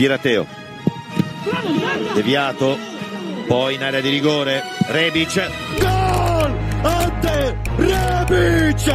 tira 0.00 0.16
Teo. 0.16 0.46
Deviato. 2.14 2.78
Poi 3.46 3.74
in 3.74 3.82
area 3.82 4.00
di 4.00 4.08
rigore. 4.08 4.62
Rebic. 4.86 5.46
Gol! 5.78 6.56
Ante 6.80 7.58
Rebic! 7.76 8.86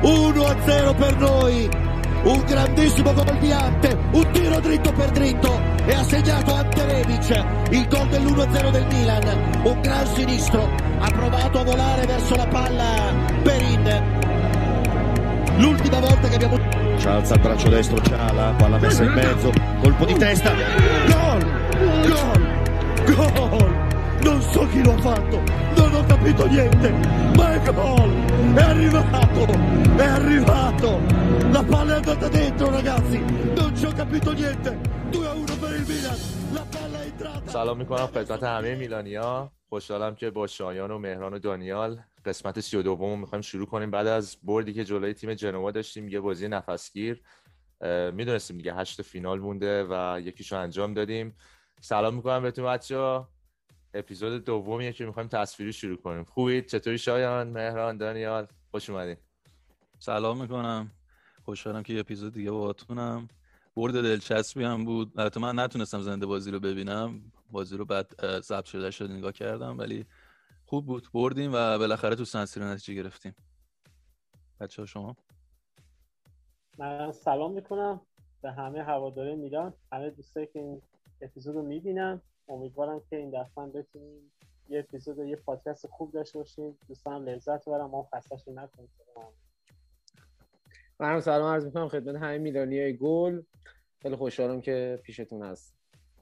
1-0 0.00 0.96
per 0.96 1.16
noi. 1.18 1.68
Un 2.22 2.44
grandissimo 2.46 3.12
gol 3.12 3.36
di 3.40 3.52
Ante. 3.52 3.94
Un 4.12 4.30
tiro 4.32 4.58
dritto 4.60 4.90
per 4.92 5.10
dritto. 5.10 5.60
E 5.84 5.92
ha 5.92 6.02
segnato 6.02 6.54
Ante 6.54 6.86
Rebic. 6.86 7.44
Il 7.68 7.86
gol 7.88 8.08
dell'1-0 8.08 8.70
del 8.70 8.86
Milan. 8.86 9.60
Un 9.64 9.80
gran 9.82 10.06
sinistro. 10.14 10.66
Ha 10.98 11.10
provato 11.10 11.58
a 11.58 11.64
volare 11.64 12.06
verso 12.06 12.36
la 12.36 12.46
palla 12.46 13.12
Perin. 13.42 14.02
L'ultima 15.58 16.00
volta 16.00 16.26
che 16.26 16.34
abbiamo 16.36 16.81
ci 17.01 17.07
alza 17.07 17.33
il 17.35 17.39
braccio 17.41 17.69
destro 17.69 18.01
Ciala 18.01 18.53
palla 18.57 18.77
messa 18.77 19.03
in 19.03 19.11
mezzo 19.11 19.51
colpo 19.81 20.05
di 20.05 20.13
testa 20.13 20.51
gol 21.07 21.45
gol 22.09 23.49
gol 23.49 23.75
non 24.23 24.41
so 24.41 24.67
chi 24.67 24.83
lo 24.83 24.93
ha 24.93 24.97
fatto 24.97 25.41
non 25.75 25.93
ho 25.95 26.03
capito 26.05 26.47
niente 26.47 26.89
ma 27.35 27.53
è 27.53 27.73
gol 27.73 28.11
è 28.55 28.61
arrivato 28.61 29.45
è 29.97 30.05
arrivato 30.05 30.99
la 31.51 31.63
palla 31.63 31.93
è 31.93 31.95
andata 31.95 32.27
dentro 32.27 32.69
ragazzi 32.69 33.19
non 33.55 33.75
ci 33.75 33.85
ho 33.85 33.91
capito 33.91 34.33
niente 34.33 34.79
2 35.09 35.27
a 35.27 35.33
1 35.33 35.43
per 35.59 35.73
il 35.75 35.85
Milan 35.87 36.17
la 36.51 36.65
palla 36.69 37.01
è 37.01 37.05
entrata 37.05 37.51
سلام 37.51 37.77
میکنم 37.77 38.07
خدمت 38.07 38.43
همه 38.43 38.75
میلانیا 38.75 39.51
خوشحالم 39.69 40.15
که 40.15 40.29
با 40.29 40.47
شایان 40.47 40.91
و 40.91 40.97
مهران 40.97 41.33
و 41.33 41.39
دانیال 41.39 41.99
قسمت 42.24 42.60
32 42.60 42.96
رو 42.96 43.16
می‌خوایم 43.16 43.42
شروع 43.42 43.66
کنیم. 43.66 43.90
بعد 43.90 44.06
از 44.06 44.36
بردی 44.42 44.72
که 44.72 44.84
جلوی 44.84 45.12
تیم 45.12 45.34
جنوا 45.34 45.70
داشتیم 45.70 46.08
یه 46.08 46.20
بازی 46.20 46.48
نفسگیر 46.48 47.22
می‌دونستیم 48.12 48.56
دیگه 48.56 48.74
هشت 48.74 49.02
فینال 49.02 49.40
مونده 49.40 49.86
و 49.90 50.20
یکیشو 50.20 50.56
انجام 50.56 50.94
دادیم. 50.94 51.36
سلام 51.80 52.14
می‌کنم 52.14 52.42
بهتون 52.42 52.64
بچه 52.64 53.24
اپیزود 53.94 54.44
دومیه 54.44 54.92
که 54.92 55.06
می‌خوایم 55.06 55.28
تصویری 55.28 55.72
شروع 55.72 55.96
کنیم. 55.96 56.24
خوبید؟ 56.24 56.66
چطوری 56.66 56.98
شایان؟ 56.98 57.48
مهران؟ 57.48 57.96
دانیال؟ 57.96 58.46
خوش 58.70 58.90
اومدین. 58.90 59.16
سلام 59.98 60.40
می‌کنم. 60.40 60.90
خوشحالم 61.44 61.82
که 61.82 61.92
یه 61.92 62.00
اپیزود 62.00 62.32
دیگه 62.32 62.50
باهاتونم. 62.50 63.28
برد 63.76 64.02
دلچسبی 64.02 64.64
هم 64.64 64.84
بود. 64.84 65.12
البته 65.16 65.40
من 65.40 65.58
نتونستم 65.58 66.00
زنده 66.00 66.26
بازی 66.26 66.50
رو 66.50 66.60
ببینم. 66.60 67.32
بازی 67.50 67.76
رو 67.76 67.84
بعد 67.84 68.40
ضبط 68.40 68.64
شده 68.64 68.90
شد 68.90 69.10
نگاه 69.10 69.32
کردم 69.32 69.78
ولی 69.78 70.06
خوب 70.72 70.86
بود 70.86 71.08
بردیم 71.14 71.50
و 71.54 71.78
بالاخره 71.78 72.16
تو 72.16 72.24
سنسیرو 72.24 72.66
نتیجه 72.66 73.02
گرفتیم. 73.02 73.34
بچه 74.60 74.82
ها 74.82 74.86
شما؟ 74.86 75.16
من 76.78 77.12
سلام 77.12 77.52
می‌کنم 77.52 78.00
به 78.42 78.52
همه 78.52 78.82
هواداره 78.82 79.34
میلان. 79.34 79.74
همه 79.92 80.10
دوستایی 80.10 80.46
که 80.46 80.58
این 80.58 80.82
اپیزود 81.20 81.54
رو 81.54 81.62
می‌بینن 81.62 82.20
امیدوارم 82.48 83.00
که 83.10 83.16
این 83.16 83.30
دفعه 83.30 83.66
بتونیم 83.66 84.32
یه 84.68 84.78
اپیزود 84.78 85.18
و 85.18 85.24
یه 85.24 85.36
پادکست 85.36 85.86
خوب 85.86 86.12
داشته 86.12 86.38
باشیم. 86.38 86.78
دوستان 86.88 87.28
لذت 87.28 87.68
ببرم 87.68 87.90
ما 87.90 88.08
خستش 88.14 88.48
نکنیم. 88.48 88.88
منم 91.00 91.20
سلام 91.20 91.52
عرض 91.52 91.64
می‌کنم 91.64 91.88
خدمت 91.88 92.16
همه 92.16 92.38
میلانی 92.38 92.80
های 92.80 92.96
گل. 92.96 93.42
خیلی 94.02 94.16
خوشحالم 94.16 94.60
که 94.60 95.00
پیشتون 95.02 95.42
هست. 95.42 95.74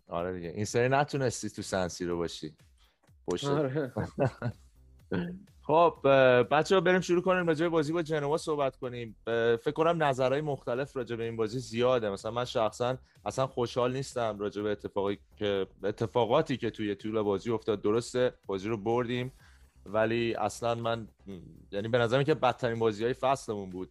آره 0.09 0.33
دیگه. 0.33 0.49
این 0.49 0.65
سری 0.65 0.89
نتونستی 0.89 1.51
تو 1.51 1.63
سنسی 1.63 2.05
رو 2.05 2.17
باشی. 2.17 2.57
خوش 3.25 3.45
آره. 3.45 3.93
خب 5.63 5.95
بچه 6.51 6.75
ها 6.75 6.81
بریم 6.81 7.01
شروع 7.01 7.23
کنیم 7.23 7.47
راجع 7.47 7.65
به 7.65 7.69
بازی 7.69 7.93
با 7.93 8.03
جنوا 8.03 8.37
صحبت 8.37 8.77
کنیم. 8.77 9.17
فکر 9.57 9.71
کنم 9.71 10.03
نظرهای 10.03 10.41
مختلف 10.41 10.97
راجع 10.97 11.17
به 11.17 11.25
این 11.25 11.37
بازی 11.37 11.59
زیاده. 11.59 12.11
مثلا 12.11 12.31
من 12.31 12.45
شخصا 12.45 12.97
اصلا 13.25 13.47
خوشحال 13.47 13.93
نیستم 13.93 14.39
راجع 14.39 14.63
به 14.63 14.71
اتفاقی 14.71 15.19
که 15.37 15.67
اتفاقاتی 15.85 16.57
که 16.57 16.71
توی 16.71 16.95
طول 16.95 17.23
بازی 17.23 17.51
افتاد. 17.51 17.83
درسته 17.83 18.33
بازی 18.47 18.69
رو 18.69 18.77
بردیم 18.77 19.33
ولی 19.87 20.35
اصلا 20.35 20.75
من 20.75 21.09
یعنی 21.73 21.89
به 21.89 21.99
نظرم 21.99 22.23
که 22.23 22.35
بدترین 22.35 22.79
بازی 22.79 23.05
های 23.05 23.13
فصلمون 23.13 23.71
بود. 23.71 23.91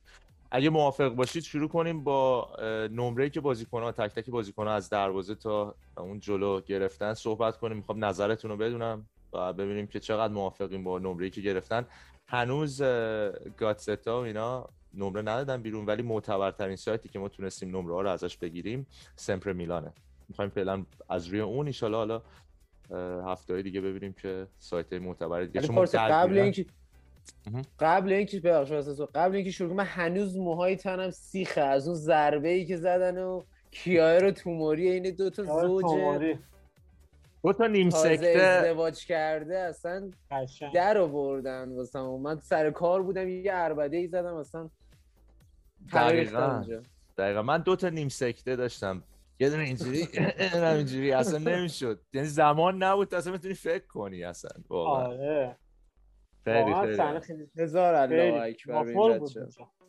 اگه 0.51 0.69
موافق 0.69 1.09
باشید 1.09 1.43
شروع 1.43 1.69
کنیم 1.69 2.03
با 2.03 2.49
نمره 2.91 3.29
که 3.29 3.41
بازیکن‌ها 3.41 3.91
تک 3.91 4.11
تک 4.11 4.29
بازیکن‌ها 4.29 4.73
از 4.73 4.89
دروازه 4.89 5.35
تا 5.35 5.75
اون 5.97 6.19
جلو 6.19 6.61
گرفتن 6.61 7.13
صحبت 7.13 7.57
کنیم. 7.57 7.77
می‌خوام 7.77 8.05
نظرتون 8.05 8.51
رو 8.51 8.57
بدونم. 8.57 9.05
و 9.33 9.53
ببینیم 9.53 9.87
که 9.87 9.99
چقدر 9.99 10.33
موافقیم 10.33 10.83
با 10.83 10.99
نمره 10.99 11.29
که 11.29 11.41
گرفتن. 11.41 11.85
هنوز 12.27 12.81
گاتستا 13.57 14.21
و 14.21 14.23
اینا 14.23 14.69
نمره 14.93 15.21
ندادن 15.21 15.61
بیرون 15.61 15.85
ولی 15.85 16.03
معتبرترین 16.03 16.75
سایتی 16.75 17.09
که 17.09 17.19
ما 17.19 17.29
تونستیم 17.29 17.77
نمره 17.77 17.93
ها 17.93 18.01
رو 18.01 18.09
ازش 18.09 18.37
بگیریم 18.37 18.87
سمپر 19.15 19.53
میلانه. 19.53 19.93
می‌خوایم 20.29 20.51
فعلا 20.51 20.85
از 21.09 21.27
روی 21.27 21.39
اون 21.39 21.67
ایشالا 21.67 21.97
حالا 21.97 22.21
هفته 23.25 23.53
های 23.53 23.63
دیگه 23.63 23.81
ببینیم 23.81 24.13
که 24.13 24.47
سایت 24.59 24.93
معتبر 24.93 25.43
دیگه 25.43 25.61
چون 25.61 25.85
قبل 25.85 26.37
اینکه 26.37 26.65
قبل 27.79 28.11
اینکه 28.11 28.39
ببخشید 28.39 29.07
قبل 29.15 29.35
اینکه 29.35 29.51
شروع 29.51 29.73
من 29.73 29.85
هنوز 29.85 30.37
موهای 30.37 30.75
تنم 30.75 31.11
سیخه. 31.11 31.61
از 31.61 31.87
اون 31.87 31.97
ضربه 31.97 32.49
ای 32.49 32.65
که 32.65 32.77
زدن 32.77 33.17
و 33.23 33.43
کیای 33.71 34.19
رو 34.19 34.31
توموری 34.31 34.89
این 34.89 35.15
دو 35.15 35.29
تا 35.29 35.43
زوج 35.43 35.85
دو 37.43 37.53
تا 37.53 37.67
نیم 37.67 37.89
سکته. 37.89 38.41
ازدواج 38.41 39.05
کرده 39.05 39.57
اصلا 39.57 40.11
در 40.73 40.97
آوردن 40.97 41.75
واسه 41.75 41.99
من 41.99 42.39
سر 42.39 42.71
کار 42.71 43.03
بودم 43.03 43.27
یه 43.29 43.51
عربده 43.51 43.97
ای 43.97 44.07
زدم 44.07 44.35
اصلا 44.35 44.69
دقیقا. 45.93 46.63
دقیقا. 47.17 47.41
من 47.41 47.61
دو 47.61 47.75
تا 47.75 47.89
نیم 47.89 48.09
سکته 48.09 48.55
داشتم. 48.55 49.03
یه 49.39 49.49
دونه 49.49 49.63
اینجوری 49.63 50.07
اینجوری 50.53 51.11
اصلا 51.11 51.37
نمی‌شد. 51.37 52.01
یعنی 52.13 52.27
زمان 52.27 52.83
نبود 52.83 53.15
اصلا 53.15 53.33
می‌تونی 53.33 53.53
فکر 53.53 53.87
کنی 53.87 54.23
اصلا. 54.23 54.51
آره. 54.69 55.57
خیلی 56.45 56.73
خیلی. 57.21 57.49
هزار 57.57 57.95
الله 57.95 58.41
اکبر 58.41 59.19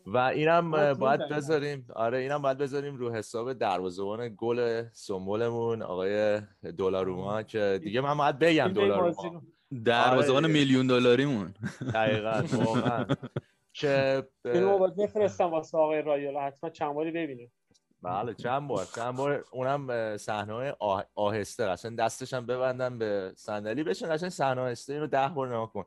و 0.05 0.17
اینم 0.17 0.71
باید 0.93 1.29
بذاریم 1.29 1.87
آره 1.95 2.17
اینم 2.17 2.41
باید 2.41 2.57
بذاریم 2.57 2.95
رو 2.95 3.11
حساب 3.11 3.53
دروازه‌بان 3.53 4.33
گل 4.37 4.83
سمبلمون 4.93 5.81
آقای 5.81 6.41
دلاروما 6.77 7.43
که 7.43 7.79
دیگه 7.83 8.01
من 8.01 8.17
باید 8.17 8.39
بگم 8.39 8.67
دلاروما. 8.67 9.41
دروازه‌بان 9.85 10.47
میلیون 10.47 10.87
دلاریمون. 10.87 11.53
دقیقاً 11.93 12.43
واقعا. 12.65 13.05
که 13.73 14.23
فیلمو 14.43 14.77
باید 14.77 14.95
بفرستم 14.95 15.45
واسه 15.45 15.77
آقای 15.77 16.01
رایولا 16.01 16.41
حتما 16.41 16.69
چند 16.69 16.93
باری 16.93 17.11
ببینه 17.11 17.47
بله 18.03 18.33
چند 18.33 18.67
بار 18.67 18.85
چند 18.95 19.15
بار. 19.15 19.45
اونم 19.51 20.17
صحنه 20.17 20.75
آه... 20.79 21.05
آهسته 21.15 21.65
قشنگ 21.67 21.97
دستش 21.97 22.33
هم 22.33 22.45
ببندن 22.45 22.97
به 22.97 23.31
صندلی 23.35 23.83
بشن 23.83 24.15
قشنگ 24.15 24.29
صحنه 24.29 24.61
آهسته 24.61 24.93
اینو 24.93 25.07
ده 25.07 25.27
بار 25.27 25.47
نگاه 25.47 25.73
کن. 25.73 25.85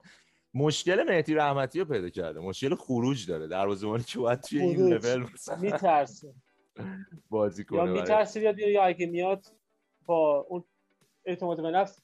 مشکل 0.55 1.05
مهدی 1.09 1.35
رحمتی 1.35 1.81
رو 1.81 1.85
پیدا 1.85 2.09
کرده. 2.09 2.41
مشکل 2.41 2.75
خروج 2.75 3.27
داره. 3.27 3.47
دروازه‌بانی 3.47 4.03
که 4.03 4.19
باید 4.19 4.41
توی 4.41 4.61
این 4.61 4.93
لول 4.93 5.27
میترسه. 5.61 6.35
بازی 7.31 7.65
کنه. 7.65 7.79
یا 7.79 7.85
میترسه 7.85 8.41
یا 8.41 8.71
یا 8.71 8.85
اگه 8.85 9.07
میاد 9.07 9.47
با 10.07 10.47
اون 10.49 10.65
اعتماد 11.25 11.63
به 11.63 11.71
نفس 11.71 12.03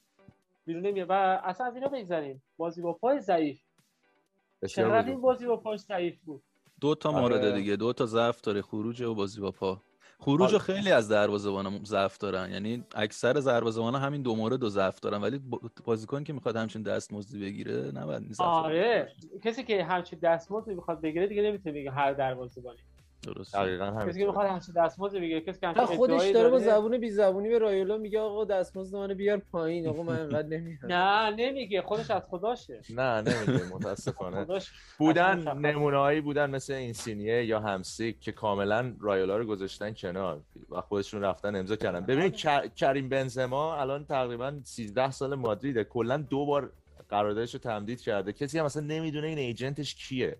بیرون 0.65 0.85
نمیاد. 0.85 1.09
و 1.09 1.13
اصلا 1.43 1.67
از 1.67 1.75
اینا 1.75 1.87
بگذاریم 1.87 2.43
بازی 2.57 2.81
با 2.81 2.93
پای 2.93 3.19
ضعیف. 3.19 3.59
چقدر 4.69 5.09
این 5.09 5.21
بازی 5.21 5.45
با 5.45 5.57
پای 5.57 5.77
ضعیف 5.77 6.19
بود؟ 6.21 6.43
دو 6.81 6.95
تا 6.95 7.11
مورد 7.11 7.55
دیگه. 7.55 7.75
دو 7.75 7.93
تا 7.93 8.05
ضعف 8.05 8.41
داره. 8.41 8.61
خروج 8.61 9.01
و 9.01 9.15
بازی 9.15 9.41
با 9.41 9.51
پا. 9.51 9.81
خروج 10.23 10.57
خیلی 10.57 10.91
از 10.91 11.09
دروازه‌بان 11.09 11.83
ضعف 11.83 12.17
دارن. 12.17 12.51
یعنی 12.51 12.83
اکثر 12.95 13.33
دروازه‌بان 13.33 13.95
همین 13.95 14.21
دو 14.21 14.35
مورد 14.35 14.59
دو 14.59 14.69
ضعف 14.69 14.99
دارن. 14.99 15.21
ولی 15.21 15.41
بازیکن 15.85 16.23
که 16.23 16.33
می‌خواد 16.33 16.55
همچین 16.55 16.83
دستمزدی 16.83 17.39
بگیره 17.39 17.91
نباید 17.95 18.23
نیست 18.23 18.41
آره. 18.41 19.11
کسی 19.43 19.63
که 19.63 19.83
همچین 19.83 20.19
دستمزدی 20.19 20.73
می‌خواد 20.75 21.01
بگیره 21.01 21.27
دیگه 21.27 21.41
نمی‌تونه 21.41 21.75
بگه 21.75 21.91
هر 21.91 22.13
دروازه‌بانی. 22.13 22.79
درست 23.23 23.55
دقیقاً 23.55 23.85
همین 23.85 24.07
کسی 24.07 24.19
که 24.19 24.25
می‌خواد 24.25 24.47
همچین 24.47 24.75
دستمزدی 24.75 25.19
بگیره 25.19 25.41
کسی 25.41 25.59
که 25.59 25.85
خودش 25.85 26.29
داره 26.29 26.49
با 26.49 26.59
زبون 26.59 26.97
بی 26.97 27.09
زبونی 27.09 27.49
به 27.49 27.59
رایولا 27.59 27.97
میگه 27.97 28.19
آقا 28.19 28.45
دستمزد 28.45 28.95
منو 28.95 29.15
بیار 29.15 29.37
پایین. 29.37 29.87
آقا 29.87 30.03
من 30.03 30.19
انقدر 30.19 30.47
نمیارم 30.47 30.87
نه 30.87 31.35
نمیگه. 31.35 31.81
خودش 31.81 32.11
از 32.11 32.21
خداشه. 32.29 32.81
نه 32.89 33.21
نمیگه. 33.21 33.65
متاسفانه. 33.73 34.47
بودن 34.99 35.57
نمونه‌هایی 35.57 36.21
بودن 36.21 36.49
مثل 36.49 36.73
اینسینیه 36.73 37.45
یا 37.45 37.59
همسیک 37.59 38.19
که 38.19 38.31
کاملا 38.31 38.93
رایولا 38.99 39.37
رو 39.37 39.45
گذاشتن 39.45 39.93
کنار 39.93 40.41
و 40.69 40.81
خودشون 40.81 41.21
رفتن 41.21 41.55
امضا 41.55 41.75
کردن. 41.75 42.05
ببینید 42.05 42.35
کریم 42.75 43.09
بنزما 43.09 43.75
الان 43.75 44.05
تقریبا 44.05 44.53
13 44.63 45.11
سال 45.11 45.35
مادریده. 45.35 45.83
کلا 45.83 46.17
دو 46.17 46.45
بار 46.45 46.71
قراردادش 47.09 47.53
رو 47.53 47.59
تمدید 47.59 48.01
کرده. 48.01 48.33
کسی 48.33 48.59
هم 48.59 48.65
مثلا 48.65 48.83
نمی‌دونه 48.83 49.27
این 49.27 49.37
ایجنتش 49.37 49.95
کیه. 49.95 50.37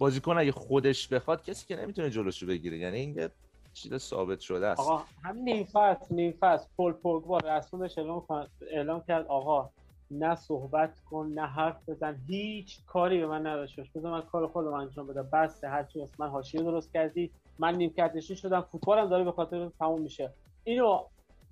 بازیکن 0.00 0.38
اگه 0.38 0.52
خودش 0.52 1.08
بخواد 1.08 1.44
کسی 1.44 1.66
که 1.66 1.76
نمی‌تونه 1.76 2.10
جلوشو 2.10 2.46
بگیره. 2.46 2.78
یعنی 2.78 2.98
این 2.98 3.28
چیز 3.74 3.96
ثابت 3.96 4.40
شده 4.40 4.66
است. 4.66 4.80
آقا 4.80 5.04
همین 5.24 5.44
نیم 5.44 5.64
فصل 5.72 6.14
نیم 6.14 6.34
فصل 6.40 6.66
پول 6.76 6.92
پوگبا 6.92 7.38
رسمش 7.38 7.98
اعلام 7.98 8.24
اعلام 8.70 9.02
کرد 9.08 9.26
آقا 9.26 9.70
نه 10.10 10.34
صحبت 10.34 11.00
کن 11.10 11.26
نه 11.26 11.46
حرف 11.46 11.88
بزن. 11.88 12.16
هیچ 12.26 12.78
کاری 12.86 13.18
به 13.18 13.26
من 13.26 13.46
نداشتش 13.46 13.90
بذار 13.90 14.12
من 14.12 14.20
کار 14.20 14.46
خودم 14.46 14.72
انجام 14.72 15.06
بدم. 15.06 15.28
بس 15.32 15.64
هرچی 15.64 16.02
از 16.02 16.10
من 16.18 16.28
حاشیه 16.28 16.62
درست 16.62 16.92
کردی. 16.92 17.30
من 17.58 17.74
نیم 17.74 17.90
کردشی 17.90 18.36
شدم. 18.36 18.60
فوتبالم 18.60 19.08
داره 19.08 19.24
به 19.24 19.32
خاطر 19.32 19.68
تموم 19.78 20.02
میشه. 20.02 20.30
اینو 20.64 21.04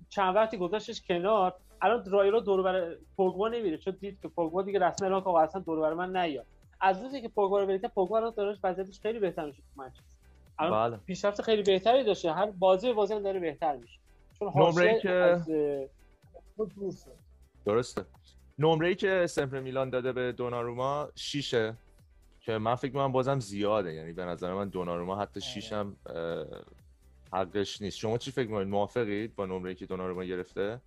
چند 0.09 0.35
وقتی 0.35 0.57
گذاشتش 0.57 1.01
کنار 1.01 1.55
الان 1.81 2.05
رایلا 2.05 2.39
دور 2.39 2.61
بر 2.61 2.95
پوگبا 3.17 3.49
نمیره. 3.49 3.77
چون 3.77 3.97
دید 4.01 4.17
که 4.21 4.27
پوگبا 4.27 4.61
دیگه 4.61 4.79
رسما 4.79 5.07
اعلام 5.07 5.21
کنه 5.21 5.39
اصلا 5.39 5.61
دور 5.61 5.79
بر 5.79 5.93
من 5.93 6.15
نیاد. 6.15 6.45
از 6.81 7.01
روزی 7.01 7.21
که 7.21 7.27
پوگبا 7.29 7.59
رو 7.59 7.67
بریده 7.67 7.87
پوگبا 7.87 8.17
الان 8.17 8.33
داره 8.37 8.57
وضعیتش 8.63 8.99
خیلی 8.99 9.19
بهتر 9.19 9.45
میشه 9.45 9.61
تو 9.61 9.81
منچستر 9.81 10.17
الان 10.59 10.89
بله. 10.89 10.97
پیشرفت 11.05 11.41
خیلی 11.41 11.63
بهتری 11.63 12.03
داشته. 12.03 12.33
هر 12.33 12.45
بازی 12.51 12.87
به 12.87 12.93
بازی 12.93 13.13
هم 13.13 13.23
داره 13.23 13.39
بهتر 13.39 13.75
میشه. 13.75 13.99
چون 14.39 14.49
حاشیه 14.49 14.99
که- 14.99 15.09
از. 15.11 15.51
درسته. 17.65 18.05
نمره 18.59 18.95
که 18.95 19.27
سمپر 19.27 19.59
میلان 19.59 19.89
داده 19.89 20.11
به 20.11 20.31
دوناروما 20.31 21.09
شیشه 21.15 21.77
که 22.41 22.57
من 22.57 22.75
فکر 22.75 22.91
می‌کنم 22.91 23.11
بازم 23.11 23.39
زیاده. 23.39 23.93
یعنی 23.93 24.13
به 24.13 24.25
نظر 24.25 24.53
من 24.53 24.69
دوناروما 24.69 25.15
حتی 25.15 25.41
شیشم 25.41 25.95
اه، 26.05 26.45
حقش 27.33 27.81
نیست. 27.81 27.97
شما 27.97 28.17
چی 28.17 28.31
فکر 28.31 28.47
می‌کنید؟ 28.47 28.67
موافقید 28.67 29.35
با 29.35 29.45
نمره 29.45 29.75
که 29.75 29.85
دوناروما 29.85 30.23
گرفته؟ 30.23 30.81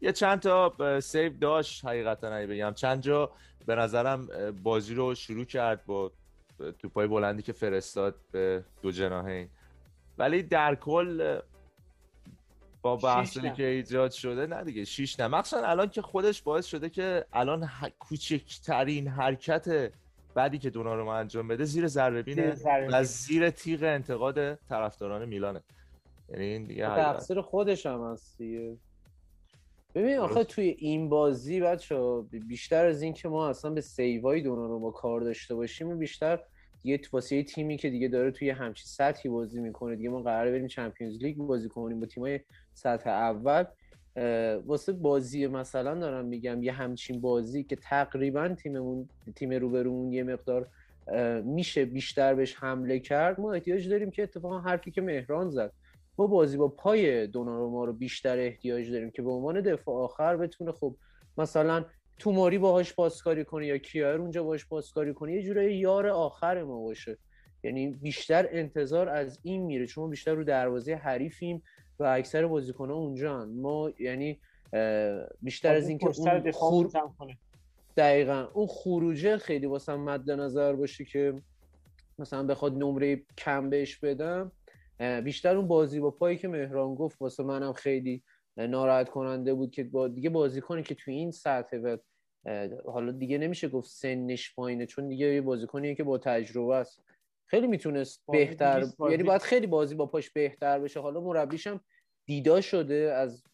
یه 0.00 0.12
چند 0.12 0.40
تا 0.40 1.00
سیو 1.00 1.32
داشت 1.38 1.84
حقیقتا 1.84 2.28
اگه 2.28 2.46
بگم 2.46 2.72
چند 2.74 3.02
جا 3.02 3.30
به 3.66 3.74
نظرم 3.74 4.28
بازی 4.62 4.94
رو 4.94 5.14
شروع 5.14 5.44
کرد 5.44 5.86
با 5.86 6.12
توپای 6.78 7.06
بلندی 7.06 7.42
که 7.42 7.52
فرستاد 7.52 8.14
به 8.32 8.64
دو 8.82 8.90
جناهین 8.90 9.48
ولی 10.18 10.42
در 10.42 10.74
کل 10.74 11.40
با 12.82 12.96
بحثی. 12.96 13.50
که 13.50 13.66
ایجاد 13.66 14.10
شده 14.10 14.46
نه 14.46 14.64
دیگه 14.64 14.84
شیش 14.84 15.20
نه 15.20 15.28
مخصوصا 15.28 15.66
الان 15.66 15.88
که 15.88 16.02
خودش 16.02 16.42
باعث 16.42 16.66
شده 16.66 16.88
که 16.88 17.24
الان 17.32 17.62
ه... 17.62 17.88
کوچکترین 17.98 19.08
حرکت 19.08 19.92
بعدی 20.34 20.58
که 20.58 20.70
دوناروما 20.70 21.16
انجام 21.16 21.48
بده 21.48 21.64
زیر 21.64 21.86
ضربه 21.86 22.22
بینه 22.22 22.54
و. 22.90 23.04
زیر 23.04 23.50
تیغ 23.50 23.82
انتقاد 23.82 24.54
طرفداران 24.54 25.24
میلانه 25.24 25.62
یعنی 26.28 26.44
این 26.44 26.64
دیگه 26.64 26.88
حقیقت. 26.88 27.16
تقصیر 27.16 27.40
خودش 27.40 27.86
هم 27.86 28.12
هست 28.12 28.38
دیگه 28.38 28.76
ببین 29.96 30.18
آخه. 30.18 30.44
توی 30.44 30.76
این 30.78 31.08
بازی 31.08 31.60
بچه 31.60 31.96
بیشتر 32.48 32.86
از 32.86 33.02
این 33.02 33.12
که 33.12 33.28
ما 33.28 33.48
اصلا 33.48 33.70
به 33.70 33.80
سیوای 33.80 34.40
دونارو 34.40 34.80
با 34.80 34.90
کار 34.90 35.20
داشته 35.20 35.54
باشیم 35.54 35.98
بیشتر 35.98 36.38
دیگه 36.82 36.98
تو 36.98 37.08
واسه 37.12 37.36
یه 37.36 37.42
تیمی 37.42 37.76
که 37.76 37.90
دیگه 37.90 38.08
داره 38.08 38.30
توی 38.30 38.50
همچین 38.50 38.86
سطحی 38.86 39.30
بازی 39.30 39.60
می‌کنه. 39.60 39.96
دیگه 39.96 40.08
ما 40.08 40.22
قراره 40.22 40.50
بریم 40.50 40.66
چمپیونز 40.66 41.22
لیگ 41.22 41.36
بازی 41.36 41.68
کنیم 41.68 42.00
با 42.00 42.06
تیمای 42.06 42.40
سطح 42.74 43.10
اول. 43.10 43.64
واسه 44.66 44.92
بازی 44.92 45.46
مثلا 45.46 45.94
دارم 45.94 46.24
میگم 46.24 46.62
یه 46.62 46.72
همچین 46.72 47.20
بازی 47.20 47.64
که 47.64 47.76
تقریبا 47.76 48.48
تیممون 48.48 49.08
تیم 49.36 49.52
روبرومون 49.52 50.12
یه 50.12 50.22
مقدار 50.22 50.68
میشه 51.44 51.84
بیشتر 51.84 52.34
بهش 52.34 52.54
حمله 52.54 52.98
کرد. 52.98 53.40
ما 53.40 53.52
احتیاج 53.52 53.88
داریم 53.88 54.10
که 54.10 54.22
اتفاقا 54.22 54.58
حرفی 54.58 54.90
که 54.90 55.00
مهران 55.00 55.50
زد. 55.50 55.72
ما 56.18 56.26
بازی 56.26 56.56
با 56.56 56.68
پای 56.68 57.26
دوناروما 57.26 57.84
رو 57.84 57.92
بیشتر 57.92 58.38
احتیاج 58.38 58.90
داریم 58.90 59.10
که 59.10 59.22
به 59.22 59.30
عنوان 59.30 59.60
دفاع 59.60 60.04
آخر 60.04 60.36
بتونه 60.36 60.72
خب 60.72 60.96
مثلا 61.38 61.84
توماری 62.18 62.58
باهاش 62.58 62.94
پاسکاری 62.94 63.44
کنه 63.44 63.66
یا 63.66 63.78
کیایر 63.78 64.20
اونجا 64.20 64.42
باهاش 64.42 64.66
پاسکاری 64.66 65.14
کنه 65.14 65.32
یه 65.32 65.42
جورایی 65.42 65.76
یار 65.76 66.06
آخر 66.06 66.62
ما 66.62 66.82
باشه. 66.82 67.18
یعنی 67.64 67.90
بیشتر 67.90 68.48
انتظار 68.50 69.08
از 69.08 69.38
این 69.42 69.62
میره 69.62 69.86
چون 69.86 70.04
ما 70.04 70.10
بیشتر 70.10 70.34
رو 70.34 70.44
دروازه 70.44 70.94
حریفیم 70.94 71.62
و 71.98 72.04
اکثر 72.04 72.46
بازیکن‌ها 72.46 72.96
اونجا 72.96 73.44
ما 73.44 73.92
یعنی 73.98 74.40
بیشتر 75.42 75.74
از 75.74 75.88
اینکه 75.88 76.06
اون 76.06 76.52
خور... 76.52 76.90
دقیقا. 77.96 78.48
اون 78.54 78.66
خروجه 78.66 79.38
خیلی 79.38 79.66
واسه 79.66 79.96
مد 79.96 80.30
نظر 80.30 80.72
باشه 80.72 81.04
که 81.04 81.34
مثلا 82.18 82.42
بخواد 82.42 82.72
نمره 82.72 83.22
کم 83.38 83.70
بهش 83.70 83.96
بدم. 83.96 84.52
بیشتر 85.24 85.56
اون 85.56 85.68
بازی 85.68 86.00
با 86.00 86.10
پایی 86.10 86.38
که 86.38 86.48
مهران 86.48 86.94
گفت 86.94 87.22
واسه 87.22 87.42
منم 87.42 87.72
خیلی 87.72 88.22
ناراحت 88.56 89.08
کننده 89.08 89.54
بود 89.54 89.70
که 89.70 89.84
با 89.84 90.08
دیگه 90.08 90.30
بازیکنی 90.30 90.82
که 90.82 90.94
توی 90.94 91.14
این 91.14 91.30
سطح 91.30 91.76
و 91.76 91.96
حالا 92.86 93.12
دیگه 93.12 93.38
نمیشه 93.38 93.68
گفت 93.68 93.90
سنش 93.90 94.54
پایینه 94.54 94.86
چون 94.86 95.08
دیگه 95.08 95.26
یه 95.26 95.40
بازیکنیه 95.40 95.94
که 95.94 96.04
با 96.04 96.18
تجربه 96.18 96.74
است. 96.74 97.02
خیلی 97.50 97.66
می‌تونست 97.66 98.24
بهتر 98.32 98.86
یعنی 99.10 99.22
باید 99.22 99.42
خیلی 99.42 99.66
بازی 99.66 99.94
با 99.94 100.06
پاش 100.06 100.30
بهتر 100.30 100.78
بشه. 100.78 101.00
حالا 101.00 101.20
مربیش 101.20 101.66
هم 101.66 101.80
دیدا 102.26 102.60
شده 102.60 102.94
از 102.94 103.44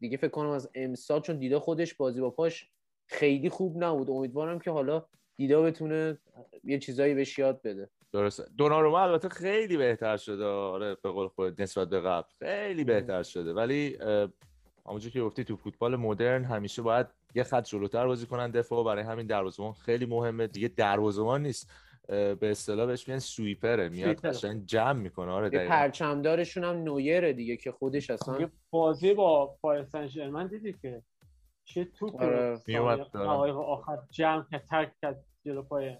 دیگه 0.00 0.16
فکر 0.16 0.30
کنم 0.30 0.48
از 0.48 0.70
امسال 0.74 1.20
چون 1.20 1.38
دیدا 1.38 1.60
خودش 1.60 1.94
بازی 1.94 2.20
با 2.20 2.30
پاش 2.30 2.70
خیلی 3.08 3.48
خوب 3.48 3.84
نبود. 3.84 4.10
امیدوارم 4.10 4.58
که 4.58 4.70
حالا 4.70 5.06
دیدا 5.36 5.62
بتونه 5.62 6.18
یه 6.64 6.78
چیزایی 6.78 7.14
بهش 7.14 7.38
یاد 7.38 7.62
بده. 7.62 7.90
درسته. 8.12 8.44
دوناروما 8.58 9.00
البته 9.00 9.28
خیلی 9.28 9.76
بهتر 9.76 10.16
شده. 10.16 10.44
آره 10.44 10.96
به 11.02 11.10
قول 11.10 11.28
خود 11.28 11.62
نسبت 11.62 11.88
به 11.88 12.00
قبل. 12.00 12.28
خیلی 12.38 12.84
بهتر 12.84 13.22
شده. 13.22 13.52
ولی 13.52 13.98
همونجور 14.86 15.12
که 15.12 15.20
گفتی 15.20 15.44
تو 15.44 15.56
فوتبال 15.56 15.96
مدرن 15.96 16.44
همیشه 16.44 16.82
باید 16.82 17.06
یه 17.34 17.42
خط 17.42 17.64
جلوتر 17.64 18.06
بازی 18.06 18.26
کنن 18.26 18.50
دفاع. 18.50 18.84
برای 18.84 19.04
همین 19.04 19.26
دروازه‌بان 19.26 19.72
خیلی 19.72 20.06
مهمه. 20.06 20.46
دیگه 20.46 20.68
دروازه‌بان 20.68 21.42
نیست. 21.42 21.70
به 22.08 22.38
اصطلاح 22.42 22.86
بهش 22.86 23.08
میگن 23.08 23.18
سویپره. 23.18 23.88
میاد. 23.88 24.26
قشنگ 24.26 24.66
جمع 24.66 25.00
می‌کنه. 25.00 25.30
آره 25.30 25.48
دقیقاً. 25.48 25.68
پرچمدارشون 25.68 26.64
هم 26.64 26.76
نویره 26.76 27.32
دیگه 27.32 27.56
که 27.56 27.72
خودش 27.72 28.10
اصلا 28.10 28.40
یه 28.40 28.50
بازی 28.70 29.14
با 29.14 29.56
پاریس 29.62 29.88
سن 29.88 30.06
ژرمن 30.06 30.46
دیدی 30.46 30.72
که 30.72 31.02
چه 31.64 31.84
توپ 31.84 32.22
آره. 32.22 33.52
آخر 33.52 33.98
جمع 34.10 34.44
کرد 34.50 34.64
ترک 34.64 34.92
کرد 35.02 35.24
جلو 35.44 35.62
پای 35.62 35.96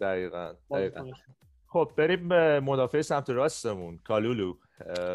دقیقاً 0.00 0.54
دقیقاً. 0.70 1.04
خب 1.76 1.92
بریم 1.96 2.28
به 2.28 2.60
مدافع 2.60 3.02
سمت 3.02 3.30
راستمون. 3.30 3.98
کالولو 3.98 4.54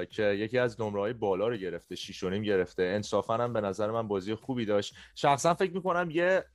که 0.09 0.23
یکی 0.23 0.57
از 0.57 0.81
نمره 0.81 1.01
های 1.01 1.13
بالا 1.13 1.47
رو 1.47 1.55
گرفته 1.55 1.95
شیش 1.95 2.23
و 2.23 2.29
نیم 2.29 2.43
گرفته. 2.43 2.83
انصافا 2.83 3.33
هم 3.33 3.53
به 3.53 3.61
نظر 3.61 3.91
من 3.91 4.07
بازی 4.07 4.35
خوبی 4.35 4.65
داشت. 4.65 4.95
شخصا 5.15 5.53
فکر 5.53 5.73
می‌کنم 5.73 6.09
یه 6.11 6.45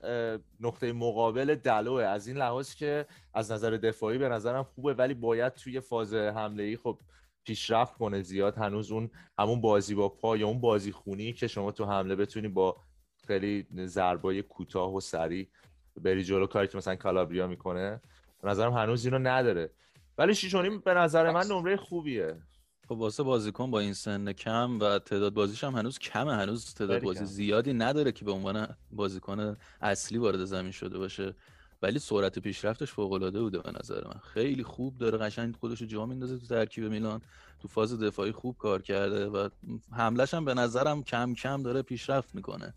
نقطه 0.61 0.93
مقابل 0.93 1.55
دلوه 1.55 2.05
از 2.05 2.27
این 2.27 2.37
لحاظ 2.37 2.75
که 2.75 3.07
از 3.35 3.53
نظر 3.53 3.71
دفاعی 3.71 4.19
به 4.19 4.29
نظرم 4.29 4.63
خوبه 4.63 4.95
ولی 4.95 5.15
باید 5.15 5.55
توی 5.55 5.81
فاز 5.81 6.15
حمله 6.15 6.63
ای 6.63 6.77
خب 6.77 6.99
پیشرفت 7.45 7.95
کنه 7.95 8.23
زیاد. 8.23 8.57
هنوز 8.57 8.93
اون 8.93 9.11
همون 9.39 9.61
بازی 9.61 9.95
با 9.95 10.09
پا 10.09 10.37
یا 10.37 10.47
اون 10.47 10.61
بازی 10.61 10.93
خونی 10.93 11.33
که 11.33 11.47
شما 11.47 11.73
تو 11.73 11.85
حمله 11.85 12.17
بتونی 12.17 12.49
با 12.49 12.77
خیلی 13.27 13.67
ضربای 13.77 14.43
کوتاه 14.43 14.95
و 14.95 15.01
سریع 15.01 15.49
بری 15.97 16.25
جلو. 16.25 16.47
کاری 16.47 16.69
که 16.69 16.77
مثلا 16.77 16.97
کالابریا 16.97 17.47
می‌کنه 17.47 18.01
به 18.43 18.49
نظرم 18.49 18.73
هنوز 18.73 19.05
اینو 19.05 19.19
نداره. 19.19 19.71
ولی 20.19 20.35
شیش 20.35 20.55
و 20.55 20.63
نیم 20.63 20.81
به 20.81 20.95
نظر 20.95 21.31
من 21.31 21.47
نمره 21.47 21.77
خوبیه. 21.77 22.43
خب 22.89 22.93
واسه 22.93 23.23
بازیکن 23.23 23.71
با 23.71 23.81
این 23.81 23.93
سن 23.93 24.33
کم 24.33 24.81
و 24.81 24.99
تعداد 24.99 25.35
بازیش 25.35 25.65
هم 25.65 25.75
هنوز 25.75 25.99
کمه 25.99 26.35
هنوز 26.35 26.75
تعداد 26.75 27.03
بازی 27.03 27.19
کم. 27.19 27.25
زیادی 27.25 27.73
نداره 27.73 28.13
که 28.13 28.25
به 28.25 28.33
عنوان 28.33 28.77
بازیکن 28.91 29.57
اصلی 29.81 30.19
وارد 30.19 30.45
زمین 30.45 30.73
شده 30.73 30.99
باشه. 30.99 31.35
ولی 31.83 31.99
سرعت 31.99 32.39
پیشرفتش 32.39 32.93
فوق 32.93 33.13
العاده 33.13 33.41
بوده 33.41 33.59
به 33.59 33.73
نظر 33.81 34.05
من. 34.05 34.21
خیلی 34.35 34.63
خوب 34.63 34.99
داره 34.99 35.19
قشنگ 35.19 35.55
خودش 35.57 35.81
رو 35.81 35.87
جا 35.87 36.07
میندازه 36.07 36.39
تو 36.39 36.47
ترکیب 36.47 36.85
میلان. 36.85 37.21
تو 37.61 37.69
فاز 37.69 38.01
دفاعی 38.01 38.33
خوب 38.33 38.57
کار 38.59 38.83
کرده 38.83 39.27
و 39.27 39.49
حملش 39.93 40.35
هم 40.35 40.45
به 40.45 40.55
نظرم 40.55 41.03
کم 41.03 41.35
کم 41.35 41.63
داره 41.63 41.83
پیشرفت 41.83 42.35
می‌کنه. 42.35 42.75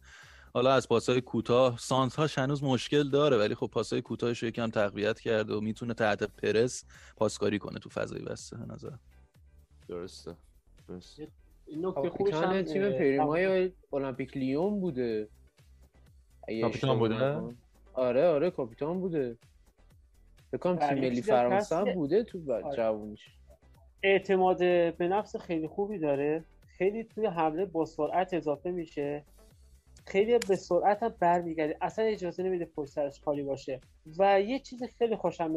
حالا 0.54 0.74
از 0.74 0.88
پاسهای 0.90 1.22
کوتاه 1.22 1.78
سانتاش 1.78 2.38
هنوز 2.38 2.64
مشکل 2.64 3.10
داره 3.10 3.38
ولی 3.38 3.56
خب 3.56 3.68
پاسهای 3.68 4.02
کوتاهش 4.02 4.44
رو 4.44 4.48
یکم 4.48 4.70
تقویت 4.70 5.20
کرده 5.20 5.54
و 5.54 5.62
می‌تونه 5.62 5.94
تحت 5.94 6.24
پرس 6.24 6.86
پاسکاری 7.18 7.60
کنه 7.60 7.80
تو 7.80 7.90
فضای 7.90 8.22
بسته 8.22 8.58
به 8.58 8.74
نظر. 8.74 8.92
درسته. 9.88 10.36
درسته 10.88 11.28
این 11.68 11.86
نکته 11.86 12.10
خوبش 12.10 12.34
هم 12.34 12.62
تیم 12.62 12.92
پریمای 12.92 13.72
المپیک 13.94 14.38
لیون 14.38 14.80
بوده. 14.80 15.28
اگه 16.48 16.62
کاپیتان 16.62 17.00
بوده؟ 17.00 17.42
آره 17.94 18.28
آره 18.28 18.52
کاپیتان 18.52 19.00
بوده. 19.00 19.38
فکر 20.52 20.58
کنم 20.58 20.76
تیم 20.76 21.00
ملی 21.00 21.22
فرانسه 21.22 21.76
هم 21.76 21.94
بوده 21.94 22.24
تو 22.24 22.54
آره. 22.54 22.76
جوونیش. 22.76 23.30
اعتماد 24.04 24.58
به 24.96 25.08
نفس 25.08 25.36
خیلی 25.36 25.68
خوبی 25.68 26.00
داره. 26.00 26.44
خیلی 26.78 27.04
توی 27.04 27.26
حمله 27.26 27.66
با 27.66 27.86
سرعت 27.86 28.34
اضافه 28.34 28.72
میشه. 28.72 29.26
خیلی 30.10 30.38
به 30.48 30.56
سرعت 30.56 31.04
هم 31.04 31.16
برمیگرده. 31.20 31.78
اصلا 31.82 32.06
اجازه 32.06 32.44
نمیده 32.44 32.66
پشت 32.66 32.92
سرش 32.92 33.22
خالی 33.22 33.44
باشه. 33.44 33.82
و 34.20 34.42
یه 34.42 34.60
چیز 34.60 34.84
خیلی 34.84 35.16
خوشم 35.16 35.54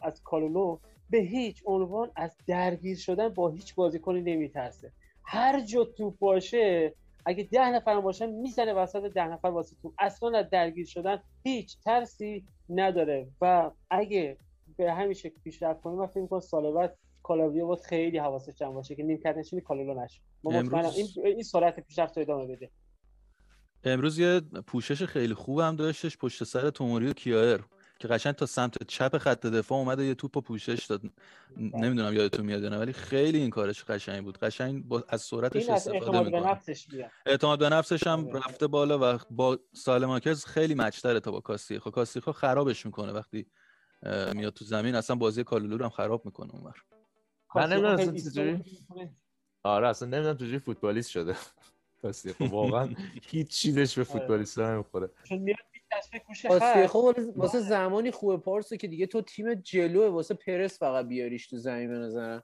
از 0.00 0.22
کالولو 0.22 0.78
به 1.10 1.18
هیچ 1.18 1.62
عنوان 1.66 2.10
از 2.16 2.36
درگیر 2.46 2.96
شدن 2.96 3.28
با 3.28 3.48
هیچ 3.48 3.74
بازیکنی 3.74 4.20
نمیترسه. 4.20 4.92
هر 5.24 5.60
جا 5.60 5.84
توپ 5.84 6.18
باشه 6.18 6.94
اگه 7.26 7.44
ده 7.44 7.70
نفر 7.70 8.00
باشن 8.00 8.30
می‌زنه 8.30 8.72
وسط 8.72 9.02
ده 9.02 9.28
نفر 9.28 9.48
واسه 9.48 9.76
توپ. 9.82 9.92
اصلا 9.98 10.38
از 10.38 10.50
درگیر 10.50 10.86
شدن 10.86 11.22
هیچ 11.44 11.78
ترسی 11.84 12.44
نداره. 12.68 13.28
و 13.40 13.70
اگه 13.90 14.36
به 14.76 14.92
همین 14.92 15.14
شکل 15.14 15.40
پیشرفت 15.44 15.80
کنیم 15.80 15.98
من 15.98 16.06
فکر 16.06 16.20
می‌کنم 16.20 16.40
سال 16.40 16.72
بعد 16.72 16.96
کالاویا 17.22 17.66
باید 17.66 17.80
خیلی 17.80 18.18
حواسش 18.18 18.54
جمع 18.54 18.72
باشه 18.74 18.94
که 18.94 19.02
نیمکت 19.02 19.36
نشینی 19.36 19.62
کالولو 19.62 20.04
نشه. 20.04 20.20
ما 20.44 20.52
امروز- 20.52 20.68
مطمئنم 20.72 20.92
این 20.96 21.06
این 21.24 21.42
سرعت 21.42 21.80
پیشرفت 21.80 22.18
ادامه 22.18 22.46
بده. 22.46 22.70
امروز 23.86 24.18
یه 24.18 24.40
پوشش 24.40 25.02
خیلی 25.02 25.34
خوب 25.34 25.58
هم 25.58 25.76
داشتش 25.76 26.16
پشت 26.18 26.44
سر 26.44 26.70
توموری 26.70 27.06
و 27.06 27.12
کیایر 27.12 27.64
که 27.98 28.08
قشنگ 28.08 28.34
تا 28.34 28.46
سمت 28.46 28.82
چپ 28.82 29.18
خط 29.18 29.46
دفاع 29.46 29.78
اومده 29.78 30.04
یه 30.04 30.14
توپو 30.14 30.40
پوشش 30.40 30.86
داد. 30.86 31.02
نمی‌دونم 31.56 32.14
یادتون 32.14 32.46
میاد 32.46 32.64
نه 32.64 32.78
ولی 32.78 32.92
خیلی 32.92 33.38
این 33.38 33.50
کارش 33.50 33.84
قشنگ 33.84 34.24
بود. 34.24 34.38
قشنگ 34.38 34.84
با 34.84 35.04
از 35.08 35.22
سرعتش 35.22 35.62
این 35.62 35.72
از 35.72 35.88
استفاده 35.88 36.20
می‌کنه. 36.20 36.60
اعتماد 37.26 37.58
به 37.58 37.68
نفسش 37.68 38.06
هم 38.06 38.28
آره. 38.28 38.38
رفته 38.38 38.66
بالا 38.66 39.14
و 39.14 39.18
با 39.30 39.58
سالماکرز 39.72 40.44
خیلی 40.44 40.74
مچتره 40.74 41.20
تا 41.20 41.30
با 41.30 41.40
کاستیخو 41.40 41.90
کاستیخو 41.90 42.32
خرابش 42.32 42.86
می‌کنه 42.86 43.12
وقتی 43.12 43.46
میاد 44.32 44.52
تو 44.52 44.64
زمین. 44.64 44.94
اصلا 44.94 45.16
بازی 45.16 45.44
کالولو 45.44 45.76
رو 45.76 45.84
هم 45.84 45.90
خراب 45.90 46.24
می‌کنه 46.24 46.54
اونور. 46.54 46.82
من 47.54 47.72
نمی‌دونم. 47.72 48.64
آره 49.62 49.88
اصلا 49.88 50.08
نمی‌دونم 50.08 50.36
چجوری 50.36 50.58
فوتبالیست 50.58 51.10
شده. 51.10 51.36
کاستی 52.02 52.32
خب 52.32 52.52
واقعا 52.52 52.88
هیچ 53.22 53.48
چیزش 53.48 53.98
به 53.98 54.04
فوتبالیست 54.04 54.58
نمی‌خوره. 54.58 55.10
چون 55.28 55.38
میاد 55.38 55.56
واسه- 56.50 56.86
واسه 57.36 57.60
زمانی 57.60 58.10
خوبه 58.10 58.36
پارسه 58.36 58.76
که 58.76 58.88
دیگه 58.88 59.06
تو 59.06 59.22
تیم 59.22 59.54
جلوه 59.54 60.06
واسه 60.06 60.34
پرس 60.34 60.78
فقط 60.78 61.06
بیاریش 61.06 61.46
تو 61.46 61.56
زمین 61.56 61.88
به 61.88 61.98
نظرم. 61.98 62.42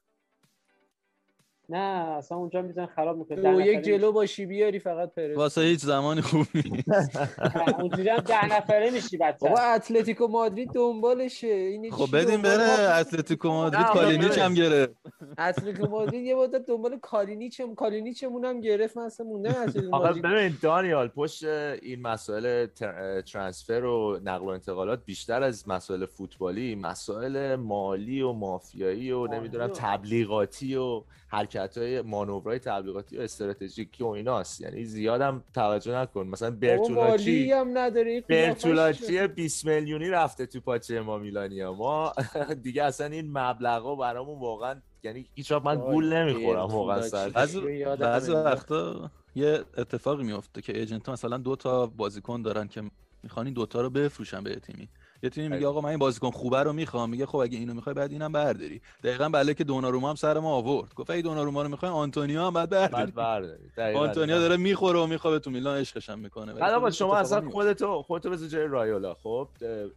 نه 1.69 1.79
اصلا 2.19 2.39
اونجا 2.39 2.63
میزن 2.63 2.87
خراب 2.87 3.17
می‌کنه 3.17 3.53
دو 3.53 3.61
یک 3.61 3.81
جلو 3.81 4.13
باشی 4.13 4.47
بیاری 4.47 4.79
فقط 4.79 5.15
پرس. 5.15 5.37
واسه 5.37 5.61
هیچ 5.61 5.81
زمانی 5.81 6.21
خوب 6.21 6.47
نیست. 6.55 7.19
اونجوری 7.81 8.09
هم 8.09 8.19
ده 8.19 8.57
نفره 8.57 8.91
میشی 8.91 9.17
بابا 9.17 9.33
بدتر 9.33 9.75
اتلتیکو 9.75 10.27
مادرید 10.27 10.71
دنبالشه. 10.73 11.47
این 11.47 11.91
خب 11.91 12.17
بدیم 12.17 12.43
بره؟ 12.43 12.95
اتلتیکو 12.95 13.49
مادرید 13.49 13.87
کالینیچ. 13.87 14.39
هم 14.39 14.55
گرفت. 14.55 14.93
اتلتیکو 15.39 15.87
مادرید 15.87 16.25
یه 16.27 16.35
مدت 16.35 16.67
دنبال 16.67 16.99
کالینیچم 16.99 17.75
کالینیچمون 17.75 18.45
هم 18.45 18.61
گرفت. 18.61 18.97
من 18.97 19.03
اصلا 19.03 19.27
اتلتیکو 19.27 19.97
آقا 19.97 20.13
ببین 20.13 20.57
دانیال 20.63 21.09
پشت 21.09 21.45
این 21.45 22.03
مسائل 22.03 22.67
تر- 22.67 23.21
transfer 23.21 23.85
و 23.85 24.21
نقل 24.25 24.45
و 24.45 24.49
انتقالات 24.49 25.05
بیشتر 25.05 25.43
از 25.43 25.69
مسائل 25.69 26.07
فوتبالی 26.07 26.75
مسائل 26.75 27.57
مالی 27.57 28.23
و 28.23 28.33
مافیایی 28.33 29.11
و 29.13 29.27
نمی‌دونم 29.27 29.69
تبلیغاتی 29.69 30.77
و 30.77 31.03
حرکت 31.33 31.79
های 31.79 32.03
مانورهای 32.03 32.59
تبلیغاتی 32.59 33.19
و 33.19 33.21
استراتژیکی 33.21 34.05
و 34.05 34.07
ایناست. 34.07 34.61
یعنی 34.61 34.85
زیادم 34.85 35.45
توجه 35.55 35.95
نکن. 35.95 36.27
مثلا 36.27 36.51
برتولاچی 36.51 37.53
هم 37.53 37.79
نداره 37.79 38.21
قیافش 38.21 38.49
برتولاچی 38.65 39.27
20 39.27 39.67
میلیونی 39.67 40.11
رفته 40.11 40.47
تو 40.47 40.61
پاچه 40.61 41.01
ما 41.01 41.19
میلانیا. 41.19 41.73
ما 41.73 42.13
دیگه 42.63 42.83
اصلا 42.83 43.07
این 43.07 43.39
مبلغا 43.39 43.97
برامون 43.97 44.39
واقعا 44.39 44.81
یعنی 45.03 45.27
هیچ 45.35 45.53
وقت 45.53 45.65
من 45.65 45.77
گول 45.77 46.13
نمی‌خورم 46.13 46.67
واقعا. 46.67 47.03
سر. 47.03 47.29
بعضی. 47.29 48.33
وقتا 48.33 49.11
یه 49.35 49.65
اتفاقی 49.79 50.25
میفته 50.25 50.63
که 50.63 50.79
ایجنت 50.79 51.07
ها 51.07 51.13
مثلا 51.13 51.39
دو 51.39 51.57
تا 51.57 51.87
بازیکن 51.87 52.43
دارن 52.43 52.69
که 52.69 52.83
می‌خوان 53.23 53.47
این 53.47 53.55
دوتا 53.55 53.81
رو 53.81 53.91
بفروشن 53.91 54.45
به 54.45 54.55
تیمی. 54.55 54.89
یه 55.23 55.31
تیمی 55.31 55.49
میگه. 55.49 55.67
آقا 55.67 55.81
من 55.81 55.89
این 55.89 55.99
بازیکن 55.99 56.31
خوبه 56.31 56.63
رو 56.63 56.73
می‌خوام. 56.73 57.11
میگه 57.11 57.27
خب 57.27 57.37
اگه 57.37 57.59
اینو 57.59 57.75
می‌خوای 57.75 57.95
بعد 57.95 58.13
اینم 58.13 58.33
برداری. 58.33 58.81
دقیقا 59.03 59.29
بله 59.29 59.55
که 59.55 59.65
دوناروما 59.65 60.09
هم 60.09 60.15
سر 60.15 60.39
ما 60.39 60.55
آورد. 60.55 60.95
گفت 60.95 61.11
اگه 61.11 61.23
دوناروما 61.23 61.63
رو 61.63 61.69
می‌خوای 61.69 61.93
آنتونیو 61.93 62.41
هم 62.41 62.53
بعد 62.53 62.71
برداری. 62.71 63.13
بعد 63.13 63.15
برداری. 63.15 63.97
آنتونیو 63.97 64.39
داره 64.39 64.57
می‌خوره 64.57 64.99
و 64.99 65.07
میخوابه 65.07 65.39
تو 65.39 65.51
میلان 65.51 65.79
عشقش 65.79 66.11
هم 66.11 66.19
می‌کنه 66.19 66.53
بعد 66.53 66.73
آقا 66.73 66.91
شما 66.91 67.17
اصلا 67.17 67.51
خودتو 67.51 68.03
خودتو 68.03 68.31
بذار 68.31 68.49
جای 68.49 68.67
رایولا. 68.67 69.15
خب 69.15 69.49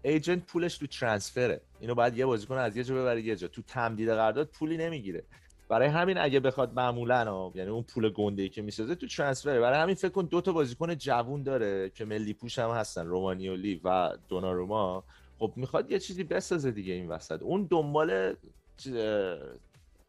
ایجنت 0.01 0.46
پولش 0.46 0.77
تو 0.77 0.88
ترانسفره 0.88 1.62
اینو 1.79 1.96
باید 1.96 2.17
یه 2.17 2.25
بازیکن 2.25 2.58
از 2.58 2.77
یه 2.77 2.84
جا 2.84 2.96
ببره 2.96 3.22
یه 3.22 3.36
جا. 3.36 3.48
تو 3.48 3.62
تمدید 3.62 4.10
قرارداد 4.10 4.48
پولی 4.48 4.77
نمی‌گیره. 4.77 5.24
برای 5.70 5.88
همین 5.88 6.18
اگه 6.18 6.40
بخواد 6.40 6.74
معمولا 6.74 7.52
یعنی 7.56 7.70
اون 7.70 7.84
پول 7.84 8.10
گنده 8.10 8.44
ای 8.44 8.50
که 8.50 8.62
می‌سازه 8.62 8.96
تو 8.96 9.08
ترانسفره 9.08 9.60
برای 9.60 9.80
همین 9.80 9.96
فکر 9.96 10.10
کن 10.10 10.26
دو 10.26 10.42
تا 10.42 10.52
بازیکن 10.52 10.96
جوون 10.96 11.44
داره 11.44 11.90
که 11.90 12.06
ملی 12.06 12.34
پوش 12.34 12.60
هم 12.60 12.70
هستن 12.70 13.08
رومانیولی 13.08 13.82
و 13.84 14.18
دوناروما. 14.30 15.04
خب 15.40 15.54
می‌خواد 15.56 15.92
یه 15.92 16.00
چیزی 16.00 16.24
بسازه 16.24 16.72
دیگه 16.72 16.94
این 16.94 17.10
وسط. 17.10 17.42
اون 17.42 17.68
دنبال 17.70 18.36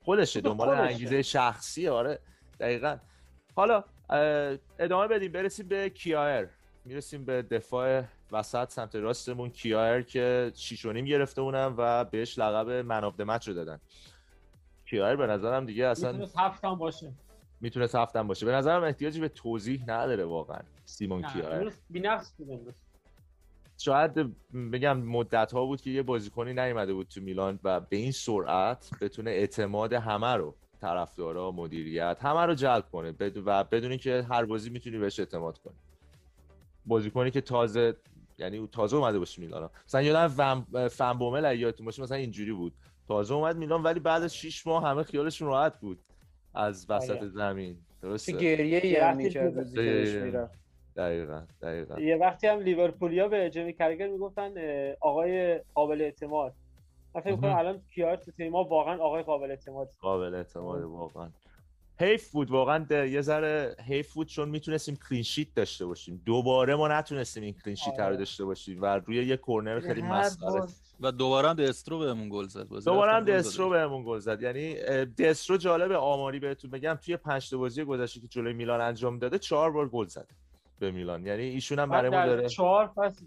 خودشه 0.05 0.41
دنبال. 0.41 0.69
انگیزه 0.69 1.23
شخصی. 1.23 1.89
آره 1.89 2.19
دقیقا. 2.61 2.97
حالا 3.55 3.85
ادامه 4.79 5.09
بدیم. 5.09 5.33
برسیم 5.33 5.69
به 5.69 5.91
کیایر. 5.91 6.49
می‌رسیم 6.85 7.25
به 7.25 7.43
دفاع 7.43 8.03
وسط 8.33 8.71
سمت 8.71 8.97
راستمون. 8.97 9.51
کیایر 9.51 10.03
که 10.03 10.53
شیش 10.55 10.85
و 10.85 10.93
نیم 10.93 11.05
گرفته 11.05 11.43
بونم 11.43 11.75
و 11.79 12.05
بهش 12.05 12.39
لقب 12.39 12.71
man 12.71 13.05
of 13.05 13.21
match 13.21 13.49
رو 13.49 13.55
دادن. 13.55 13.81
کیایر 14.91 15.17
به 15.17 15.27
نظرم 15.27 15.67
دیگه 15.67 15.87
اصلا 15.87 16.13
می‌تونست 16.13 16.39
هفت 16.39 16.65
هم 16.65 16.75
باشه. 16.75 17.13
می‌تونست 17.61 17.95
هفتم 17.95 18.27
باشه. 18.27 18.47
به 18.47 18.53
نظرم 18.53 18.83
احتیاجی 18.83 19.21
به 19.21 19.29
توضیح 19.29 19.83
نداره 19.87 20.25
واقعا 20.25 20.61
سیمون 20.85 21.23
کیایر 21.23 21.73
بی‌نقص 21.91 22.33
بود 22.39 22.75
شاید 23.79 24.35
بگم 24.73 24.97
مدت 24.99 25.53
ها 25.53 25.65
بود 25.65 25.81
که 25.81 25.91
یه 25.91 26.03
بازیکنی 26.03 26.55
نیومده 26.55 26.95
بود 26.95 27.09
تو 27.09 27.21
میلان 27.21 27.59
و 27.65 27.81
به 27.81 27.97
این 27.97 28.13
سرعت 28.13 28.91
بتونه 29.01 29.31
اعتماد 29.31 29.93
همه 29.93 30.35
رو 30.35 30.55
طرفدارا 30.81 31.51
مدیریت 31.51 32.19
همه 32.21 32.41
رو 32.41 32.55
جلب 32.55 32.91
کنه. 32.93 33.15
و 33.47 33.65
بدونی 33.65 33.99
که 33.99 34.27
هر 34.31 34.45
بازی 34.45 34.71
می‌تونی 34.71 34.99
بهش 34.99 35.21
اعتماد 35.21 35.59
کنی. 35.59 35.75
بازیکنی 36.87 37.31
که 37.31 37.41
تازه 37.41 37.97
یعنی 38.39 38.57
او 38.57 38.67
تازه 38.67 38.97
اومده 38.97 39.19
باشه 39.19 39.43
میلان. 39.43 39.71
مثلا 39.87 40.03
یادم 40.03 40.65
فن 40.89 41.13
بومل 41.13 41.59
یادتون 41.59 41.87
باشه 41.87 42.03
مثلا 42.03 42.17
اینجوری 42.17 42.53
بود. 42.53 42.73
تازه 43.09 43.35
اومد 43.35 43.57
میلان 43.57 43.83
ولی 43.83 44.01
بعد 44.01 44.23
از 44.23 44.37
6 44.37 44.67
ماه 44.67 44.85
همه 44.85 45.03
خیالشون 45.03 45.49
راحت 45.49 45.81
بود 45.81 45.99
از 46.55 46.87
وسط 46.89 47.11
آره. 47.11 47.29
زمین. 47.29 47.77
درسته؟ 48.03 48.33
گریه 48.33 48.87
یه 48.87 49.05
هم 49.05 49.11
وقتی 49.11 49.25
می‌کرد 49.25 49.73
دقیقا. 50.97 51.43
دقیقا 51.63 52.01
یه 52.01 52.17
وقتی 52.17 52.47
هم 52.47 52.61
لیورپولیا 52.61 53.29
به 53.29 53.51
جیمی 53.51 53.73
کرگر 53.73 54.09
می‌گفتن 54.09 54.55
آقای 55.01 55.61
قابل 55.75 56.01
اعتماد. 56.01 56.55
من 57.15 57.21
فکر 57.21 57.31
می‌کنم 57.31 57.51
مهم. 57.51 57.59
الان 57.59 57.83
کیار 57.95 58.17
تو 58.17 58.31
تیم 58.31 58.53
ما 58.53 58.65
واقعا 58.65 58.99
آقای 58.99 59.23
قابل 59.23 59.51
اعتماد. 59.51 59.91
قابل 60.01 60.35
اعتماد 60.35 60.83
واقعا. 60.83 61.31
حیف 62.01 62.31
بود 62.31 62.51
واقعا 62.51 63.07
یه 63.07 63.21
ذره 63.21 63.77
حیف 63.87 64.15
بود 64.15 64.27
چون 64.27 64.49
می‌تونستیم 64.49 64.99
کلین 65.09 65.23
شیت 65.23 65.49
داشته 65.55 65.87
باشیم. 65.87 66.23
دوباره 66.27 66.75
ما 66.75 66.89
نتونستیم 66.89 67.43
این 67.43 67.55
کلین 67.65 67.77
شیت 67.77 67.99
رو 67.99 68.05
آره. 68.05 68.17
داشته 68.17 68.45
باشیم 68.45 68.83
و 68.83 68.87
روی 68.87 69.27
یه 69.27 69.37
کورنر 69.37 69.81
خیلی 69.81 70.03
مسخره 70.03 70.61
و 71.01 71.13
دوباره 71.13 71.49
هم 71.49 71.55
دسترو 71.55 71.99
بهمون 71.99 72.29
گل 72.29 72.47
زد. 72.47 72.69
بازی 72.69 72.85
دوباره 72.85 73.25
دسترو. 73.25 73.71
بهمون 73.71 74.05
گل 74.05 74.19
زد. 74.19 74.43
یعنی 74.43 74.75
دسترو 75.05 75.57
جالب 75.57 75.93
آماری 75.93 76.39
بهتون 76.39 76.71
بگم. 76.71 76.95
توی 76.95 77.17
پنج 77.17 77.51
تا 77.51 77.59
بازی 77.59 77.85
گذشته 77.85 78.21
که 78.21 78.27
جلوی 78.27 78.53
میلان 78.53 78.81
انجام 78.81 79.19
داده 79.19 79.39
چهار 79.39 79.71
بار 79.73 79.89
گل 79.89 80.07
زد 80.07 80.27
به 80.79 80.91
میلان. 80.91 81.27
یعنی 81.27 81.43
ایشون 81.43 81.79
هم 81.79 81.89
برای 81.89 82.11
بعد 82.11 82.21
ما 82.21 82.27
در 82.27 82.37
داره 82.37 82.49
چهار 82.49 82.91
فصل 82.97 83.25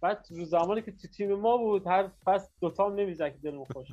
بعد 0.00 0.26
رو 0.30 0.44
زمانی 0.44 0.82
که 0.82 0.92
تو 0.92 1.08
تیم 1.08 1.34
ما 1.34 1.56
بود 1.56 1.86
هر 1.86 2.10
فصل 2.24 2.48
دوتا 2.60 2.86
هم 2.86 2.94
نمی‌زد 2.94 3.32
که 3.32 3.38
دلمون 3.42 3.64
خوش 3.72 3.88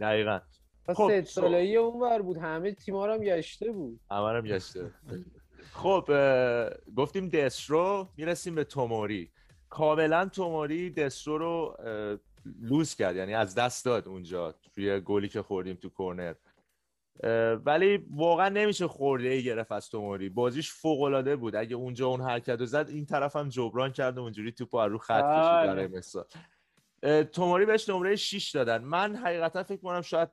دقیقا. 0.00 0.40
پس 0.86 0.96
خب، 0.96 1.08
سه 1.08 1.24
ساله‌ای 1.24 1.76
اونور 1.76 2.22
بود. 2.22 2.36
همه 2.36 2.72
تیم‌ها 2.72 3.06
رو 3.06 3.12
هم 3.12 3.18
گشته 3.18 3.72
بود. 3.72 4.00
همه 4.10 4.28
هم 4.28 4.40
گشته. 4.40 4.90
خب 5.72 6.04
گفتیم 6.96 7.28
دسترو 7.28 8.08
می‌رسیم 8.16 8.54
به 8.54 8.64
توموری. 8.64 9.30
کاملا 9.72 10.28
توموری 10.28 10.90
دسترو 10.90 11.38
رو 11.38 11.76
لوز 12.60 12.94
کرد 12.94 13.16
یعنی 13.16 13.34
از 13.34 13.54
دست 13.54 13.84
داد 13.84 14.08
اونجا 14.08 14.54
توی 14.74 15.00
گلی 15.00 15.28
که 15.28 15.42
خوردیم 15.42 15.76
تو 15.76 15.88
کورنر. 15.88 16.34
اه، 17.22 17.52
ولی 17.52 18.06
واقعا 18.10 18.48
نمیشه 18.48 18.86
خورده 18.86 19.28
ای 19.28 19.44
گرفت 19.44 19.72
از 19.72 19.90
توموری 19.90 20.28
بازیش 20.28 20.72
فوق 20.72 21.02
العاده 21.02 21.36
بود. 21.36 21.56
اگه 21.56 21.76
اونجا 21.76 22.06
اون 22.06 22.20
حرکت 22.20 22.60
رو 22.60 22.66
زد 22.66 22.88
این 22.88 23.06
طرف 23.06 23.36
هم 23.36 23.48
جبران 23.48 23.92
کرد 23.92 24.18
و 24.18 24.20
اونجوری 24.20 24.52
توپو 24.52 24.76
از 24.76 24.90
رو 24.90 24.98
خط 24.98 25.22
کشید 25.22 25.52
بله. 25.52 25.66
برای 25.66 25.86
مثال. 25.86 26.24
اه، 27.02 27.24
توموری 27.24 27.66
بهش 27.66 27.88
نمره 27.88 28.16
6 28.16 28.50
دادن. 28.50 28.84
من 28.84 29.16
حقیقتا 29.16 29.62
فکر 29.62 29.80
کنم 29.80 30.02
شاید 30.02 30.28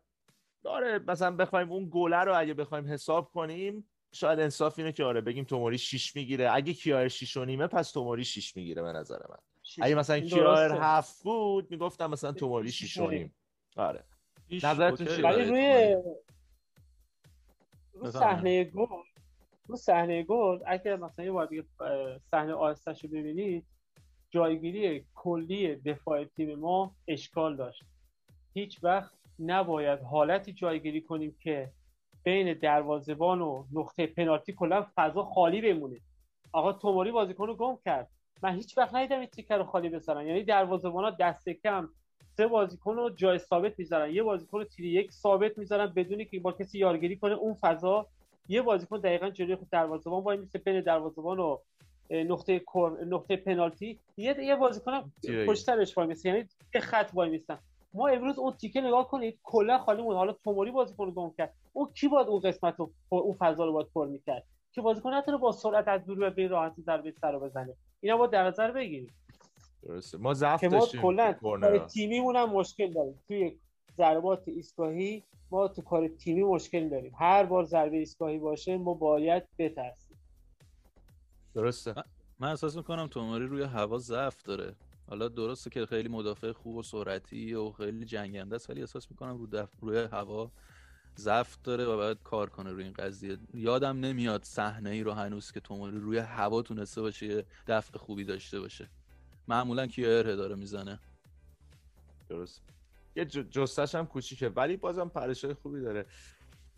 آره 0.65 0.99
مثلا 1.07 1.35
بخوایم 1.35 1.71
اون 1.71 1.87
گله 1.91 2.17
رو 2.17 2.39
اگه 2.39 2.53
بخوایم 2.53 2.87
حساب 2.87 3.31
کنیم 3.31 3.89
شاید 4.11 4.39
انصاف 4.39 4.79
اینه 4.79 4.91
که 4.91 5.03
آره 5.03 5.21
بگیم 5.21 5.43
توموری 5.43 5.77
6 5.77 6.15
می‌گیره 6.15 6.51
اگه 6.51 6.73
کیایر 6.73 7.07
6 7.07 7.37
و 7.37 7.45
نیمه 7.45 7.67
پس 7.67 7.91
توموری 7.91 8.23
6 8.23 8.57
می‌گیره 8.57 8.81
به 8.81 8.91
نظر 8.91 9.19
من 9.29 9.37
اگه 9.81 9.95
مثلا 9.95 10.19
کیایر 10.19 10.67
درسته. 10.67 10.83
7 10.83 11.23
بود 11.23 11.71
می‌گفتم 11.71 12.09
مثلا 12.09 12.31
توموری 12.31 12.71
6 12.71 12.97
و 12.97 13.09
نیم 13.09 13.35
آره 13.77 14.03
نظرتون 14.51 15.07
چیه؟ 15.07 15.23
ولی. 15.23 15.43
روی 15.43 15.93
رو. 17.93 18.11
صحنه 18.11 18.63
گل 18.63 18.85
رو 19.67 19.75
صحنه 19.75 20.23
گل 20.23 20.59
اگه 20.67 20.95
مثلا 20.95 21.25
یه 21.25 21.31
بار 21.31 21.45
دیگه 21.45 21.63
صحنه 22.31 22.53
آهستش 22.53 23.03
رو 23.03 23.09
ببینید 23.09 23.65
جایگیری 24.29 25.05
کلی 25.15 25.75
دفاع 25.75 26.23
تیم 26.23 26.55
ما 26.55 26.95
اشکال 27.07 27.55
داشت 27.55 27.83
هیچ 28.53 28.83
وقت 28.83 29.13
نباید 29.39 29.99
حالتی 29.99 30.53
جایگیری 30.53 31.01
کنیم 31.01 31.37
که 31.39 31.71
بین 32.23 32.53
دروازه‌بان 32.53 33.41
و 33.41 33.63
نقطه 33.73 34.07
پنالتی 34.07 34.53
کلا 34.53 34.85
فضا 34.95 35.23
خالی 35.23 35.61
بمونه. 35.61 35.97
آقا 36.53 36.73
توموری 36.73 37.11
بازیکن 37.11 37.47
رو 37.47 37.55
گم 37.55 37.77
کرد. 37.85 38.09
من 38.43 38.55
هیچ 38.55 38.77
وقت 38.77 38.95
ندیدم 38.95 39.19
این 39.19 39.27
تیکه 39.27 39.55
رو 39.55 39.63
خالی 39.63 39.89
بذارن 39.89 40.27
یعنی 40.27 40.43
دروازه‌بانا 40.43 41.09
دست 41.09 41.49
کم. 41.49 41.89
سه 42.37 42.47
بازیکن 42.47 42.95
رو 42.95 43.09
جای 43.09 43.37
ثابت 43.37 43.79
می‌ذارن. 43.79 44.13
یه 44.13 44.23
بازیکن 44.23 44.57
رو 44.57 44.63
تیر 44.63 44.85
یک 44.85 45.11
ثابت 45.11 45.57
می‌ذارن 45.57 45.93
بدونی 45.95 46.25
که 46.25 46.39
با 46.39 46.51
کسی 46.51 46.79
یارگیری 46.79 47.15
کنه. 47.15 47.33
اون 47.33 47.53
فضا 47.53 48.05
یه 48.47 48.61
بازیکن 48.61 48.99
دقیقا 48.99 49.29
جلوی 49.29 49.55
خود 49.55 49.69
دروازه‌بان 49.69 50.23
وای 50.23 50.37
میسه. 50.37 50.59
بین 50.59 50.81
دروازه‌بان 50.81 51.39
و 51.39 51.57
نقطه 52.11 52.59
کور 52.59 53.05
نقطه 53.05 53.35
پنالتی. 53.35 53.99
یه 54.17 54.35
یه 54.43 54.55
بازیکن 54.55 55.11
تیرایی. 55.21 55.47
پشت 55.47 55.63
سرش 55.63 55.97
وای 55.97 56.07
میسه. 56.07 56.29
یعنی 56.29 56.45
خط 56.81 57.09
وای 57.13 57.29
میستن 57.29 57.59
ما 57.93 58.07
امروز 58.07 58.39
اون 58.39 58.53
تیکه 58.53 58.81
نگاه 58.81 59.07
کنید 59.07 59.39
کلا 59.43 59.77
خالی 59.77 60.01
مون 60.01 60.15
حالا 60.15 60.33
توموری 60.33 60.71
بازیکن 60.71 61.11
گم 61.11 61.31
کرد. 61.37 61.53
اون 61.73 61.93
کی 61.93 62.07
باید 62.07 62.27
اون 62.27 62.39
قسمت 62.39 62.79
رو 62.79 62.91
اون 63.09 63.35
فضا 63.39 63.65
رو 63.65 63.73
باید 63.73 63.87
پر 63.95 64.07
می‌کرد؟ 64.07 64.43
که 64.71 64.81
بازیکن 64.81 65.13
نتونه 65.13 65.37
با 65.37 65.51
سرعت 65.51 65.87
از 65.87 66.05
دور 66.05 66.29
به 66.29 66.47
راحتی 66.47 66.81
ضربه 66.81 67.11
سر 67.11 67.31
رو 67.31 67.39
بزنه. 67.39 67.73
اینا 68.01 68.17
باید 68.17 68.31
در 68.31 68.43
نظر 68.43 68.71
بگیریم. 68.71 69.13
درسته. 69.83 70.17
ما 70.17 70.33
ضعف 70.33 70.59
که 70.59 70.69
ما 70.69 70.79
داشتیم 70.79 71.01
کلا 71.01 71.87
تیمیمون 71.93 72.35
هم 72.35 72.49
مشکل 72.49 72.93
داریم. 72.93 73.19
توی 73.27 73.59
ضربات 73.97 74.47
ایستگاهی 74.47 75.23
ما 75.51 75.67
تو 75.67 75.81
کار 75.81 76.07
تیمی 76.07 76.43
مشکل 76.43 76.89
داریم. 76.89 77.13
هر 77.19 77.43
بار 77.43 77.63
ضربه 77.63 77.97
ایستگاهی 77.97 78.39
باشه 78.39 78.77
ما 78.77 78.93
باید 78.93 79.43
بترسیم. 79.57 80.17
درسته. 81.55 81.95
من 82.39 82.49
احساس 82.49 82.77
می‌کنم 82.77 83.07
توماری 83.07 83.45
روی 83.45 83.63
هوا 83.63 83.97
ضعف 83.97 84.43
داره. 84.43 84.75
حالا 85.09 85.27
درسته 85.27 85.69
که 85.69 85.85
خیلی 85.85 86.09
مدافع 86.09 86.51
خوب 86.51 86.75
و 86.75 86.83
سرعتی 86.83 87.53
و 87.53 87.71
خیلی 87.71 88.05
جنگنده 88.05 88.55
است 88.55 88.69
ولی 88.69 88.81
احساس 88.81 89.11
می‌کنم 89.11 89.37
رو 89.37 89.47
دف... 89.47 89.69
روی 89.81 89.97
هوا 89.97 90.51
ضعف 91.17 91.57
داره 91.63 91.85
و 91.85 91.95
باید 91.95 92.17
کار 92.23 92.49
کنه 92.49 92.71
روی 92.71 92.83
این 92.83 92.93
قضیه. 92.93 93.37
یادم 93.53 93.99
نمیاد 93.99 94.43
صحنه 94.43 94.89
ای 94.89 95.03
رو 95.03 95.11
هنوز 95.11 95.51
که 95.51 95.59
توماری 95.59 95.99
روی 95.99 96.17
هوا 96.17 96.61
تونسته 96.61 97.01
باشه 97.01 97.25
یه 97.25 97.45
دفع 97.67 97.97
خوبی 97.97 98.23
داشته 98.23 98.59
باشه. 98.59 98.89
معمولا 99.47 99.87
کیاره 99.87 100.35
داره 100.35 100.55
می‌زنه. 100.55 100.99
درست. 102.29 102.61
یه 103.15 103.25
جستش 103.25 103.95
هم 103.95 104.05
کوچیکه 104.05 104.49
ولی 104.49 104.77
بازم 104.77 105.07
پرشای 105.07 105.53
خوبی 105.53 105.81
داره. 105.81 106.05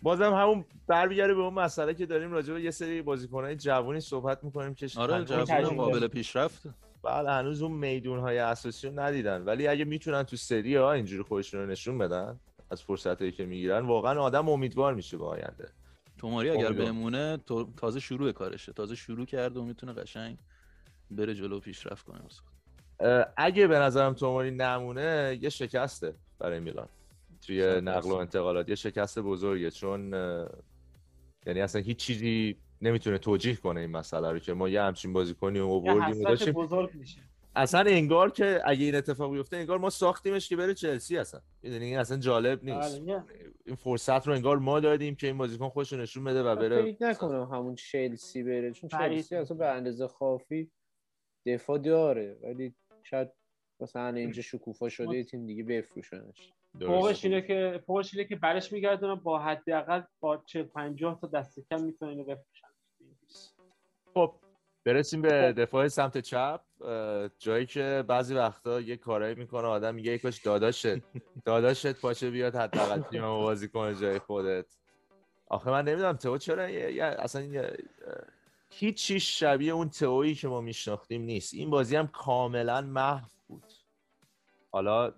بازم 0.02 0.34
همون 0.34 0.66
برمیگره 0.88 1.34
به 1.34 1.42
اون 1.42 1.54
مسئله 1.54 1.94
که 1.94 2.06
داریم 2.06 2.32
راجع 2.32 2.54
به 2.54 2.62
یه 2.62 2.72
سری 2.72 3.02
بازیکنهای 3.02 3.56
جوونی 3.56 4.00
صحبت 4.00 4.44
می‌کنیم 4.44 4.74
که 4.74 4.90
آره 4.98 5.24
تجربه. 5.24 5.76
قابل 5.76 6.08
پیشرفت 6.08 6.64
بله 7.04 7.32
هنوز 7.32 7.62
اون 7.62 7.72
میدون 7.72 8.20
های 8.20 8.38
اساسی 8.38 8.88
رو 8.88 9.00
ندیدن. 9.00 9.46
ولی 9.46 9.68
اگه 9.68 9.86
می‌تونن 9.86 10.24
تو 10.24 10.36
سری 10.36 10.76
ها 10.76 10.92
اینجوری 10.92 11.24
خودشون 11.24 11.60
رو 11.60 11.66
نشون 11.66 11.98
بدن 11.98 12.40
از 12.70 12.84
فرصت 12.84 13.20
هایی 13.20 13.32
که 13.32 13.46
می‌گیرن 13.46 13.86
واقعا 13.86 14.22
آدم 14.22 14.50
امیدوار 14.50 14.94
میشه 14.94 15.18
به 15.18 15.26
آینده. 15.26 15.70
توماری 16.18 16.50
اگر. 16.50 16.72
بمونه 16.72 17.38
تازه 17.78 18.00
شروع 18.00 18.32
کارشه. 18.32 18.74
تازه 18.74 18.96
شروع 18.96 19.26
کرده 19.26 19.60
و 19.60 19.64
می‌تونه 19.64 19.94
قشنگ 19.94 20.38
بره 21.12 21.36
جلو 21.36 21.60
پیشرفت 21.60 22.06
کنه. 22.06 22.22
اگه 23.38 23.68
به 23.68 23.80
نظرم 23.80 24.14
توماری 24.14 24.52
نمونه 24.52 25.40
یه 25.42 25.50
شکسته 25.50 26.14
برای 26.40 26.60
میلان. 26.60 26.88
توی 27.46 27.82
نقل 27.82 28.12
و. 28.12 28.16
انتقالات. 28.16 28.70
یه 28.70 28.76
شکست 28.76 29.20
بزرگه. 29.20 29.72
چون 29.72 30.12
یعنی 31.46 31.62
اصلا 31.62 31.82
هیچ 31.82 31.98
چیزی 31.98 32.58
نمی‌تونه 32.82 33.18
توجیه 33.18 33.56
کنه 33.56 33.80
این 33.82 33.92
مسئله 33.92 34.32
رو 34.32 34.40
که 34.40 34.54
ما 34.54 34.70
یه 34.70 34.82
همچین 34.82 35.14
بازیکنی 35.14 35.60
رو 35.60 35.68
آوردیم 35.68 36.24
داشتیم 36.24 36.54
بزرگ 36.54 36.96
میشه. 36.96 37.22
اصلا 37.56 37.80
انگار 37.88 38.32
که 38.32 38.62
اگه 38.66 38.86
این 38.86 38.96
اتفاق 38.96 39.32
بیفته 39.32 39.58
انگار 39.58 39.78
ما 39.78 39.90
ساختیمش 39.90 40.50
که 40.50 40.56
بره 40.56 40.74
چلسی 40.74 41.18
اصلا. 41.18 41.42
می‌دونی؟ 41.64 41.86
این 41.86 41.98
اصلا 41.98 42.18
جالب 42.18 42.64
نیست. 42.64 43.00
بله، 43.00 43.08
یه- 43.12 43.24
این 43.66 43.76
فرصت 43.76 44.28
رو 44.28 44.34
انگار 44.34 44.58
ما 44.60 44.80
دادیم 44.80 45.16
که 45.16 45.28
این 45.28 45.38
بازیکن 45.38 45.70
خودش 45.70 45.94
رو 45.94 46.00
نشون 46.00 46.24
بده 46.24 46.44
و 46.44 46.56
بره 46.56 46.82
فکر 46.82 47.04
نکنم 47.04 47.44
همون 47.44 47.76
چلسی 47.76 48.44
بره 48.44 48.72
چون. 48.72 48.90
چلسی 48.90 49.36
اصلا 49.36 49.58
به 49.58 49.68
اندازه 49.68 50.08
کافی 50.08 50.72
دفاع 51.46 51.78
داره 51.78 52.38
ولی 52.44 52.74
شاید 53.04 53.28
مثلا 53.80 54.08
اینجا 54.08 54.42
شکوفا 54.42 54.90
شده 54.90 55.18
یه 55.18 55.24
تیم 55.24 55.46
دیگه 55.46 55.64
بفروشنش. 55.64 56.54
فوقش 56.80 57.26
اینه 57.26 57.42
که 57.42 57.84
فوقش 57.88 58.14
اینه 58.14 58.28
که 58.28 58.36
برش 58.36 58.72
میگردونم 58.72 59.16
با 59.16 59.40
حداقل 59.40 60.02
با 60.20 60.44
40 60.46 60.64
50 60.64 61.20
تا 61.22 61.28
دست 61.28 61.60
کم 61.70 61.84
می‌تونن 61.84 62.12
اینو 62.12 62.24
خب 64.14 64.36
برسیم 64.86 65.22
به 65.22 65.54
دفاع 65.58 65.88
سمت 65.88 66.18
چپ. 66.18 66.62
جایی 67.40 67.66
که 67.66 68.04
بعضی 68.08 68.36
وقتا 68.36 68.82
یه 68.82 68.98
کارایی 68.98 69.36
می‌کنه 69.36 69.68
آدم 69.68 69.96
میگه 69.96 70.12
یکاش 70.12 70.38
داداشت 70.38 70.88
داداشت 71.46 72.02
پاشه 72.02 72.30
بیاد 72.30 72.56
حداقل 72.56 73.02
تیم 73.02 73.22
ما 73.22 73.38
بازی 73.40 73.68
کنه 73.68 73.96
جای 73.96 74.20
خودت. 74.20 74.78
آخه 75.48 75.72
من 75.72 75.86
نمی‌دونم 75.86 76.14
تو 76.14 76.38
چرا 76.38 76.70
یه- 76.70 77.04
اصلا 77.04 77.42
یه- 77.42 77.62
اه، 77.62 78.14
هیچی 78.70 79.20
شبیه 79.20 79.74
اون 79.74 79.90
تئویی 79.90 80.36
که 80.36 80.48
ما 80.48 80.62
میشناختیم 80.62 81.22
نیست. 81.22 81.54
این 81.54 81.70
بازی 81.70 81.96
هم 81.96 82.08
کاملا 82.08 82.82
محو 82.82 83.28
بود. 83.48 83.64
حالا 84.74 85.12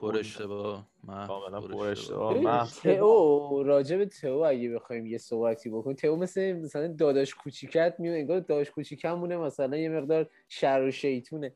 پر 0.00 0.16
اشتباه 0.18 0.86
کاملا 1.06 1.60
پر 1.60 1.86
اشتباه. 1.86 2.70
تئو 2.82 3.62
راجع 3.62 3.96
به 3.96 4.06
تئو 4.06 4.38
اگه 4.38 4.74
بخوایم 4.74 5.06
یه 5.06 5.18
صحبتی 5.18 5.70
بکنیم 5.70 5.96
تئو 5.96 6.16
مثل 6.16 6.52
مثلا 6.52 6.86
داداش 6.86 7.34
کوچیکت 7.34 7.94
میونه 7.98 8.18
انگار 8.18 8.40
داداش 8.40 8.70
کوچیکمونه 8.70 9.36
مثلا 9.36 9.76
یه 9.76 9.88
مقدار 9.88 10.28
شر 10.48 10.82
و 10.82 10.90
شیطونه. 10.90 11.52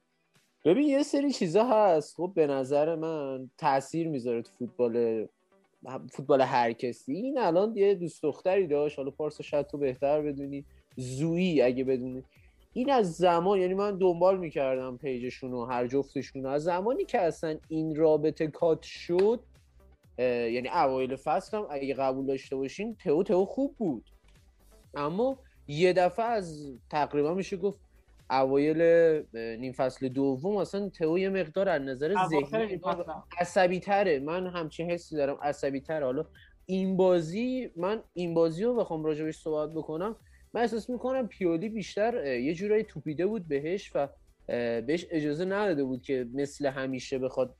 ببین 0.64 0.88
یه 0.88 1.02
سری 1.02 1.32
چیزا 1.32 1.64
هست. 1.64 2.16
خب 2.16 2.32
به 2.34 2.46
نظر 2.46 2.94
من 2.94 3.50
تاثیر 3.58 4.08
می‌ذاره 4.08 4.42
تو 4.42 4.50
فوتبال 4.58 5.26
فوتبال 6.12 6.40
هر 6.40 6.72
کسی. 6.72 7.12
این 7.12 7.38
الان 7.38 7.76
یه 7.76 7.94
دوست 7.94 8.22
دختری 8.22 8.66
داشت. 8.66 8.98
حالا 8.98 9.10
پارسا 9.10 9.42
شاید 9.42 9.66
تو 9.66 9.78
بهتر 9.78 10.22
بدونی. 10.22 10.64
زویی 10.96 11.62
اگه 11.62 11.84
بدونی. 11.84 12.24
این 12.72 12.90
از 12.90 13.12
زمان 13.12 13.58
یعنی 13.58 13.74
من 13.74 13.98
دنبال 13.98 14.38
می‌کردم 14.38 14.96
پیجشون 14.96 15.52
و 15.52 15.64
هر 15.64 15.86
جفتشون 15.86 16.46
از 16.46 16.64
زمانی 16.64 17.04
که 17.04 17.20
اصلا 17.20 17.58
این 17.68 17.96
رابطه 17.96 18.46
کات 18.46 18.82
شد 18.82 19.40
یعنی 20.18 20.68
اوایل 20.68 21.16
فصل 21.16 21.56
هم 21.56 21.66
اگه 21.70 21.94
قبول 21.94 22.26
داشته 22.26 22.56
باشین 22.56 22.96
تئو 23.04 23.22
تئو 23.22 23.44
خوب 23.44 23.76
بود. 23.76 24.10
اما 24.94 25.38
یه 25.68 25.92
دفعه 25.92 26.26
از 26.26 26.72
تقریبا 26.90 27.34
میشه 27.34 27.56
گفت 27.56 27.80
اوایل 28.30 28.82
نیم 29.34 29.72
فصل 29.72 30.08
دوم 30.08 30.56
اصلا 30.56 30.88
تئو 30.88 31.18
یه 31.18 31.28
مقدار 31.28 31.68
از 31.68 31.82
نظر 31.82 32.14
ذهنی. 32.28 32.80
عصبی 33.38 33.80
تره 33.80 34.18
من 34.18 34.46
همچین 34.46 34.90
حسی 34.90 35.16
دارم 35.16 35.38
عصبی 35.42 35.80
تره 35.80 36.04
حالا 36.04 36.24
این 36.66 36.96
بازی 36.96 37.70
من 37.76 38.02
این 38.12 38.34
بازی 38.34 38.64
رو 38.64 38.74
بخوام 38.74 39.04
راجبش 39.04 39.36
صحبت 39.38 39.74
بکنم. 39.74 40.16
من 40.54 40.60
احساس 40.60 40.90
می‌کنم 40.90 41.28
پیولی 41.28 41.68
بیشتر 41.68 42.26
یه 42.26 42.54
جورایی 42.54 42.84
توپیده 42.84 43.26
بود 43.26 43.48
بهش 43.48 43.90
و 43.94 44.08
بهش 44.80 45.06
اجازه 45.10 45.44
نداده 45.44 45.84
بود 45.84 46.02
که 46.02 46.26
مثل 46.34 46.66
همیشه 46.66 47.18
بخواد 47.18 47.54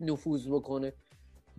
نفوذ 0.00 0.48
بکنه. 0.48 0.92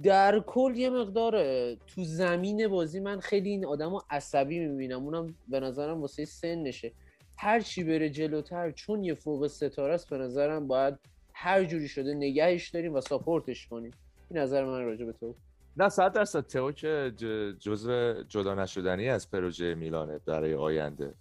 در 0.03 0.39
کل 0.39 0.73
یه 0.75 0.89
مقدار 0.89 1.33
تو 1.75 2.03
زمین 2.03 2.67
بازی 2.67 2.99
من 2.99 3.19
خیلی 3.19 3.49
این 3.49 3.65
آدم 3.65 3.89
رو 3.89 4.01
عصبی 4.09 4.59
می‌بینم. 4.59 5.03
اونم 5.03 5.35
به 5.47 5.59
نظرم 5.59 6.01
واسه 6.01 6.25
سنشه. 6.25 6.91
هر 7.37 7.59
چی 7.59 7.83
بره 7.83 8.09
جلوتر 8.09 8.71
چون 8.71 9.03
یه 9.03 9.13
فوق 9.13 9.47
ستاره 9.47 9.93
است 9.93 10.09
به 10.09 10.17
نظرم 10.17 10.67
باید 10.67 10.95
هر 11.33 11.63
جوری 11.63 11.87
شده 11.87 12.13
نگهش 12.13 12.69
داریم 12.69 12.93
و 12.93 13.01
ساپورتش 13.01 13.67
کنیم. 13.67 13.91
این 14.29 14.39
نظر 14.39 14.65
من 14.65 14.85
راجع 14.85 15.05
به 15.05 15.13
تو. 15.13 15.35
نه 15.77 15.89
صد 15.89 16.13
درصد. 16.13 16.41
تئو 16.41 16.71
که 16.71 17.13
ج- 17.17 17.63
جزو 17.63 18.23
جدا 18.23 18.55
نشدنی 18.55 19.09
از 19.09 19.31
پروژه 19.31 19.75
میلانه 19.75 20.19
برای 20.25 20.53
آینده. 20.53 21.13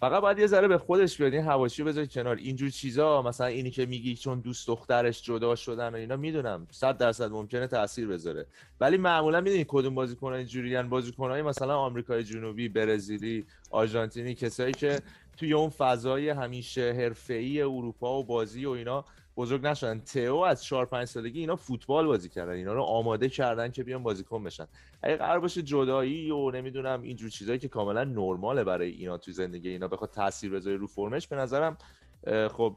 فقط 0.00 0.22
باید 0.22 0.38
یه 0.38 0.46
ذره 0.46 0.68
به 0.68 0.78
خودش 0.78 1.18
بیاد 1.18 1.32
این 1.32 1.42
حواشی 1.42 1.82
رو 1.82 1.88
بذاری 1.88 2.06
کنار. 2.06 2.36
اینجور 2.36 2.70
چیزا 2.70 3.22
مثلا 3.22 3.46
اینی 3.46 3.70
که 3.70 3.86
میگی 3.86 4.16
چون 4.16 4.40
دوست 4.40 4.68
دخترش 4.68 5.22
جدا 5.22 5.54
شدن 5.54 5.88
و 5.88 5.96
اینا 5.96 6.16
می‌دونم. 6.16 6.66
صد 6.70 6.96
درصد 6.98 7.30
ممکنه 7.30 7.66
تاثیر 7.66 8.08
بذاره. 8.08 8.46
ولی 8.80 8.96
معمولا 8.96 9.40
می‌دونی 9.40 9.64
کدوم 9.68 9.94
بازیکن‌ها 9.94 10.34
اینجوریان 10.34 10.88
بازیکن‌های 10.88 11.42
مثلا 11.42 11.76
آمریکای 11.76 12.24
جنوبی 12.24 12.68
برزیلی 12.68 13.46
آرژانتینی 13.70 14.34
کسایی 14.34 14.72
که 14.72 15.00
توی 15.36 15.52
اون 15.52 15.70
فضای 15.70 16.28
همیشه 16.28 16.92
حرفه‌ای 16.98 17.62
اروپا 17.62 18.18
و 18.18 18.24
بازی 18.24 18.66
و 18.66 18.70
اینا 18.70 19.04
بزرگ 19.38 19.66
نشدن. 19.66 20.00
تئو 20.00 20.36
از 20.36 20.64
4 20.64 20.86
5 20.86 21.08
سالگی 21.08 21.40
اینا 21.40 21.56
فوتبال 21.56 22.06
بازی 22.06 22.28
کردن. 22.28 22.52
اینا 22.52 22.72
رو 22.72 22.82
آماده 22.82 23.28
کردن 23.28 23.70
که 23.70 23.82
بیان 23.82 24.02
بازیکن 24.02 24.44
بشن. 24.44 24.66
اگه 25.02 25.16
قرار 25.16 25.40
باشه 25.40 25.62
جدایی 25.62 26.30
و 26.30 26.50
نمی‌دونم 26.50 27.02
اینجور 27.02 27.30
چیزایی 27.30 27.58
که 27.58 27.68
کاملا 27.68 28.04
نرماله 28.04 28.64
برای 28.64 28.90
اینا 28.90 29.18
تو 29.18 29.32
زندگی 29.32 29.68
اینا 29.68 29.88
بخواد 29.88 30.10
تاثیر 30.10 30.50
بذاره 30.52 30.76
رو 30.76 30.86
فرمش 30.86 31.28
به 31.28 31.36
نظرم 31.36 31.78
خب 32.50 32.76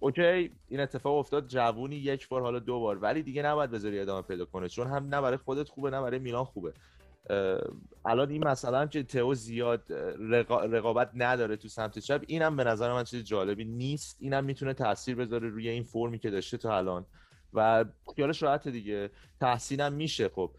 اوکی 0.00 0.50
این 0.68 0.80
اتفاق 0.80 1.18
افتاد 1.18 1.46
جوونی 1.48 1.96
یک 1.96 2.28
بار 2.28 2.42
حالا 2.42 2.58
دو 2.58 2.80
بار. 2.80 2.98
ولی 2.98 3.22
دیگه 3.22 3.42
نباید 3.42 3.70
بذاری 3.70 4.00
ادامه 4.00 4.22
پیدا 4.22 4.44
کنه 4.44 4.68
چون 4.68 4.86
هم 4.86 5.04
نه 5.14 5.20
برای 5.20 5.36
خودت 5.36 5.68
خوبه 5.68 5.90
نه 5.90 6.02
برای 6.02 6.18
میلان 6.18 6.44
خوبه. 6.44 6.72
الان 8.04 8.30
این 8.30 8.48
مثلا 8.48 8.86
که 8.86 9.02
تئو 9.02 9.34
زیاد 9.34 9.82
رقا- 10.18 10.64
رقابت 10.64 11.10
نداره 11.14 11.56
تو 11.56 11.68
سمت 11.68 11.98
چپ. 11.98 12.24
اینم 12.26 12.56
به 12.56 12.64
نظر 12.64 12.92
من 12.92 13.04
چیز 13.04 13.24
جالبی 13.24 13.64
نیست. 13.64 14.16
اینم 14.20 14.44
می‌تونه 14.44 14.74
تاثیر 14.74 15.14
بذاره 15.16 15.48
روی 15.48 15.68
این 15.68 15.82
فرمی 15.82 16.18
که 16.18 16.30
داشته 16.30 16.56
تا 16.56 16.76
الان. 16.76 17.06
و 17.54 17.84
خیالش 18.16 18.42
راحت 18.42 18.68
دیگه. 18.68 19.10
تحسینم 19.40 19.92
میشه 19.92 20.28
خب. 20.28 20.50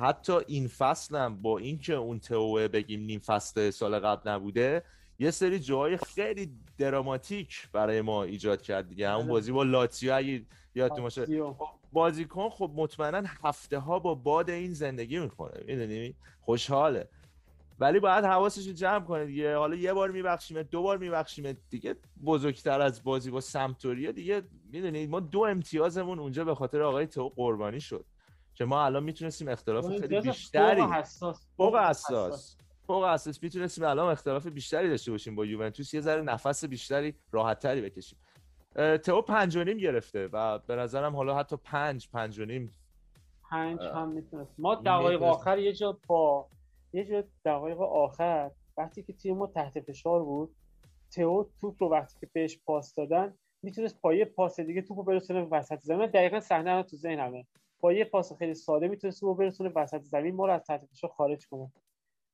حتی 0.00 0.32
این 0.46 0.68
فصلم 0.68 1.42
با 1.42 1.58
اینکه 1.58 1.94
اون 1.94 2.18
تئو 2.18 2.68
بگیم 2.68 3.00
نیم 3.00 3.20
فصل 3.20 3.70
سال 3.70 3.98
قبل 3.98 4.30
نبوده 4.30 4.82
یه 5.18 5.30
سری 5.30 5.58
جاهای 5.58 5.96
خیلی 5.96 6.52
دراماتیک 6.78 7.68
برای 7.72 8.00
ما 8.00 8.22
ایجاد 8.24 8.62
کرد 8.62 8.88
دیگه. 8.88 9.08
همون 9.08 9.22
بله. 9.22 9.32
بازی 9.32 9.52
با 9.52 9.62
لاتزیو 9.62 10.14
اگه 10.14 10.42
یادتون 10.74 11.02
باشه. 11.02 11.20
لاتزیو. 11.20 11.54
بازیکن 11.92 12.48
خب 12.48 12.70
مطمئنا 12.74 13.22
هفته 13.44 13.78
ها 13.78 13.98
با 13.98 14.14
باد 14.14 14.50
این 14.50 14.72
زندگی 14.72 15.18
می‌کنه 15.18 15.64
می‌دونی؟ 15.66 16.14
خوشحاله. 16.40 17.08
ولی 17.78 18.00
باید 18.00 18.24
حواسش 18.24 18.66
رو 18.66 18.72
جمع 18.72 19.04
کنه 19.04 19.26
دیگه. 19.26 19.56
حالا 19.56 19.76
یه 19.76 19.92
بار 19.92 20.10
میبخشیم 20.10 20.62
دو 20.62 20.82
بار 20.82 20.98
میبخشیم 20.98 21.56
دیگه 21.70 21.96
بزرگتر 22.24 22.80
از 22.80 23.04
بازی 23.04 23.30
با 23.30 23.40
سمتوریا 23.40 24.12
دیگه 24.12 24.42
می‌دونید 24.72 25.10
ما 25.10 25.20
دو 25.20 25.40
امتیازمون 25.40 26.18
اونجا 26.18 26.44
به 26.44 26.54
خاطر 26.54 26.82
آقای 26.82 27.06
تو 27.06 27.28
قربانی 27.28 27.80
شد 27.80 28.04
که 28.54 28.64
ما 28.64 28.84
الان 28.84 29.02
می‌تونستیم 29.02 29.48
اختلاف 29.48 29.86
خیلی 29.86 30.20
بیشتری 30.20 30.80
فوق 30.80 30.92
حساس 30.92 31.46
فوق 31.56 31.76
حساس. 31.76 32.56
فوق 32.86 33.08
حساس. 33.08 33.42
می‌تونستیم 33.42 33.84
الان 33.84 34.12
اختلاف 34.12 34.46
بیشتری 34.46 34.88
داشته 34.88 35.10
باشیم 35.10 35.34
با 35.34 35.46
یوونتوس. 35.46 35.94
یه 35.94 36.00
ذره 36.00 36.22
نفس 36.22 36.64
بیشتری 36.64 37.14
راحت 37.32 37.58
تری 37.58 37.80
بکشیم. 37.80 38.18
تئو 38.74 39.22
پنج 39.22 39.56
و 39.56 39.64
نیم 39.64 39.78
گرفته 39.78 40.28
و 40.32 40.58
به 40.58 40.76
نظرم 40.76 41.16
حالا 41.16 41.36
حتی 41.38 41.56
پنج 41.56 42.08
پنج 42.08 42.38
و 42.38 42.44
نیم. 42.44 42.72
پنج. 43.50 43.80
هم 43.80 44.08
می‌تونست. 44.08 44.54
ما 44.58 44.74
دقایق. 44.74 45.22
آخر 45.22 45.58
یه 45.58 45.72
جا 45.72 45.98
با 46.06 46.48
یه 46.92 47.04
جا 47.04 47.24
دقایق 47.44 47.80
آخر. 47.80 48.50
وقتی 48.76 49.02
که 49.02 49.12
تیم 49.12 49.36
ما 49.36 49.46
تحت 49.46 49.80
فشار 49.80 50.24
بود 50.24 50.54
تئو 51.12 51.44
توپ 51.60 51.82
رو 51.82 51.88
وقتی 51.88 52.20
که 52.20 52.28
بهش 52.32 52.58
پاس 52.66 52.94
دادن 52.94 53.34
می‌تونست 53.62 54.00
با 54.00 54.14
یه 54.14 54.24
پاس 54.24 54.60
دیگه 54.60 54.82
توپ 54.82 54.98
رو 54.98 55.04
برسونه 55.04 55.48
وسط 55.50 55.80
زمین. 55.80 56.06
دقیقا 56.06 56.40
صحنه 56.40 56.82
تو 56.82 56.96
ذهنمه. 56.96 57.46
با 57.80 57.92
یه 57.92 58.04
پاس 58.04 58.32
خیلی 58.32 58.54
ساده 58.54 58.88
می‌تونست 58.88 59.20
توپ 59.20 59.28
رو 59.28 59.34
برسونه 59.34 59.72
وسط 59.74 60.00
زمین. 60.00 60.34
ما 60.34 60.46
رو 60.46 60.52
از 60.52 60.62
تحت 60.64 60.86
فشار 60.86 61.10
خارج 61.10 61.46
کنه. 61.46 61.72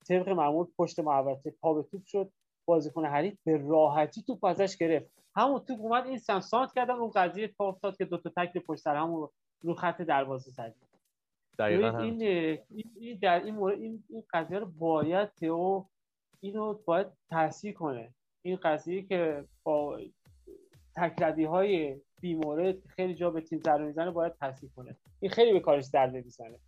طبق 0.08 0.28
معمول 0.28 0.66
پشت 0.78 1.00
محوطه 1.00 1.50
پا 1.50 1.74
به 1.74 1.82
توپ 1.82 2.04
شد. 2.04 2.32
بازیکن 2.64 3.04
حریف 3.04 3.34
به 3.44 3.56
راحتی 3.68 4.22
توپ 4.22 4.44
ازش 4.44 4.76
گرفت. 4.76 5.19
همون 5.36 5.60
توپ 5.60 5.80
اومد 5.80 6.06
این 6.06 6.18
سم 6.18 6.40
سانت 6.40 6.72
کردن 6.72 6.94
اون 6.94 7.10
قضیه 7.10 7.46
پا 7.46 7.68
افتاد 7.68 7.96
که 7.96 8.04
دو 8.04 8.18
تا 8.18 8.30
تکل 8.36 8.60
پشت 8.60 8.80
سر 8.80 8.96
هم 8.96 9.28
رو 9.62 9.74
خط 9.74 10.02
دروازه 10.02 10.50
زد. 10.50 10.74
دقیقا. 11.58 11.98
این 11.98 12.22
این 12.96 13.18
در 13.22 13.44
این 13.44 13.54
مورد 13.54 13.78
این 13.78 14.04
این 14.08 14.24
قضیه 14.32 14.58
رو 14.58 14.66
باید 14.66 15.28
تئو 15.28 15.84
اینو 16.40 16.74
باید 16.84 17.06
تحصیل 17.30 17.72
کنه. 17.72 18.14
این 18.42 18.56
قضیه 18.56 19.02
که 19.02 19.44
با 19.62 20.00
تکردی 20.96 21.44
های 21.44 22.00
بیمورد 22.20 22.86
خیلی 22.86 23.14
جا 23.14 23.30
به 23.30 23.40
تیم 23.40 23.60
ضربه 23.64 23.84
می‌زنه 23.84 24.10
باید 24.10 24.34
تحصیل 24.34 24.70
کنه. 24.76 24.96
این 25.20 25.30
خیلی 25.30 25.52
به 25.52 25.60
کارش 25.60 25.84
ضربه 25.84 26.20
می‌زنه 26.20 26.58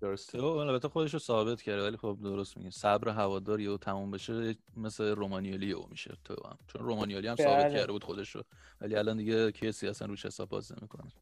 درسته. 0.00 0.38
تو 0.38 0.46
البته 0.46 0.88
خودش 0.88 1.12
رو 1.12 1.18
ثابت 1.18 1.62
کرده 1.62 1.82
ولی 1.82 1.96
خب 1.96 2.18
درست 2.22 2.56
میگه. 2.56 2.70
صبر 2.70 3.08
هوادار 3.08 3.60
یهو 3.60 3.76
تموم 3.76 4.10
بشه 4.10 4.54
مثل 4.76 5.04
رومانیالی 5.04 5.66
یهو 5.66 5.86
میشه. 5.90 6.16
تو 6.24 6.34
هم. 6.44 6.58
چون 6.66 6.82
رومانیالی 6.82 7.28
هم 7.28 7.36
ثابت 7.36 7.64
بله. 7.64 7.74
کرده 7.74 7.92
بود 7.92 8.04
خودش 8.04 8.36
رو. 8.36 8.42
ولی 8.80 8.96
الان 8.96 9.16
دیگه 9.16 9.52
کسی 9.52 9.88
اصلا 9.88 10.08
روش 10.08 10.26
حساب 10.26 10.48
باز 10.48 10.72
نمی‌کنه. 10.72 11.12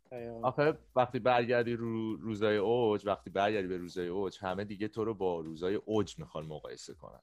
آخه 0.42 0.78
وقتی 0.96 1.18
برگردی 1.18 1.74
رو 1.74 2.16
روزای 2.16 2.56
اوج 2.56 3.06
وقتی 3.06 3.30
برگردی 3.30 3.68
به 3.68 3.76
روزای 3.76 4.08
اوج 4.08 4.38
همه 4.40 4.64
دیگه 4.64 4.88
تو 4.88 5.04
رو 5.04 5.14
با 5.14 5.40
روزای 5.40 5.74
اوج 5.74 6.18
می‌خوان 6.18 6.46
مقایسه 6.46 6.94
کنن. 6.94 7.20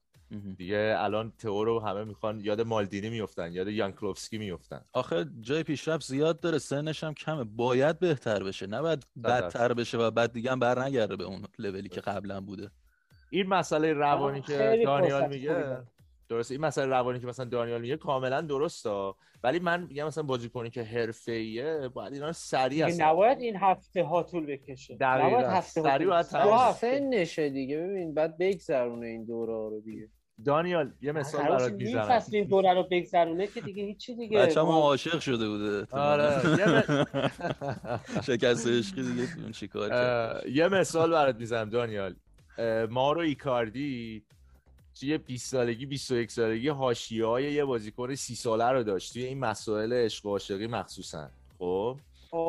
دیگه 0.58 0.96
الان 0.98 1.34
تئو 1.40 1.64
رو 1.64 1.80
همه 1.80 2.04
می‌خوان 2.04 2.40
یاد 2.40 2.62
مالدینی 2.62 3.10
میفتن 3.10 3.54
یاد 3.54 3.68
یانکلوفسکی 3.68 4.38
میفتن 4.38 4.82
آخه 4.94 5.26
جای 5.42 5.64
پیشرفت 5.64 6.06
زیاد 6.06 6.40
داره 6.40 6.58
سنش 6.58 7.04
هم 7.04 7.14
کمه 7.14 7.44
باید 7.44 8.00
بهتر 8.00 8.44
بشه 8.44 8.68
نباید 8.68 9.06
بدتر 9.24 9.74
بشه 9.74 9.98
و 9.98 10.12
بعد 10.12 10.34
دیگه 10.34 10.52
هم 10.52 10.60
بر 10.60 10.84
نگرده 10.84 11.16
به 11.16 11.24
اون 11.24 11.42
لولی 11.60 11.90
که 11.90 12.02
قبلا 12.02 12.42
بوده 12.42 12.72
این 13.30 13.48
مسئله 13.48 13.94
روانی 13.94 14.42
که 14.42 14.82
دانیال 14.86 15.30
میگه. 15.30 15.78
درسته 16.30 16.54
این 16.54 16.62
مسئله 16.62 16.86
روانی 16.86 17.20
که 17.20 17.28
مثلا 17.28 17.46
دانیال 17.46 17.82
میگه 17.82 17.98
کاملا 17.98 18.42
درسته 18.42 19.14
ولی 19.44 19.60
من 19.60 19.84
میگم 19.84 20.08
مثلا 20.08 20.24
بازیکنی 20.24 20.70
که 20.70 20.84
حرفه‌ایه 20.84 21.90
باید 21.94 22.14
اینا 22.14 22.26
رو 22.28 22.34
سریع 22.34 22.86
اصلا 22.86 23.12
نباید 23.12 23.40
این 23.40 23.56
هفته 23.56 24.04
ها 24.04 24.24
طول 24.24 24.46
بکشه. 24.46 24.98
نباید 25.00 25.46
هفته 25.46 25.82
ها 25.82 25.88
سریع 25.88 25.98
طول 25.98 26.08
باید 26.08 26.26
بکشه. 26.26 26.38
تموم 26.40 26.52
دو 26.52 26.58
شه. 26.58 26.64
هفته. 26.64 27.00
سنشه 27.00 27.50
دیگه 27.50 27.78
ببین 27.78 28.14
بعد 28.14 28.38
بگذرونه 28.38 29.08
این 29.08 29.26
دوره 29.26 29.54
ها 29.54 29.68
رو 29.68 29.82
دیگه 29.82 30.10
دانیال 30.46 30.92
یه 31.02 31.12
مثال 31.12 31.44
برات 31.48 31.72
می‌زنم 31.74 32.04
فصل 32.10 32.36
این 32.36 32.46
دوره 32.48 32.74
رو 32.74 32.84
بگذرونه 32.92 33.48
که 33.48 33.62
دیگه 33.62 33.84
هیچی 33.84 34.16
دیگه. 34.16 34.40
بچه 34.40 34.60
هم 34.60 34.66
ما- 34.66 34.82
عاشق 34.82 35.20
شده 35.20 35.50
بوده 35.50 35.88
آره 35.92 36.42
شکست 38.28 38.68
عشقی 38.68 39.04
دیگه 39.04 39.28
اون 39.42 39.52
چیکار 39.52 39.90
کرد؟ 39.90 40.48
یه 40.50 40.68
مثال 40.68 41.12
برات 41.12 41.36
می‌زنم 41.36 41.70
دانیال. 41.70 42.16
مارو 42.90 43.22
ایکاردی 43.22 44.24
توی 45.00 45.18
20 45.18 45.52
سالگی 45.52 45.86
21 45.86 46.32
سالگی 46.32 46.70
حاشیه 46.70 47.26
های 47.26 47.54
یه 47.54 47.66
بازیکن 47.66 48.16
30 48.16 48.36
ساله 48.36 48.66
رو 48.72 48.84
داشت. 48.84 49.14
توی 49.14 49.24
این 49.24 49.40
مسائل 49.40 49.94
عشق 49.94 50.26
و 50.26 50.30
عاشقی 50.30 50.68
مخصوصا 50.68 51.30
خب. 51.60 51.98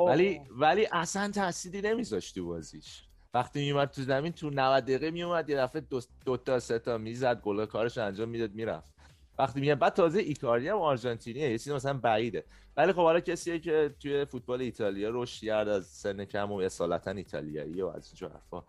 ولی 0.08 0.40
ولی 0.50 0.86
اصلا 0.92 1.30
تأثیری 1.30 1.80
نمیذاشت 1.80 2.34
تو 2.34 2.46
بازیش. 2.46 3.02
وقتی 3.36 3.60
میومد 3.60 3.90
تو 3.90 4.02
زمین 4.02 4.32
تو 4.32 4.50
90 4.50 4.84
دقیقه 4.84 5.10
میومد 5.10 5.50
یه 5.50 5.56
دفعه 5.56 5.80
دو, 5.80 6.00
دو 6.24 6.36
تا 6.36 6.60
سه 6.60 6.78
تا 6.78 6.98
می‌زد 6.98 7.40
گل 7.40 7.66
کارش 7.66 7.98
انجام 7.98 8.28
می‌داد 8.28 8.54
می‌رفت. 8.54 8.94
وقتی 9.38 9.60
میاد 9.60 9.78
بعد 9.78 9.92
تازه 9.92 10.20
ایکاردی 10.20 10.68
هم 10.68 10.76
آرژانتینیه 10.76 11.50
یه 11.50 11.58
چیز 11.58 11.72
مثلا 11.72 11.98
بعیده. 11.98 12.44
ولی 12.76 12.92
خب 12.92 13.02
حالا 13.02 13.20
کسیه 13.20 13.58
که 13.58 13.94
توی 14.00 14.24
فوتبال 14.24 14.60
ایتالیا 14.60 15.10
رشد 15.12 15.46
کرد 15.46 15.68
از 15.68 15.86
سن 15.86 16.24
کم 16.24 16.52
و 16.52 16.56
اصالتا 16.56 17.10
ایتالیایی 17.10 17.82
و 17.82 17.86
از 17.86 18.08
اینجور 18.08 18.30
حرفا. 18.30 18.62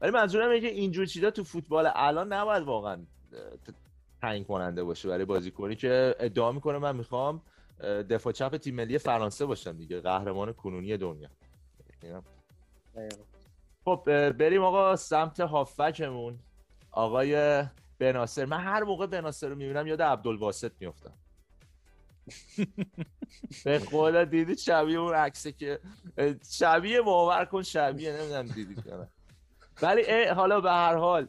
ولی 0.00 0.10
منظورم 0.10 0.50
اینه 0.50 0.68
که 0.68 0.74
اینجور 0.74 1.06
چیزا 1.06 1.30
تو 1.30 1.44
فوتبال 1.44 1.90
الان 1.94 2.32
نباید 2.32 2.62
واقعا 2.62 2.98
تعیین 4.20 4.44
کننده 4.44 4.84
باشه. 4.84 5.08
برای 5.08 5.24
بازیکنی 5.24 5.76
که 5.76 6.14
ادعا 6.18 6.52
می‌کنه 6.52 6.78
من 6.78 6.96
می‌خوام 6.96 7.42
دفاع 8.10 8.32
چپ 8.32 8.56
تیم 8.56 8.74
ملی 8.74 8.98
فرانسه 8.98 9.46
باشم 9.46 9.72
دیگه 9.72 10.00
قهرمان 10.00 10.52
کنونی 10.52 10.96
دنیا. 10.96 11.28
اینا. 12.02 12.22
خب 13.84 14.30
بریم 14.30 14.62
آقا 14.62 14.96
سمت 14.96 15.40
هافکمون. 15.40 16.38
آقای 16.90 17.64
بناصر. 17.98 18.44
من 18.44 18.60
هر 18.60 18.84
موقع 18.84 19.06
بناصر 19.06 19.48
رو 19.48 19.54
می‌بینم 19.54 19.86
یاد 19.86 20.02
عبدالباسط 20.02 20.72
میفتم 20.80 21.12
به 23.64 23.78
خدا 23.78 24.24
دیدی 24.24 24.56
شبیه 24.56 24.98
اون 24.98 25.14
عکسه 25.14 25.52
که 25.52 25.80
شبیه 26.50 27.00
باور 27.00 27.44
کن 27.44 27.62
شبیه 27.62 28.12
نمی‌دونم 28.12 28.46
دیدید 28.46 28.86
یا 28.86 28.96
نه. 28.96 29.08
ولی 29.82 30.24
حالا 30.24 30.60
به 30.60 30.70
هر 30.70 30.96
حال 30.96 31.28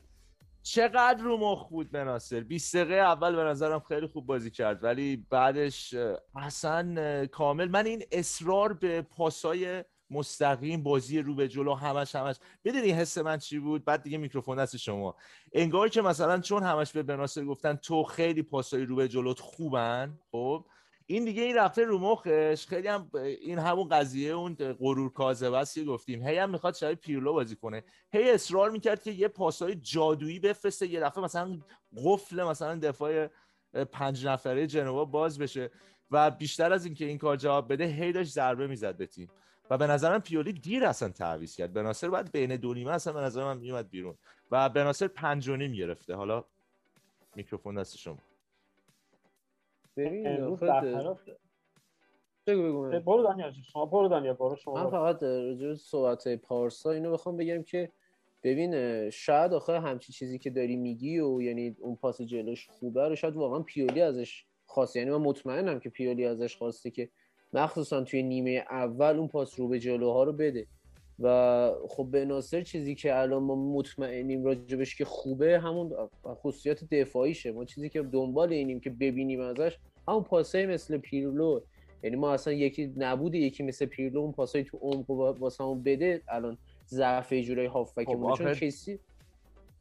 چقدر 0.63 1.23
رو 1.23 1.37
مخ 1.37 1.69
بود 1.69 1.91
بناصر؟ 1.91 2.39
20 2.39 2.75
دقیقه 2.75 2.95
اول 2.95 3.35
به 3.35 3.43
نظرم 3.43 3.79
خیلی 3.79 4.07
خوب 4.07 4.25
بازی 4.25 4.51
کرد 4.51 4.83
ولی 4.83 5.25
بعدش 5.29 5.95
اصلا 6.35 7.25
کامل. 7.27 7.69
من 7.69 7.85
این 7.85 8.03
اصرار 8.11 8.73
به 8.73 9.01
پاسای 9.01 9.83
مستقیم 10.11 10.83
بازی 10.83 11.19
رو 11.19 11.35
به 11.35 11.47
جلو 11.47 11.73
همش 11.73 12.15
همش. 12.15 12.35
می‌دونی 12.63 12.91
حس 12.91 13.17
من 13.17 13.37
چی 13.37 13.59
بود؟ 13.59 13.85
بعد 13.85 14.03
دیگه 14.03 14.17
میکروفون 14.17 14.57
دست 14.57 14.77
شما. 14.77 15.15
انگار 15.53 15.89
که 15.89 16.01
مثلا 16.01 16.39
چون 16.39 16.63
همش 16.63 16.91
به 16.91 17.03
بناصر 17.03 17.45
گفتن 17.45 17.75
تو 17.75 18.03
خیلی 18.03 18.41
پاسای 18.41 18.85
رو 18.85 18.95
به 18.95 19.07
جلوت 19.07 19.39
خوبن 19.39 20.19
خب 20.31 20.65
این 21.05 21.25
دیگه 21.25 21.43
این 21.43 21.55
رفته 21.55 21.85
رو 21.85 21.99
مخش. 21.99 22.67
خیلی 22.67 22.87
هم 22.87 23.11
این 23.13 23.59
همون 23.59 23.89
قضیه 23.89 24.31
اون 24.31 24.55
غرور 24.55 25.13
کاذبه 25.13 25.57
است 25.57 25.75
که 25.75 25.83
گفتیم. 25.83 26.27
هی 26.27 26.37
هم 26.37 26.49
می‌خواد 26.49 26.75
شبیه 26.75 26.95
پیرلو 26.95 27.33
بازی 27.33 27.55
کنه. 27.55 27.83
هی 28.11 28.31
اصرار 28.31 28.69
می‌کرد 28.69 29.03
که 29.03 29.11
یه 29.11 29.27
پاسای 29.27 29.75
جادویی 29.75 30.39
بفرسته 30.39 30.87
یه 30.87 30.99
دفعه 30.99 31.23
مثلا 31.23 31.59
قفل 32.05 32.43
مثلا 32.43 32.79
دفاع 32.79 33.27
پنج 33.91 34.27
نفره 34.27 34.67
جنوا 34.67 35.05
باز 35.05 35.39
بشه 35.39 35.71
و 36.11 36.31
بیشتر 36.31 36.73
از 36.73 36.85
اینکه 36.85 37.05
این 37.05 37.17
کار 37.17 37.37
جواب 37.37 37.73
بده 37.73 37.85
هی 37.85 38.11
داشت 38.11 38.31
ضربه 38.31 38.67
می‌زد 38.67 38.97
به 38.97 39.05
تیم. 39.05 39.29
و 39.71 39.77
به 39.77 39.87
نظرم 39.87 40.21
پیولی 40.21 40.53
دیر 40.53 40.85
اصلا 40.85 41.09
تعویض 41.09 41.55
کرد. 41.55 41.73
بناصر 41.73 42.09
باید 42.09 42.31
بین 42.31 42.55
دو 42.55 42.73
نیمه 42.73 42.91
اصلا 42.91 43.13
به 43.13 43.19
نظر 43.19 43.43
من 43.43 43.57
میومد 43.57 43.89
بیرون. 43.89 44.15
و 44.51 44.69
بناصر 44.69 45.07
پنج 45.07 45.47
و 45.47 45.55
نیم 45.55 45.73
گرفته. 45.73 46.15
حالا 46.15 46.43
میکروفون 47.35 47.75
دست 47.75 47.97
شما. 47.97 48.17
ببین 49.97 50.27
امروز 50.27 50.59
برخلاف 50.59 51.21
بگو 52.47 52.63
بگو. 52.63 52.99
برو 52.99 53.23
دانیال 53.23 53.51
شما 53.51 53.85
برو 53.85 54.07
دانیال 54.07 54.35
برو 54.35 54.55
شما 54.55 54.83
من. 54.83 54.89
فقط 54.89 55.23
راجع 55.23 55.67
به 55.67 55.75
صحبت 55.75 56.27
پارسا 56.27 56.91
اینو 56.91 57.11
بخوام 57.11 57.37
بگم 57.37 57.63
که 57.63 57.91
ببین 58.43 59.09
شاید 59.09 59.53
آخه 59.53 59.79
همچی 59.79 60.13
چیزی 60.13 60.39
که 60.39 60.49
داری 60.49 60.75
میگی 60.75 61.19
و 61.19 61.41
یعنی 61.41 61.75
اون 61.79 61.95
پاس 61.95 62.21
جلوش 62.21 62.67
خوبه 62.69 63.07
رو 63.07 63.15
شاید 63.15 63.35
واقعا 63.35 63.59
پیولی 63.59 64.01
ازش 64.01 64.45
خواسته. 64.65 64.99
یعنی 64.99 65.11
من 65.11 65.17
مطمئنم 65.17 65.79
که 65.79 65.89
پیولی 65.89 66.25
ازش 66.25 66.57
خواسته 66.57 66.91
که 66.91 67.09
مخصوصا 67.53 68.03
توی 68.03 68.23
نیمه 68.23 68.65
اول 68.69 69.17
اون 69.17 69.27
پاس 69.27 69.59
رو 69.59 69.67
به 69.67 69.79
جلوها 69.79 70.23
رو 70.23 70.33
بده. 70.33 70.67
و 71.19 71.71
خب 71.89 72.07
به 72.11 72.25
ناصر 72.25 72.61
چیزی 72.61 72.95
که 72.95 73.19
الان 73.19 73.43
ما 73.43 73.55
مطمئنیم 73.55 74.43
راجبش 74.43 74.95
که 74.95 75.05
خوبه 75.05 75.59
همون 75.59 75.93
خصوصیات 76.25 76.83
دفاعیشه. 76.83 77.51
ما 77.51 77.65
چیزی 77.65 77.89
که 77.89 78.01
دنبال 78.01 78.53
اینیم 78.53 78.79
که 78.79 78.89
ببینیم 78.89 79.41
ازش 79.41 79.77
همون 80.07 80.23
پاسای 80.23 80.65
مثل 80.65 80.97
پیرلو. 80.97 81.59
یعنی 82.03 82.15
ما 82.15 82.33
اصلا 82.33 82.53
یکی 82.53 82.93
نبوده 82.97 83.37
یکی 83.37 83.63
مثل 83.63 83.85
پیرلو 83.85 84.19
اون 84.19 84.31
پاسای 84.31 84.63
تو 84.63 84.77
عمق 84.77 85.09
واسه 85.09 85.63
بده. 85.85 86.21
الان 86.27 86.57
ضعف 86.87 87.33
جورای 87.33 87.65
هافبکمون 87.65 88.35
خب 88.35 88.43
چون 88.43 88.53
کسی 88.53 88.99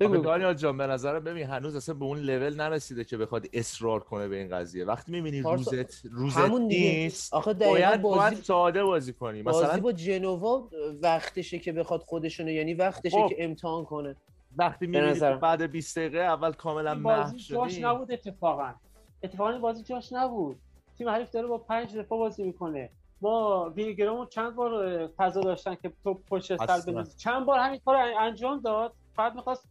بگو. 0.00 0.16
دانیال 0.16 0.54
جان 0.54 0.76
به 0.76 0.86
نظرم 0.86 1.24
ببین 1.24 1.46
هنوز 1.46 1.76
اصلا 1.76 1.94
به 1.94 2.04
اون 2.04 2.18
لول 2.18 2.54
نرسیده 2.56 3.04
که 3.04 3.16
بخواد 3.16 3.46
اصرار 3.52 4.00
کنه 4.00 4.28
به 4.28 4.36
این 4.36 4.48
قضیه 4.48 4.84
وقتی 4.84 5.12
می‌بینی 5.12 5.40
روزت 5.42 6.04
روزت 6.04 6.36
همون. 6.38 6.62
نیست 6.62 7.34
آخه 7.34 7.52
دقیقاً 7.52 7.72
باید 7.74 8.02
بازی- 8.02 8.18
باید 8.18 8.34
ساده 8.34 8.84
بازی 8.84 9.12
کنی 9.12 9.42
بازی 9.42 9.64
مثلا 9.66 9.80
با 9.80 9.92
جنوا 9.92 10.68
وقتشه 11.02 11.58
که 11.58 11.72
بخواد 11.72 12.00
خودشونو 12.02 12.50
یعنی 12.50 12.74
وقتشه 12.74 13.22
خب. 13.22 13.28
که 13.28 13.44
امتحان 13.44 13.84
کنه 13.84 14.16
وقتی 14.56 14.86
می‌بینی. 14.86 15.20
بعد 15.42 15.62
20 15.62 15.98
دقیقه 15.98 16.18
اول 16.18 16.52
کاملا 16.52 16.94
محو 16.94 17.22
بازی 17.22 17.36
جاش 17.38 17.78
نبود 17.78 18.12
اتفاقا 18.12 18.74
اتفاقا 19.22 19.58
بازی 19.58 19.82
جاش 19.82 20.12
نبود 20.12 20.56
تیم 20.98 21.08
حریف 21.08 21.30
داره 21.30 21.46
با 21.46 21.58
پنج 21.58 21.96
دفاع 21.96 22.18
بازی 22.18 22.42
می‌کنه 22.42 22.90
ما 23.22 23.70
وینگرامون 23.76 24.26
چند 24.26 24.54
بار 24.54 25.06
فضا 25.16 25.40
داشتن 25.40 25.74
که 25.74 25.92
تو 26.04 26.14
پشت 26.14 26.56
سر 26.56 26.62
اصلا. 26.72 26.92
بندازی 26.92 27.16
چند 27.18 27.46
بار 27.46 27.58
همین 27.58 27.80
کار 27.84 27.96
انجام 28.20 28.60
داد 28.60 28.92
فقط 29.16 29.32
می‌خواست 29.34 29.68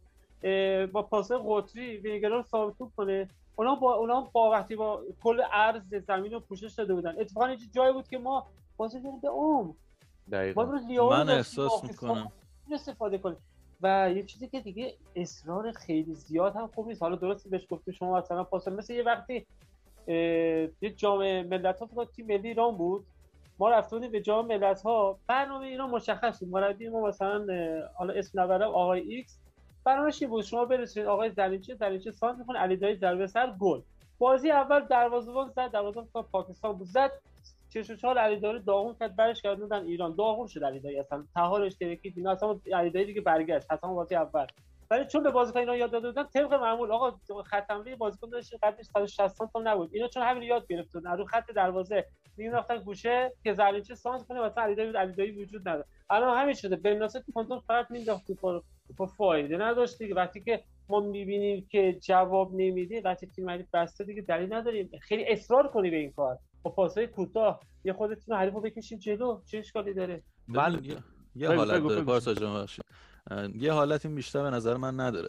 با 0.92 1.02
پاس 1.02 1.32
قطری 1.32 1.96
وینگرا 1.96 2.36
رو 2.36 2.42
ثابت 2.42 2.78
توپ 2.78 2.90
کنه. 2.96 3.28
اونا 3.56 3.74
با 3.74 3.94
اونا 3.94 4.20
با 4.32 4.50
وقتی 4.50 4.76
با 4.76 5.02
کل 5.22 5.40
عرض 5.40 5.94
زمین 5.94 6.32
رو 6.32 6.40
پوشش 6.40 6.72
داده 6.72 6.94
بودن. 6.94 7.20
اتفاقا 7.20 7.46
اینجا 7.46 7.66
جایی 7.72 7.92
بود 7.92 8.08
که 8.08 8.18
ما 8.18 8.46
بازی 8.76 9.00
به 9.22 9.28
عمق 9.28 9.74
دقیقا. 10.32 10.64
من 11.10 11.30
احساس 11.30 11.84
می‌کنم. 11.84 12.32
استفاده 12.72 13.18
کنیم. 13.18 13.36
و 13.82 14.12
یه 14.16 14.22
چیزی 14.22 14.48
که 14.48 14.60
دیگه 14.60 14.94
اصرار 15.16 15.72
خیلی 15.72 16.14
زیاد 16.14 16.56
هم 16.56 16.66
خوب 16.66 16.88
نیست. 16.88 17.02
حالا 17.02 17.16
درسته 17.16 17.50
بهش 17.50 17.66
گفتیم 17.70 17.94
شما 17.94 18.18
مثلا 18.18 18.44
پاس 18.44 18.68
مثل 18.68 18.94
یه 18.94 19.02
وقتی 19.02 19.46
یه 20.82 20.90
جام 20.96 21.42
ملت 21.42 21.80
ها 21.80 22.04
تیم 22.04 22.26
ملی 22.26 22.48
ایران 22.48 22.76
بود. 22.76 23.04
ما 23.58 23.70
رفته 23.70 23.96
بودیم 23.96 24.12
به 24.12 24.20
جام 24.20 24.46
ملت 24.46 24.82
ها 24.82 25.18
برنامه 25.26 25.66
ایران 25.66 25.90
مشخص 25.90 26.40
بود. 26.40 26.48
مربی 26.48 26.88
ما 26.88 27.00
مثلا 27.00 27.46
حالا 27.94 28.14
اسم 28.14 28.40
نبرم 28.40 28.68
آقای 28.68 29.00
X. 29.00 29.38
برنامه‌ش 29.84 30.22
این 30.22 30.30
بود؟ 30.30 30.44
شما 30.44 30.64
برسید 30.64 31.06
آقای 31.06 31.30
زرینچه 31.30 31.74
زرینچه 31.74 32.10
سانتر 32.10 32.38
می‌کنه 32.38 32.58
علی 32.58 32.76
دایی 32.76 32.96
ضربه 32.96 33.26
سر 33.26 33.50
گل. 33.60 33.80
بازی 34.18 34.50
اول 34.50 34.80
دروازه‌بان 34.80 35.48
زد 35.48 35.70
دروازه‌بان 35.70 36.08
تا 36.12 36.22
پاکستان 36.22 36.72
بود. 36.72 36.86
زد 36.86 37.12
چش 37.68 37.90
و 37.90 37.96
چال 37.96 38.18
علی 38.18 38.40
دایی 38.40 38.60
داغون 38.60 38.94
کرد 39.00 39.16
برش 39.16 39.42
گردوندن 39.42 39.84
ایران. 39.84 40.14
داغون 40.14 40.46
شد 40.46 40.64
علی 40.64 40.80
دایی 40.80 40.98
اصلا. 40.98 41.24
تهارش 41.34 41.74
ترکید 41.74 42.14
اینا 42.16 42.30
اصلا 42.30 42.60
علی 42.72 42.90
دایی 42.90 43.06
دیگه 43.06 43.20
برگشت. 43.20 43.66
اصلا 43.72 43.92
بازی 43.92 44.14
اول. 44.14 44.46
ولی 44.90 45.06
چون 45.06 45.22
به 45.22 45.30
بازیکن 45.30 45.58
اینا 45.58 45.76
یاد 45.76 45.90
داده 45.90 46.08
بودن 46.08 46.24
طبق 46.24 46.54
معمول 46.54 46.92
آقا 46.92 47.10
خط 47.42 47.70
حمله 47.70 47.96
بازیکن 47.96 48.30
داشت 48.30 48.54
قدش 48.62 48.84
160 48.84 49.38
تا 49.52 49.60
نبود. 49.64 49.90
اینا 49.92 50.08
چون 50.08 50.22
همین 50.22 50.42
یاد 50.42 50.66
گرفته 50.66 50.98
بودن. 50.98 51.16
رو 51.16 51.24
خط 51.24 51.50
دروازه. 51.50 52.06
مینداختن 52.36 52.76
گوشه 52.76 53.32
که 53.44 53.54
زرینچه 53.54 53.94
سانس 53.94 54.24
کنه 54.24 54.40
مثلا 54.40 54.64
علی 54.64 54.74
دایی 54.74 54.92
علی 54.96 55.12
دایی 55.12 55.30
وجود 55.30 55.68
نداره 55.68 55.84
الان 56.10 56.38
همین 56.38 56.54
شده. 56.54 56.76
بن 56.76 56.96
ناصر 56.96 57.20
تو 57.20 57.32
کنترل 57.32 57.60
فقط 57.60 57.90
مینداخت 57.90 58.26
تو 58.26 58.62
فایده 59.16 59.56
نداشت 59.56 59.98
دیگه. 59.98 60.14
وقتی 60.14 60.40
که 60.40 60.64
ما 60.88 61.00
می‌بینیم 61.00 61.66
که 61.70 61.98
جواب 62.02 62.54
نمیده 62.54 63.02
وقتی 63.04 63.26
تیم 63.26 63.50
حریف 63.50 63.66
بسته 63.72 64.04
دیگه 64.04 64.22
دلیل 64.22 64.52
نداریم. 64.54 64.90
خیلی 65.02 65.24
اصرار 65.28 65.68
کنی 65.68 65.90
به 65.90 65.96
این 65.96 66.12
کار. 66.12 66.38
با 66.62 66.70
پاسهای 66.70 67.06
کوتاه. 67.06 67.60
یه 67.84 67.92
خود 67.92 68.14
تیم 68.14 68.34
حریف 68.34 68.54
رو 68.54 68.60
بکشیم 68.60 68.98
جلو. 68.98 69.40
چه 69.46 69.58
اشکالی 69.58 69.94
داره؟ 69.94 70.22
من- 70.48 70.76
ببین، 70.76 70.96
یه, 71.34 71.48
حالت 71.48 71.82
داره. 71.82 72.02
پارسا 72.02 72.34
جان 72.34 72.66
یه 73.54 73.72
حالت 73.72 74.06
این 74.06 74.14
بیشتر 74.14 74.42
به 74.42 74.50
نظر 74.50 74.76
من 74.76 75.00
نداره. 75.00 75.28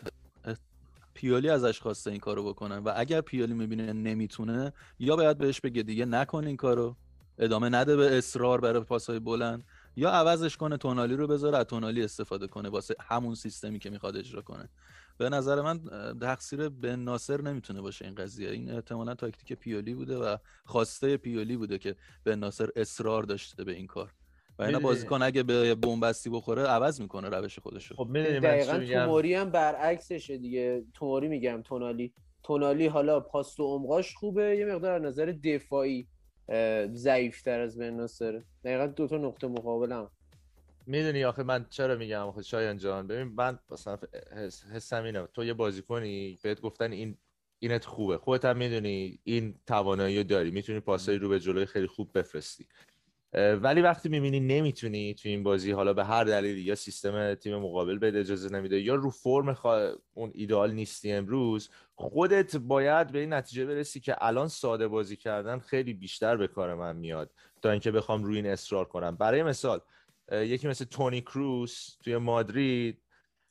پیولی 1.13 1.49
ازش 1.49 1.79
خواسته 1.79 2.11
این 2.11 2.19
کارو 2.19 2.49
بکنه 2.49 2.75
و 2.75 2.93
اگر 2.95 3.21
پیولی 3.21 3.53
می‌بینه 3.53 3.93
نمی‌تونه 3.93 4.73
یا 4.99 5.15
باید 5.15 5.37
بهش 5.37 5.61
بگه 5.61 5.83
دیگه 5.83 6.05
نکن 6.05 6.47
این 6.47 6.57
کارو. 6.57 6.95
ادامه 7.37 7.69
نده 7.69 7.95
به 7.95 8.17
اصرار 8.17 8.61
برای 8.61 8.83
پاسهای 8.83 9.19
بلند. 9.19 9.63
یا 9.95 10.09
عوضش 10.09 10.57
کنه 10.57 10.77
تونالی 10.77 11.15
رو 11.15 11.27
بذاره 11.27 11.57
از 11.57 11.65
تونالی 11.65 12.03
استفاده 12.03 12.47
کنه 12.47 12.69
واسه 12.69 12.95
همون 12.99 13.35
سیستمی 13.35 13.79
که 13.79 13.89
می‌خواد 13.89 14.17
اجرا 14.17 14.41
کنه. 14.41 14.69
به 15.17 15.29
نظر 15.29 15.61
من 15.61 15.79
تقصیر 16.21 16.69
بن 16.69 16.99
ناصر 16.99 17.41
نمی‌تونه 17.41 17.81
باشه 17.81 18.05
این 18.05 18.15
قضیه. 18.15 18.49
این 18.49 18.71
احتمالا 18.71 19.15
تاکتیک 19.15 19.59
پیولی 19.59 19.93
بوده 19.93 20.17
و 20.17 20.37
خواسته 20.65 21.17
پیولی 21.17 21.57
بوده 21.57 21.77
که 21.77 21.95
بن 22.25 22.39
ناصر 22.39 22.69
اصرار 22.75 23.23
داشته 23.23 23.63
به 23.63 23.71
این 23.71 23.87
کار. 23.87 24.13
و 24.59 24.63
اینا 24.63 24.79
بازیکن 24.79 25.21
اگه 25.21 25.43
به 25.43 25.75
بنبستی 25.75 26.29
بخوره 26.29 26.63
عوض 26.63 27.01
می‌کنه 27.01 27.29
روش 27.29 27.59
خودشو 27.59 27.95
خب 27.95 28.07
می‌دونی 28.07 28.33
من 28.33 28.35
چی 28.35 28.39
دقیقا 28.41 28.77
میگم؟ 28.77 29.05
توماری 29.05 29.33
هم 29.33 29.49
برعکسشه 29.49 30.37
دیگه. 30.37 30.83
توماری 30.93 31.27
میگم 31.27 31.61
تونالی. 31.61 32.13
تونالی 32.43 32.87
حالا 32.87 33.19
پاس 33.19 33.59
و 33.59 33.63
عمقاش 33.63 34.15
خوبه 34.15 34.57
یه 34.57 34.65
مقدار 34.65 34.91
از 34.91 35.01
نظر 35.01 35.25
دفاعی 35.43 36.07
ضعیف 36.93 37.41
تر 37.41 37.59
از 37.59 37.77
بن 37.77 37.89
ناصره 37.89 38.43
دقیقا 38.63 38.87
دو 38.87 39.07
تا 39.07 39.17
نقطه 39.17 39.47
مقابل 39.47 39.91
هم 39.91 40.09
می‌دونی 40.85 41.23
آخه 41.23 41.43
من 41.43 41.65
چرا 41.69 41.95
میگم 41.95 42.27
آخه 42.27 42.41
شایان 42.41 42.77
جان؟ 42.77 43.07
ببین 43.07 43.23
من 43.27 43.59
مثلا 43.71 43.97
حس- 44.35 44.65
حسم 44.65 45.03
اینه. 45.03 45.27
تو 45.27 45.43
یه 45.43 45.53
بازیکنی 45.53 46.39
بهت 46.43 46.61
گفتن 46.61 46.91
این 46.91 47.17
اینت 47.59 47.85
خوبه. 47.85 48.17
خودت 48.17 48.45
هم 48.45 48.57
می‌دونی 48.57 49.19
این 49.23 49.59
توانایی 49.67 50.17
رو 50.17 50.23
داری. 50.23 50.51
می‌تونی 50.51 50.79
پاسای 50.79 51.17
رو 51.17 51.29
به 51.29 51.39
جلوی 51.39 51.65
خیلی 51.65 51.87
خوب 51.87 52.17
بفرستی. 52.17 52.67
ولی 53.33 53.81
وقتی 53.81 54.09
می‌بینی 54.09 54.39
نمی‌تونی 54.39 55.13
تو 55.13 55.29
این 55.29 55.43
بازی 55.43 55.71
حالا 55.71 55.93
به 55.93 56.05
هر 56.05 56.23
دلیلی 56.23 56.61
یا 56.61 56.75
سیستم 56.75 57.33
تیم 57.33 57.55
مقابل 57.55 57.97
بهت 57.97 58.15
اجازه 58.15 58.49
نمیده 58.49 58.81
یا 58.81 58.95
رو 58.95 59.09
فرم 59.09 59.53
خوا- 59.53 59.99
اون 60.13 60.31
ایدئال 60.33 60.71
نیستی 60.71 61.11
امروز 61.11 61.69
خودت 61.95 62.55
باید 62.55 63.11
به 63.11 63.19
این 63.19 63.33
نتیجه 63.33 63.65
برسی 63.65 63.99
که 63.99 64.15
الان 64.21 64.47
ساده 64.47 64.87
بازی 64.87 65.15
کردن 65.15 65.59
خیلی 65.59 65.93
بیشتر 65.93 66.37
به 66.37 66.47
کار 66.47 66.75
من 66.75 66.95
میاد 66.95 67.31
تا 67.61 67.71
اینکه 67.71 67.91
بخوام 67.91 68.23
روی 68.23 68.35
این 68.35 68.47
اصرار 68.47 68.85
کنم. 68.85 69.15
برای 69.15 69.43
مثال 69.43 69.81
یکی 70.31 70.67
مثل 70.67 70.85
تونی 70.85 71.21
کروس 71.21 71.97
توی 72.03 72.17
مادرید 72.17 73.01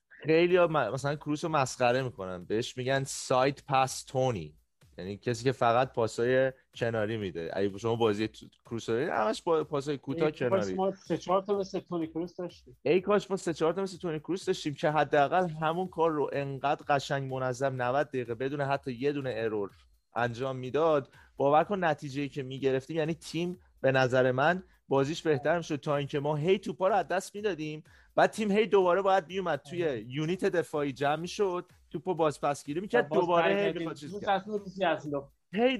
خیلی 0.09 0.57
ها 0.57 0.67
مثلا 0.67 1.17
کروس 1.17 1.45
رو 1.45 1.51
مسخره 1.51 2.03
می‌کنن. 2.03 2.45
بهش 2.45 2.77
میگن 2.77 3.05
سایت 3.05 3.65
پاس 3.65 4.05
تونی. 4.05 4.60
یعنی 5.01 5.17
کسی 5.17 5.45
که 5.45 5.53
فقط 5.53 5.93
پاسای 5.93 6.53
کناری 6.75 7.17
میده. 7.17 7.51
اگه 7.53 7.79
شما 7.79 7.97
بازی 7.97 8.29
کروس 8.65 8.89
رو 8.89 8.97
دیدید، 8.97 9.11
همش 9.11 9.43
با 9.43 9.65
پاسای 9.65 9.99
کوتاه 9.99 10.31
کناری. 10.31 10.75
ما 10.75 10.95
سه 10.95 11.17
چهار 11.17 11.43
تا 11.43 11.59
مثل 11.59 11.81
تونی 11.81 12.07
کروس 12.07 12.37
داشتیم. 12.37 12.77
ای 12.83 13.01
کاش 13.01 13.31
ما 13.31 13.37
سه 13.37 13.55
چهار 13.55 13.73
تا 13.73 13.83
مثل 13.83 13.99
تونی 13.99 14.19
کروس 14.19 14.45
داشتیم 14.45 14.75
که 14.75 14.91
حداقل 14.91 15.49
همون 15.49 15.89
کار 15.89 16.11
رو 16.11 16.31
انقدر 16.33 16.85
قشنگ 16.89 17.33
منظم 17.33 17.83
90 17.83 18.09
دقیقه 18.09 18.35
بدون 18.35 18.61
حتی 18.61 18.93
یه 18.93 19.13
دونه 19.13 19.35
ارور 19.37 19.71
انجام 20.17 20.57
می‌داد 20.57 21.13
باور 21.37 21.65
کن 21.65 21.85
نتیجه 21.85 22.29
که 22.29 22.43
می‌گرفتیم. 22.43 22.97
یعنی 22.97 23.15
تیم 23.15 23.59
به 23.81 23.93
نظر 23.93 24.33
من 24.33 24.63
بازیش 24.89 25.23
بهتر 25.23 25.57
می‌شد 25.57 25.77
تا 25.77 25.97
اینکه 25.97 26.21
ما 26.21 26.37
هی 26.37 26.59
توپا 26.59 26.89
رو 26.89 26.95
از 26.95 27.09
دست 27.09 27.35
می‌دادیم. 27.35 27.85
بعد 28.15 28.31
تیم 28.31 28.51
هی 28.51 28.67
دوباره 28.67 29.03
باید 29.03 29.27
میومد 29.29 29.63
توی 29.71 30.05
یونیت 30.07 30.45
دفاعی 30.45 30.93
جمع 30.93 31.17
می‌شد. 31.17 31.67
توپو 31.91 32.15
باز 32.15 32.41
پس 32.41 32.65
گیری 32.65 32.81
می‌کرد 32.81 33.09
باز 33.09 33.21
دوباره 33.21 33.63
هی. 33.63 33.73
می‌خواد 33.73 33.97
چیز 33.97 34.15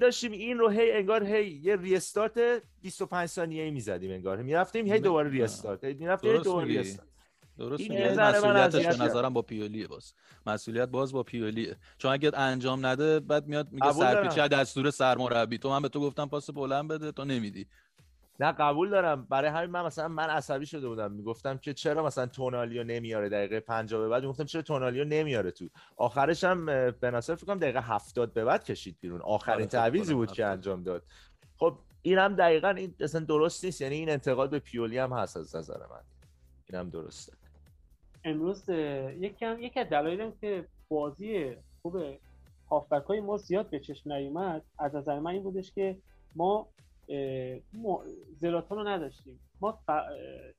داشتیم 0.01 0.31
این 0.31 0.57
رو 0.57 0.69
هی 0.69 0.91
انگار 0.91 1.23
هی 1.23 1.49
یه 1.63 1.75
ریستارت 1.75 2.61
25 2.81 3.29
ثانیه‌ای 3.29 3.71
می‌زدیم 3.71 4.11
انگار. 4.11 4.41
می‌رفتیم 4.41 4.85
هی 4.85 4.99
دوباره. 4.99 5.29
ریستارت. 5.29 5.83
هی 5.83 5.93
می‌رفتیم 5.93 6.31
هی 6.31 6.39
دوباره. 6.39 6.67
ریستارت. 6.67 7.07
درست 7.57 7.81
این 7.81 8.19
مسئولیتش 8.19 8.85
به 8.85 9.03
نظرم 9.03 9.33
با 9.33 9.41
پیولیه 9.41 9.87
باز. 9.87 10.13
مسئولیت 10.45 10.89
باز 10.89 11.13
با 11.13 11.23
پیولیه. 11.23 11.75
چون 11.97 12.11
اگه 12.11 12.31
انجام 12.33 12.85
نده 12.85 13.19
بعد 13.19 13.47
میاد 13.47 13.71
میگه 13.71 13.87
از 13.87 14.49
دستور 14.49 14.89
سرمربی. 14.89 15.57
تو 15.57 15.69
من 15.69 15.81
به 15.81 15.89
تو 15.89 15.99
گفتم 15.99 16.25
پاس 16.25 16.49
بلند 16.49 16.87
بده 16.87 17.11
تو 17.11 17.25
نمیدی. 17.25 17.67
نه 18.41 18.51
قبول 18.51 18.89
دارم. 18.89 19.25
برای 19.25 19.49
همین 19.49 19.69
من 19.69 19.85
مثلا 19.85 20.07
من 20.07 20.29
عصبی 20.29 20.65
شده 20.65 20.87
بودم. 20.87 21.11
می‌گفتم 21.11 21.57
که 21.57 21.73
چرا 21.73 22.05
مثلا 22.05 22.25
تونالیو 22.25 22.83
نمیاره 22.83 23.29
دقیقه 23.29 23.59
50 23.59 24.01
به 24.01 24.09
بعد؟ 24.09 24.23
می‌گفتم 24.23 24.43
چرا 24.43 24.61
تونالیو 24.61 25.03
نمیاره 25.05 25.51
تو؟ 25.51 25.65
آخرش 25.97 26.43
هم 26.43 26.65
به 26.91 27.11
ناصر 27.11 27.35
فکر 27.35 27.45
کنم 27.45 27.59
دقیقه 27.59 27.81
70 27.81 28.33
به 28.33 28.45
بعد 28.45 28.63
کشید 28.63 28.97
بیرون. 29.01 29.21
آخرین 29.21 29.55
آره، 29.55 29.65
فکر 29.65 29.71
تعویضی 29.71 30.13
بود 30.13 30.31
که 30.31 30.45
70. 30.45 30.57
انجام 30.57 30.83
داد. 30.83 31.03
خب 31.57 31.77
این 32.01 32.17
هم 32.17 32.35
دقیقا 32.35 32.69
این 32.69 32.95
اصلا 32.99 33.21
درست 33.25 33.65
نیست. 33.65 33.81
یعنی 33.81 33.95
این 33.95 34.09
انتقاد 34.09 34.49
به 34.49 34.59
پیولی 34.59 34.97
هم 34.97 35.13
هست 35.13 35.37
از 35.37 35.55
نظر 35.55 35.77
من. 35.77 36.01
این 36.69 36.79
هم 36.79 36.89
درسته. 36.89 37.33
امروز 38.23 38.69
یکی 39.19 39.45
هم 39.45 39.61
یکی 39.61 39.79
از 39.79 39.89
دلایل 39.89 40.21
هم 40.21 40.33
که 40.41 40.65
بازی 40.89 41.55
خوب 41.81 41.97
هافبک 42.71 43.05
های 43.05 43.19
ما 43.19 43.37
زیاد 43.37 43.69
به 43.69 43.79
چشم 43.79 44.13
نیومد 44.13 44.61
از 44.79 44.95
نظر 44.95 45.19
من 45.19 45.31
این 45.31 45.43
بودش 45.43 45.71
که 45.71 45.97
ما 46.35 46.67
زلاتان 48.39 48.77
رو 48.77 48.87
نداشتیم. 48.87 49.39
ما 49.61 49.79
ف- 49.87 50.11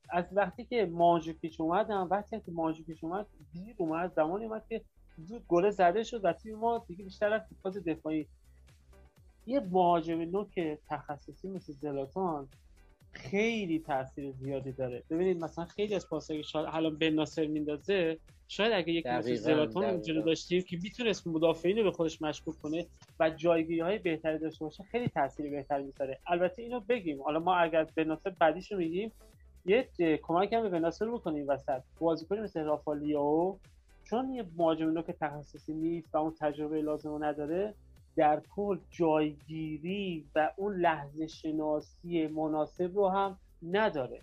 از 0.09 0.25
وقتی 0.31 0.65
که 0.65 0.85
مانجوکیچ 0.85 1.61
اومد 1.61 1.89
هم 1.91 2.07
وقتی 2.11 2.39
که 2.39 2.51
مانجوکیچ 2.51 3.03
اومد 3.03 3.27
دیر 3.53 3.75
اومد 3.77 4.13
زمانی 4.13 4.45
اومد 4.45 4.65
که 4.69 4.81
زود 5.17 5.45
گله 5.47 5.69
زده 5.69 6.03
شد 6.03 6.25
و 6.25 6.33
تیم 6.33 6.55
ما 6.55 6.85
دیگه 6.87 7.03
بیشتر 7.03 7.33
از 7.33 7.41
فاز 7.63 7.77
دفاعی. 7.77 8.27
یه 9.45 9.59
مهاجم 9.59 10.21
نوک 10.21 10.59
تخصصی 10.89 11.49
مثل 11.49 11.73
زلاتان 11.73 12.47
خیلی 13.13 13.79
تاثیر 13.79 14.31
زیادی 14.31 14.71
داره. 14.71 15.03
ببینید 15.09 15.43
مثلا 15.43 15.65
خیلی 15.65 15.95
از 15.95 16.09
پاسایی 16.09 16.41
که 16.41 16.47
شاید 16.47 16.67
الان 16.71 16.97
بن 16.97 17.09
ناصر 17.09 17.45
میندازه 17.45 18.17
شاید 18.47 18.73
اگه 18.73 18.93
یکی 18.93 19.09
مثل 19.09 19.35
زلاتان. 19.35 19.85
اونجوری 19.85 20.21
داشتیم 20.23 20.61
که 20.61 20.77
می‌تونست 20.83 21.27
مدافعین 21.27 21.77
رو 21.77 21.83
به 21.83 21.91
خودش 21.91 22.21
مشکوک 22.21 22.55
کنه 22.61 22.85
و 23.19 23.29
جایگیری 23.29 23.79
های 23.79 23.99
بهتری 23.99 24.39
داشته 24.39 24.65
باشه 24.65 24.83
خیلی 24.83 25.07
تاثیر 25.07 25.49
بهتری 25.49 25.83
می‌ذاره. 25.83 26.19
البته 26.27 26.61
اینو 26.61 26.79
بگیم. 26.79 27.21
حالا 27.21 27.39
ما 27.39 27.55
اگر 27.55 27.83
بن 27.83 28.03
ناصر 28.03 28.29
بعدیش 28.29 28.71
رو 28.71 28.77
میگیم 28.77 29.11
یه 29.65 29.89
کمک 30.23 30.53
هم 30.53 30.61
به 30.61 30.69
بن 30.69 30.79
ناصر 30.79 31.09
بکنیم 31.09 31.47
وسط. 31.47 31.81
بازیکنی 31.99 32.39
مثل 32.39 32.63
رافالیو 32.63 33.55
چون 34.03 34.33
یه 34.33 34.45
مهاجم 34.57 34.89
نوک 34.89 35.05
تخصصی 35.05 35.73
نیست 35.73 36.15
و 36.15 36.17
اون 36.17 36.33
تجربه 36.39 36.81
لازم 36.81 37.09
رو 37.09 37.23
نداره 37.23 37.73
در 38.15 38.41
کل 38.55 38.79
جایگیری 38.89 40.29
و 40.35 40.51
اون 40.57 40.75
لحظه 40.75 41.27
شناسی 41.27 42.27
مناسب 42.27 42.95
رو 42.95 43.09
هم 43.09 43.39
نداره. 43.61 44.21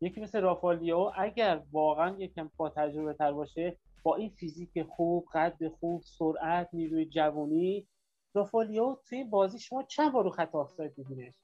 یکی 0.00 0.20
مثل 0.20 0.40
رافالیو 0.40 1.10
اگر 1.16 1.62
واقعا 1.72 2.16
یکم 2.18 2.50
با 2.56 2.68
تجربه 2.68 3.14
تر 3.14 3.32
باشه 3.32 3.76
با 4.02 4.16
این 4.16 4.28
فیزیک 4.28 4.82
خوب 4.82 5.26
قد 5.34 5.68
خوب 5.68 6.02
سرعت 6.04 6.68
نیروی 6.72 7.06
جوانی 7.06 7.86
رافالیو 8.34 8.96
توی 9.08 9.18
این 9.18 9.30
بازی 9.30 9.58
شما 9.58 9.82
چند 9.82 10.12
بار 10.12 10.24
رو 10.24 10.30
خط 10.30 10.54
آفساید 10.54 10.94
دیدینش 10.94 11.34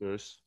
درست. 0.00 0.42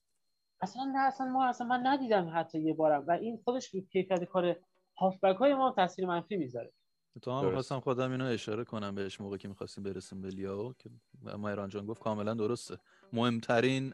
اصلا 0.61 0.83
نه 0.83 0.99
اصلا 0.99 1.27
ما 1.27 1.45
اصلا 1.45 1.67
من 1.67 1.87
ندیدم 1.87 2.31
حتی 2.35 2.59
یه 2.59 2.73
بارم. 2.73 3.07
و 3.07 3.11
این 3.11 3.41
خودش 3.43 3.73
رو 3.73 3.81
کیفیت 3.81 4.23
کار 4.23 4.55
هافبک 4.97 5.35
های 5.35 5.53
ما 5.53 5.71
تاثیر 5.71 6.05
منفی 6.05 6.37
می‌ذاره. 6.37 6.71
تو 7.21 7.31
هم. 7.31 7.51
خواستم 7.51 7.79
خودم 7.79 8.11
اینو 8.11 8.25
اشاره 8.25 8.63
کنم 8.63 8.95
بهش 8.95 9.21
موقع 9.21 9.37
که 9.37 9.47
می‌خواستیم 9.47 9.83
برسیم 9.83 10.21
به 10.21 10.29
لیاو 10.29 10.73
که 10.73 10.89
مهران 11.23 11.69
جان 11.69 11.85
گفت 11.85 12.01
کاملا 12.01 12.33
درسته. 12.33 12.77
مهمترین 13.13 13.93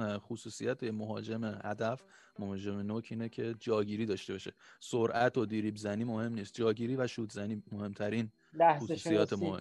خصوصیت 0.00 0.84
مهاجم 0.84 1.44
هدف 1.64 2.02
مهاجم 2.38 2.78
نوک 2.78 3.08
اینه 3.10 3.28
که 3.28 3.54
جاگیری 3.60 4.06
داشته 4.06 4.32
باشه. 4.32 4.52
سرعت 4.80 5.38
و 5.38 5.46
دیریب 5.46 5.76
زنی 5.76 6.04
مهم 6.04 6.32
نیست. 6.32 6.54
جاگیری 6.54 6.96
و 6.96 7.06
شوت 7.06 7.32
زنی 7.32 7.62
مهمترین 7.72 8.32
خصوصیات. 8.62 9.32
مهم. 9.32 9.60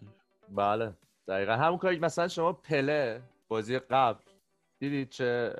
بله. 0.49 0.93
دقیقا 1.27 1.53
همون 1.53 1.77
کاری 1.77 1.99
مثلا 1.99 2.27
شما 2.27 2.53
پله 2.53 3.21
بازی 3.47 3.79
قبل 3.79 4.23
دیدید 4.79 5.09
چه 5.09 5.53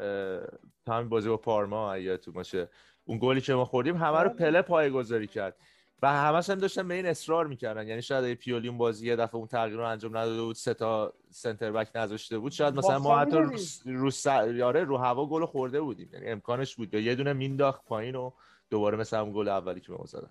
همین 0.88 1.10
بازی 1.10 1.30
با 1.30 1.38
پارما 1.38 1.93
اگه 1.93 2.04
یادتون 2.04 2.34
باشه. 2.34 2.69
اون 3.06 3.19
گلی 3.21 3.41
که 3.41 3.54
ما 3.54 3.65
خوردیم 3.65 3.97
همه 3.97 4.19
رو 4.19 4.30
بله. 4.30 4.38
پله 4.38 4.62
پایگذاری 4.62 5.28
کرد. 5.28 5.56
و 6.02 6.12
همش 6.14 6.50
هم 6.50 6.56
داشتن 6.56 6.88
به 6.88 6.94
این 6.94 7.06
اصرار 7.06 7.48
می‌کردن. 7.48 7.88
یعنی 7.88 8.02
شاید 8.02 8.24
اگه 8.26 8.36
پیولی 8.36 8.68
اون 8.68 8.78
بازی 8.78 9.08
یه 9.08 9.16
دفعه 9.16 9.36
اون 9.36 9.48
تغییر 9.48 9.78
رو 9.78 9.84
انجام 9.84 10.18
نداده 10.18 10.42
بود 10.42 10.56
سه 10.56 10.74
تا 10.74 11.14
سنتر 11.30 11.72
بک 11.72 11.90
نذاشته 11.96 12.38
بود 12.38 12.52
شاید 12.52 12.76
مثلا 12.76 13.00
ما 13.00 13.20
حتی 13.20 13.38
رو. 13.38 13.52
رو, 13.86 14.12
س- 14.12 14.28
آره، 14.28 14.84
رو 14.84 14.98
هوا 14.98 15.26
گل 15.26 15.46
خورده 15.46 15.82
بودیم. 15.82 16.10
یعنی 16.14 16.28
امکانش 16.28 16.76
بود. 16.76 16.94
یا 16.94 17.00
یه 17.00 17.16
دونه 17.16 17.34
مینداخت 17.34 17.86
پایین 17.86 18.16
و 18.16 18.32
دوباره 18.70 18.98
مثل 18.98 19.18
همون 19.18 19.34
گل 19.34 19.48
اولی 19.48 19.80
که 19.82 19.92
به 19.92 19.98
ما 19.98 20.06
زدن. 20.06 20.30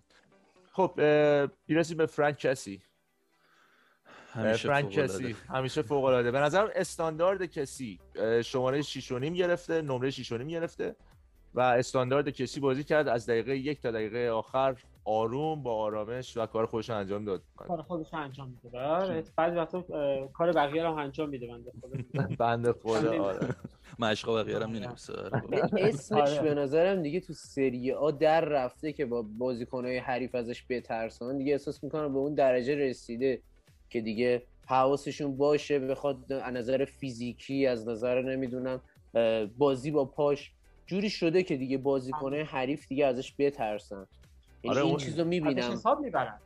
خب 0.72 1.00
می‌رسیم 1.68 1.96
به 1.96 2.06
فرانک 2.06 2.38
کسی. 2.38 2.82
همیشه 4.32 4.68
فرانک. 4.68 4.90
کسی. 4.90 5.36
همیشه 5.48 5.82
فوق 5.82 6.04
العاده. 6.04 6.30
به 6.30 6.38
نظر 6.38 6.68
استاندارد 6.74 7.44
کسی. 7.44 8.00
شماره 8.44 8.82
6 8.82 9.12
و 9.12 9.18
نیم 9.18 9.34
گرفته 9.34 9.82
نمره 9.82 10.10
6 10.10 10.32
و 10.32 10.38
نیم 10.38 10.48
گرفته 10.48 10.96
و 11.54 11.60
استاندارد 11.60 12.28
کسی 12.28 12.60
بازی 12.60 12.84
کرد. 12.84 13.08
از 13.08 13.26
دقیقه 13.26 13.56
یک 13.56 13.80
تا 13.80 13.90
دقیقه 13.90 14.28
آخر 14.30 14.76
آروم 15.08 15.62
با 15.62 15.74
آرامش 15.74 16.36
و 16.36 16.46
کار 16.46 16.66
خودش 16.66 16.90
رو 16.90 16.96
انجام 16.96 17.24
داد. 17.24 17.42
کار 17.56 17.82
خودش 17.82 18.12
رو 18.12 18.18
انجام 18.18 18.48
میده. 18.48 18.78
بله. 18.78 19.24
بعضی 19.36 19.56
وقتا 19.56 19.82
کار 20.32 20.52
بقیه 20.52 20.82
رو 20.82 20.94
انجام 20.94 21.28
میده 21.28 21.46
بنده 21.46 21.72
خدا. 21.80 22.28
بنده 22.46 22.72
خدا 22.72 23.24
آره. 23.24 23.48
مشقا 23.98 24.42
بقیه 24.42 24.58
هم 24.58 24.70
می‌نویسه 24.70 25.12
اسمش 25.78 26.38
آره. 26.38 26.42
به 26.42 26.54
نظرم 26.54 27.02
دیگه 27.02 27.20
تو 27.20 27.32
سری 27.32 27.92
آ 27.92 28.10
در 28.10 28.40
رفته 28.40 28.92
که 28.92 29.06
با 29.06 29.22
بازیکنهای 29.38 29.98
حریف 29.98 30.34
ازش 30.34 30.64
بترسن. 30.68 31.38
دیگه 31.38 31.52
احساس 31.52 31.84
می‌کنم 31.84 32.12
به 32.12 32.18
اون 32.18 32.34
درجه 32.34 32.74
رسیده 32.74 33.42
که 33.90 34.00
دیگه 34.00 34.42
حواسشون 34.66 35.36
باشه 35.36 35.78
بخواد 35.78 36.32
از 36.32 36.54
نظر 36.54 36.84
فیزیکی 36.84 37.66
از 37.66 37.88
نظر 37.88 38.22
نمی‌دونم 38.22 38.80
بازی 39.58 39.90
با 39.90 40.04
پاش. 40.04 40.52
جوری 40.86 41.10
شده 41.10 41.42
که 41.42 41.56
دیگه 41.56 41.78
بازیکنهای 41.78 42.40
حریف 42.40 42.88
دیگه 42.88 43.06
ازش 43.06 43.34
بترسن. 43.38 44.06
آره، 44.64 44.80
این 44.80 44.88
اون- 44.90 44.96
چیزو 44.98 45.24
می‌بینم. 45.24 45.72
حساب 45.72 46.00
می‌برن. 46.00 46.38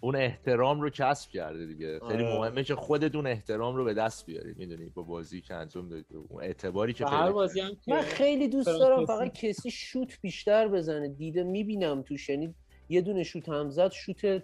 اون 0.00 0.16
احترام 0.16 0.80
رو 0.80 0.90
کسب 0.90 1.30
کرده 1.30 1.66
دیگه. 1.66 2.00
خیلی 2.08 2.24
آره. 2.24 2.38
مهمه 2.38 2.64
که 2.64 2.74
خودت 2.74 3.14
اون 3.14 3.26
احترام 3.26 3.76
رو 3.76 3.84
به 3.84 3.94
دست 3.94 4.26
بیاری 4.26 4.54
می‌دونی 4.58 4.88
با 4.88 5.02
بازی 5.02 5.40
که 5.40 5.54
انجام 5.54 5.88
دادی 5.88 6.04
اون 6.28 6.42
اعتباری 6.42 6.92
که 6.92 7.06
هر. 7.06 7.32
بازی 7.32 7.60
هم 7.60 7.76
من 7.86 8.00
خیلی 8.00 8.48
دوست 8.48 8.66
دارم 8.68 8.96
کسی- 8.96 9.06
فقط 9.06 9.32
کسی 9.32 9.70
شوت 9.70 10.18
بیشتر 10.20 10.68
بزنه. 10.68 11.08
دیده 11.08 11.42
می‌بینم 11.42 12.02
توش. 12.02 12.28
یعنی 12.28 12.54
یه 12.88 13.00
دونه 13.00 13.22
شوت 13.22 13.48
هم 13.48 13.70
زد 13.70 13.92
شوت 13.92 14.42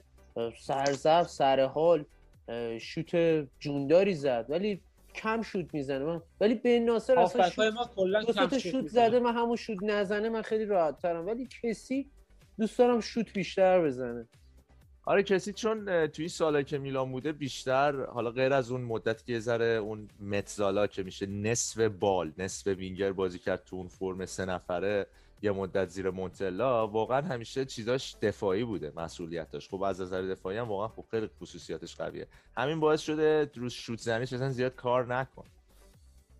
سرزب 0.60 1.22
سر 1.22 1.64
حال 1.64 2.04
اه، 2.48 2.78
شوت 2.78 3.16
جونداری 3.58 4.14
زد. 4.14 4.46
ولی 4.48 4.82
کم 5.14 5.42
شوت 5.42 5.74
می‌زنه. 5.74 6.04
من 6.04 6.20
ولی 6.40 6.54
به 6.54 6.80
ناصر 6.80 7.18
اصلا 7.18 7.50
شوت 7.50 7.74
ما 7.74 7.84
کلا 7.96 8.22
شوت 8.32 8.58
شوت. 8.58 8.86
زده 8.86 9.20
من 9.20 9.34
همون 9.34 9.56
شوت 9.56 9.78
نزنه 9.82 10.28
من 10.28 10.42
خیلی 10.42 10.64
راحت 10.64 10.98
ترم 11.02 11.26
ولی 11.26 11.48
کسی 11.62 12.10
دوست 12.60 12.78
دارم 12.78 13.00
شوت 13.00 13.32
بیشتر 13.32 13.84
بزنه. 13.84 14.26
آره 15.04 15.22
کسی 15.22 15.52
چون 15.52 16.06
توی 16.06 16.22
این 16.22 16.28
سالایی 16.28 16.64
که 16.64 16.78
میلان 16.78 17.12
بوده 17.12 17.32
بیشتر 17.32 18.04
حالا 18.04 18.30
غیر 18.30 18.52
از 18.52 18.70
اون 18.70 18.80
مدت 18.80 19.26
که 19.26 19.38
ذره 19.38 19.66
اون 19.66 20.08
متزالا 20.20 20.86
که 20.86 21.02
میشه 21.02 21.26
نصف 21.26 21.80
بال 21.80 22.32
نصف 22.38 22.66
وینگر 22.66 23.12
بازی 23.12 23.38
کرد 23.38 23.64
تو 23.64 23.76
اون 23.76 23.88
فرم 23.88 24.26
سه 24.26 24.44
نفره 24.44 25.06
یه 25.42 25.50
مدت 25.50 25.88
زیر 25.88 26.10
مونتلا 26.10 26.88
واقعا 26.88 27.20
همیشه 27.20 27.64
چیزاش 27.64 28.16
دفاعی 28.22 28.64
بوده 28.64 28.92
مسئولیت 28.96 29.50
داشت 29.50 29.70
خب 29.70 29.82
از 29.82 30.00
نظر 30.00 30.22
دفاعی 30.22 30.58
هم 30.58 30.68
واقعا 30.68 30.88
خب 30.88 31.04
خیلی 31.10 31.28
خصوصیاتش 31.40 31.96
قویه. 31.96 32.26
همین 32.56 32.80
باعث 32.80 33.00
شده 33.00 33.50
روز 33.54 33.72
شوت 33.72 33.98
زنیش 33.98 34.32
اصلا 34.32 34.50
زیاد 34.50 34.74
کار 34.74 35.14
نکن 35.14 35.44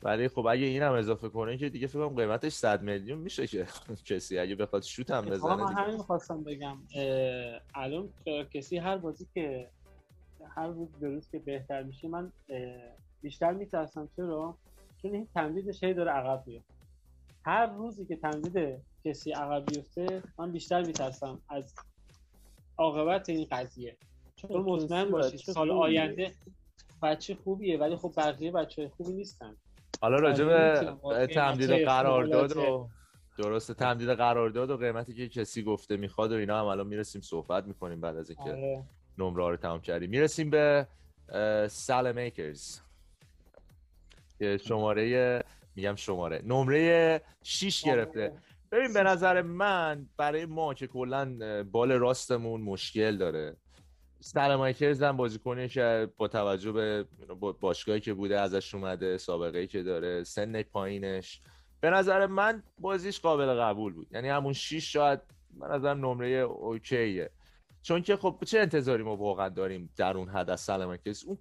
ولی 0.03 0.29
خب 0.29 0.47
اگه 0.47 0.67
این 0.67 0.83
هم 0.83 0.93
اضافه 0.93 1.29
کنه 1.29 1.59
که 1.59 1.69
دیگه 1.69 1.87
فکر 1.87 2.09
کنم 2.09 2.17
قیمتش 2.17 2.53
100 2.53 2.83
میلیون 2.83 3.19
میشه 3.19 3.47
که 3.47 3.67
کسی 4.05 4.39
اگه 4.39 4.55
بخواد 4.55 4.83
شوت 4.83 5.11
هم 5.11 5.25
بزنه 5.25 5.55
من 5.55 5.69
دیگه. 5.69 5.81
همین 5.81 5.97
می‌خواستم 5.97 6.45
بگم 6.45 6.79
الان 7.75 8.09
کسی 8.55 8.79
هر 8.79 8.97
بازی 8.97 9.27
که 9.35 9.69
هر 10.57 10.67
روز 10.67 10.89
به 11.01 11.09
روز 11.09 11.31
که 11.31 11.39
بهتر 11.39 11.83
میشه 11.83 12.09
من 12.09 12.33
بیشتر 13.23 13.53
میترسم. 13.53 14.09
چرا؟ 14.17 14.57
چون 15.03 15.15
این 15.15 15.29
تمدیدش 15.35 15.85
هی 15.85 15.95
داره 15.95 16.11
عقب 16.11 16.47
میاد 16.47 16.63
هر 17.45 17.67
روزی 17.67 18.07
که 18.07 18.17
تمدید 18.17 18.79
کسی 19.05 19.33
عقب 19.33 19.67
بیفته 19.67 20.23
من 20.39 20.53
بیشتر 20.53 20.83
میترسم 20.83 21.41
از 21.49 21.75
عاقبت 22.79 23.29
این 23.29 23.47
قضیه. 23.51 23.97
چون 24.37 24.63
مطمئن 24.63 25.11
باشید 25.11 25.41
بچه 25.41 25.53
سال. 25.53 25.71
آینده 25.71 26.33
بچه 27.03 27.35
خوبیه 27.35 27.79
ولی 27.79 27.97
خب 27.97 28.13
بقیه 28.17 28.51
بچه 28.51 28.89
خوبی 28.97 29.13
نیستن. 29.13 29.57
حالا 30.01 30.17
راجع 30.17 30.45
آره، 30.45 31.27
به 31.27 31.35
تمدید 31.35 31.71
قرارداد 31.71 32.57
و. 32.57 32.89
درسته 33.39 33.75
تمدید 33.75 34.09
قرارداد 34.09 34.71
و 34.71 34.77
قیمتی 34.77 35.15
که 35.15 35.29
کسی 35.29 35.63
گفته 35.63 35.97
می‌خواد 35.97 36.33
و 36.33 36.35
اینا 36.35 36.59
هم 36.61 36.65
الان 36.65 36.87
می‌رسیم 36.87 37.21
صحبت 37.21 37.65
می‌کنیم 37.65 38.01
بعد 38.01 38.17
از 38.17 38.31
اینکه 38.31 38.51
آره. 38.51 38.85
نمره 39.19 39.49
رو 39.49 39.57
تمام 39.57 39.81
کردیم. 39.81 40.11
می‌رسیم 40.11 40.51
به 40.51 40.87
سال 41.71 42.13
میکرز. 42.13 42.81
که 44.39 44.59
شماره 44.59 45.45
میگم 45.77 45.95
شماره 45.95 46.43
نمره 46.47 47.23
6 47.43 47.85
گرفته. 47.85 48.33
ببین 48.73 48.93
به 48.93 49.03
نظر 49.03 49.43
من 49.43 50.07
برای 50.17 50.47
ما 50.47 50.75
که 50.75 50.87
کلا 50.87 51.37
بال 51.73 51.93
راستمون 51.93 52.61
مشکل 52.61 53.17
داره. 53.17 53.57
سل 54.21 54.55
مایکرز 54.55 55.03
هم 55.03 55.17
بازیکنیه 55.17 55.69
که 55.69 56.09
با 56.17 56.29
توجه 56.29 56.73
به 56.73 57.05
با- 57.41 57.53
باشگاهی 57.53 58.01
که 58.01 58.15
بوده 58.15 58.41
ازش 58.41 58.75
اومده 58.75 59.19
سابقه 59.19 59.59
ای 59.59 59.67
که 59.67 59.83
داره 59.83 60.25
سن 60.25 60.63
پایینش. 60.63 61.41
به 61.81 61.91
نظر 61.91 62.27
من 62.27 62.63
بازیش 62.79 63.21
قابل 63.21 63.47
قبول 63.55 63.93
بود. 63.93 64.07
یعنی 64.13 64.29
همون 64.29 64.53
6 64.53 64.93
شاید 64.93 65.21
به 65.61 65.67
نظر 65.67 65.95
نمره 65.95 66.29
اوکیه. 66.29 67.31
چون 67.83 68.03
که 68.03 68.17
خب 68.17 68.39
چه 68.47 68.59
انتظاری 68.59 69.03
ما 69.03 69.17
واقعا 69.17 69.49
داریم 69.49 69.91
در 69.97 70.17
اون 70.17 70.29
حد 70.29 70.51
از 70.51 70.61
سلامکرز 70.61 71.25
اون 71.25 71.39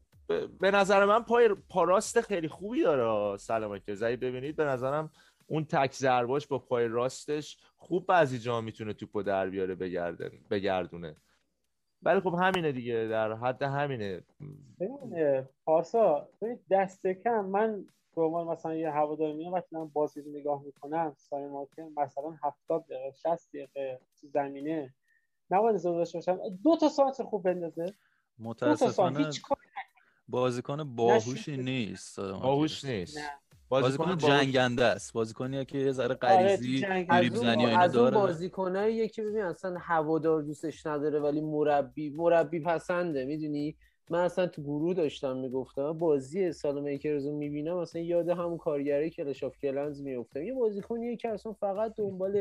به- 0.60 0.72
نظر 0.72 1.06
من 1.06 1.24
پای 1.24 1.50
پاراست 1.70 2.22
خیلی 2.22 2.48
خوبی 2.48 2.82
داره 2.84 3.38
سلامکرز 3.38 4.04
اگه 4.04 4.18
ببینید 4.18 4.56
به 4.56 4.65
نظرم 4.65 5.12
اون 5.48 5.65
تک 5.65 5.94
ضرباش 5.94 6.48
با 6.48 6.60
پای 6.60 6.88
راستش 6.88 7.58
خوب 7.78 8.06
بعضی 8.08 8.39
جا 8.39 8.62
می‌تونه 8.62 8.94
توپو 8.94 9.24
در 9.24 9.50
بیاره 9.50 9.76
بگردن 9.76 10.30
بگردونه. 10.50 11.15
ولی 12.03 12.19
خب 12.19 12.33
همینه 12.33 12.71
دیگه 12.71 13.07
در 13.12 13.33
حد 13.33 13.62
همینه. 13.62 14.21
ببین 14.79 15.47
پارسا 15.65 16.29
ببین 16.41 16.59
دست 16.71 17.07
کم. 17.07 17.45
من 17.45 17.85
به 18.15 18.21
عنوان 18.21 18.47
مثلا 18.47 18.75
یه 18.75 18.91
هوادار 18.91 19.33
میام 19.33 19.53
وقتی 19.53 19.75
من 19.75 19.88
بازی 19.88 20.21
رو 20.21 20.31
نگاه 20.31 20.63
می‌کنم 20.63 21.15
سای 21.17 21.47
مارکن 21.47 21.93
مثلا 21.97 22.38
70 22.43 22.85
دقیقه 22.85 23.12
60 23.12 23.49
دقیقه 23.49 23.99
تو 24.21 24.27
زمینه. 24.27 24.93
نباید 25.51 25.75
اجازه 25.75 25.97
داشته 25.97 26.17
باشم. 26.17 26.39
دو 26.63 26.77
تا 26.77 26.89
سانتر 26.89 27.23
خوب 27.23 27.43
بندازه. 27.43 27.85
دو 27.85 28.53
تا 28.53 28.75
سانتر 28.75 29.19
متاسفانه 29.19 29.29
بازیکن 30.27 30.95
باهوشی. 30.95 31.57
نیست 31.57 32.19
باهوش 32.19 32.83
نیست. 32.85 33.17
نه. 33.17 33.29
بازیکن 33.69 34.17
جنگنده 34.17 34.84
است. 34.84 35.13
بازیکنیه 35.13 35.65
که 35.65 35.77
یه 35.77 35.91
ذره 35.91 36.05
آره، 36.05 36.15
غریزی 36.15 36.82
دریبل 36.82 37.36
از 37.36 37.41
زنی 37.41 37.65
اینا 37.65 37.79
از 37.79 37.95
اون 37.95 38.10
داره. 38.10 38.27
بازیکناییه 38.27 39.08
که 39.08 39.23
ببین 39.23 39.41
اصلا 39.41 39.77
هوادار 39.79 40.41
دوستش 40.41 40.85
نداره 40.85 41.19
ولی 41.19 41.41
مربی 41.41 42.10
مربی 42.10 42.60
پسنده 42.60 43.25
می‌دونی؟ 43.25 43.75
من 44.12 44.19
اصلا 44.19 44.48
تو 44.48 44.62
گروه 44.62 44.94
داشتم 44.94 45.37
می‌گفتم 45.37 45.94
بازی 45.94 46.52
سال 46.52 46.81
میکرز 46.81 47.25
رو 47.25 47.37
می‌بینم 47.37 47.77
اصلا 47.77 48.02
یاد 48.02 48.29
همون 48.29 48.58
کارگری 48.58 49.10
کلش 49.10 49.44
آف 49.44 49.58
کلنز 49.58 50.02
میفتم 50.02 50.44
یه 50.44 50.54
بازیکنیه 50.54 51.15
که 51.15 51.29
اصلا 51.29 51.54
فقط 51.54 51.94
دنبال 51.96 52.31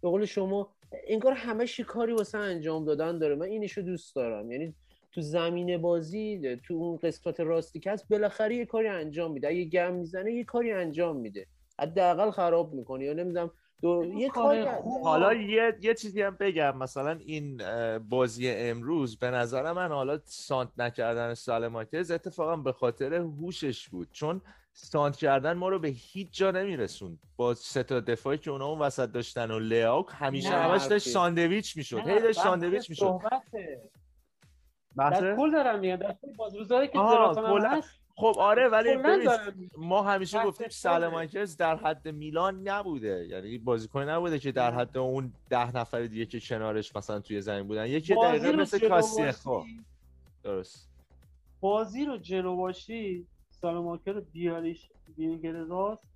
به 0.00 0.08
قول 0.08 0.24
شما 0.24 0.68
انگار 1.06 1.32
همه 1.32 1.66
شی 1.66 1.84
کاری 1.84 2.12
واسه 2.12 2.38
انجام 2.38 2.84
دادن 2.84 3.18
داره. 3.18 3.34
من 3.34 3.46
اینشو 3.46 3.80
دوست 3.80 4.14
دارم. 4.14 4.52
یعنی 4.52 4.74
تو 5.14 5.20
زمین 5.20 5.76
بازی 5.76 6.56
تو 6.56 6.74
اون 6.74 6.96
قسمت 6.96 7.40
راستی 7.40 7.80
که 7.80 7.92
هست 7.92 8.08
بالاخره 8.08 8.54
یه 8.54 8.66
کاری 8.66 8.88
انجام 8.88 9.32
میده. 9.32 9.48
اگه 9.48 9.64
گم 9.64 9.94
می‌زنه 9.94 10.32
یه 10.32 10.44
کاری 10.44 10.72
انجام 10.72 11.16
میده. 11.16 11.46
حداقل 11.80 12.30
خراب 12.30 12.74
می‌کنه. 12.74 13.04
یا 13.04 13.12
نمی‌دونم 13.12 13.50
دو... 13.82 14.04
یه 14.16 14.28
کاری 14.28 14.64
حالا 15.04 15.34
یه 15.34 15.76
یه 15.80 15.94
چیزی 15.94 16.22
هم 16.22 16.36
بگم. 16.40 16.78
مثلا 16.78 17.18
این 17.26 17.60
بازی 17.98 18.50
امروز 18.50 19.18
به 19.18 19.30
نظر 19.30 19.72
من 19.72 19.88
حالا 19.88 20.18
سانت 20.24 20.68
نکردن 20.78 21.34
سالماکرز 21.34 22.10
اتفاقا 22.10 22.56
به 22.56 22.72
خاطر 22.72 23.14
هوشش 23.14 23.88
بود. 23.88 24.08
چون 24.12 24.40
سانت 24.72 25.16
کردن 25.16 25.52
ما 25.52 25.68
رو 25.68 25.78
به 25.78 25.88
هیچ 25.88 26.28
جا 26.32 26.50
نمیرسون 26.50 27.18
با 27.36 27.54
سه 27.54 27.82
تا 27.82 28.00
دفاعی 28.00 28.38
که 28.38 28.50
اونا 28.50 28.66
اون 28.66 28.78
وسط 28.78 29.12
داشتن 29.12 29.50
و 29.50 29.58
لیاوک 29.58 30.06
همیشه 30.10 30.48
همش 30.48 30.86
داشت 30.86 31.08
ساندویچ 31.08 31.76
می‌شد. 31.76 31.98
هی 31.98 32.20
داشت 32.20 32.40
ساندویچ 32.40 32.90
می‌شد. 32.90 33.20
بحث 34.96 35.20
کل 35.36 35.50
دارم 35.50 35.80
میگم 35.80 35.96
در 35.96 36.16
بازروزایی 36.36 36.88
که 36.88 36.98
زلاتان 36.98 37.64
هست 37.64 38.04
خب 38.16 38.34
آره 38.38 38.68
ولی 38.68 38.96
ما 39.78 40.02
همیشه 40.02 40.44
گفتیم 40.44 40.68
سالمانکرز 40.68 41.56
در 41.56 41.76
حد 41.76 42.08
میلان 42.08 42.68
نبوده. 42.68 43.26
یعنی 43.30 43.58
بازیکن 43.58 44.08
نبوده 44.08 44.38
که 44.38 44.52
در 44.52 44.74
حد 44.74 44.98
اون 44.98 45.32
ده 45.50 45.76
نفر 45.76 46.02
دیگه 46.02 46.26
که 46.26 46.40
کنارش 46.40 46.96
مثلا 46.96 47.20
توی 47.20 47.40
زمین 47.40 47.66
بودن. 47.68 47.86
یکی 47.86 48.14
دقیقه 48.14 48.52
مثل 48.52 48.88
کاسیه. 48.88 49.32
خب 49.32 49.64
درست. 50.42 50.88
بازی 51.60 52.04
رو 52.04 52.16
جلو 52.16 52.56
باشی 52.56 53.26
رو 53.62 54.20
بیاریش 54.32 54.90
وینگر 55.18 55.52
راست. 55.52 56.13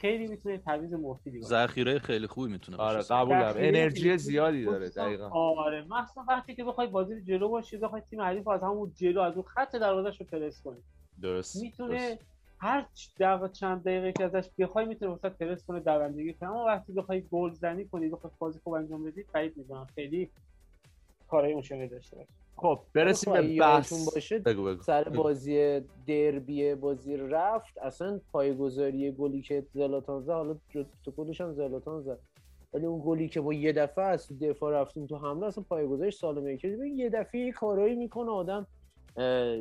خیلی 0.00 0.26
می‌تونه 0.26 0.58
تعویض 0.58 0.92
مفیدی 0.92 1.38
باشه. 1.38 1.48
ذخیره 1.48 1.98
خیلی 1.98 2.26
خوبی 2.26 2.52
می‌تونه 2.52 2.78
آره 2.78 3.02
قبولم 3.02 3.54
انرژی 3.56 4.18
زیادی 4.18 4.64
داره 4.64 4.88
دقیقاً. 4.88 5.28
آره 5.28 5.82
مثلا 5.82 6.24
وقتی 6.28 6.54
که 6.54 6.64
بخوای 6.64 6.86
بازی 6.86 7.14
رو 7.14 7.20
جلو 7.20 7.48
باشی 7.48 7.76
بخوای 7.76 8.02
تیم 8.10 8.20
حریف 8.20 8.48
از 8.48 8.62
همون 8.62 8.92
جلو 8.96 9.20
از 9.20 9.34
اون 9.34 9.42
خط 9.42 9.76
دروازه‌شو 9.76 10.24
پرس 10.24 10.62
کنی. 10.62 10.82
درست 11.22 11.62
می‌تونه 11.62 12.08
درست. 12.08 12.26
هر 12.60 12.86
دقیقه 13.20 13.48
چند 13.48 13.84
دقیقه 13.84 14.12
که 14.12 14.24
ازش 14.24 14.50
بخوای 14.58 14.86
می‌تونه 14.86 15.12
وسط 15.12 15.32
پرس 15.32 15.64
کنه 15.64 15.80
دوندگی 15.80 16.32
کنه. 16.32 16.50
اما 16.50 16.64
وقتی 16.64 16.92
بخوای 16.92 17.22
گل 17.32 17.50
زنی 17.50 17.84
کنی 17.84 18.08
بخوای 18.08 18.32
بازی 18.38 18.60
خوب 18.64 18.72
انجام 18.72 19.04
بدی 19.04 19.24
بعید 19.32 19.56
می‌دونم. 19.56 19.86
خیلی 19.94 20.30
کارهای 21.28 21.52
اون 21.52 21.86
داشته 21.86 22.16
باشه. 22.16 22.28
خب 22.56 22.78
برسیم 22.92 23.32
به 23.32 23.56
بحث. 23.58 24.14
باشه 24.14 24.38
بگو 24.38 24.64
بگو. 24.64 24.82
سر 24.82 25.08
بازی 25.08 25.80
دربی 26.06 26.74
بازی 26.74 27.16
رفت 27.16 27.78
اصلا 27.78 28.20
پایگذاری 28.32 29.12
گلی 29.12 29.42
که 29.42 29.66
زلاتان 29.74 30.22
زد 30.22 30.30
حالا 30.30 30.56
تو 31.04 31.10
گلش 31.16 31.40
هم 31.40 31.52
زلاتان 31.52 32.02
زد. 32.02 32.18
ولی 32.74 32.86
اون 32.86 33.02
گلی 33.04 33.28
که 33.28 33.40
با 33.40 33.52
یه 33.52 33.72
دفعه 33.72 34.04
از 34.04 34.38
دفاع 34.38 34.80
رفتیم 34.80 35.06
تو 35.06 35.16
حمله 35.16 35.46
اصلا 35.46 35.64
پایگذاریش 35.68 36.14
سالمه 36.14 36.56
که 36.56 36.78
یه 36.96 37.10
دفعه 37.10 37.40
یه 37.40 37.52
کارایی 37.52 37.94
می‌کنه 37.94 38.30
آدم 38.30 38.66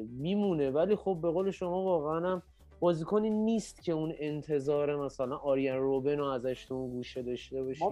میمونه. 0.09 0.71
ولی 0.71 0.95
خب 0.95 1.19
به 1.21 1.31
قول 1.31 1.51
شما 1.51 1.83
واقعا 1.83 2.31
هم 2.31 2.41
بازیکنی 2.79 3.29
نیست 3.29 3.83
که 3.83 3.91
اون 3.91 4.13
انتظار 4.19 4.95
مثلا 4.95 5.37
آریان 5.37 5.77
روبن 5.77 6.17
رو 6.17 6.25
ازش 6.25 6.65
تو 6.65 6.73
اون 6.73 6.91
گوشه 6.91 7.21
داشته 7.21 7.63
باشی. 7.63 7.85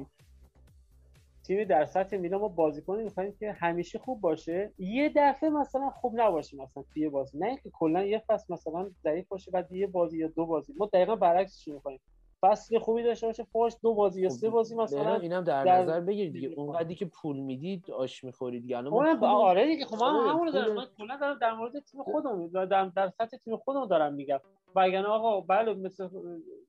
تیم 1.43 1.63
در 1.63 1.85
سطح 1.85 2.17
میلان 2.17 2.41
ما 2.41 2.47
بازیکنی 2.47 3.03
می‌خوایم 3.03 3.35
که 3.39 3.51
همیشه 3.51 3.99
خوب 3.99 4.21
باشه. 4.21 4.73
یه 4.77 5.11
دفعه 5.15 5.49
مثلا 5.49 5.89
خوب 5.89 6.13
نباشه 6.15 6.57
مثلا 6.57 6.83
توی 6.93 7.09
بازی. 7.09 7.37
نه 7.37 7.47
اینکه 7.47 7.69
کلا 7.73 8.03
یه 8.03 8.23
فصل 8.27 8.53
مثلا 8.53 8.89
ضعیف 9.03 9.27
باشه 9.27 9.51
بعد 9.51 9.71
یه 9.71 9.87
بازی 9.87 10.17
یا 10.17 10.27
دو 10.27 10.45
بازی. 10.45 10.73
ما 10.77 10.89
دقیقا 10.93 11.15
برعکسش 11.15 11.67
می‌خوایم. 11.67 11.99
فصل 12.41 12.79
خوبی 12.79 13.03
داشته 13.03 13.27
باشه 13.27 13.43
فوش 13.43 13.73
دو 13.81 13.93
بازی 13.93 14.21
یا 14.21 14.29
سه 14.29 14.49
بازی 14.49 14.75
مثلا 14.75 15.15
اینم 15.15 15.43
در, 15.43 15.63
در 15.63 15.81
نظر 15.81 15.99
بگیرید 15.99 16.33
دیگه. 16.33 16.53
اونقدری 16.57 16.95
که 16.95 17.05
پول 17.05 17.39
می‌دید 17.39 17.91
آش 17.91 18.23
می‌خورید 18.23 18.61
دیگه. 18.61 18.77
الان. 18.77 19.23
آره 19.23 19.65
دیگه. 19.65 19.85
خب 19.85 20.03
من 20.03 20.29
همون 20.29 20.51
دارم. 20.51 20.73
من 20.73 20.85
کلا 20.97 21.17
دارم 21.17 21.37
در 21.41 21.53
مورد 21.53 21.79
تیم 21.79 22.03
خودم 22.03 22.47
در, 22.65 22.85
در 22.85 23.09
سطح 23.09 23.37
تیم 23.37 23.57
خودم 23.57 23.85
دارم 23.85 24.13
میگم. 24.13 24.39
وگرنه 24.75 25.07
آقا 25.07 25.41
بله 25.41 25.73
مثل 25.73 26.09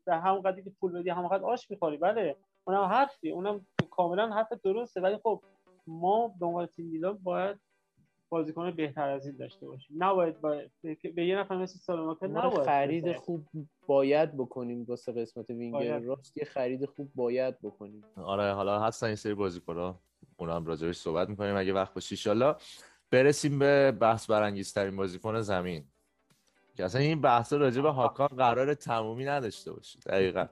در 0.06 0.18
همون 0.18 0.42
قدری 0.42 0.62
که 0.62 0.70
پول 0.80 0.92
بدی 0.92 1.10
همون 1.10 1.28
قدر 1.28 1.44
آش 1.44 1.70
می‌خوری. 1.70 1.96
بله 1.96 2.36
اونم 2.64 2.82
حرفی. 2.82 3.30
اونم 3.30 3.66
کاملا 3.96 4.34
حرف 4.34 4.52
درسته 4.64 5.00
ولی 5.00 5.16
خب 5.22 5.42
ما 5.86 6.28
به 6.28 6.46
عنوان 6.46 6.66
تیم 6.66 6.86
میلان 6.86 7.18
باید 7.18 7.56
بازیکن 8.28 8.70
بهتر 8.70 9.08
از 9.08 9.26
این 9.26 9.36
داشته 9.36 9.66
باشیم. 9.66 9.96
نباید 10.04 10.40
باید 10.40 10.70
به 11.14 11.26
یه 11.26 11.38
نفر 11.38 11.56
مثل 11.56 11.78
سالماکر 11.78 12.26
نباید 12.26 12.66
خرید 12.66 13.16
خوب 13.16 13.46
باید 13.86 14.36
بکنیم 14.36 14.84
واسه 14.84 15.12
قسمت 15.12 15.50
وینگر 15.50 15.98
راست. 15.98 16.36
یه 16.36 16.44
خرید 16.44 16.84
خوب 16.84 17.10
باید 17.14 17.60
بکنیم. 17.60 18.04
آره 18.16 18.52
حالا 18.52 18.80
هستن 18.80 19.06
این 19.06 19.16
سری 19.16 19.34
بازیکن‌ها. 19.34 20.00
اونا 20.36 20.56
هم 20.56 20.66
راجعش 20.66 20.96
صحبت 20.96 21.28
می‌کنیم 21.28 21.56
اگه 21.56 21.72
وقت 21.72 21.94
باشه 21.94 22.30
ان 22.30 22.54
برسیم 23.10 23.58
به 23.58 23.92
بحث 23.92 24.30
برانگیزترین 24.30 24.96
بازیکن 24.96 25.40
زمین. 25.40 25.84
که 26.76 26.84
اصلا 26.84 27.00
این 27.00 27.20
بحث 27.20 27.52
راجع 27.52 27.82
به 27.82 27.90
هاکان 27.90 28.28
قرار 28.28 28.74
تمومی 28.74 29.24
نداشته 29.24 29.72
باشه 29.72 29.98
دقیقا. 30.06 30.46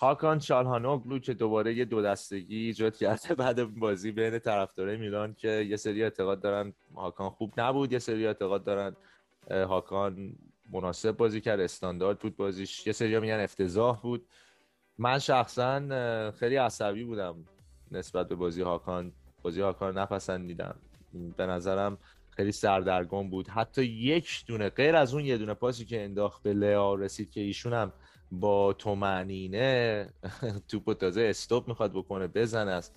هاکان 0.00 0.38
چالهانوگلو 0.38 1.18
که 1.18 1.34
دوباره 1.34 1.74
یه 1.74 1.84
دو 1.84 2.02
دستگی 2.02 2.56
ایجاد 2.56 2.96
کرده 2.96 3.34
بعد 3.44 3.74
بازی 3.74 4.12
بین 4.12 4.38
طرفدارای 4.38 4.96
میلان 4.96 5.34
که 5.34 5.48
یه 5.48 5.76
سری 5.76 6.02
اعتقاد 6.02 6.40
دارن 6.40 6.72
هاکان 6.96 7.30
خوب 7.30 7.60
نبود 7.60 7.92
یه 7.92 7.98
سری 7.98 8.26
اعتقاد 8.26 8.64
دارن 8.64 8.96
هاکان 9.50 10.36
مناسب 10.72 11.10
بازی 11.10 11.40
کرد 11.40 11.60
استاندارد 11.60 12.18
بود 12.18 12.36
بازیش 12.36 12.86
یه 12.86 12.92
سری 12.92 13.18
میگن 13.18 13.40
افتضاح 13.40 14.00
بود. 14.00 14.26
من 14.98 15.18
شخصا 15.18 15.80
خیلی 16.30 16.56
عصبی 16.56 17.04
بودم 17.04 17.44
نسبت 17.90 18.28
به 18.28 18.34
بازی 18.34 18.62
هاکان. 18.62 19.12
بازی 19.42 19.60
هاکان 19.60 19.98
نپسندیدم. 19.98 20.76
به 21.36 21.46
نظرم 21.46 21.98
خیلی 22.30 22.52
سردرگم 22.52 23.30
بود. 23.30 23.48
حتی 23.48 23.84
یک 23.84 24.44
دونه 24.46 24.68
غیر 24.68 24.96
از 24.96 25.14
اون 25.14 25.24
یه 25.24 25.38
دونه 25.38 25.54
پاسی 25.54 25.84
که 25.84 26.04
انداخت 26.04 26.42
به 26.42 26.52
لیا 26.52 26.94
رسید 26.94 27.30
که 27.30 27.40
ایشون 27.40 27.72
هم 27.72 27.92
با 28.32 28.72
تومنینه 28.72 30.08
توپو 30.68 30.94
تازه 30.94 31.22
استوب 31.22 31.68
می‌خواد 31.68 31.92
بکنه 31.92 32.26
بزن 32.26 32.68
است. 32.68 32.94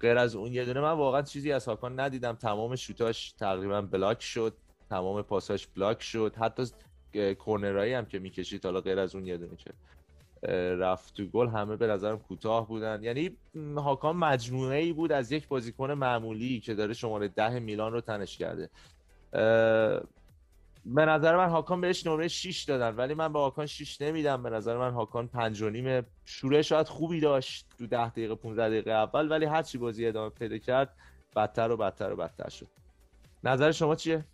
غیر 0.00 0.18
از 0.18 0.36
اون 0.36 0.52
یه 0.52 0.64
دونه 0.64 0.80
من 0.80 0.92
واقعا 0.92 1.22
چیزی 1.22 1.52
از 1.52 1.66
هاکان 1.66 2.00
ندیدم. 2.00 2.32
تمام 2.32 2.76
شوتاش 2.76 3.32
تقریبا 3.32 3.82
بلاک 3.82 4.22
شد 4.22 4.56
تمام 4.90 5.22
پاساش 5.22 5.66
بلاک 5.66 6.02
شد. 6.02 6.34
حتی 6.40 6.62
کورنرایی 7.38 7.92
هم 7.92 8.04
که 8.06 8.18
می‌کشید 8.18 8.64
حالا 8.64 8.80
غیر 8.80 8.98
از 8.98 9.14
اون 9.14 9.26
یه 9.26 9.36
دونه 9.36 9.56
که 9.56 9.70
رفت 10.74 11.14
تو 11.14 11.24
گل 11.24 11.48
همه 11.48 11.76
به 11.76 11.86
نظرم 11.86 12.18
کوتاه 12.18 12.68
بودن. 12.68 13.02
یعنی 13.02 13.36
هاکان 13.76 14.16
مجموعه 14.16 14.78
ای 14.78 14.92
بود 14.92 15.12
از 15.12 15.32
یک 15.32 15.48
بازیکن 15.48 15.92
معمولی 15.92 16.60
که 16.60 16.74
داره 16.74 16.94
شماره 16.94 17.28
ده 17.28 17.58
میلان 17.58 17.92
رو 17.92 18.00
تنش 18.00 18.38
کرده. 18.38 18.70
به 20.84 21.04
نظر 21.04 21.36
من 21.36 21.48
هاکان 21.48 21.80
بهش 21.80 22.06
نمره 22.06 22.28
6 22.28 22.62
دادن 22.62 22.96
ولی 22.96 23.14
من 23.14 23.32
به 23.32 23.38
هاکان 23.38 23.66
6 23.66 24.00
نمیدم. 24.00 24.42
به 24.42 24.50
نظر 24.50 24.76
من 24.78 24.90
هاکان 24.90 25.28
5 25.28 25.62
و 25.62 25.70
نیم 25.70 26.06
شوره 26.24 26.62
شاید 26.62 26.86
خوبی 26.86 27.20
داشت 27.20 27.66
تو 27.78 27.86
10 27.86 28.08
دقیقه 28.08 28.34
15 28.34 28.68
دقیقه 28.68 28.90
اول 28.90 29.30
ولی 29.30 29.44
هر 29.44 29.62
چی 29.62 29.78
بازی 29.78 30.06
ادامه 30.06 30.30
پیدا 30.30 30.58
کرد 30.58 30.92
بدتر 31.36 31.70
و 31.70 31.76
بدتر 31.76 32.12
و 32.12 32.16
بدتر 32.16 32.48
شد. 32.48 32.68
نظر 33.44 33.72
شما 33.72 33.94
چیه؟ 33.94 34.24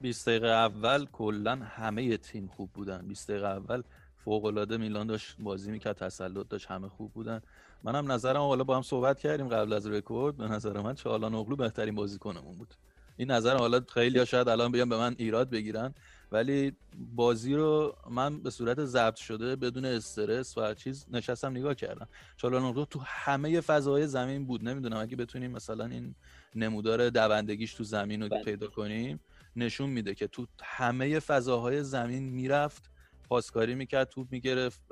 20 0.00 0.28
دقیقه 0.28 0.48
اول 0.48 1.06
کلا 1.06 1.56
همه 1.56 2.16
تیم 2.16 2.46
خوب 2.46 2.70
بودن. 2.74 3.08
20 3.08 3.30
دقیقه 3.30 3.46
اول 3.46 3.82
فوق 4.16 4.44
العاده 4.44 4.76
میلان 4.76 5.06
داشت 5.06 5.36
بازی 5.38 5.70
می‌کرد 5.70 5.96
تسلط 5.96 6.48
داشت 6.48 6.66
همه 6.66 6.88
خوب 6.88 7.12
بودن. 7.12 7.40
منم 7.82 8.12
نظرم 8.12 8.40
حالا 8.40 8.64
با 8.64 8.76
هم 8.76 8.82
صحبت 8.82 9.18
کردیم 9.18 9.48
قبل 9.48 9.72
از 9.72 9.86
رکورد 9.86 10.36
به 10.36 10.44
نظر 10.44 10.80
من 10.80 10.94
چالان 10.94 11.34
اغلو 11.34 11.56
بهترین 11.56 11.94
بازیکنمون 11.94 12.58
بود. 12.58 12.74
این 13.16 13.30
نظر 13.30 13.56
حالا 13.56 13.80
خیلی 13.94 14.26
شاید 14.26 14.48
الان 14.48 14.72
بیان 14.72 14.88
به 14.88 14.96
من 14.96 15.14
ایراد 15.18 15.50
بگیرن 15.50 15.94
ولی 16.32 16.72
بازی 16.96 17.54
رو 17.54 17.96
من 18.10 18.42
به 18.42 18.50
صورت 18.50 18.84
ضبط 18.84 19.16
شده 19.16 19.56
بدون 19.56 19.84
استرس 19.84 20.58
و 20.58 20.74
چیز 20.74 21.06
نشستم 21.10 21.50
نگاه 21.50 21.74
کردم. 21.74 22.08
چالانوغلو 22.36 22.84
تو 22.84 23.00
همه 23.04 23.60
فضای 23.60 24.06
زمین 24.06 24.46
بود. 24.46 24.68
نمی‌دونم 24.68 24.96
اگه 24.96 25.16
بتونیم 25.16 25.50
مثلا 25.50 25.84
این 25.84 26.14
نمودار 26.54 27.10
دوندگیش 27.10 27.74
تو 27.74 27.84
زمین 27.84 28.22
رو 28.22 28.42
پیدا 28.44 28.66
کنیم 28.66 29.20
نشون 29.56 29.90
میده 29.90 30.14
که 30.14 30.26
تو 30.26 30.46
همه 30.62 31.20
فضاهای 31.20 31.82
زمین 31.82 32.28
می‌رفت 32.28 32.90
پاسکاری 33.28 33.74
می‌کرد 33.74 34.08
توپ 34.08 34.26
می‌گرفت 34.30 34.82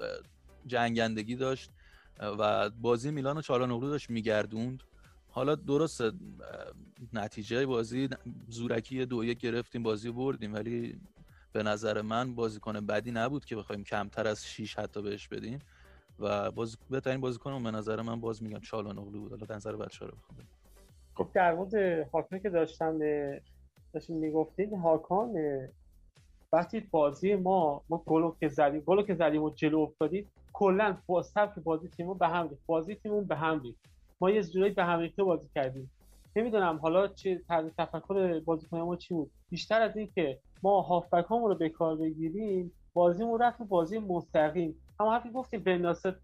جنگندگی 0.66 1.36
داشت 1.36 1.70
و 2.20 2.70
بازی 2.70 3.10
میلان 3.10 3.38
و 3.38 3.42
چالانوغلو 3.42 3.90
داشت 3.90 4.10
میگردوند. 4.10 4.82
حالا 5.34 5.54
درست 5.54 6.02
نتیجه 7.12 7.66
بازی 7.66 8.08
زورکی 8.48 9.06
دو 9.06 9.24
یک 9.24 9.38
گرفتیم 9.38 9.82
بازی 9.82 10.10
بردیم 10.10 10.54
ولی 10.54 11.00
به 11.52 11.62
نظر 11.62 12.02
من 12.02 12.34
بازیکن 12.34 12.86
بدی 12.86 13.10
نبود 13.10 13.44
که 13.44 13.56
بخوایم 13.56 13.84
کمتر 13.84 14.26
از 14.26 14.46
6 14.46 14.78
حتی 14.78 15.02
بهش 15.02 15.28
بدیم. 15.28 15.58
و 16.18 16.50
باز 16.50 16.76
بهترین 16.90 17.20
بازیکن 17.20 17.62
به 17.62 17.70
نظر 17.70 18.02
من 18.02 18.20
باز 18.20 18.42
میگم 18.42 18.60
چالان 18.60 18.98
اغلو 18.98 19.20
بود. 19.20 19.30
حالا 19.30 19.56
نظر 19.56 19.76
بچه‌ها 19.76 20.10
رو 20.10 20.16
بخوام 20.16 20.38
خب 21.14 21.28
در 21.34 21.54
مورد 21.54 21.74
هاکان 22.12 22.38
که 22.38 22.50
داشتم 22.50 22.98
داشتیم 23.92 24.16
می‌گفتید 24.16 24.72
هاکان 24.72 25.34
وقتی 26.52 26.80
بازی 26.80 27.34
ما 27.34 27.82
ما 27.88 28.02
گلو 28.06 28.34
که 28.40 28.48
زدیم 28.48 28.80
گلو 28.80 29.02
که 29.02 29.14
زدیم 29.14 29.42
و 29.42 29.50
جلو 29.50 29.78
افتادیم 29.78 30.30
کلا 30.52 30.96
با 31.06 31.22
سبک 31.22 31.58
بازی 31.58 31.88
تیمو 31.88 32.14
به 32.14 32.28
هم 32.28 32.48
ریخت. 32.48 32.62
بازی 32.66 32.94
تیمون 32.94 33.24
به 33.24 33.36
هم 33.36 33.60
ریخت. 33.62 33.93
ما 34.24 34.30
یه 34.30 34.42
جورایی 34.42 34.72
به 34.72 34.84
هم 34.84 35.10
بازی 35.18 35.48
کردیم. 35.54 35.90
نمی‌دونم 36.36 36.76
حالا 36.76 37.08
چه 37.08 37.40
طرز 37.48 37.70
تفکر 37.78 38.40
بازیکن 38.40 38.78
ما 38.78 38.96
چی 38.96 39.14
بود. 39.14 39.30
بیشتر 39.50 39.82
از 39.82 39.96
این 39.96 40.10
که 40.14 40.38
ما 40.62 40.80
هافبک 40.80 41.26
رو 41.26 41.54
به 41.54 41.68
کار 41.68 41.96
بگیریم 41.96 42.72
بازیمون 42.94 43.40
رفت 43.40 43.62
بازی 43.62 43.98
مستقیم. 43.98 44.74
اما 45.00 45.12
حرفی 45.12 45.30
گفتیم 45.30 45.62
بندازه 45.62 46.16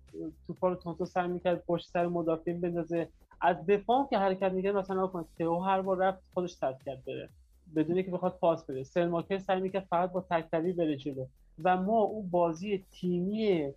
توپا 0.47 0.69
رو 0.69 0.75
تونتو 0.75 1.05
سر 1.05 1.27
می‌کرد 1.27 1.65
پشت 1.67 1.89
سر 1.89 2.07
مدافعین 2.07 2.61
بندازه. 2.61 3.09
از 3.41 3.67
دفاع 3.67 4.07
که 4.11 4.19
حرکت 4.19 4.53
می‌کرد 4.53 4.77
مثلا 4.77 5.07
کنید 5.07 5.27
تئو 5.39 5.59
هر 5.59 5.83
بار 5.83 5.97
رفت 5.97 6.23
خودش 6.35 6.55
ترک 6.55 6.77
کرد 6.87 7.05
بره. 7.05 7.29
بدون 7.77 8.03
که 8.03 8.11
بخواد 8.11 8.39
پاس 8.41 8.67
بده. 8.67 8.85
سلماکر 8.85 9.39
سعی 9.39 9.61
می‌کرد 9.61 9.87
فقط 9.91 10.13
با 10.13 10.21
تکتبی 10.31 10.73
بره 10.73 10.97
جلو. 10.97 11.27
و 11.65 11.77
ما 11.77 12.01
اون 12.01 12.31
بازی 12.31 12.85
تیمی 12.91 13.73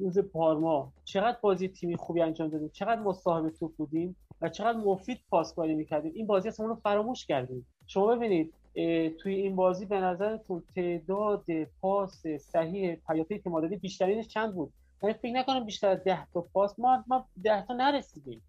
روز 0.00 0.18
پارما. 0.18 0.92
چقدر 1.04 1.36
بازی 1.40 1.68
تیمی 1.68 1.96
خوبی 1.96 2.20
انجام 2.20 2.48
دادیم؟ 2.48 2.68
چقدر 2.72 3.00
مصاحب 3.00 3.50
توپ 3.50 3.76
بودیم 3.76 4.16
و 4.40 4.48
چقدر 4.48 4.78
مفید 4.78 5.20
پاسکاری 5.30 5.74
می‌کردیم؟ 5.74 6.12
این 6.14 6.26
بازی 6.26 6.48
اصلا 6.48 6.66
رو 6.66 6.74
فراموش 6.74 7.26
کردیم. 7.26 7.66
شما 7.86 8.06
ببینید 8.06 8.54
توی 9.18 9.34
این 9.34 9.56
بازی 9.56 9.86
به 9.86 10.00
نظرتون 10.00 10.62
تعداد 10.74 11.44
پاس 11.80 12.26
صحیح 12.26 12.94
پیاپی 12.94 13.38
که 13.38 13.50
ما 13.50 13.60
دادیم 13.60 13.78
بیشترینش 13.78 14.28
چند 14.28 14.54
بود؟ 14.54 14.72
من 15.02 15.12
فکر 15.12 15.32
نکنم 15.32 15.64
بیشتر 15.64 15.88
از 15.88 16.04
10 16.04 16.26
تا 16.32 16.40
پاس. 16.40 16.78
ما 16.78 17.04
ما 17.06 17.26
10 17.42 17.66
تا 17.66 17.74
نرسیدیم. 17.74 18.42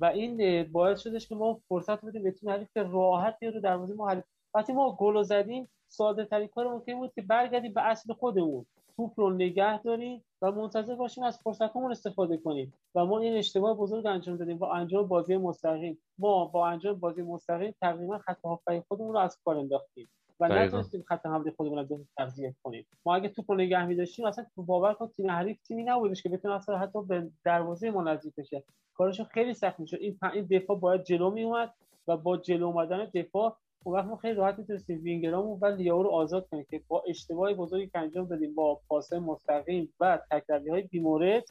و 0.00 0.04
این 0.04 0.62
باعث 0.72 1.00
شدش 1.00 1.28
که 1.28 1.34
ما 1.34 1.60
فرصت 1.68 2.04
بدیم 2.04 2.22
بتونیم 2.22 2.56
حریف 2.56 2.68
راحت 2.76 3.42
رو 3.42 3.60
دروازه 3.60 3.94
ما 3.94 4.08
حریف 4.08 4.24
وقتی 4.54 4.72
ما 4.72 4.96
گل 4.98 5.22
زدیم 5.22 5.68
ساده 5.88 6.24
ترین 6.24 6.48
کار 6.48 6.68
ممکن 6.68 6.94
بود 6.94 7.12
که 7.14 7.22
برگردیم 7.22 7.72
به 7.72 7.82
اصل 7.82 8.12
خودمون. 8.12 8.66
توپ 8.96 9.20
رو 9.20 9.30
نگه 9.30 9.82
داریم 9.82 10.24
و 10.42 10.52
منتظر 10.52 10.94
باشیم 10.94 11.24
از 11.24 11.38
فرصتمون 11.38 11.90
استفاده 11.90 12.36
کنیم 12.36 12.74
و 12.94 13.06
ما 13.06 13.18
این 13.18 13.36
اشتباه 13.36 13.76
بزرگ 13.76 14.06
انجام 14.06 14.36
دادیم 14.36 14.58
با 14.58 14.72
انجام 14.72 15.08
بازی 15.08 15.36
مستقیم. 15.36 15.98
ما 16.18 16.44
با 16.44 16.66
انجام 16.66 17.00
بازی 17.00 17.22
مستقیم 17.22 17.74
تقریبا 17.80 18.18
خط 18.18 18.44
هافبک 18.44 18.84
خودمون 18.88 19.12
رو 19.12 19.18
از 19.18 19.38
کار 19.44 19.56
انداختیم 19.58 20.08
و 20.40 20.48
نتونستیم 20.48 21.04
خط 21.08 21.26
حمله 21.26 21.50
خودمون 21.50 21.78
رو 21.88 22.04
تغذیه 22.18 22.54
کنیم. 22.62 22.86
ما 23.06 23.14
اگه 23.14 23.28
توپ 23.28 23.50
رو 23.50 23.56
نگه 23.56 23.86
می‌داشتیم 23.86 24.26
اصلا 24.26 24.46
باور 24.56 24.94
کن 24.94 25.08
تیم 25.08 25.30
حریف 25.30 25.62
تیمی 25.62 25.84
نبودش 25.84 26.22
که 26.22 26.28
بتونه 26.28 26.54
اصلا 26.54 26.78
حتی 26.78 27.02
به 27.02 27.30
دروازه 27.44 27.90
ما 27.90 28.02
نزدیک 28.02 28.34
بشه. 28.38 28.64
کارشون 28.94 29.26
خیلی 29.26 29.54
سخت 29.54 29.80
می‌شد. 29.80 29.96
این 30.00 30.18
این 30.34 30.46
دفاع 30.50 30.78
باید 30.78 31.04
جلو 31.04 31.30
میومد 31.30 31.74
و 32.08 32.16
با 32.16 32.36
جلو 32.36 32.66
اومدن 32.66 33.10
دفاع 33.14 33.56
اون 33.84 33.96
وقت 33.96 34.06
ما 34.06 34.16
خیلی 34.16 34.34
راحت 34.34 34.58
می‌تونستیم 34.58 35.02
وینگرامون 35.02 35.58
و 35.62 35.66
لیاو 35.66 36.02
رو 36.02 36.10
آزاد 36.10 36.48
کنیم 36.48 36.66
که 36.70 36.82
با 36.88 37.04
اشتباه 37.08 37.54
بزرگی 37.54 37.86
که 37.86 37.98
انجام 37.98 38.26
دادیم 38.26 38.54
با 38.54 38.80
پاس 38.88 39.12
مستقیم 39.12 39.92
و 40.00 40.18
تکراری 40.30 40.70
های 40.70 40.82
بیمورد 40.82 41.44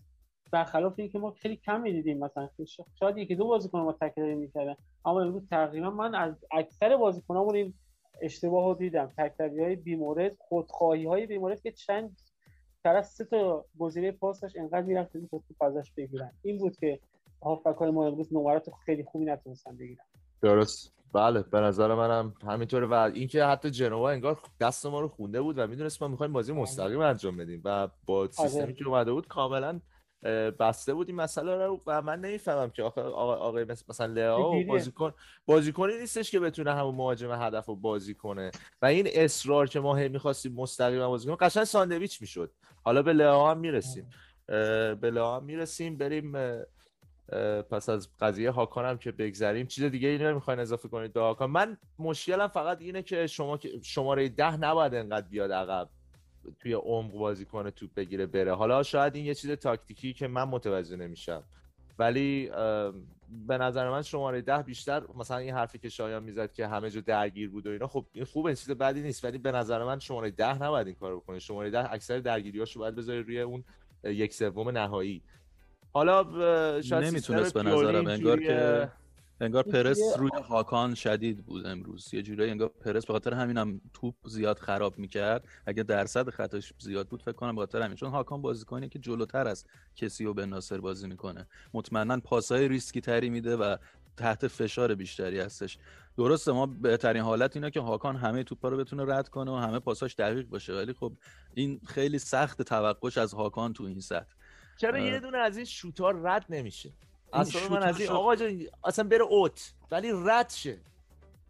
برخلاف 0.51 0.93
اینکه 0.97 1.19
ما 1.19 1.31
خیلی 1.31 1.55
کم 1.55 1.81
می‌دیدیم 1.81 2.17
مثلا. 2.17 2.49
شاید 2.99 3.17
یکی 3.17 3.35
دو 3.35 3.47
بازیکن 3.47 3.79
ما 3.79 3.93
تکراری 3.93 4.35
می‌کردن. 4.35 4.75
اما 5.05 5.21
امروز 5.21 5.47
تقریبا 5.49 5.89
من 5.89 6.15
از 6.15 6.45
اکثر 6.51 6.97
بازیکنامون 6.97 7.55
این 7.55 7.73
اشتباه 8.21 8.65
رو 8.65 8.73
دیدم. 8.73 9.11
تکراری 9.17 9.63
های 9.63 9.75
بیمورد 9.75 10.37
خودخواهی 10.39 11.05
های 11.05 11.25
بیمورد 11.25 11.61
که 11.61 11.71
چند 11.71 12.17
طرف 12.83 13.05
سه 13.05 13.25
تا 13.25 13.65
گزینه 13.79 14.11
پاس 14.11 14.39
داشت 14.39 14.57
انقدر 14.57 14.81
می‌رفتن 14.81 15.21
که 15.21 15.27
توپ 15.47 15.63
ازش 15.63 15.91
بگیرن. 15.97 16.31
این 16.43 16.57
بود 16.57 16.75
که 16.75 16.99
هافبک 17.41 17.75
های 17.75 17.91
ما 17.91 18.07
امروز 18.07 18.33
نمرات 18.33 18.69
خیلی 18.85 19.03
خوبی 19.03 19.25
نتونستن 19.25 19.77
بگیرن. 19.77 20.05
درست. 20.41 21.02
بله 21.13 21.41
به 21.41 21.59
نظر 21.59 21.95
منم 21.95 22.33
همینطوره. 22.47 22.85
و 22.87 22.93
اینکه 22.93 23.45
حتی 23.45 23.69
جنوا 23.69 24.09
انگار 24.09 24.39
دست 24.59 24.85
ما 24.85 24.99
رو 24.99 25.07
خونده 25.07 25.41
بود 25.41 25.57
و 25.57 25.67
می‌دونست 25.67 26.01
ما 26.01 26.07
می‌خوایم 26.07 26.33
بازی 26.33 26.53
مستقیم 26.53 26.99
انجام 26.99 27.37
بدیم 27.37 27.61
و 27.65 27.89
با 28.05 28.27
سیستمی 28.31 28.61
آره. 28.61 28.73
که 28.73 28.87
اومده 28.87 29.11
بود 29.11 29.27
کاملا 29.27 29.79
بسته 30.59 30.93
بود 30.93 31.07
این 31.07 31.17
مسئله 31.17 31.65
رو 31.65 31.81
و 31.87 32.01
من 32.01 32.19
نمی‌فهمم 32.19 32.69
که 32.69 32.83
آخه 32.83 33.01
آقای 33.01 33.65
مثلا 33.89 34.05
لئو 34.05 34.63
بازیکن 34.65 35.13
بازیکنی 35.45 35.97
نیستش 35.97 36.31
که 36.31 36.39
بتونه 36.39 36.73
همون 36.73 36.95
مهاجم 36.95 37.31
هدف 37.31 37.65
رو 37.65 37.75
بازی 37.75 38.13
کنه. 38.13 38.51
و 38.81 38.85
این 38.85 39.07
اصرار 39.13 39.67
که 39.67 39.79
ما 39.79 39.95
هی 39.95 40.09
می‌خواستیم 40.09 40.53
مستقیم 40.53 41.07
بازی 41.07 41.25
کنیم 41.25 41.37
قشنگ 41.37 41.63
ساندویچ 41.63 42.21
می‌شد. 42.21 42.51
حالا 42.83 43.01
به 43.01 43.13
لئو 43.13 43.45
هم 43.45 43.57
می‌رسیم. 43.57 44.09
به 44.47 45.11
لئو 45.13 45.35
هم 45.35 45.43
می‌رسیم 45.43 45.97
بریم 45.97 46.33
پس 47.69 47.89
از 47.89 48.09
قضیه 48.19 48.51
هاکان 48.51 48.85
هم 48.85 48.97
که 48.97 49.11
بگذریم. 49.11 49.67
چیز 49.67 49.83
دیگه 49.83 50.07
ای 50.07 50.17
نمی‌خواین 50.17 50.59
اضافه 50.59 50.89
کنید 50.89 51.13
به 51.13 51.21
هاکان؟ 51.21 51.49
من 51.49 51.77
مشکلم 51.99 52.47
فقط 52.47 52.81
اینه 52.81 53.01
که 53.01 53.27
شما 53.27 53.59
شماره 53.81 54.29
ده 54.29 54.57
نباید 54.57 54.95
انقدر 54.95 55.27
بیاد 55.27 55.51
عقب 55.51 55.89
توی 56.59 56.73
عمق 56.73 57.11
بازی 57.11 57.45
کنه 57.45 57.71
توپ 57.71 57.93
بگیره 57.93 58.25
بره. 58.25 58.53
حالا 58.53 58.83
شاید 58.83 59.15
این 59.15 59.25
یه 59.25 59.35
چیز 59.35 59.51
تاکتیکی 59.51 60.13
که 60.13 60.27
من 60.27 60.43
متوجه 60.43 60.95
نمیشم. 60.95 61.43
ولی 61.99 62.49
به 63.47 63.57
نظر 63.57 63.89
من 63.89 64.01
شماره 64.01 64.41
ده 64.41 64.61
بیشتر 64.61 65.03
مثلا 65.15 65.37
این 65.37 65.53
حرفی 65.53 65.79
که 65.79 65.89
شایان 65.89 66.23
می‌زد 66.23 66.53
که 66.53 66.67
همه 66.67 66.89
جا 66.89 67.01
درگیر 67.01 67.49
بود 67.49 67.67
و 67.67 67.69
اینا 67.69 67.87
خب 67.87 68.05
این 68.13 68.25
خوب 68.25 68.45
این 68.45 68.55
چیز 68.55 68.71
بدی 68.71 69.01
نیست. 69.01 69.25
ولی 69.25 69.37
به 69.37 69.51
نظر 69.51 69.83
من 69.83 69.99
شماره 69.99 70.31
ده 70.31 70.63
نباید 70.63 70.87
این 70.87 70.95
کارو 70.95 71.19
بکنه. 71.19 71.39
شماره 71.39 71.69
ده 71.69 71.93
اکثر 71.93 72.19
درگیریاشو 72.19 72.79
باید 72.79 72.95
بذاره 72.95 73.21
روی 73.21 73.41
اون 73.41 73.63
یک 74.03 74.33
سوم 74.33 74.69
نهایی. 74.69 75.21
حالا 75.93 76.81
شاید 76.81 77.03
نمی‌تونست 77.03 77.53
به 77.53 77.63
نظرم 77.63 78.07
انگار 78.07 78.39
که 78.39 78.89
انگار 79.41 79.63
پرس 79.63 79.99
روی 80.17 80.29
هاکان 80.47 80.95
شدید 80.95 81.45
بود 81.45 81.65
امروز. 81.65 82.13
یه 82.13 82.21
جورایی 82.21 82.51
انگار 82.51 82.67
پرس 82.67 83.05
به 83.05 83.13
خاطر 83.13 83.33
همینم 83.33 83.69
هم 83.69 83.81
توپ 83.93 84.15
زیاد 84.25 84.59
خراب 84.59 84.99
می‌کرد. 84.99 85.47
اگه 85.65 85.83
درصد 85.83 86.29
خطاش 86.29 86.73
زیاد 86.79 87.07
بود 87.07 87.21
فکر 87.21 87.31
کنم 87.31 87.55
به 87.55 87.61
خاطر 87.61 87.81
همین. 87.81 87.95
چون 87.95 88.09
هاکان 88.09 88.41
بازیکنی 88.41 88.89
که 88.89 88.99
جلوتر 88.99 89.47
از 89.47 89.65
کسی 89.95 90.25
و 90.25 90.33
به 90.33 90.45
ناصر 90.45 90.77
بازی 90.77 91.07
می‌کنه. 91.07 91.47
مطمئنا 91.73 92.19
پاسای 92.19 92.67
ریسکی 92.67 93.01
تری 93.01 93.29
میده 93.29 93.55
و 93.55 93.77
تحت 94.17 94.47
فشار 94.47 94.95
بیشتری 94.95 95.39
هستش. 95.39 95.77
درسته 96.17 96.51
ما 96.51 96.65
بهترین 96.65 97.23
حالت 97.23 97.55
اینه 97.55 97.71
که 97.71 97.79
هاکان 97.79 98.15
همه 98.15 98.43
توپا 98.43 98.69
رو 98.69 98.77
بتونه 98.77 99.15
رد 99.15 99.29
کنه 99.29 99.51
و 99.51 99.55
همه 99.55 99.79
پاساش 99.79 100.15
دقیق 100.15 100.47
باشه. 100.47 100.73
ولی 100.73 100.93
خب 100.93 101.13
این 101.53 101.81
خیلی 101.87 102.19
سخت 102.19 102.61
توقعش 102.61 103.17
از 103.17 103.33
هاکان 103.33 103.73
تو 103.73 103.83
این 103.83 103.99
سطح. 103.99 104.33
چرا 104.77 104.99
یه 104.99 105.19
دونه 105.19 105.37
از 105.37 105.57
این 105.57 105.65
شوتار 105.65 106.21
رد 106.21 106.45
نمیشه؟ 106.49 106.91
اصلا 107.33 107.69
من 107.69 107.83
از 107.83 107.99
این 107.99 108.09
آقا 108.09 108.35
جان 108.35 108.61
اصلا 108.83 109.07
بره 109.07 109.23
اوت. 109.23 109.73
ولی 109.91 110.11
رد 110.25 110.49
شه. 110.49 110.77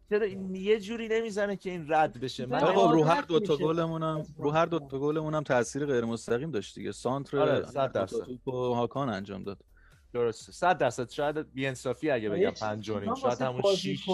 چرا 0.10 0.26
این 0.26 0.56
یه 0.56 0.80
جوری 0.80 1.08
نمی‌زنه 1.08 1.56
که 1.56 1.70
این 1.70 1.86
رد 1.90 2.20
بشه؟ 2.20 2.46
من 2.46 2.64
آقا 2.64 2.92
رو 2.92 3.04
هر 3.04 3.22
دو 3.22 3.40
تا 3.40 3.58
گلمون 3.58 4.26
رو 4.38 4.52
هر 4.52 4.66
دو 4.66 4.80
تا 4.80 5.00
گلمون 5.00 5.36
هم 5.36 5.44
تاثیر 5.44 5.86
غیر 5.86 6.06
مستقیم 6.06 6.52
داشت 6.52 6.76
دیگه. 6.76 6.92
سانتر 6.92 7.40
آره 7.40 7.66
100 7.66 7.92
درصد. 7.92 8.18
هاکان 8.48 9.10
انجام 9.10 9.44
داد. 9.44 9.58
درسته. 10.14 10.52
100 10.52 10.78
درصد. 10.78 11.10
شاید 11.10 11.54
بی 11.54 11.68
انصافی 11.68 12.12
اگه 12.12 12.30
بگم 12.30 12.52
5 12.52 12.86
شاید 13.22 13.42
همون 13.42 13.62
6 13.76 14.10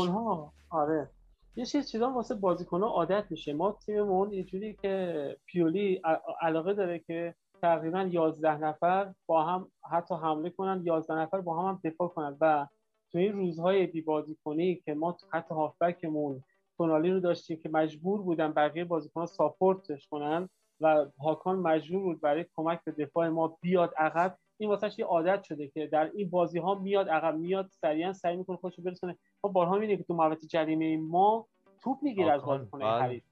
آره. 0.70 1.10
یه 1.56 1.66
چیز 1.66 1.92
چیزا 1.92 2.12
واسه 2.12 2.36
بازیکن 2.36 2.84
عادت 2.84 3.26
میشه. 3.30 3.54
ما 3.54 3.78
تیممون 3.86 4.34
یه 4.34 4.44
جوری 4.44 4.78
که 4.82 5.38
پیولی 5.46 6.02
علاقه 6.42 6.74
داره 6.74 7.00
که 7.00 7.36
تقریبا 7.62 8.02
11 8.02 8.58
نفر 8.58 9.14
با 9.26 9.44
هم 9.44 9.72
حتی 9.92 10.16
حمله 10.16 10.50
کنن 10.50 10.82
11 10.86 11.14
نفر 11.14 11.42
با 11.42 11.62
هم, 11.62 11.70
هم 11.70 11.80
دفاع 11.84 12.08
کنن 12.08 12.38
و 12.42 12.68
تو 13.12 13.18
این 13.18 13.34
روزهای 13.34 13.88
بی 13.88 14.02
بازی 14.02 14.38
کنی 14.44 14.76
که 14.76 14.94
ما 14.94 15.18
حتی 15.34 15.56
هافبکمون 15.56 16.44
تونالی 16.78 17.12
رو 17.12 17.20
داشتیم 17.20 17.60
که 17.60 17.70
مجبور 17.70 18.22
بودن 18.22 18.52
بقیه 18.52 18.86
بازیکنان 18.86 19.28
ساپورتش 19.28 20.08
کنن 20.08 20.50
و 20.82 21.06
هاکان 21.20 21.60
مجبور 21.60 22.02
بود 22.02 22.22
برای 22.22 22.46
کمک 22.56 22.84
به 22.84 22.92
دفاع 22.92 23.28
ما 23.28 23.58
بیاد 23.62 23.94
عقب 23.98 24.38
این 24.58 24.70
واسه 24.70 25.00
یه 25.00 25.06
عادت 25.06 25.44
شده 25.44 25.68
که 25.68 25.88
در 25.88 26.12
این 26.16 26.30
بازی 26.30 26.60
ها 26.60 26.76
میاد 26.76 27.10
عقب 27.10 27.36
میاد 27.36 27.70
سریعا 27.72 28.14
سعی 28.14 28.38
می‌کنه 28.38 28.58
خودش 28.58 28.80
برسونه 28.80 29.18
ما 29.44 29.52
بارها 29.52 29.74
می‌بینیم 29.74 29.98
که 29.98 30.04
تو 30.04 30.14
محوطه 30.14 30.48
جریمه 30.48 30.98
ما 30.98 31.48
توپ 31.82 31.98
می‌گیره 32.04 32.32
از 32.32 32.46
بازیکن 32.46 32.80
بله. 32.80 32.90
حریف. 32.90 33.24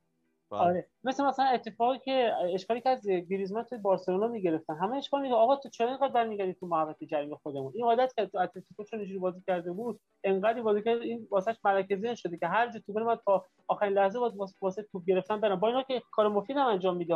آره. 0.50 0.88
مثل 1.04 1.26
مثلا 1.26 1.46
اتفاقی 1.46 2.00
که 2.00 2.34
اشکالی 2.54 2.82
که 2.82 2.90
از 2.90 3.08
گریزمان 3.08 3.64
توی 3.64 3.78
بارسلونا 3.78 4.28
می‌گرفتن. 4.28 4.76
همه 4.76 4.98
اشکال 4.98 5.22
میگه 5.22 5.36
آقا 5.36 5.56
تو 5.56 5.70
چرا 5.70 5.88
اینقدر 5.88 6.08
برمیگردی 6.08 6.54
تو 6.54 6.68
محوطه 6.68 7.06
جریمه 7.06 7.36
خودمون؟ 7.36 7.72
این 7.76 7.86
عادت 7.86 8.14
که 8.16 8.26
تو 8.26 8.38
اتلتیکو 8.38 8.84
چون 8.84 9.00
اینجوری 9.00 9.20
بازی 9.20 9.42
کرده 9.48 9.72
بود 9.72 10.00
انقدر 10.24 10.62
بازی 10.62 10.84
کرد 10.84 11.02
این 11.02 11.28
واسش 11.32 11.56
ملکه 11.64 12.16
شده 12.16 12.38
که 12.38 12.48
هر 12.48 12.72
جا 12.72 12.80
توپ 12.80 12.98
من 12.98 13.16
تا 13.26 13.46
آخرین 13.68 13.94
لحظه 13.94 14.20
باید 14.20 14.34
واسه 14.62 14.84
توپ 14.84 15.06
گرفتن 15.06 15.40
برن 15.40 15.56
با 15.56 15.68
اینا 15.68 15.84
که 15.84 16.02
کار 16.12 16.28
مفید 16.28 16.58
هم 16.58 16.68
انجام 16.68 16.98
میده 16.98 17.16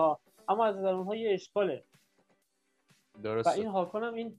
اما 0.49 0.65
از 0.65 0.77
نظر 0.77 0.93
اونها 0.93 1.15
یه 1.15 1.33
اشکاله. 1.33 1.83
درست. 3.23 3.47
و 3.47 3.49
این 3.49 3.67
هاکان 3.67 4.03
هم 4.03 4.13
این 4.13 4.37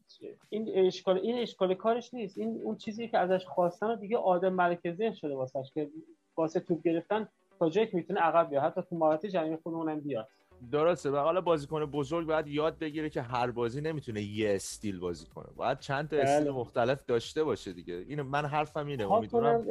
این 0.48 0.86
اشکال 0.86 1.18
این 1.18 1.38
اشکال 1.38 1.74
کارش 1.74 2.14
نیست. 2.14 2.38
این 2.38 2.60
اون 2.64 2.76
چیزی 2.76 3.08
که 3.08 3.18
ازش 3.18 3.46
خواستن 3.46 3.94
دیگه 3.94 4.16
آدم 4.16 4.52
مرکزی 4.52 5.14
شده 5.14 5.34
واسش 5.34 5.70
که 5.74 5.90
واسه 6.36 6.60
توپ 6.60 6.82
گرفتن 6.82 7.28
تا 7.62 7.70
جایی 7.70 7.86
که 7.86 7.96
می‌تونه 7.96 8.20
عقب 8.20 8.50
بیاد. 8.50 8.62
حتی 8.62 8.82
تو 8.90 8.96
مهارت 8.96 9.26
جریمه 9.26 9.58
خودمون 9.62 9.88
هم 9.88 10.00
بیاد. 10.00 10.28
درسته. 10.72 11.10
و 11.10 11.16
حالا 11.16 11.40
بازیکن 11.40 11.84
بزرگ 11.84 12.26
باید 12.26 12.48
یاد 12.48 12.78
بگیره 12.78 13.10
که 13.10 13.22
هر 13.22 13.50
بازی 13.50 13.80
نمی‌تونه 13.80 14.22
یه 14.22 14.54
استیل 14.54 14.98
بازی 14.98 15.26
کنه. 15.26 15.46
باید 15.56 15.78
چند 15.78 16.08
تا 16.08 16.16
استیل 16.16 16.44
بله. 16.44 16.52
مختلف 16.52 17.04
داشته 17.04 17.44
باشه 17.44 17.72
دیگه. 17.72 17.94
اینو 17.94 18.24
من 18.24 18.44
حرفم 18.44 18.86
اینه 18.86 19.12
امیدوارم 19.12 19.66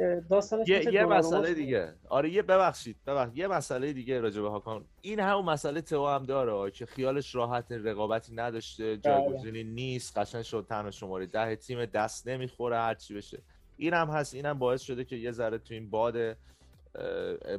یه, 0.66 0.94
یه 0.94 1.04
مسئله 1.04 1.54
دیگه. 1.54 1.94
آره 2.08 2.30
یه 2.30 2.42
ببخشید 2.42 2.96
ببخشید. 3.06 3.38
یه 3.38 3.46
مسئله 3.46 3.92
دیگه 3.92 4.20
راجع 4.20 4.42
به 4.42 4.48
هاکان. 4.48 4.84
این 5.02 5.20
همون 5.20 5.44
مسئله 5.44 5.80
تو 5.80 6.06
هم 6.06 6.22
داره 6.22 6.70
که 6.70 6.86
خیالش 6.86 7.34
راحت 7.34 7.72
رقابتی 7.72 8.34
نداشته 8.34 8.84
بله. 8.84 8.96
جایگزینی 8.96 9.64
نیست 9.64 10.18
قشنگ 10.18 10.42
شد 10.42 10.66
تنها 10.68 10.90
شماره 10.90 11.26
ده 11.26 11.56
تیم 11.56 11.84
دست 11.84 12.28
نمی‌خوره 12.28 12.76
هر 12.76 12.94
چی 12.94 13.14
بشه. 13.14 13.42
این 13.76 13.94
هم 13.94 14.08
هست 14.08 14.34
اینم 14.34 14.58
باعث 14.58 14.82
شده 14.82 15.04
که 15.04 15.16
یه 15.16 15.32
ذره 15.32 15.58
تو 15.58 15.74
این 15.74 15.90
باد 15.90 16.36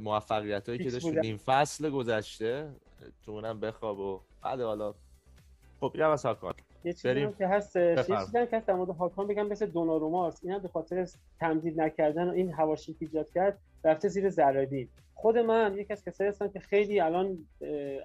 موفقیت 0.02 0.70
هایی 0.70 0.84
که 0.84 0.92
داشت 0.92 1.06
نیم 1.06 1.38
فصل 1.38 1.90
گذشته 1.90 2.70
تو 3.26 3.32
اونم 3.32 3.60
بخواب 3.60 4.00
و 4.00 4.20
بعد 4.44 4.62
حالا. 4.62 4.94
خب 5.80 5.92
اینم 5.96 6.10
از 6.10 6.26
هاکان. 6.26 6.54
یه 6.84 6.94
چیزی 6.94 7.28
که 7.38 7.48
هستش 7.48 8.10
یه. 8.10 8.26
چیزی 8.26 8.48
که 8.48 8.58
هست 8.58 8.68
در 8.68 8.74
مورد 8.74 8.90
هاکان 8.90 9.28
بگم 9.28 9.48
مثل 9.48 9.66
دوناروماست. 9.66 10.44
این 10.44 10.54
هم 10.54 10.62
به 10.62 10.68
خاطر 10.68 11.08
تمدید 11.40 11.82
نکردن 11.82 12.30
و 12.30 12.32
این 12.32 12.52
هواشی 12.52 12.94
که 12.94 12.98
ایجاد 13.02 13.28
کرد 13.36 13.58
رفته 13.84 14.08
زیر 14.08 14.30
ذره‌بین 14.30 14.90
خود 15.16 15.38
من 15.38 15.78
یکی 15.78 15.94
از 15.94 16.06
کسایی 16.06 16.30
هستم 16.30 16.48
که 16.48 16.60
خیلی 16.60 17.00
الان 17.00 17.38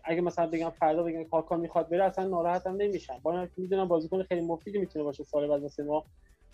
اگه 0.04 0.20
مثلا 0.20 0.46
بگم 0.46 0.70
فردا 0.70 1.02
بگم 1.02 1.24
هاکان 1.24 1.60
می‌خواد 1.60 1.88
بره 1.88 2.04
اصلا 2.04 2.28
ناراحتم 2.28 2.76
نمیشم. 2.76 3.20
با 3.22 3.38
اینکه 3.38 3.52
می‌دونم 3.56 3.88
بازیکن 3.88 4.22
خیلی 4.22 4.40
مفیدی 4.40 4.78
می‌تونه 4.78 5.04
باشه 5.04 5.24
سال 5.24 5.48
بعد 5.48 5.62
واسه 5.62 5.82
ما. 5.82 6.04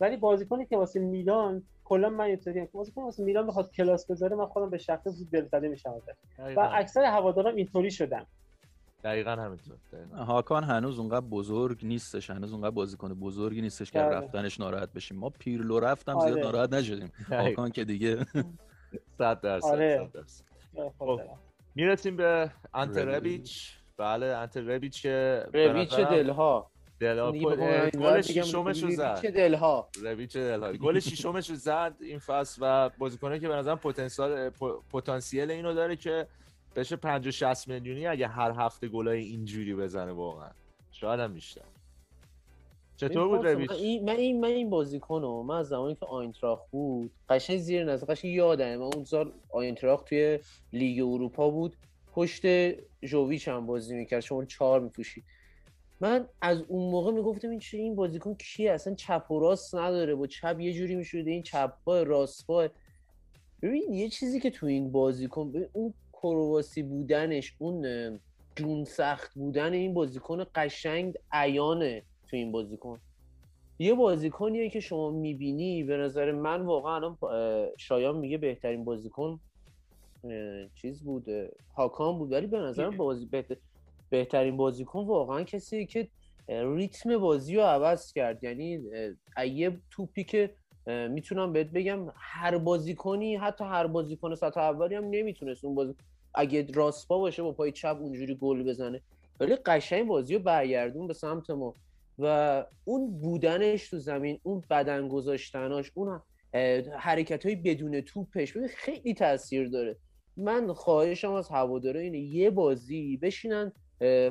ولی 0.01 0.17
بازیکنی 0.17 0.67
که 0.67 0.77
واسه 0.77 1.01
میلان 1.01 1.63
کلا 1.85 2.11
من 2.11 2.25
اینطوریم 2.25 2.67
که 2.67 2.73
بازیکن 2.73 3.03
واسه 3.03 3.23
میلان 3.23 3.47
بخواد 3.47 3.71
کلاس 3.73 4.11
بذاره 4.11 4.37
من 4.37 4.47
خودم 4.47 4.71
به 4.71 4.79
شخصه 4.79 5.11
زود 5.11 5.31
دلزده 5.31 5.69
میشم 5.69 5.91
ازش. 5.91 6.57
و 6.57 6.71
اکثر 6.73 7.05
هواداران 7.05 7.57
اینطوری 7.57 7.91
شدن 7.91 8.27
دقیقا 9.05 9.31
همینطور. 9.31 9.77
هاکان 10.17 10.65
هنوز 10.65 10.99
اونقدر 10.99 11.27
بزرگ 11.27 11.87
نیستش 11.87 12.31
هنوز 12.31 12.53
اونقدر 12.53 12.71
بازیکن 12.71 13.15
بزرگی 13.15 13.61
نیستش 13.61 13.91
که 13.91 13.99
بله. 13.99 14.09
رفتنش 14.09 14.61
ناراحت 14.61 14.93
بشیم 14.93 15.19
ما 15.19 15.31
پیرلو 15.31 15.81
رفتم 15.81 16.17
آره. 16.17 16.33
زیاد 16.33 16.45
ناراحت 16.45 16.73
نشدیم 16.73 17.13
هاکان 17.29 17.71
که 17.71 17.85
دیگه 17.85 18.27
صد 19.19 19.41
درصد 19.41 19.67
آره. 19.67 20.09
صد 20.13 20.13
درصد. 20.13 20.45
خب 20.77 20.93
خب. 20.99 21.21
می‌رسیم 21.75 22.17
به 22.17 22.51
انت 22.75 22.99
ربیچ. 22.99 23.17
ربیچ 23.17 23.79
بله 23.97 24.27
انت 24.27 24.57
ربیچ 24.57 25.03
که 25.03 25.47
رویچ 25.55 25.99
نظرم 25.99 26.65
دلها 27.05 27.33
گل 27.33 28.21
ششمش 28.21 28.83
رو 28.83 28.91
زد. 28.91 29.21
رویچ 29.23 29.35
دلها 29.35 29.89
رویچ 30.03 30.37
دلها 30.37 30.73
گل 30.73 30.99
ششمش 30.99 31.51
رو 31.51 31.57
زد 31.57 31.95
این 32.01 32.19
فصل 32.19 32.59
و 32.61 32.91
بازیکنه 32.99 33.39
که 33.39 33.49
به 33.49 33.55
نظرم 33.55 33.79
پتانسیل 33.79 34.51
پتانسیل 34.93 35.51
اینو 35.51 35.75
داره 35.75 35.97
که 35.97 36.27
بشه 36.77 36.97
50 36.97 37.31
60 37.31 37.69
میلیونی 37.69 38.07
اگه 38.07 38.29
هر 38.29 38.51
هفته 38.51 38.89
گلای 38.89 39.21
اینجوری 39.21 39.75
بزنه 39.75 40.13
واقعا. 40.13 40.51
شاید 40.93 41.21
هم 41.21 41.35
بیشتر. 41.35 41.63
چطور 42.97 43.29
بود 43.29 43.47
من 43.47 43.53
رویچ 43.53 43.71
این 43.71 44.05
من 44.05 44.17
این 44.17 44.41
من 44.41 44.49
این 44.49 44.71
بازیکنو 44.71 45.43
من 45.43 45.57
از 45.57 45.69
زمانی 45.69 45.95
که 45.95 46.07
آینتراخت 46.07 46.71
بود 46.71 47.11
قشنگ 47.29 47.59
زیر 47.59 47.85
نظر 47.85 48.07
قشنگ 48.07 48.33
یادمه. 48.33 48.77
من 48.77 48.91
اون 48.95 49.05
سال 49.05 49.33
آینتراخت 49.51 50.05
توی 50.09 50.39
لیگ 50.73 51.03
اروپا 51.03 51.51
بود 51.51 51.77
پشت 52.13 52.47
جوویچ 53.03 53.49
هم 53.49 53.67
بازی 53.67 53.97
می‌کرد 53.97 54.21
شما 54.21 54.45
چهار 54.45 54.81
میپوشید 54.81 55.25
من 56.01 56.29
از 56.43 56.63
اون 56.69 56.91
موقع 56.91 57.13
می‌گفتم 57.13 57.51
این 57.51 57.59
چه 57.59 57.79
این 57.79 57.95
بازیکن 57.95 58.35
کیه؟ 58.35 58.73
اصلا 58.73 58.95
چپ 58.95 59.31
و 59.31 59.39
راست 59.39 59.75
نداره. 59.75 60.15
با 60.15 60.27
چپ 60.27 60.57
یه 60.61 60.73
جوری 60.73 60.95
می‌شده 60.95 61.31
این 61.31 61.43
چپ 61.43 61.73
پا 61.85 62.03
راست 62.03 62.47
پا. 62.47 62.69
ببین 63.63 63.93
یه 63.95 64.09
چیزی 64.09 64.41
که 64.41 64.51
تو 64.51 64.67
این 64.67 64.93
بازیکن 64.93 65.53
اون 65.73 65.95
کرواسی 66.13 66.83
بودنش 66.83 67.55
اون 67.59 68.21
جون 68.57 68.85
سخت 68.85 69.35
بودن 69.35 69.73
این 69.73 69.95
بازیکن 69.95 70.45
قشنگ 70.55 71.15
عیانه 71.33 72.03
تو 72.29 72.37
این 72.37 72.53
بازیکن. 72.53 73.01
یه 73.79 73.95
بازیکنیه 73.95 74.71
که 74.71 74.81
شما 74.81 75.11
می‌بینی 75.11 75.83
به 75.85 75.97
نظر 75.97 76.33
من 76.33 76.63
واقعا 76.63 76.95
الان 76.95 77.19
شایان 77.79 78.17
میگه 78.17 78.39
بهترین 78.39 78.85
بازیکن 78.85 79.41
چیز 80.75 81.03
بود 81.03 81.31
اه، 81.31 81.49
هاکان 81.77 82.19
بود. 82.19 82.33
ولی 82.33 82.47
به 82.47 82.59
نظر 82.59 82.91
بازی 82.91 83.27
بهتر- 83.27 83.57
بهترین 84.11 84.57
بازیکن 84.57 85.05
واقعا 85.05 85.43
کسی 85.43 85.87
که 85.87 86.09
ریتم 86.49 87.19
بازی 87.19 87.57
رو 87.57 87.63
عوض 87.63 88.13
کرد. 88.13 88.45
یعنی 88.45 88.81
یه 89.47 89.81
توپی 89.91 90.25
که 90.25 90.55
می‌تونم 90.87 91.53
بهت 91.53 91.67
بگم 91.67 92.13
هر 92.17 92.59
بازیکنی 92.59 93.37
حتی 93.37 93.65
هر 93.65 93.87
بازیکن 93.87 94.35
سطح 94.35 94.61
اولی 94.61 94.95
هم 94.95 95.05
نمی‌تونست 95.05 95.65
اون 95.65 95.75
بازی 95.75 95.95
اگه 96.35 96.67
راست 96.75 97.09
پا 97.09 97.19
باشه 97.19 97.43
با 97.43 97.53
پای 97.53 97.73
چپ 97.73 97.97
اونجوری 98.01 98.35
گل 98.35 98.63
بزنه. 98.63 99.01
ولی 99.41 99.57
قشنگ 99.57 100.07
بازی 100.07 100.35
رو 100.35 100.41
برگردون 100.41 101.07
به 101.07 101.15
سمت 101.15 101.51
ما. 101.51 101.75
و 102.19 102.65
اون 102.85 103.19
بودنش 103.21 103.89
تو 103.89 103.99
زمین 103.99 104.41
اون 104.43 104.63
بدن 104.71 105.09
گذاشتناش 105.09 105.91
اون 105.95 106.21
حرکت 106.99 107.47
های 107.47 107.57
بدون 107.57 108.01
توپش 108.01 108.57
خیلی 108.77 109.15
تاثیر 109.15 109.69
داره. 109.69 109.97
من 110.37 110.73
خواهشم 110.73 111.33
از 111.33 111.49
هواداره 111.49 112.01
اینه 112.01 112.19
یه 112.19 112.51
بازی 112.51 113.17
بشینن 113.17 113.73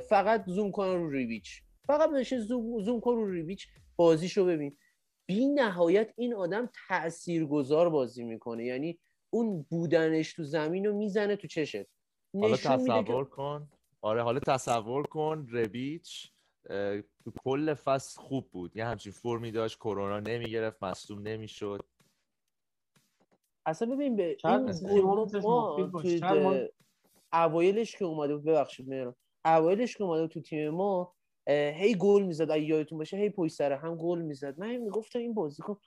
فقط 0.10 0.44
زوم 0.48 0.72
کنن 0.72 0.96
رو 0.96 1.10
ریویچ 1.10 1.64
فقط 1.86 2.10
بشه 2.10 2.40
زوم, 2.40 2.84
زوم 2.84 3.00
کن 3.00 3.16
رو 3.16 3.32
ریویچ 3.32 3.68
بازیشو 3.96 4.46
ببین. 4.46 4.78
بی 5.26 5.48
نهایت 5.48 6.14
این 6.18 6.34
آدم 6.34 6.70
تاثیرگذار 6.88 7.90
بازی 7.90 8.24
می‌کنه. 8.24 8.66
یعنی 8.66 9.00
اون 9.30 9.66
بودنش 9.70 10.34
تو 10.34 10.44
زمین 10.44 10.86
رو 10.86 10.98
می‌زنه 10.98 11.36
تو 11.36 11.48
چشت. 11.48 11.86
حالا 12.34 12.58
تصور 12.58 13.26
کن. 13.26 13.70
آره 14.02 14.24
حالا 14.24 14.40
تصور 14.40 15.08
کن 15.08 15.48
ربیچ 15.52 16.32
تو 17.24 17.32
کل 17.44 17.74
فصل 17.74 18.22
خوب 18.22 18.52
بود. 18.52 18.78
یه 18.78 18.86
همچین 18.86 19.12
فرمی 19.12 19.52
داشت 19.52 19.78
کرونا 19.78 20.20
نمی‌گرفت 20.20 20.84
مصدوم 20.84 21.28
نمی‌شد. 21.28 21.86
اصلا 23.66 23.96
ببین 23.96 24.16
به 24.16 24.38
این 24.44 24.74
اوایلش 27.34 27.96
که 27.96 28.06
اومده 28.06 28.36
بود. 28.36 28.46
ببخشید 28.46 28.90
مهران. 28.90 29.16
اوایلش 29.46 29.98
که 29.98 30.04
اومده 30.04 30.28
تو 30.28 30.42
تیم 30.42 30.70
ما 30.70 31.14
هی 31.48 31.96
گل 31.96 32.24
می‌زد 32.24 32.52
اگه 32.52 32.64
یادتون 32.64 32.98
باشه 32.98 33.18
هی 33.18 33.30
پشت 33.30 33.54
سر 33.54 33.72
هم 33.72 33.96
گل 33.96 34.22
می‌زد. 34.22 34.60
من 34.60 34.76
می‌گفتم 34.76 35.20
این 35.20 35.34
بازیکن 35.34 35.78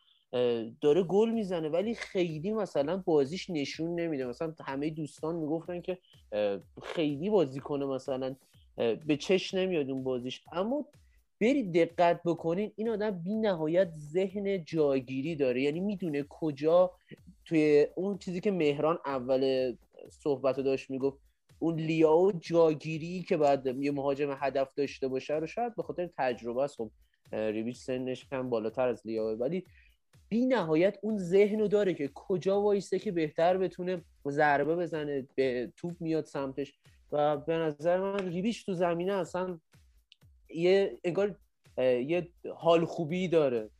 داره 0.81 1.03
گل 1.03 1.31
می‌زنه 1.31 1.69
ولی 1.69 1.95
خیلی 1.95 2.53
مثلا 2.53 3.03
بازیش 3.07 3.51
نشون 3.51 4.01
نمیده. 4.01 4.27
مثلا 4.27 4.55
همه 4.65 4.91
دوستان 4.91 5.37
می‌گفتن 5.37 5.81
که 5.81 5.99
خیلی 6.83 7.31
بازی 7.31 7.61
کنه 7.61 7.87
مثلا 7.87 8.37
به 9.07 9.17
چش 9.17 9.55
نمیاد 9.55 9.91
اون 9.91 10.05
بازیش. 10.05 10.43
اما 10.53 10.87
برید 11.41 11.75
دقت 11.75 12.21
بکنین 12.25 12.73
این 12.77 12.89
آدم 12.89 13.11
بی 13.11 13.35
نهایت 13.35 13.91
ذهن 13.91 14.65
جاگیری 14.65 15.37
داره. 15.37 15.63
یعنی 15.63 15.81
می‌دونه 15.81 16.27
کجا 16.29 16.91
توی 17.45 17.87
اون 17.95 18.19
چیزی 18.19 18.41
که 18.41 18.51
مهران 18.51 18.99
اول 19.07 19.73
صحبت 20.11 20.61
داشت 20.61 20.91
می‌گفت 20.91 21.19
اون 21.59 21.75
لیاو 21.77 22.33
جاگیری 22.33 23.23
که 23.23 23.37
باید 23.37 23.67
یه 23.67 23.91
مهاجم 23.91 24.37
هدف 24.41 24.75
داشته 24.75 25.09
باشه 25.09 25.35
رو 25.35 25.47
شاید 25.47 25.75
به 25.77 25.83
خاطر 25.83 26.11
تجربه 26.19 26.63
است. 26.63 26.77
خب 26.77 26.91
اه، 27.33 27.51
ریبیچ 27.51 27.77
سنش 27.77 28.27
هم 28.33 28.51
بالاتر 28.51 28.89
از 28.89 29.03
لیاوه 29.07 29.39
ولی 29.39 29.65
بی 30.29 30.47
نهایت 30.47 30.99
اون 31.03 31.19
ذهن 31.19 31.61
رو 31.61 31.69
داره 31.69 31.95
که 31.95 32.11
کجا 32.15 32.61
وایسته 32.63 32.99
که 32.99 33.13
بهتر 33.13 33.59
بتونه 33.59 34.05
ضربه 34.29 34.77
بزنه 34.77 35.27
به 35.35 35.73
توپ 35.77 35.97
میاد 36.01 36.25
سمتش. 36.25 36.73
و 37.13 37.37
به 37.37 37.55
نظر 37.57 38.01
من 38.01 38.19
ریبیچ 38.19 38.67
تو 38.67 38.75
زمینه 38.75 39.13
اصلا 39.13 39.61
یه 40.51 40.99
انگار 41.05 41.39
یه 41.79 42.29
حال 42.57 42.85
خوبی 42.85 43.29
داره. 43.29 43.71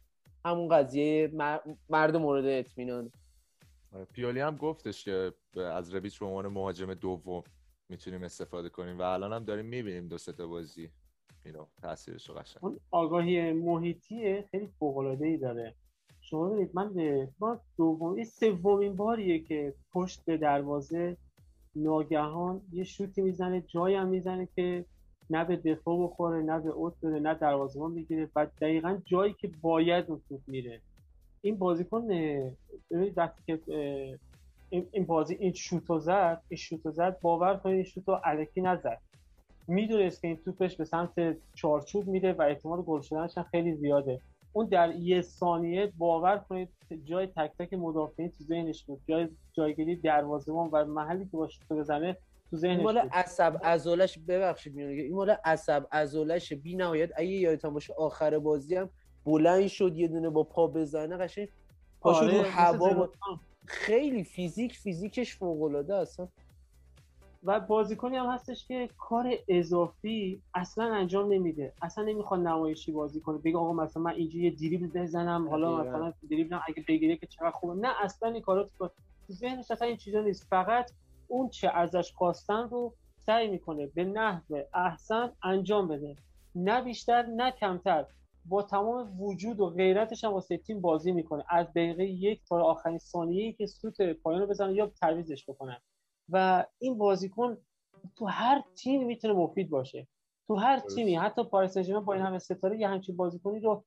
همون 0.45 0.69
قضیه 0.69 1.31
مر- 1.33 1.63
مرد 1.91 2.17
مورد 2.17 2.45
اطمینان. 2.45 3.11
آره، 3.93 4.05
پیولی 4.05 4.41
هم 4.41 4.57
گفتش 4.57 5.05
که 5.05 5.33
از 5.57 5.95
ربیچ 5.95 6.19
به 6.19 6.27
عنوان 6.27 6.47
مهاجم 6.47 6.95
دوم 6.95 7.43
می‌تونیم 7.89 8.23
استفاده 8.23 8.69
کنیم 8.69 8.99
و 8.99 9.03
الان 9.03 9.33
هم 9.33 9.45
داریم 9.45 9.67
می‌بینیم 9.67 10.09
دو 10.09 10.19
تا 10.19 10.47
بازی 10.47 10.91
اینو 11.45 11.67
تاثیرش 11.83 12.31
قشنگ. 12.31 12.65
اون 12.65 12.81
آگاهی 12.91 13.53
محیطی 13.53 14.43
خیلی 14.43 14.69
فوق 14.79 14.99
ای 14.99 15.37
داره. 15.37 15.75
شما 16.21 16.49
ببینید 16.49 16.71
من 16.75 17.29
ما 17.41 17.61
دوم 17.77 18.15
این 18.15 18.25
سومین 18.25 18.97
باریه 18.97 19.39
که 19.39 19.75
پشت 19.93 20.25
به 20.25 20.37
دروازه 20.37 21.17
ناگهان 21.77 22.61
یه 22.73 22.85
شوتی 22.85 23.23
می‌زنه 23.23 23.61
جایی 23.61 23.97
هم 23.97 24.09
می‌زنه 24.09 24.49
که 24.57 24.85
نه 25.31 25.45
به 25.45 25.57
دفاع 25.57 26.05
بخوره 26.05 26.43
نه 26.43 26.61
به 26.61 26.71
اوت 26.71 27.01
بره 27.03 27.21
نه 27.21 27.35
دروازه‌بان 27.35 27.95
بگیره 27.95 28.27
بعد 28.35 28.53
دقیقا 28.61 28.99
جایی 29.05 29.33
که 29.33 29.51
باید 29.63 30.05
اون 30.09 30.21
توپ 30.29 30.41
میره. 30.47 30.81
این 31.41 31.57
بازیکن 31.57 32.07
ببینید 32.91 33.19
وقتی 33.19 33.43
که 33.47 33.61
این 34.77 34.89
این 34.93 35.05
بازی 35.05 35.35
این 35.35 35.53
شوتو 35.53 35.99
زد 35.99 36.43
این 36.49 36.59
شوتو 36.59 36.91
زد 36.91 37.21
باور 37.21 37.57
کنید 37.57 37.75
این 37.75 37.85
شوتو 37.85 38.21
الکی 38.25 38.61
نزد. 38.61 38.99
می‌دونست 39.69 40.21
که 40.21 40.29
این 40.29 40.37
توپش 40.37 40.77
به 40.77 40.85
سمت 40.85 41.37
چارچوب 41.55 42.09
میره 42.09 42.33
و 42.33 42.43
احتمال 42.43 42.83
گل 42.83 43.01
شدنش 43.01 43.39
خیلی 43.51 43.75
زیاده. 43.75 44.21
اون 44.53 44.67
در 44.67 44.95
یه 44.95 45.23
ثانیه 45.23 45.93
باور 45.99 46.39
کنید 46.39 46.69
جای 47.05 47.27
تک 47.27 47.53
تک 47.59 47.75
مدافعین 47.75 48.29
تو 48.39 48.45
ذهنش 48.45 48.85
بود. 48.85 49.01
جای 49.09 49.29
جایگیری 49.53 49.97
دروازه‌بان 49.97 50.69
و 50.73 50.85
محلی 50.85 51.25
که 51.25 51.37
با 51.37 51.49
شوت 51.49 51.69
بزنه 51.69 52.13
تو 52.13 52.57
این 52.57 52.61
ذهنش 52.61 52.83
مال 52.83 52.99
عصب 52.99 53.61
عضلش 53.65 54.19
ببخشید 54.29 54.75
میونه 54.75 54.93
این 54.93 55.15
مال 55.15 55.37
عصب 55.45 55.87
عضلش 55.93 56.53
بی 56.53 56.77
نهایت 56.77 57.11
اگه 57.17 57.29
یادتون 57.29 57.75
باشه 57.75 57.95
آخر 57.99 58.39
بازی 58.39 58.77
هم 58.77 58.91
بلند 59.25 59.67
شد 59.67 59.97
یه 59.97 60.09
دونه 60.09 60.31
با 60.31 60.43
پا 60.43 60.67
بزنه 60.67 61.17
قشنگ 61.17 61.49
پاشو 62.01 62.25
آره، 62.25 62.39
رو 62.39 62.45
هوا 62.45 62.95
با-. 62.95 63.09
خیلی 63.67 64.25
فیزیک 64.25 64.77
فیزیکش 64.77 65.37
فوق 65.37 65.63
العاده 65.63 65.95
اصلا 65.95 66.29
و 67.43 67.61
بازیکنی 67.61 68.17
هم 68.17 68.27
هستش 68.27 68.67
که 68.67 68.89
کار 68.99 69.35
اضافی 69.49 70.43
اصلا 70.55 70.95
انجام 70.95 71.33
نمیده. 71.33 71.73
اصلا 71.83 72.05
نمی‌خواد 72.05 72.41
نمایشی 72.41 72.93
بازی 72.93 73.21
کنه. 73.21 73.39
بگه 73.39 73.57
آقا 73.59 73.73
مثلا 73.73 74.03
من 74.03 74.11
اینجا 74.15 74.39
یه 74.39 74.51
دریبل 74.51 74.87
بزنم 74.87 75.49
حالا. 75.49 75.83
مثلا 75.83 76.13
دریبلم 76.31 76.63
اگه 76.69 76.85
بگیره 76.89 77.17
که 77.17 77.27
چقدر 77.27 77.51
خوبه. 77.51 77.75
نه 77.75 78.05
اصلا 78.05 78.29
این 78.31 78.43
کارا 78.43 78.71
تو 78.79 78.91
ذهنش 79.31 79.71
اصلا 79.71 79.89
این 79.89 79.97
چیزا 79.97 80.21
نیست. 80.21 80.47
فقط 80.51 80.91
اون 81.27 81.49
چه 81.49 81.69
ازش 81.69 82.13
خواستن 82.13 82.69
رو 82.69 82.95
سعی 83.19 83.49
می‌کنه 83.49 83.87
به 83.87 84.05
نحو 84.05 84.63
احسن 84.75 85.33
انجام 85.43 85.89
بده. 85.89 86.17
نه 86.55 86.83
بیشتر 86.83 87.27
نه 87.27 87.51
کمتر. 87.51 88.07
با 88.49 88.63
تمام 88.63 89.21
وجود 89.21 89.61
و 89.61 89.71
غیرتش 89.71 90.25
هم 90.25 90.33
واسه 90.33 90.57
تیم 90.57 90.81
بازی 90.81 91.13
می‌کنه. 91.13 91.45
از 91.51 91.67
دقیقه 91.71 92.05
یک 92.05 92.45
تا 92.49 92.63
آخرین 92.63 92.99
ثانیه‌ای 92.99 93.53
که 93.53 93.67
سوت 93.67 94.03
پایان 94.03 94.41
رو 94.41 94.47
بزنه 94.47 94.75
یا 94.75 94.87
تعویضش 94.87 95.51
بکنن 95.51 95.81
و 96.29 96.67
این 96.79 96.99
بازیکن 96.99 97.57
تو 98.17 98.27
هر 98.27 98.63
تیم 98.75 99.07
می‌تونه 99.07 99.35
مفید 99.35 99.71
باشه. 99.71 100.09
تو 100.47 100.55
هر 100.55 100.79
تیمی 100.95 101.17
حتی 101.17 101.45
پاریس 101.45 101.79
سن 101.79 102.01
با 102.01 102.13
این 102.15 102.23
همه 102.23 102.39
ستاره 102.39 102.79
یه 102.79 102.89
همچین 102.89 103.17
بازیکنی 103.17 103.61
رو 103.61 103.85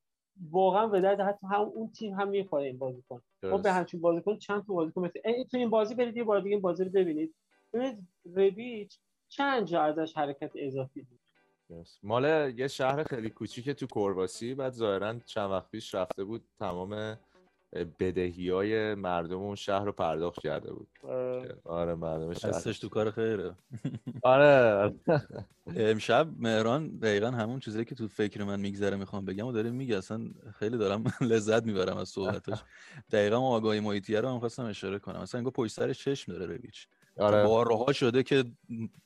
واقعا 0.51 0.87
به 0.87 1.01
درد 1.01 1.21
حتی 1.21 1.47
هم 1.47 1.61
اون 1.61 1.91
تیم 1.91 2.13
هم 2.13 2.27
می‌خوره 2.27 2.65
این 2.65 2.77
بازیکن. 2.77 3.21
ما 3.43 3.57
به 3.57 3.71
همچین 3.71 4.01
بازیکن 4.01 4.37
چند 4.37 4.65
تا 4.65 4.73
بازیکن 4.73 5.01
مثل 5.01 5.43
تو 5.43 5.57
این 5.57 5.69
بازی 5.69 5.95
برید 5.95 6.17
یه 6.17 6.23
بار 6.23 6.41
دیگه 6.41 6.55
این 6.55 6.61
بازی 6.61 6.83
رو 6.83 6.91
ببینید. 6.91 7.35
ببینید 7.73 8.07
ربیچ 8.35 8.99
چند 9.27 9.65
جا 9.65 9.81
ازش 9.81 10.17
حرکت 10.17 10.51
اضافی 10.55 11.01
بود. 11.01 11.18
مال 12.03 12.53
یه 12.57 12.67
شهر 12.67 13.03
خیلی 13.03 13.29
کوچیک 13.29 13.69
تو 13.69 13.87
کرواسی 13.87 14.55
بعد 14.55 14.73
ظاهرا 14.73 15.19
چند 15.25 15.51
وقت 15.51 15.71
پیش 15.71 15.95
رفته 15.95 16.23
بود 16.23 16.41
تمام 16.59 17.17
بدهی 17.99 18.49
های 18.49 18.95
مردم 18.95 19.37
اون 19.37 19.55
شهر 19.55 19.85
رو 19.85 19.91
پرداخت 19.91 20.39
کرده 20.39 20.73
بود. 20.73 20.87
آره 21.63 21.95
مردم 21.95 22.33
شهر. 22.33 22.51
دستش 22.51 22.79
تو 22.79 22.89
کار 22.89 23.11
خیره. 23.11 23.55
آره. 24.23 24.93
امشب 25.75 26.27
مهران 26.37 26.97
دقیقا 26.97 27.27
همون 27.31 27.59
چیزی 27.59 27.85
که 27.85 27.95
تو 27.95 28.07
فکر 28.07 28.43
من 28.43 28.59
میگذره 28.59 28.97
می‌خوام 28.97 29.25
بگم 29.25 29.47
و 29.47 29.51
داره 29.51 29.69
میگه 29.71 29.97
اصلا 29.97 30.29
خیلی 30.59 30.77
دارم 30.77 31.03
لذت 31.21 31.63
می‌برم 31.63 31.97
از 31.97 32.09
صحبتش 32.09 32.59
دقیقا 33.11 33.37
آگاهی 33.39 33.79
محیطیه 33.79 34.21
رو 34.21 34.29
هم 34.29 34.39
خواستم 34.39 34.65
اشاره 34.65 34.99
کنم. 34.99 35.19
اصلا 35.19 35.39
انگار 35.39 35.53
پشت 35.53 35.73
سرش 35.73 36.03
چشم 36.03 36.31
داره 36.31 36.45
رویچ 36.45 36.87
آره. 37.19 37.43
بارها 37.43 37.93
شده 37.93 38.23
که 38.23 38.45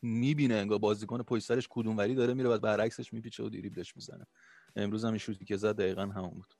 می‌بینه 0.01 0.55
انگار 0.55 0.80
بازیکن 0.80 1.24
پشت 1.24 1.45
سرش 1.45 1.68
کدوم 1.70 1.97
وری 1.97 2.16
داره 2.16 2.34
میره 2.34 2.49
بعد 2.49 2.61
برعکسش 2.61 3.14
میپیچه 3.14 3.43
و 3.43 3.49
دریبلش 3.49 3.95
می‌زنه. 3.95 4.28
امروز 4.76 5.05
هم 5.05 5.11
این 5.11 5.18
شوتی 5.18 5.45
که 5.45 5.57
زد 5.57 5.76
دقیقا 5.76 6.01
همون 6.01 6.30
بود. 6.30 6.53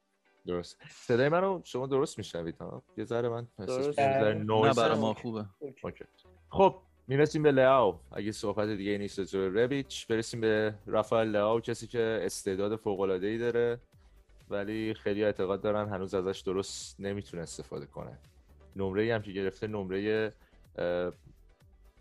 درست. 0.48 0.78
صدای 0.90 1.30
منو 1.30 1.62
شما 1.64 1.88
درست 1.88 2.18
میشنوید 2.18 2.58
ها؟ 2.58 2.84
یه 2.98 3.04
ذره 3.04 3.30
من. 3.30 3.48
نه 3.60 4.74
برای 4.74 5.00
ما 5.00 5.14
خوبه. 5.14 5.46
اوکی. 5.84 6.06
خب 6.50 6.76
می‌رسیم 7.08 7.44
به 7.44 7.52
لئو 7.52 7.94
اگه 8.12 8.32
صحبت 8.32 8.70
دیگه 8.70 8.98
نیست 8.98 9.20
راجع 9.20 9.40
به 9.40 9.64
ربیچ 9.64 10.08
برسیم 10.08 10.42
به 10.42 10.74
رافائل 10.86 11.28
لئو 11.28 11.60
کسی 11.60 11.88
که 11.88 12.20
استعداد 12.22 12.76
فوق 12.76 13.00
العاده 13.00 13.28
ای 13.28 13.38
داره 13.38 13.80
ولی 14.50 14.94
خیلی 14.94 15.24
اعتقاد 15.24 15.62
دارن 15.62 15.90
هنوز 15.90 16.14
ازش 16.14 16.40
درست 16.40 17.00
نمی‌تونه 17.00 17.44
استفاده 17.44 17.86
کنه. 17.86 18.18
نمره 18.76 19.04
ای 19.04 19.12
هم 19.12 19.22
که 19.22 19.32
گرفته 19.32 19.68
نمره 19.68 20.34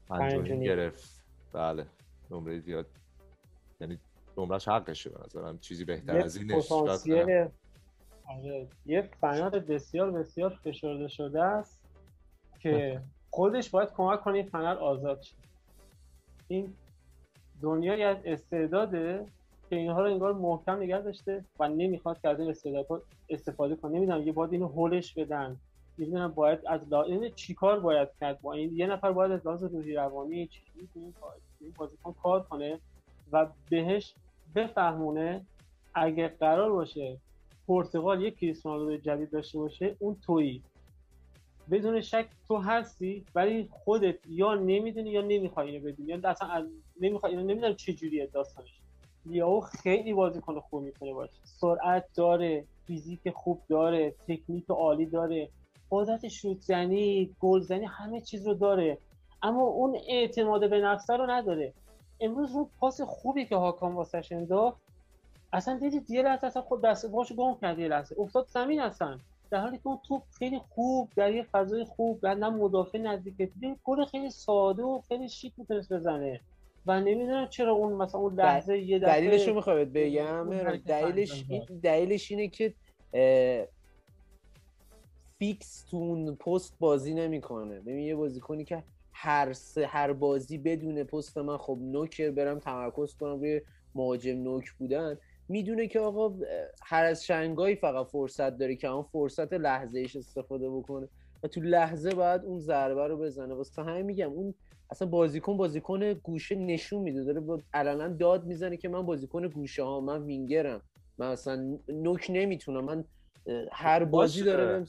پنجمی. 0.08 0.64
گرفت. 0.64 1.24
بله 1.52 1.86
نمره 2.30 2.58
زیاد. 2.58 2.86
یعنی 3.80 3.98
نمرش 4.38 4.68
حقشه 4.68 5.10
به 5.10 5.18
نظرم. 5.24 5.58
چیزی 5.58 5.84
بهتر 5.84 6.16
از 6.16 6.36
این 6.36 6.48
پتانسیل 6.48 7.48
آره 8.28 8.68
یه 8.86 9.10
فنار 9.20 9.58
بسیار 9.58 10.10
بسیار 10.10 10.58
فشرده 10.64 11.08
شده 11.08 11.42
است 11.42 11.82
که 12.60 13.00
خودش 13.30 13.70
باید 13.70 13.88
کمک 13.92 14.20
کنه 14.20 14.34
این 14.34 14.46
فنر 14.46 14.74
آزاد 14.74 15.22
شه. 15.22 15.36
این 16.48 16.74
دنیایی 17.62 18.02
از 18.02 18.16
استعداده 18.24 19.26
که 19.70 19.76
اینها 19.76 20.02
رو 20.02 20.10
انگار 20.10 20.32
محکم 20.32 20.76
نگه 20.76 21.00
داشته 21.00 21.44
و 21.58 21.68
نمی‌خواد 21.68 22.20
که 22.20 22.28
از 22.28 22.40
این 22.40 22.50
استعداد 22.50 22.86
استفاده 23.28 23.76
کنه. 23.76 23.96
نمی‌دونم 23.96 24.22
یه 24.22 24.32
باید 24.32 24.52
اینو 24.52 24.68
هولش 24.68 25.14
بدن. 25.14 25.56
نمی‌دونم 25.98 26.28
باید 26.28 26.58
از 26.66 26.80
لا... 26.90 27.02
اینو 27.02 27.28
چیکار 27.28 27.80
باید 27.80 28.08
کرد 28.20 28.40
با 28.40 28.52
این؟ 28.52 28.76
یه 28.76 28.86
نفر 28.86 29.12
باید 29.12 29.32
از 29.32 29.46
لحاظ 29.46 29.64
روحی 29.64 29.94
روانی 29.94 30.46
تو 30.94 31.00
این 31.60 31.74
بازیکن 31.76 32.14
کار 32.22 32.42
کنه 32.42 32.80
و 33.32 33.46
بهش 33.70 34.14
بفهمونه 34.54 35.46
اگه 35.94 36.28
قرار 36.28 36.72
باشه 36.72 37.16
پرتغال 37.68 38.22
یک 38.22 38.38
کریستیانو 38.38 38.96
جدید 38.96 39.30
داشته 39.30 39.58
باشه 39.58 39.96
اون 39.98 40.16
تویی. 40.26 40.62
بدون 41.70 42.00
شک 42.00 42.26
تو 42.48 42.56
هستی 42.56 43.24
ولی 43.34 43.68
خودت 43.70 44.16
یا 44.28 44.54
نمی‌دونی 44.54 45.10
یا 45.10 45.20
نمی‌خوای 45.20 45.70
اینو 45.70 45.84
بدونی. 45.84 46.08
یا 46.08 46.20
اصلا 46.24 46.48
از 46.48 46.64
نمی‌خوای 47.00 47.32
اینو 47.32 47.44
نمی‌دونم 47.44 47.74
چه 47.74 47.92
جوریه 47.92 48.26
داستانش. 48.26 48.80
لیاو 49.26 49.60
خیلی 49.60 50.12
بازیکن 50.12 50.60
خوب 50.60 50.82
می‌تونه 50.82 51.12
باشه. 51.12 51.32
سرعت 51.44 52.04
داره 52.14 52.64
فیزیک 52.86 53.30
خوب 53.30 53.62
داره 53.68 54.14
تکنیک 54.28 54.70
عالی 54.70 55.06
داره. 55.06 55.48
قدرت 55.92 56.28
شوت 56.28 56.60
زنی 56.60 57.36
گل 57.40 57.60
زنی 57.60 57.84
همه 57.84 58.20
چیز 58.20 58.46
رو 58.46 58.54
داره. 58.54 58.98
اما 59.42 59.62
اون 59.62 59.98
اعتماد 60.08 60.70
به 60.70 60.80
نفسه 60.80 61.16
رو 61.16 61.30
نداره. 61.30 61.72
امروز 62.20 62.54
اون 62.54 62.66
پاس 62.80 63.00
خوبی 63.00 63.44
که 63.46 63.56
هاکان 63.56 63.92
واسش 63.92 64.32
انداخت 64.32 64.80
اصلا 65.52 65.78
دیدید 65.78 66.10
یه 66.10 66.22
لحظه 66.22 66.46
اصلا 66.46 66.62
خود 66.62 66.82
دست 66.82 67.06
باشو 67.06 67.34
گم 67.34 67.56
کرد 67.60 67.78
یه 67.78 67.88
لحظه. 67.88 68.16
افتاد 68.18 68.46
زمین 68.48 68.80
اصلا. 68.80 69.18
در 69.50 69.60
حالی 69.60 69.76
که 69.76 69.86
اون 69.86 69.98
توپ 70.08 70.22
خیلی 70.38 70.58
خوب 70.58 71.08
در 71.16 71.34
یه 71.34 71.42
فضای 71.42 71.84
خوب 71.84 72.18
و 72.22 72.34
نه 72.34 72.48
مدافع 72.48 72.98
نزدیک. 72.98 73.50
گل 73.84 74.04
خیلی 74.04 74.30
ساده 74.30 74.82
و 74.82 75.00
خیلی 75.08 75.28
شیک 75.28 75.52
می‌تونست 75.56 75.92
بزنه. 75.92 76.40
و 76.86 77.00
نمی‌دونم 77.00 77.48
چرا 77.48 77.72
اون 77.72 77.92
مثلا 77.92 78.20
اون 78.20 78.34
لحظه 78.34 78.78
یه 78.78 78.98
دلیلش 78.98 79.48
رو 79.48 79.54
می‌خوای 79.54 79.84
بگم؟ 79.84 80.50
دلیلش. 80.86 81.44
دلیلش 81.82 82.30
اینه 82.30 82.48
که 82.48 82.74
فیکس 85.42 85.84
تو 85.90 85.96
اون 85.96 86.34
پست 86.34 86.78
بازی 86.80 87.14
نمی‌کنه. 87.14 87.80
ببین 87.80 87.98
یه 87.98 88.14
بازیکنی 88.14 88.64
که 88.64 88.82
هر 89.12 89.52
سه 89.52 89.86
هر 89.86 90.12
بازی 90.12 90.58
بدون 90.58 91.04
پست 91.04 91.38
من 91.38 91.56
خب 91.56 91.78
نوکر 91.80 92.30
برم 92.30 92.58
تمرکز 92.58 93.14
کنم 93.14 93.40
روی 93.40 93.60
مهاجم 93.94 94.42
نوک 94.42 94.72
بودن. 94.72 95.18
می‌دونه 95.48 95.88
که 95.88 96.00
آقا 96.00 96.34
هر 96.82 97.04
از 97.04 97.24
شنگایی 97.24 97.76
فقط 97.76 98.06
فرصت 98.06 98.58
داره 98.58 98.76
که 98.76 98.88
اون 98.88 99.02
فرصت 99.02 99.52
لحظه 99.52 99.98
ایش 99.98 100.16
استفاده 100.16 100.70
بکنه 100.70 101.08
و 101.42 101.48
تو 101.48 101.60
لحظه 101.60 102.14
باید 102.14 102.44
اون 102.44 102.58
ضربه 102.58 103.06
رو 103.06 103.16
بزنه. 103.18 103.54
واسه 103.54 103.82
همین 103.82 104.06
میگم 104.06 104.30
اون 104.32 104.54
اصلا 104.90 105.08
بازیکن 105.08 105.56
بازیکن 105.56 106.12
گوشه 106.12 106.54
نشون 106.54 107.02
میده. 107.02 107.24
داره 107.24 107.62
علنا 107.74 108.08
داد 108.08 108.44
می‌زنه 108.44 108.76
که 108.76 108.88
من 108.88 109.06
بازیکن 109.06 109.48
گوشه 109.48 109.82
ها 109.82 110.00
من 110.00 110.22
وینگرم. 110.22 110.82
من 111.18 111.26
اصلا 111.26 111.78
نوک 111.88 112.26
نمی‌تونم. 112.30 112.84
من 112.84 113.04
هر 113.72 114.04
بازی 114.04 114.40
باشه. 114.40 114.56
داره 114.56 114.86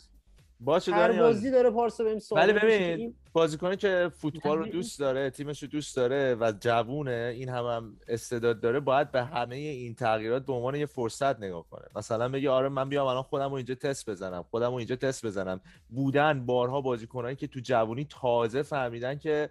باشه 0.66 0.92
هر. 0.92 1.20
بازی 1.20 1.52
داره 1.52 1.70
پارسا 1.70 2.04
بهم 2.04 2.20
ثابت 2.20 2.44
ولی 2.44 2.54
ببین 2.54 3.16
بازیکنی 3.34 3.78
که 3.78 4.12
فوتبال 4.18 4.58
رو 4.58 4.64
همه 4.64 4.72
دوست 4.72 5.00
داره 5.00 5.30
تیمش 5.30 5.64
رو 5.64 5.70
دوست 5.70 5.96
داره 5.96 6.36
و 6.40 6.54
جوونه 6.60 7.34
این 7.36 7.50
هم, 7.50 7.66
هم 7.66 7.98
استعداد 8.08 8.60
داره 8.60 8.80
باید 8.80 9.12
به 9.12 9.24
همه 9.24 9.56
این 9.56 9.96
تغییرات 9.96 10.46
به 10.46 10.54
عنوان 10.54 10.76
یه 10.76 10.86
فرصت 10.86 11.40
نگاه 11.40 11.66
کنه. 11.70 11.86
مثلا 11.96 12.30
بگه 12.30 12.50
آره 12.50 12.70
من 12.70 12.90
بیام 12.90 13.08
الان 13.08 13.24
خودم 13.24 13.50
رو 13.50 13.54
اینجا 13.54 13.76
تست 13.76 14.10
بزنم 14.10 14.46
خودم 14.52 14.70
رو 14.70 14.74
اینجا 14.74 14.96
تست 14.96 15.26
بزنم. 15.26 15.62
بودن 15.90 16.46
بارها 16.46 16.82
بازیکنایی 16.82 17.36
که 17.36 17.48
تو 17.48 17.60
جوونی 17.60 18.08
تازه 18.10 18.62
فهمیدن 18.62 19.18
که 19.18 19.50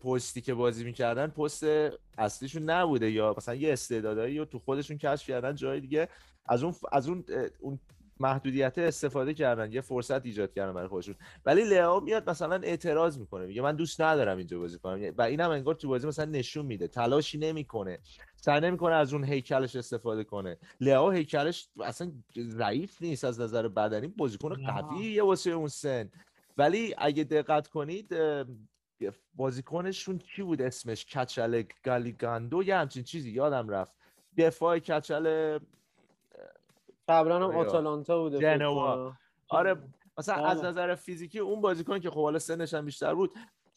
پستی 0.00 0.40
که 0.40 0.54
بازی 0.54 0.84
می‌کردن 0.84 1.26
پست 1.26 1.64
اصلیشون 2.18 2.62
نبوده 2.62 3.10
یا 3.10 3.34
مثلا 3.36 3.54
یه 3.54 3.72
استعدادایی 3.72 4.38
رو 4.38 4.44
تو 4.44 4.58
خودشون 4.58 4.98
کشف 4.98 5.26
کردن 5.26 5.54
جای 5.54 5.80
دیگه. 5.80 6.08
از 6.46 6.62
اون 6.62 6.74
از 6.92 7.08
اون 7.08 7.24
اون 7.60 7.78
محدودیت 8.20 8.78
استفاده 8.78 9.34
کردن 9.34 9.72
یه 9.72 9.80
فرصت 9.80 10.26
ایجاد 10.26 10.52
کردن 10.52 10.72
برای 10.72 10.88
خودشون. 10.88 11.14
ولی 11.46 11.64
لئو 11.64 12.00
میاد 12.00 12.30
مثلا 12.30 12.60
اعتراض 12.62 13.18
می‌کنه 13.18 13.46
میگه 13.46 13.62
من 13.62 13.76
دوست 13.76 14.00
ندارم 14.00 14.38
اینجا 14.38 14.58
بازی 14.58 14.78
کنم. 14.78 15.14
و 15.18 15.22
اینم 15.22 15.50
انگار 15.50 15.74
تو 15.74 15.88
بازی 15.88 16.06
مثلا 16.06 16.24
نشون 16.24 16.66
میده 16.66 16.88
تلاشی 16.88 17.38
نمی‌کنه. 17.38 17.98
سعی 18.36 18.60
نمی‌کنه 18.60 18.94
از 18.94 19.14
اون 19.14 19.24
هیکلش 19.24 19.76
استفاده 19.76 20.24
کنه. 20.24 20.58
لئو 20.80 21.10
هیکلش 21.10 21.68
اصلا 21.80 22.12
ضعیف 22.38 23.02
نیست 23.02 23.24
از 23.24 23.40
نظر 23.40 23.68
بدنی 23.68 24.06
بازیکن. 24.06 24.66
قویه 24.66 25.22
واسه 25.22 25.50
اون 25.50 25.68
سن. 25.68 26.10
ولی 26.58 26.94
اگه 26.98 27.24
دقت 27.24 27.68
کنید 27.68 28.14
بازیکنشون 29.34 30.18
کی 30.18 30.42
بود 30.42 30.62
اسمش؟ 30.62 31.06
کچل 31.06 31.62
گالیگاندو؟ 31.84 32.62
یه 32.62 32.76
همچین 32.76 33.02
چیزی 33.02 33.30
یادم 33.30 33.68
رفت. 33.68 33.92
دفاع 34.38 34.78
کچل 34.78 35.58
قبلا 37.10 37.36
هم 37.36 37.42
آره. 37.42 37.56
آتالانتا 37.56 38.22
بوده 38.22 38.38
جنوا. 38.38 39.12
آره 39.48 39.76
مثلا 40.18 40.46
از 40.46 40.60
بله. 40.60 40.68
نظر 40.68 40.94
فیزیکی 40.94 41.38
اون 41.38 41.60
بازیکن 41.60 41.98
که 41.98 42.10
خب 42.10 42.22
حالا 42.22 42.38
سنش 42.38 42.74
هم 42.74 42.84
بیشتر 42.84 43.14
بود 43.14 43.30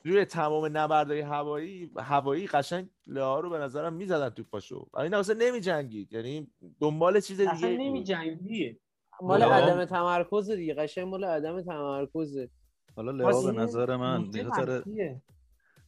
روی 0.05 0.25
تمام 0.25 0.77
نبردهای 0.77 1.19
هوایی 1.19 1.91
هوایی 1.97 2.47
قشنگ 2.47 2.89
لئو 3.07 3.41
رو 3.41 3.49
به 3.49 3.57
نظرم 3.57 3.93
می‌زدن 3.93 4.29
تو 4.29 4.43
پاشو. 4.43 4.88
این 4.97 5.13
اصلا 5.13 5.36
نمی 5.39 5.59
جنگید 5.59 6.13
یعنی 6.13 6.51
دنبال 6.79 7.19
چیز 7.19 7.38
دیگه 7.38 7.51
اصلا 7.51 7.69
بود. 7.69 7.79
نمی 7.79 8.03
جنگیه 8.03 8.79
مال 9.21 9.43
عدم 9.43 9.86
تمرکز 9.86 10.51
دیگه 10.51 10.73
قشنگ 10.73 11.07
مال 11.07 11.23
عدم 11.23 11.61
تمرکزه. 11.61 12.49
حالا 12.95 13.11
لئو 13.11 13.41
به 13.41 13.51
نظر 13.51 13.95
من 13.95 14.31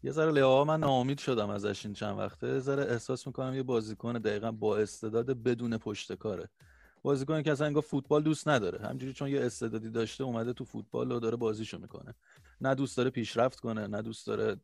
یه 0.03 0.11
ذره 0.11 0.31
لئو 0.31 0.63
من 0.63 0.79
ناامید 0.79 1.17
شدم 1.17 1.49
ازش 1.49 1.85
این 1.85 1.93
چند 1.93 2.19
وقته. 2.19 2.47
یه 2.47 2.59
ذره 2.59 2.83
احساس 2.83 3.27
می‌کنم 3.27 3.55
یه 3.55 3.63
بازیکن 3.63 4.13
دقیقا 4.13 4.51
با 4.51 4.77
استعداد 4.77 5.43
بدون 5.43 5.77
پشت 5.77 6.13
کاره. 6.13 6.49
بازیکنی 7.05 7.43
که 7.43 7.51
اصلا 7.51 7.67
انگار 7.67 7.81
فوتبال 7.81 8.23
دوست 8.23 8.47
نداره. 8.47 8.87
همجوری 8.87 9.13
چون 9.13 9.29
یه 9.29 9.41
استعدادی 9.41 9.89
داشته 9.89 10.23
اومده 10.23 10.53
تو 10.53 10.65
فوتبال 10.65 11.11
و 11.11 11.19
داره 11.19 11.35
بازیشو 11.37 11.77
می‌کنه. 11.77 12.13
نه 12.61 12.75
دوست 12.75 12.97
داره 12.97 13.09
پیشرفت 13.09 13.59
کنه 13.59 13.87
نه 13.87 14.01
دوست 14.01 14.27
داره 14.27 14.55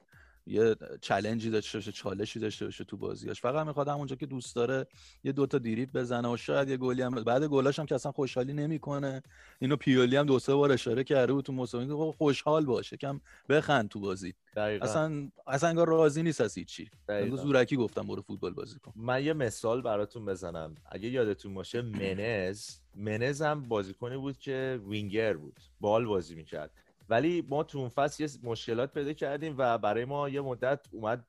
یه 0.48 0.76
چلنجی 1.02 1.50
داشته 1.50 1.78
باشه 1.78 1.92
چالشی 1.92 2.39
داشته 2.39 2.66
باشه 2.66 2.84
تو 2.84 2.98
بازیاش 2.98 3.42
فقط 3.42 3.68
می‌خواد 3.68 3.88
همونجا 3.88 4.16
که 4.16 4.26
دوست 4.26 4.56
داره 4.56 4.88
یه 5.24 5.32
دوتا 5.32 5.58
دیریب 5.58 5.94
بزنه 5.94 6.34
و 6.34 6.38
شاید 6.38 6.70
یه 6.70 6.78
گلی 6.78 7.02
هم 7.02 7.12
بعد 7.12 7.44
گلاش 7.44 7.80
هم 7.80 7.86
که 7.86 7.96
اصلا 7.96 8.12
خوشحالی 8.12 8.54
نمی‌کنه. 8.54 9.24
اینو 9.60 9.76
پیولی 9.76 10.16
هم 10.16 10.26
دو 10.26 10.39
سه 10.39 10.56
بار 10.56 10.72
اشاره 10.72 11.04
کرده 11.04 11.34
بود 11.34 11.46
تو 11.46 11.54
مسابقه. 11.54 12.12
خوشحال 12.12 12.66
باشه 12.66 12.98
کم 12.98 13.22
بخند 13.50 13.89
تو 13.89 14.00
بازی. 14.00 14.34
دقیقا. 14.56 14.86
اصلا 14.86 15.30
اصلا 15.48 15.70
انگار 15.70 15.88
راضی 15.88 16.24
نیست 16.24 16.42
از 16.42 16.58
هیچی. 16.58 16.89
زورکی 17.36 17.76
گفتم 17.76 18.08
برو 18.08 18.22
فوتبال 18.22 18.54
بازی 18.54 18.80
کن. 18.80 18.94
من 18.96 19.24
یه 19.24 19.34
مثال 19.34 19.82
براتون 19.82 20.26
بزنم. 20.26 20.76
اگه 20.86 21.10
یادتون 21.10 21.54
باشه 21.54 21.82
منز 21.82 22.70
منز 22.96 23.42
هم 23.42 23.64
بازیکنی 23.64 24.18
بود 24.18 24.38
که 24.38 24.80
وینگر 24.89 25.34
بود. 25.34 25.60
بال 25.80 26.06
بازی 26.06 26.36
می‌کرد. 26.36 26.72
ولی 27.12 27.45
ما 27.49 27.64
تو 27.64 27.78
اون 27.78 27.89
فصل 27.89 28.24
یه 28.24 28.30
مشکلات 28.43 28.93
پیدا 28.93 29.14
کردیم 29.14 29.55
و 29.57 29.78
برای 29.78 30.05
ما 30.05 30.30
یه 30.30 30.41
مدت 30.41 30.88
اومد 30.91 31.26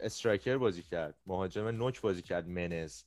استرایکر 0.00 0.56
بازی 0.56 0.82
کرد 0.82 1.14
مهاجم 1.26 1.68
نوک 1.68 2.00
بازی 2.00 2.22
کرد 2.22 2.48
منز. 2.48 3.02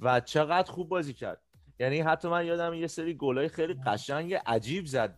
و 0.00 0.20
چقدر 0.20 0.70
خوب 0.70 0.88
بازی 0.88 1.12
کرد. 1.12 1.40
یعنی 1.80 2.00
حتی 2.00 2.28
من 2.28 2.46
یادم 2.46 2.74
یه 2.74 2.86
سری 2.86 3.14
گلای 3.14 3.48
خیلی 3.48 3.74
قشنگ 3.86 4.34
عجیب 4.34 4.86
زد 4.86 5.16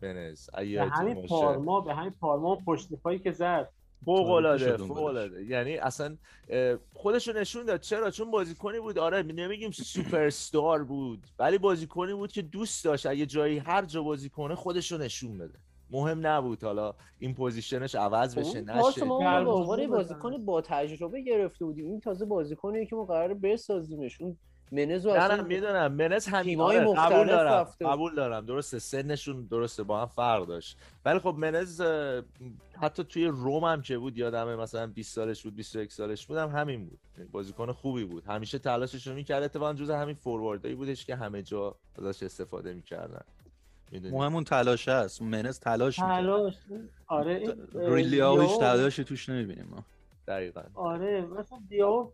اگه 0.54 0.78
به 0.78 0.90
همین. 0.90 1.26
پارما 1.26 1.80
به 1.80 1.94
همین 1.94 2.14
پارما 2.20 2.56
و 2.56 2.60
پشت 2.66 2.94
پایی 2.94 3.18
که 3.18 3.32
زد. 3.32 3.68
فوق 4.04 4.30
العاده 4.30 4.76
فوق. 4.76 5.02
العاده. 5.02 5.44
یعنی 5.44 5.76
اصلا 5.76 6.16
اه، 6.48 6.78
خودشو 6.94 7.32
نشون 7.32 7.66
داد. 7.66 7.80
چرا؟ 7.80 8.10
چون 8.10 8.30
بازیکنی 8.30 8.80
بود. 8.80 8.98
آره 8.98 9.22
نمیگیم 9.22 9.70
سوپر 9.70 10.26
استار 10.26 10.84
بود 10.84 11.26
ولی 11.38 11.58
بازیکنی 11.58 12.14
بود 12.14 12.32
که 12.32 12.42
دوست 12.42 12.84
داشت. 12.84 13.06
اگه 13.06 13.26
جایی 13.26 13.58
هر 13.58 13.84
جا 13.84 14.02
بازی 14.02 14.28
کنه 14.28 14.54
خودشو 14.54 14.98
نشون 14.98 15.38
بده. 15.38 15.58
مهم 15.90 16.26
نبود. 16.26 16.64
حالا 16.64 16.94
این 17.18 17.34
position 17.34 17.82
ش 17.82 17.94
عوض 17.94 18.38
بشه 18.38 18.60
نشه. 18.60 19.04
ما 19.04 19.38
اون 19.38 19.76
به 19.76 19.86
بازیکن 19.86 20.44
با 20.44 20.60
تجربه 20.60 21.20
گرفته 21.20 21.64
بودیم. 21.64 21.86
این 21.86 22.00
تازه 22.00 22.24
بازیکنی 22.24 22.86
که 22.86 22.96
ما 22.96 23.04
قرار 23.04 23.34
بسازیمش. 23.34 24.20
اون 24.20 24.36
منز 24.72 25.06
نه 25.06 25.12
اصلا 25.12 25.36
نه 25.36 25.42
می‌دونم. 25.42 25.92
منس 25.92 26.28
همین 26.28 26.60
آره، 26.60 26.78
قبول 26.78 27.26
دارم. 27.26 27.52
رفته. 27.52 27.86
قبول 27.86 28.14
دارم. 28.14 28.46
درسته 28.46 28.78
سنشون 28.78 29.46
درسته 29.50 29.82
با 29.82 30.00
هم 30.00 30.06
فرق 30.06 30.46
داشت. 30.46 30.78
ولی 31.04 31.18
خب 31.18 31.34
منز 31.38 31.80
حتی 32.80 33.04
توی 33.04 33.26
روم 33.26 33.64
هم 33.64 33.82
که 33.82 33.98
بود 33.98 34.18
یادمه 34.18 34.56
مثلا 34.56 34.86
20 34.86 35.14
سالش 35.14 35.42
بود 35.42 35.56
21 35.56 35.92
سالش 35.92 36.26
بود 36.26 36.36
هم 36.36 36.48
همین 36.48 36.86
بود. 36.86 36.98
بازیکن 37.32 37.72
خوبی 37.72 38.04
بود. 38.04 38.24
همیشه 38.24 38.58
تلاشش 38.58 39.06
رو 39.06 39.14
می‌کرد. 39.14 39.42
اتفاقا 39.42 39.74
جز 39.74 39.90
همین 39.90 40.14
فورواردایی 40.14 40.74
بودش 40.74 41.04
که 41.04 41.16
همه 41.16 41.42
جا 41.42 41.76
ازش 41.98 42.22
استفاده 42.22 42.74
می‌کردن. 42.74 43.24
می‌دونی؟ 43.90 44.16
مهم 44.16 44.34
اون 44.34 44.44
تلاش 44.44 44.88
هست. 44.88 45.22
منز 45.22 45.60
تلاش 45.60 45.98
می‌کنه. 45.98 46.14
تلاش؟ 46.16 46.54
آره 47.06 47.34
این 47.34 47.68
ریلیا 47.74 48.40
هیچ 48.40 48.50
دیاو- 48.50 48.60
تلاشی 48.60 49.04
توش 49.04 49.28
نمی‌بینیم 49.28 49.68
ما. 49.70 49.84
دقیقا. 50.28 50.62
آره 50.74 51.20
مثلا 51.20 51.58
دیاو 51.68 52.12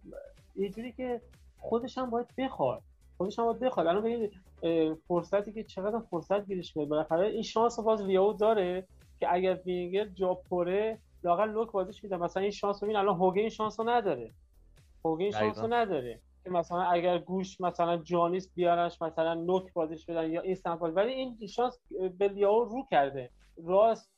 یه 0.57 0.69
جوری 0.71 0.93
که 0.93 1.21
خودش 1.59 1.99
هم 1.99 2.11
باید 2.11 2.27
بخواد. 2.39 2.83
خودش 3.19 3.39
هم 3.39 3.45
باید 3.45 3.59
بخواد. 3.61 3.87
الان 3.87 4.03
ببینید 4.03 4.33
اه، 4.63 4.95
فرصتی 5.09 5.53
که 5.53 5.65
چقدر 5.65 5.99
فرصت 6.11 6.47
گیرش 6.47 6.77
میاد 6.77 6.89
بالاخره 6.89 7.27
این 7.27 7.43
شانس 7.43 7.79
رو 7.79 7.85
باز 7.85 8.03
لیاو 8.03 8.33
داره 8.33 8.87
که 9.21 9.35
اگر 9.35 9.61
وینگر 9.67 10.05
جا 10.05 10.35
پره 10.35 10.99
لاقل 11.25 11.51
لوک 11.51 11.73
بازیش 11.73 12.05
میده 12.05 12.17
مثلا 12.17 12.43
این 12.43 12.51
شانس 12.53 12.83
رو 12.83 12.87
ببین 12.87 12.97
الان 12.97 13.15
هوگه 13.17 13.41
این 13.41 13.51
شانس 13.51 13.81
رو 13.81 13.89
نداره. 13.89 14.31
هوگه 15.05 15.23
این 15.25 15.33
شانس 15.33 15.59
رو. 15.59 15.67
نداره. 15.75 16.21
که 16.47 16.53
مثلا 16.53 16.83
اگر 16.83 17.19
گوش 17.19 17.61
مثلا 17.61 17.97
جانیس 17.97 18.55
بیارنش 18.55 19.03
مثلا 19.03 19.35
نوک 19.35 19.73
بازیش 19.73 20.07
بدن 20.07 20.31
یا 20.31 20.41
این 20.41 20.55
سمت 20.55 20.79
بازی. 20.79 20.95
ولی 20.95 21.13
این 21.13 21.47
شانس 21.47 21.79
به 22.19 22.29
لیاو 22.29 22.65
رو 22.65 22.87
کرده. 22.91 23.31
راست 23.65 24.11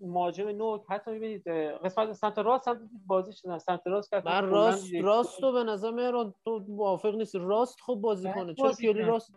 مهاجم 0.00 0.48
نوک. 0.48 0.82
حتی 0.88 1.10
می‌بینید 1.10 1.48
قسمت 1.48 2.12
سمت 2.12 2.38
راست 2.38 2.68
هم 2.68 2.74
دیدید 2.74 3.06
بازیش 3.06 3.46
نه 3.46 3.58
سمت 3.58 3.86
راست 3.86 4.10
کرد. 4.10 4.28
من 4.28 4.48
راست 4.48 4.94
راست 5.00 5.42
رو 5.42 5.52
به 5.52 5.64
نظر 5.64 5.90
مهران 5.90 6.34
تو 6.44 6.64
موافق 6.68 7.14
نیست 7.14 7.34
راست 7.36 7.80
خوب 7.80 8.00
بازی 8.00 8.32
کنه. 8.32 8.54
چرا 8.54 8.66
بازی 8.66 8.82
پیولی. 8.82 9.02
راست 9.02 9.32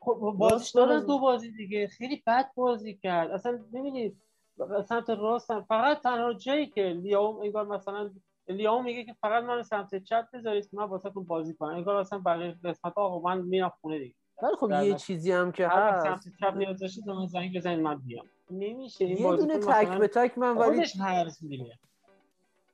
خب 0.00 0.14
بازیش 0.38 0.52
راست 0.52 0.74
دادن 0.74 0.94
بازی. 0.94 1.06
دو 1.06 1.18
بازی 1.18 1.52
دیگه. 1.52 1.86
خیلی 1.86 2.22
بد 2.26 2.50
بازی 2.54 2.94
کرد. 2.94 3.30
اصلا 3.30 3.64
ببینید 3.72 4.22
سمت 4.88 5.10
راست 5.10 5.50
هم 5.50 5.62
فقط 5.62 6.00
تنها 6.00 6.32
جایی 6.32 6.66
که 6.66 6.82
لیاوم 6.82 7.40
انگار 7.40 7.66
مثلا 7.66 8.10
لیاوم 8.48 8.84
میگه 8.84 9.04
که 9.04 9.14
فقط 9.20 9.44
من 9.44 9.62
سمت 9.62 10.04
چپ 10.04 10.24
بذارید 10.32 10.70
که 10.70 10.76
من 10.76 10.84
واسهتون 10.84 11.24
بازی 11.24 11.54
کنم. 11.54 11.74
انگار 11.74 11.96
اصلا 11.96 12.18
بقیه 12.18 12.56
قسمت 12.64 12.92
آقا 12.96 13.34
من 13.34 13.42
میرم 13.42 13.72
خونه 13.80 13.98
دیگه. 13.98 14.14
ولی 14.42 14.56
خب 14.56 14.70
یه 14.70 14.94
چیزی 14.94 15.32
هم 15.32 15.52
که 15.52 15.68
هر 15.68 15.90
هست. 15.90 16.04
سمت 16.04 16.34
چپ 16.40 16.56
نیاز 16.56 16.78
داشتید 16.78 17.08
من 17.08 17.26
زنگ 17.26 17.56
بزنید 17.56 17.80
من 17.80 17.98
بیام. 17.98 18.26
نمیشه. 18.50 19.04
این 19.04 19.18
یه 19.18 19.36
دونه 19.36 19.58
تک 19.58 19.98
به 19.98 20.08
تک 20.08 20.38
من 20.38 20.56
ولی 20.56 20.84
میره 21.40 21.78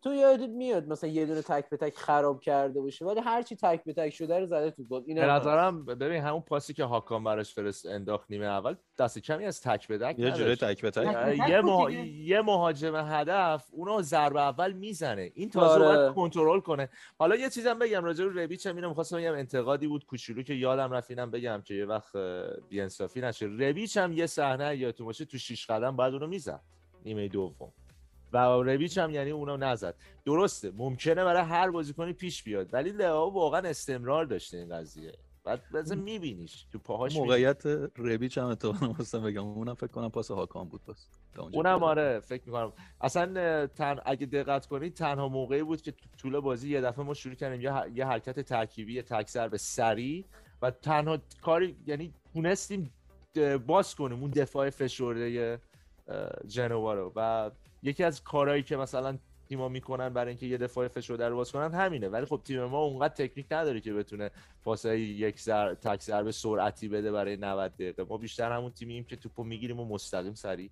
تو 0.04 0.14
یادت 0.14 0.48
میاد 0.48 0.88
مثلا 0.88 1.10
یه 1.10 1.26
دونه 1.26 1.42
تک 1.42 1.68
به 1.70 1.76
تک 1.76 1.96
خراب 1.96 2.40
کرده 2.40 2.80
باشه 2.80 3.04
ولی 3.04 3.20
هر 3.20 3.42
چی 3.42 3.56
تک 3.56 3.84
به 3.84 3.92
تک 3.92 4.10
شده 4.10 4.38
رو 4.38 4.46
زده 4.46 4.70
تو 4.70 4.84
گل. 4.84 5.00
به 5.00 5.26
نظرم 5.26 5.84
ببین 5.84 6.22
همون 6.22 6.40
پاسی 6.40 6.74
که 6.74 6.84
هاکان 6.84 7.24
براش 7.24 7.54
فرست 7.54 7.86
انداخت 7.86 8.30
نیمه 8.30 8.46
اول 8.46 8.74
دست 8.98 9.18
کمی 9.18 9.44
از 9.44 9.60
تک 9.60 9.88
به 9.88 9.98
تک 9.98 10.18
یه 10.18 10.30
جوری. 10.30 10.56
تک 10.56 10.82
به 10.82 10.90
تک؟ 10.90 11.38
یه, 11.48 11.60
مها... 11.60 11.90
یه 11.90 12.42
مهاجم 12.42 12.96
هدف 12.96 13.68
اونو 13.72 14.02
ضربه 14.02 14.40
اول 14.40 14.72
می‌زنه. 14.72 15.30
این 15.34 15.50
تازه 15.50 15.84
آره. 15.84 15.96
باید 15.96 16.14
کنترل 16.14 16.60
کنه. 16.60 16.88
حالا 17.18 17.36
یه 17.36 17.50
چیزم 17.50 17.78
بگم 17.78 18.04
راجع 18.04 18.26
به 18.26 18.42
ربیچ 18.42 18.66
هم 18.66 18.76
اینو 18.76 18.88
می‌خواستم 18.88 19.16
بگم 19.16 19.34
انتقادی 19.34 19.86
بود 19.86 20.06
کوچولو 20.06 20.42
که 20.42 20.54
یادم 20.54 20.90
رفت 20.90 21.10
اینم 21.10 21.30
بگم 21.30 21.62
که 21.64 21.74
یه 21.74 21.86
وقت 21.86 22.16
بی 22.68 22.80
انصافی 22.80 23.20
نشه. 23.20 23.46
ربیچ 23.46 23.96
هم 23.96 24.12
یه 24.12 24.26
صحنه 24.26 24.76
یادتون 24.76 25.06
باشه 25.06 25.24
تو 25.24 25.38
شیش 25.38 25.66
قدم 25.66 25.96
بعد 25.96 26.12
اونو 26.12 26.26
می‌زد. 26.26 26.60
نیمه 27.04 27.28
دوم. 27.28 27.72
و 28.38 28.62
ربیچ 28.62 28.98
هم 28.98 29.10
یعنی 29.10 29.30
اونو 29.30 29.56
نزد. 29.56 29.94
درسته 30.24 30.70
ممکنه 30.76 31.24
برای 31.24 31.42
هر 31.42 31.70
بازیکنی 31.70 32.12
پیش 32.12 32.42
بیاد 32.42 32.74
ولی 32.74 32.90
لئو 32.90 33.30
واقعا 33.30 33.60
استمرار 33.68 34.24
داشته 34.24 34.56
این 34.56 34.76
قضیه. 34.76 35.12
بعد 35.44 35.62
مثلا 35.74 35.96
میبینیش 36.02 36.66
تو 36.72 36.78
پاهاش. 36.78 37.16
موقعیت 37.16 37.66
ربیچ 37.98 38.38
هم 38.38 38.44
اتفاقا 38.46 38.92
خواستم 38.92 39.22
بگم 39.22 39.44
اونم 39.44 39.74
فکر 39.74 39.86
کنم 39.86 40.08
پاس 40.08 40.30
هاکان 40.30 40.68
بود 40.68 40.80
پاس 40.86 41.08
اونم. 41.52 41.82
آره 41.82 42.20
فکر 42.20 42.42
می‌کنم. 42.46 42.72
اصلا 43.00 43.66
تن... 43.66 43.96
اگه 44.04 44.26
دقت 44.26 44.66
کنید 44.66 44.94
تنها 44.94 45.28
موقعی 45.28 45.62
بود 45.62 45.82
که 45.82 45.92
تو 45.92 46.06
طول 46.18 46.40
بازی 46.40 46.70
یه 46.70 46.80
دفعه 46.80 47.04
ما 47.04 47.14
شروع 47.14 47.34
کردیم 47.34 47.60
یه, 47.60 47.70
ح- 47.70 47.90
یه 47.98 48.06
حرکت 48.06 48.40
ترکیبی 48.40 49.02
تکسر 49.02 49.48
به 49.48 49.58
سری 49.58 50.24
و 50.62 50.70
تنها 50.70 51.18
کاری 51.42 51.76
یعنی 51.86 52.12
تونستیم 52.34 52.90
باز 53.66 53.94
کنیم 53.94 54.20
اون 54.20 54.30
دفاع 54.30 54.70
فشرده 54.70 55.60
جنوا 56.46 56.94
رو. 56.94 57.12
و 57.16 57.50
یکی 57.84 58.04
از 58.04 58.22
کارهایی 58.22 58.62
که 58.62 58.76
مثلا 58.76 59.18
تیما 59.48 59.68
می‌کنن 59.68 60.08
برای 60.08 60.28
اینکه 60.28 60.46
یه 60.46 60.58
دفاع 60.58 60.88
فشرده 60.88 61.28
رو 61.28 61.36
باز 61.36 61.52
کنن 61.52 61.74
همینه. 61.74 62.08
ولی 62.08 62.26
خب 62.26 62.40
تیم 62.44 62.64
ما 62.64 62.82
اونقدر 62.82 63.14
تکنیک 63.14 63.46
نداره 63.50 63.80
که 63.80 63.92
بتونه 63.92 64.30
پاسای 64.64 65.00
یک 65.00 65.40
زر... 65.40 65.74
تک 65.74 66.02
ضربه 66.02 66.32
سرعتی 66.32 66.88
بده 66.88 67.12
برای 67.12 67.36
90 67.36 67.72
دقیقه. 67.74 68.04
ما 68.04 68.16
بیشتر 68.16 68.52
همون 68.52 68.70
تیمیم 68.70 69.04
که 69.04 69.16
توپو 69.16 69.44
می‌گیریم 69.44 69.80
و 69.80 69.84
مستقیم 69.84 70.34
سری 70.34 70.70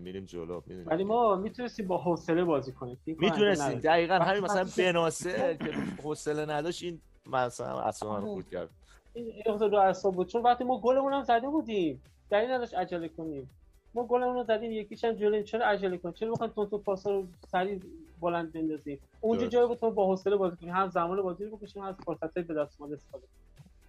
میریم 0.00 0.24
جلو. 0.24 0.60
ولی 0.86 1.04
ما 1.04 1.36
می‌تونستیم 1.36 1.86
با 1.86 1.98
حوصله 1.98 2.44
بازی 2.44 2.72
کنیم. 2.72 2.98
می‌تونستیم. 3.06 3.78
دقیقا 3.78 4.14
همین 4.14 4.44
مثلا 4.44 4.68
بناسه 4.78 5.56
که 5.64 5.72
حوصله 6.02 6.46
نداشت 6.46 6.82
این 6.82 7.00
مثلا 7.26 7.80
اصلا 7.80 8.08
آره. 8.08 8.24
خورد 8.24 8.48
کرد. 8.50 8.68
این 9.14 9.42
اقضا 9.46 9.66
رو 9.66 9.78
اعصاب 9.78 10.14
بود. 10.14 10.28
چون 10.28 10.42
وقتی 10.42 10.64
ما 10.64 10.80
گلمون 10.80 11.12
هم 11.12 11.22
زده 11.22 11.48
بودیم 11.48 12.02
دلیل 12.30 12.50
نداشت 12.50 12.74
عجله 12.74 13.08
کنیم. 13.08 13.50
ما 13.94 14.06
گلمون 14.06 14.34
رو 14.34 14.44
زدیم 14.44 14.72
یکیش 14.72 15.04
هم 15.04 15.12
جلویم 15.12 15.42
چرا 15.42 15.66
عجله 15.66 15.98
کنیم؟ 15.98 16.14
چرا 16.14 16.32
بخوایم 16.32 16.52
تون 16.52 16.66
تو 16.66 16.78
پاسا 16.78 17.10
رو 17.10 17.26
سریع 17.48 17.80
بلند 18.20 18.52
بندازیم؟ 18.52 18.98
اونجا. 19.20 19.46
جایی 19.46 19.68
بود 19.68 19.80
که 19.80 19.86
ما 19.86 19.92
با 19.92 20.06
حوصله 20.06 20.36
بازی 20.36 20.56
کنیم 20.56 20.74
هم 20.74 20.88
زمان 20.88 21.22
بازی 21.22 21.44
رو 21.44 21.56
بکشیم 21.56 21.82
هم 21.82 21.88
از 21.88 21.94
فرصتای 22.06 22.42
به 22.42 22.54
دست 22.54 22.82
استفاده 22.82 23.26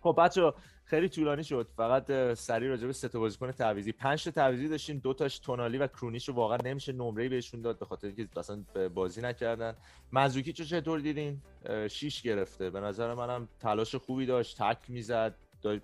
خب 0.02 0.16
بچه 0.18 0.54
خیلی 0.86 1.10
طولانی 1.10 1.44
شد. 1.44 1.68
فقط 1.78 2.10
اه، 2.10 2.36
سریع 2.36 2.70
راجع 2.70 2.88
به 2.88 2.94
سه 2.94 3.08
تا 3.08 3.20
بازیکن 3.20 3.52
تعویضی. 3.52 3.92
پنج 3.92 4.24
تا 4.24 4.32
تعویضی 4.32 4.68
داشتیم 4.68 5.00
دو 5.00 5.14
تاش 5.14 5.40
تونالی 5.40 5.78
و 5.78 5.88
کرونیش 5.88 6.30
رو 6.30 6.36
واقعا 6.36 6.58
نمیشه 6.64 6.92
نمره 6.92 7.30
بهشون 7.30 7.62
داد 7.62 7.80
به 7.80 7.86
خاطر 7.86 8.08
اینکه 8.08 8.28
اصلا 8.38 8.64
بازی 8.94 9.22
نکردن. 9.22 9.76
منزوکی 10.12 10.54
چه 10.54 10.66
چطور 10.66 11.00
دیدین؟ 11.00 11.42
شیش 11.90 12.22
گرفته. 12.22 12.70
به 12.70 12.80
نظر 12.80 13.14
منم 13.14 13.48
تلاش 13.60 13.96
خوبی 13.96 14.26
داشت 14.26 14.62
تک 14.62 14.78
می‌زد. 14.88 15.36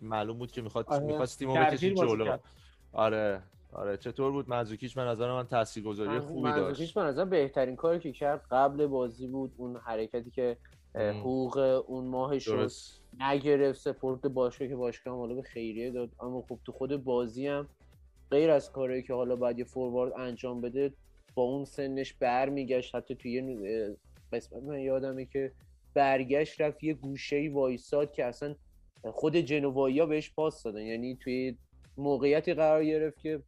معلوم 0.02 0.38
بود 0.38 0.52
که 0.52 0.62
می‌خواد 0.62 0.86
آره. 0.88 1.06
می‌خواست 1.06 1.40
تیمو 1.40 1.54
بکشه 1.54 1.94
جلو. 1.94 2.38
آره. 2.94 3.42
آره 3.74 3.98
چطور 3.98 4.32
بود 4.32 4.50
منزوکیش 4.50 4.96
به 4.96 5.02
نظر 5.02 5.32
من 5.32 5.48
تاثیرگذاری 5.48 6.20
خوبی 6.20 6.50
داشت. 6.50 6.68
منظورش 6.68 6.94
به 6.94 7.02
نظر 7.02 7.26
بهترین 7.26 7.76
کاری 7.76 8.00
که 8.00 8.12
کرد 8.12 8.42
قبل 8.52 8.88
بازی 8.88 9.28
بود 9.28 9.54
اون 9.58 9.76
حرکتی 9.76 10.32
که. 10.32 10.58
حقوق 10.96 11.84
اون 11.88 12.06
ماهش 12.06 12.48
رو 12.48 12.68
نگرفت 13.20 13.80
سپورت 13.80 14.22
باشگاه 14.22 14.68
که 14.68 14.76
باشگاه 14.76 15.18
حالا 15.18 15.36
به 15.36 15.42
خیریه 15.42 15.92
داد. 15.92 16.10
اما 16.20 16.42
خب 16.42 16.60
تو 16.66 16.72
خود 16.72 17.04
بازی 17.04 17.48
هم 17.48 17.68
غیر 18.32 18.52
از 18.52 18.72
کاری 18.72 19.04
که 19.04 19.14
حالا 19.14 19.36
باید 19.36 19.60
یه 19.60 19.66
فوروارد 19.66 20.14
انجام 20.18 20.62
بده 20.62 20.94
با 21.36 21.44
اون 21.44 21.66
سنش 21.66 22.14
برمیگشت. 22.14 22.96
حتی 22.96 23.16
توی 23.16 23.32
یه 23.32 23.96
قسمت 24.34 24.64
من 24.64 24.80
یادمه 24.80 25.26
که 25.26 25.52
برگشت 25.94 26.62
رفت 26.62 26.84
یه 26.84 26.94
گوشه 26.94 27.36
ای 27.36 27.48
وایساد 27.48 28.12
که 28.12 28.26
اصلا 28.26 28.56
خود 29.04 29.36
جنوایی 29.36 30.00
ها 30.00 30.06
بهش 30.06 30.32
پاس 30.34 30.64
دادن. 30.64 30.82
یعنی 30.82 31.16
توی 31.16 31.56
موقعیتی 31.98 32.54
قرار 32.54 32.86
گرفت 32.86 33.20
که 33.20 33.42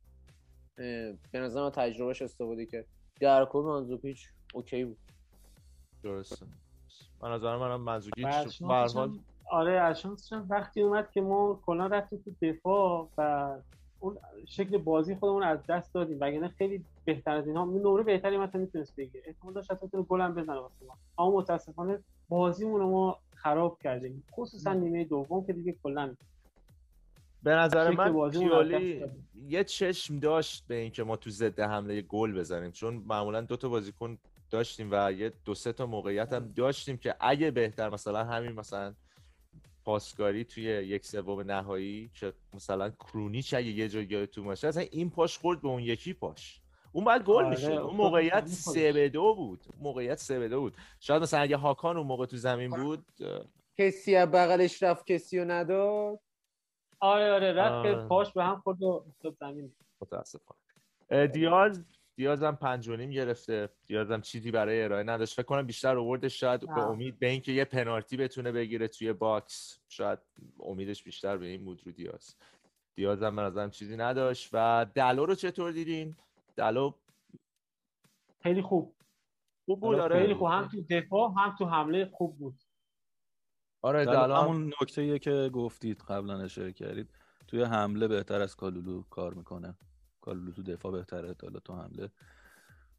به 1.31 1.39
نظر 1.39 1.61
من 1.61 1.69
تجربهش 1.69 2.21
استفاده 2.21 2.65
کرد. 2.65 2.85
در 3.19 3.45
کل 3.45 3.59
منزوکیچ 3.59 4.27
اوکی 4.53 4.85
بود. 4.85 4.97
درسته. 6.03 6.45
من 7.21 7.31
نظر 7.31 7.57
منم 7.57 7.81
منزوکیچ 7.81 8.25
و 8.25 8.27
به 8.27 8.33
هر 8.35 8.45
اشنافش 8.47 8.93
حال 8.93 9.09
هم- 9.09 9.19
آره 9.51 9.81
اشانسش 9.81 10.33
هم 10.33 10.47
وقتی 10.49 10.81
اومد 10.81 11.11
که 11.11 11.21
ما 11.21 11.59
کلا 11.65 11.87
رفتیم 11.87 12.21
تو 12.25 12.31
دفاع 12.41 13.09
و 13.17 13.57
اون 13.99 14.17
شکل 14.47 14.77
بازی 14.77 15.15
خودمون 15.15 15.43
از 15.43 15.59
دست 15.69 15.93
دادیم. 15.93 16.17
وگرنه 16.21 16.47
خیلی 16.47 16.85
بهتر 17.05 17.35
از 17.35 17.47
اینها. 17.47 17.65
نمره 17.65 18.03
بهتری 18.03 18.37
مثلا 18.37 18.61
می‌تونست 18.61 18.95
بگیره 18.95 19.23
احتمال 19.27 19.53
داشت 19.53 19.71
حتی 19.71 19.87
بتونه 19.87 20.03
گل 20.03 20.21
هم 20.21 20.35
بزنه 20.35 20.59
واسه 20.59 20.85
ما. 20.85 20.97
اما 21.17 21.37
متاسفانه 21.37 21.99
بازیمون 22.29 22.79
رو 22.79 22.89
ما 22.89 23.19
خراب 23.35 23.77
کردیم. 23.83 24.23
خصوصا 24.31 24.73
نیمه 24.73 25.03
دوم 25.03 25.45
که 25.45 25.53
دیگه 25.53 25.75
کلا 25.83 26.15
به 27.43 27.51
نظر 27.51 27.89
من 27.89 28.11
پیولی. 28.29 29.05
یه 29.47 29.63
چشم 29.63 30.19
داشت 30.19 30.67
به 30.67 30.75
اینکه 30.75 31.03
ما 31.03 31.15
تو 31.15 31.29
ضد 31.29 31.59
حمله 31.59 31.95
یه 31.95 32.01
گل 32.01 32.33
بزنیم 32.39 32.71
چون 32.71 33.03
معمولا 33.07 33.41
دو 33.41 33.57
تا 33.57 33.69
بازیکن 33.69 34.17
داشتیم 34.49 34.89
و 34.91 35.11
یه 35.11 35.33
دو 35.45 35.53
سه 35.53 35.73
تا 35.73 35.85
موقعیت 35.85 36.33
هم 36.33 36.53
داشتیم 36.55 36.97
که 36.97 37.15
اگه 37.19 37.51
بهتر 37.51 37.89
مثلا 37.89 38.23
همین 38.23 38.51
مثلا 38.51 38.93
پاسکاری 39.85 40.43
توی 40.43 40.63
یک 40.63 41.05
سوم 41.05 41.51
نهایی 41.51 42.11
که 42.19 42.33
مثلا 42.53 42.89
کرونیچ 42.89 43.53
اگه 43.53 43.67
یه 43.67 43.89
جای 43.89 44.05
یادتون 44.09 44.43
باشه 44.43 44.67
اصلا 44.67 44.83
این 44.91 45.09
پاش 45.09 45.37
خورد 45.37 45.61
به 45.61 45.67
اون 45.67 45.83
یکی 45.83 46.13
پاش. 46.13 46.61
اون 46.93 47.05
بعد 47.05 47.23
گل 47.23 47.33
آره، 47.35 47.49
میشه 47.49 47.71
اون 47.71 47.95
موقعیت 47.95 48.47
سه 48.47 48.93
به 48.93 49.09
دو 49.09 49.35
بود. 49.35 49.65
موقعیت 49.79 50.17
سه 50.17 50.39
به 50.39 50.47
دو 50.47 50.59
بود. 50.59 50.77
شاید 50.99 51.21
مثلا 51.21 51.39
اگه 51.39 51.57
هاکان 51.57 51.97
اون 51.97 52.07
موقع 52.07 52.25
تو 52.25 52.37
زمین 52.37 52.69
بود 52.69 53.05
کسی 53.77 54.15
از 54.15 54.31
بغلش 54.31 54.83
رفت 54.83 55.07
کسی 55.07 55.39
رو 55.39 55.51
نداد. 55.51 56.19
آره 57.01 57.31
آره 57.31 57.53
رفت. 57.53 58.07
پاش 58.07 58.33
به 58.33 58.43
هم 58.43 58.59
خورد 58.59 58.83
و 58.83 59.05
افتاد 59.07 59.35
زمین. 59.39 59.73
متاسفانه. 60.01 61.27
دیاز 61.27 61.85
دیاز 62.15 62.43
هم 62.43 62.55
پنج 62.55 62.89
و 62.89 62.95
نیم 62.95 63.09
گرفته. 63.09 63.69
دیاز 63.87 64.11
هم 64.11 64.21
چیزی 64.21 64.51
برای 64.51 64.83
ارائه 64.83 65.03
نداشت. 65.03 65.35
فکر 65.35 65.45
کنم 65.45 65.67
بیشتر 65.67 65.97
آوردش 65.97 66.39
شاید 66.39 66.59
به 66.59 66.71
نه. 66.71 66.79
امید 66.79 67.19
به 67.19 67.27
اینکه 67.27 67.51
یه 67.51 67.65
پنالتی 67.65 68.17
بتونه 68.17 68.51
بگیره 68.51 68.87
توی 68.87 69.13
box. 69.13 69.79
شاید 69.89 70.19
امیدش 70.59 71.03
بیشتر 71.03 71.37
به 71.37 71.45
این 71.45 71.65
بود 71.65 71.81
رو 71.85 71.91
دیاز. 71.91 72.35
دیاز 72.95 73.23
هم 73.23 73.35
به 73.35 73.41
نظرم 73.41 73.69
چیزی 73.69 73.97
نداشت. 73.97 74.49
و 74.53 74.85
دلو 74.95 75.25
رو 75.25 75.35
چطور 75.35 75.71
دیدین؟ 75.71 76.15
دلو 76.55 76.93
خیلی 78.43 78.61
خوب. 78.61 78.95
خوب 79.65 79.79
بود 79.79 79.95
خیلی 80.07 80.23
آره. 80.23 80.33
خوب. 80.35 80.47
هم 80.47 80.67
تو 80.67 80.81
دفاع 80.89 81.33
هم 81.37 81.55
تو 81.55 81.65
حمله 81.65 82.05
خوب 82.05 82.37
بود. 82.37 82.55
آره 83.81 84.11
هم 84.11 84.31
همون 84.31 84.73
نکته 84.81 85.19
که 85.19 85.49
گفتید 85.53 86.01
قبلا 86.01 86.41
اشاره 86.41 86.73
کردید 86.73 87.09
توی 87.47 87.63
حمله 87.63 88.07
بهتر 88.07 88.41
از 88.41 88.55
کالولو 88.55 89.03
کار 89.09 89.33
می‌کنه. 89.33 89.77
کالولو 90.21 90.51
تو 90.51 90.63
دفاع 90.63 90.91
بهتره 90.91 91.35
حالا 91.41 91.59
تو 91.59 91.75
حمله. 91.75 92.09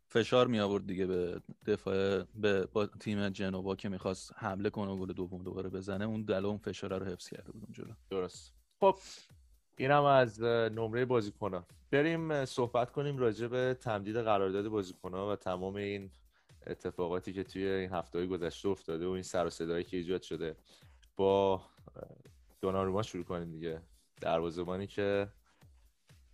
فشار 0.09 0.47
می 0.47 0.61
آورد 0.61 0.87
دیگه 0.87 1.07
به 1.07 1.41
دفاع 1.67 2.23
به 2.35 2.67
با 2.67 2.87
تیم 2.87 3.29
جنوا 3.29 3.77
که 3.77 3.89
می‌خواست 3.89 4.33
حمله 4.37 4.71
کنه 4.71 4.91
و 4.91 4.97
گل 4.97 5.13
دوم 5.13 5.43
دوباره 5.43 5.69
بزنه. 5.69 6.05
اون 6.05 6.23
دلو 6.23 6.49
اون 6.49 6.59
فشار 6.59 6.99
رو 6.99 7.07
حفظ 7.07 7.29
کرده 7.29 7.53
بود 7.53 7.63
اونجا 7.65 7.85
درست. 8.11 8.55
خب 8.81 8.97
اینم 9.77 10.05
از 10.05 10.43
نمره 10.43 11.05
بازیکن‌ها. 11.05 11.67
بریم 11.91 12.45
صحبت 12.45 12.91
کنیم 12.91 13.19
راجع 13.19 13.47
به 13.47 13.77
تمدید 13.81 14.17
قرارداد 14.17 14.69
بازیکن‌ها 14.69 15.33
و 15.33 15.37
تمام 15.37 15.75
این 15.75 16.11
اتفاقاتی 16.67 17.33
که 17.33 17.45
توی 17.45 17.67
این 17.67 17.91
هفته 17.91 18.27
گذشته 18.27 18.69
افتاده 18.69 19.07
و 19.07 19.11
این 19.11 19.23
سر 19.23 19.47
و 19.47 19.51
صدایی 19.51 19.85
که 19.85 19.97
ایجاد 19.97 20.23
شده 20.23 20.57
با 21.17 21.63
دوناروما 22.61 23.03
شروع 23.03 23.25
کنیم 23.25 23.51
دیگه. 23.51 23.81
دروازه‌بانی 24.21 24.87
که 24.87 25.29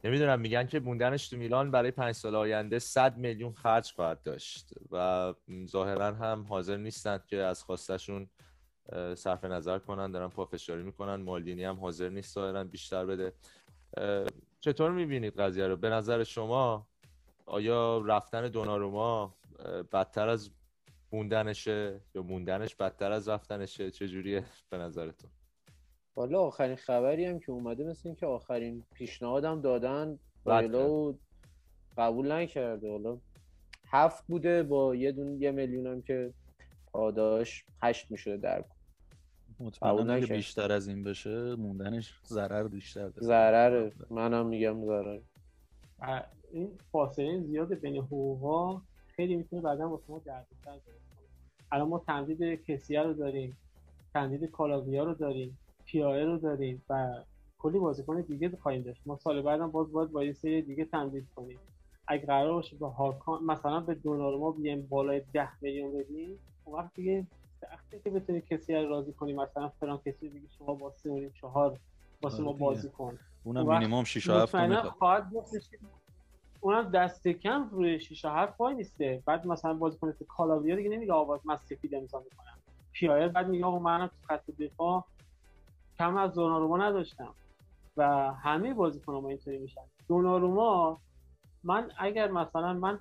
نمی‌دونم 0.04 0.40
میگن 0.40 0.66
که 0.66 0.80
موندنش 0.80 1.28
تو 1.28 1.36
میلان 1.36 1.70
برای 1.70 1.90
پنج 1.90 2.14
سال 2.14 2.34
آینده 2.34 2.78
100 2.78 3.16
میلیون 3.16 3.52
خرج 3.52 3.92
خواهد 3.92 4.22
داشت 4.22 4.70
و 4.90 5.34
ظاهرا 5.66 6.14
هم 6.14 6.46
حاضر 6.48 6.76
نیستند 6.76 7.26
که 7.26 7.36
از 7.36 7.62
خواستشون 7.62 8.30
صرف 9.14 9.44
نظر 9.44 9.78
کنن 9.78 10.10
دارن 10.10 10.28
پافشاری 10.28 10.82
می‌کنن. 10.82 11.14
مالدینی 11.14 11.64
هم 11.64 11.80
حاضر 11.80 12.08
نیست 12.08 12.34
ظاهرا 12.34 12.64
بیشتر 12.64 13.06
بده. 13.06 13.32
چطور 14.60 14.90
می‌بینید 14.90 15.40
قضیه 15.40 15.66
رو؟ 15.66 15.76
به 15.76 15.90
نظر 15.90 16.24
شما 16.24 16.88
آیا 17.46 17.98
رفتن 17.98 18.48
دوناروما 18.48 19.37
بدتر 19.92 20.28
از 20.28 20.50
موندنشه 21.12 22.00
یا 22.14 22.22
موندنش 22.22 22.74
بدتر 22.74 23.12
از 23.12 23.28
رفتنشه؟ 23.28 23.90
چجوریه 23.90 24.44
به 24.70 24.78
نظرتون؟ 24.78 25.30
حالا 26.16 26.40
آخرین 26.40 26.76
خبری 26.76 27.24
هم 27.24 27.38
که 27.38 27.52
اومده 27.52 27.84
مثل 27.84 28.08
اینکه 28.08 28.26
آخرین 28.26 28.84
پیشنهادم 28.94 29.60
دادن 29.60 30.18
و 30.46 30.62
قبول 31.96 32.32
نکرده. 32.32 32.90
حالا 32.90 33.18
هفت 33.86 34.26
بوده 34.26 34.62
با 34.62 34.94
یه 34.94 35.12
دون 35.12 35.42
یه 35.42 35.50
میلیون 35.50 35.86
هم 35.86 36.02
که 36.02 36.34
پاداش 36.92 37.64
هشت 37.82 38.10
می‌شده 38.10 38.36
در. 38.36 38.64
مطمئنم 39.60 40.10
نکرد. 40.10 40.32
بیشتر 40.32 40.72
از 40.72 40.88
این 40.88 41.04
بشه 41.04 41.54
موندنش 41.54 42.20
ضرر 42.26 42.68
بیشتر 42.68 43.08
داره 43.08 43.26
ضرره 43.26 43.92
منم 44.10 44.46
میگم 44.46 44.86
ضرر. 44.86 45.20
این 46.52 46.78
فاصله 46.92 47.42
زیاد 47.42 47.74
بین 47.74 47.96
حقوقا 47.96 48.82
خیلی 49.18 49.36
می‌تونه 49.36 49.62
بعدا 49.62 49.88
واسه 49.88 50.04
ما 50.08 50.18
دردسر 50.24 50.78
الان 51.72 51.88
ما 51.88 51.98
تمدید 51.98 52.64
کسیه 52.64 53.02
رو 53.02 53.12
داریم 53.12 53.56
تمدید 54.14 54.50
کالاویا 54.50 55.04
رو 55.04 55.14
داریم 55.14 55.58
پیاره 55.84 56.24
رو 56.24 56.38
داریم 56.38 56.82
و 56.90 57.14
کلی 57.58 57.78
بازیکن 57.78 58.20
دیگه 58.20 58.50
خواهیم 58.62 58.82
داشت. 58.82 59.02
ما 59.06 59.16
سال 59.16 59.42
بعدم 59.42 59.70
باز 59.70 59.92
باید 59.92 60.10
با 60.10 60.24
یه 60.24 60.32
سری 60.32 60.62
دیگه 60.62 60.84
تمدید 60.84 61.26
کنیم. 61.36 61.58
اگه 62.08 62.26
قرار 62.26 62.52
باشه 62.52 62.76
به 62.76 62.86
هاکان 62.86 63.44
مثلا 63.44 63.80
به 63.80 63.94
دوناروما 63.94 64.50
بیایم 64.52 64.86
بالای 64.86 65.22
10 65.34 65.48
میلیون 65.62 65.98
بدیم 65.98 66.38
اون 66.64 66.78
وقت 66.78 66.94
دیگه 66.94 67.26
سخته 67.60 68.00
که 68.04 68.10
بتونی 68.10 68.40
کسی 68.40 68.74
رو 68.74 68.88
راضی 68.88 69.12
کنی 69.12 69.32
مثلا 69.32 69.68
فران 69.68 69.98
کسی 69.98 70.28
دیگه 70.28 70.46
شما 70.58 70.74
با 70.74 70.90
3 70.90 71.10
و 71.10 71.18
نیم 71.18 71.32
4 71.40 71.78
واسه 72.22 72.42
ما 72.42 72.50
آره. 72.50 72.58
بازی 72.58 72.88
کن. 72.88 73.18
اونم 73.44 73.68
مینیمم 73.68 74.04
6 74.04 74.28
7 74.28 74.54
مطمئنا 74.54 74.74
می‌خواد. 74.74 74.92
خواهد 74.92 75.32
اونم 76.60 76.90
دست 76.90 77.28
کم 77.28 77.68
روی 77.68 78.00
شیشه 78.00 78.30
هفت 78.30 78.60
وای 78.60 78.74
نیسته 78.74 79.22
بعد 79.26 79.46
مثلا 79.46 79.74
بازیکن 79.74 80.12
کالاویا 80.28 80.76
دیگه 80.76 80.90
نمیگه 80.90 81.12
آواز 81.12 81.40
من 81.44 81.56
سفید 81.56 81.94
امضا 81.94 82.18
می‌کنم. 82.18 82.58
پیایر 82.92 83.28
بعد 83.28 83.48
میگه 83.48 83.64
آقا 83.64 83.78
منم 83.78 84.06
تو 84.06 84.14
خط 84.28 84.50
دفاع 84.50 85.04
کم 85.98 86.16
از 86.16 86.34
دوناروما 86.34 86.76
نداشتم. 86.76 87.34
و 87.96 88.32
همه 88.32 88.74
بازیکن 88.74 89.12
ما 89.12 89.28
اینطوری 89.28 89.58
میشن. 89.58 89.80
دوناروما 90.08 91.00
من 91.64 91.90
اگر 91.98 92.30
مثلا 92.30 92.72
من 92.72 93.00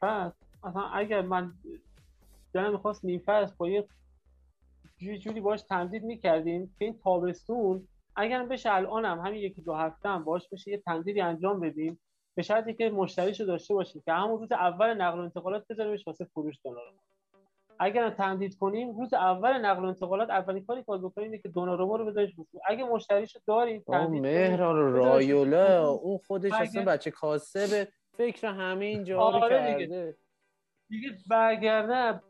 فصل 0.00 0.36
مثلا 0.64 0.82
اگر 0.82 1.22
من 1.22 1.52
دلم 2.52 2.72
می‌خواست 2.72 3.04
نیم 3.04 3.22
فصل 3.26 3.54
با 3.58 3.68
یه 3.68 3.88
جوری 4.98 5.18
جوری 5.18 5.40
باش 5.40 5.62
تمدید 5.62 6.04
می‌کردیم 6.04 6.74
که 6.78 6.84
این 6.84 6.98
تابستون 6.98 7.88
اگر 8.16 8.46
بشه 8.46 8.72
الانم 8.72 9.20
همین 9.20 9.40
یکی 9.40 9.62
دو 9.62 9.74
هفته 9.74 10.08
هم 10.08 10.24
باش 10.24 10.48
بشه 10.48 10.70
یه 10.70 10.78
تمدیدی 10.78 11.20
انجام 11.20 11.60
بدیم 11.60 12.00
به 12.40 12.44
شرطی 12.44 12.74
که 12.74 12.90
مشتریشو 12.90 13.44
داشته 13.44 13.74
باشیم 13.74 14.02
که 14.04 14.12
همون 14.12 14.38
روز 14.38 14.52
اول 14.52 14.94
نقل 14.94 15.18
و 15.18 15.22
انتقالات 15.22 15.66
بذاریمش 15.70 16.06
واسه 16.06 16.24
فروش 16.24 16.54
دوناروما 16.64 16.98
اگر 17.80 18.04
هم 18.04 18.10
تمدید 18.10 18.58
کنیم 18.58 18.96
روز 18.98 19.14
اول 19.14 19.52
نقل 19.52 19.84
و 19.84 19.86
انتقالات 19.86 20.30
اولین 20.30 20.64
کاری 20.64 20.80
که 20.80 20.84
باید 20.86 21.02
بکنیم 21.02 21.30
اینه 21.30 21.42
که 21.42 21.48
دوناروما 21.48 21.96
رو 21.96 22.04
بذاریش 22.06 22.34
فروش 22.34 22.48
اگه 22.66 22.84
مشتریشو 22.84 23.40
داریم 23.46 23.84
آه 23.86 23.98
تمدید 23.98 24.22
مهران 24.22 24.92
رایولا. 24.92 25.88
اون 25.90 26.18
خودش 26.26 26.52
اگه- 26.52 26.62
اصلا 26.62 26.84
بچه 26.84 27.10
کاسبه 27.10 27.88
فکر 28.16 28.46
همه 28.46 28.84
این 28.84 29.04
جا 29.04 29.16
رو 29.16 29.22
آره 29.22 29.74
دیگه. 29.74 29.86
کرده 29.86 30.16
دیگه 30.88 31.08
برگرده 31.30 32.20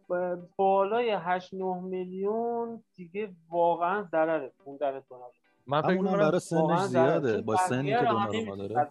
بالای 0.56 1.10
8 1.10 1.54
9 1.54 1.80
میلیون 1.80 2.84
دیگه 2.94 3.30
واقعا 3.50 4.02
ضرره 4.02 4.52
موندن 4.66 5.02
دوناروما 5.08 5.32
من 5.66 5.82
فکر 5.82 5.90
می‌کنم 6.00 6.18
برای 6.18 6.40
سنش. 6.40 6.80
زیاده 6.80 7.40
با 7.42 7.56
سنی 7.56 7.90
که 7.90 7.96
رو 7.98 8.06
هم 8.06 8.14
دوناروما 8.30 8.54
نمی‌تونی 8.54 8.68
داره. 8.68 8.90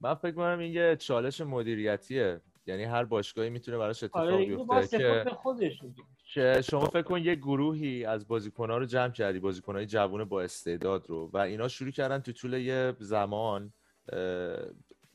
من 0.00 0.14
فکر 0.14 0.30
می‌کنم 0.30 0.58
این 0.58 0.72
یه 0.72 0.96
چالش 0.96 1.40
مدیریتیه. 1.40 2.40
یعنی 2.66 2.84
هر 2.84 3.04
باشگاهی 3.04 3.50
می‌تونه 3.50 3.78
براش 3.78 4.02
اتفاق 4.02 4.22
آره 4.22 4.46
بیفته 4.46 4.98
که 4.98 5.30
خودش 5.30 5.80
که 6.34 6.62
شما 6.62 6.86
فکر 6.86 7.02
کن 7.02 7.24
یه 7.24 7.34
گروهی 7.34 8.04
از 8.04 8.28
بازیکن‌ها 8.28 8.78
رو 8.78 8.84
جمع 8.84 9.12
کردی 9.12 9.38
بازیکن‌های 9.38 9.86
جوون 9.86 10.24
با 10.24 10.42
استعداد 10.42 11.06
رو 11.08 11.30
و 11.32 11.38
اینا 11.38 11.68
شروع 11.68 11.90
کردن 11.90 12.18
تو 12.18 12.32
طول 12.32 12.52
یه 12.52 12.96
زمان 12.98 13.72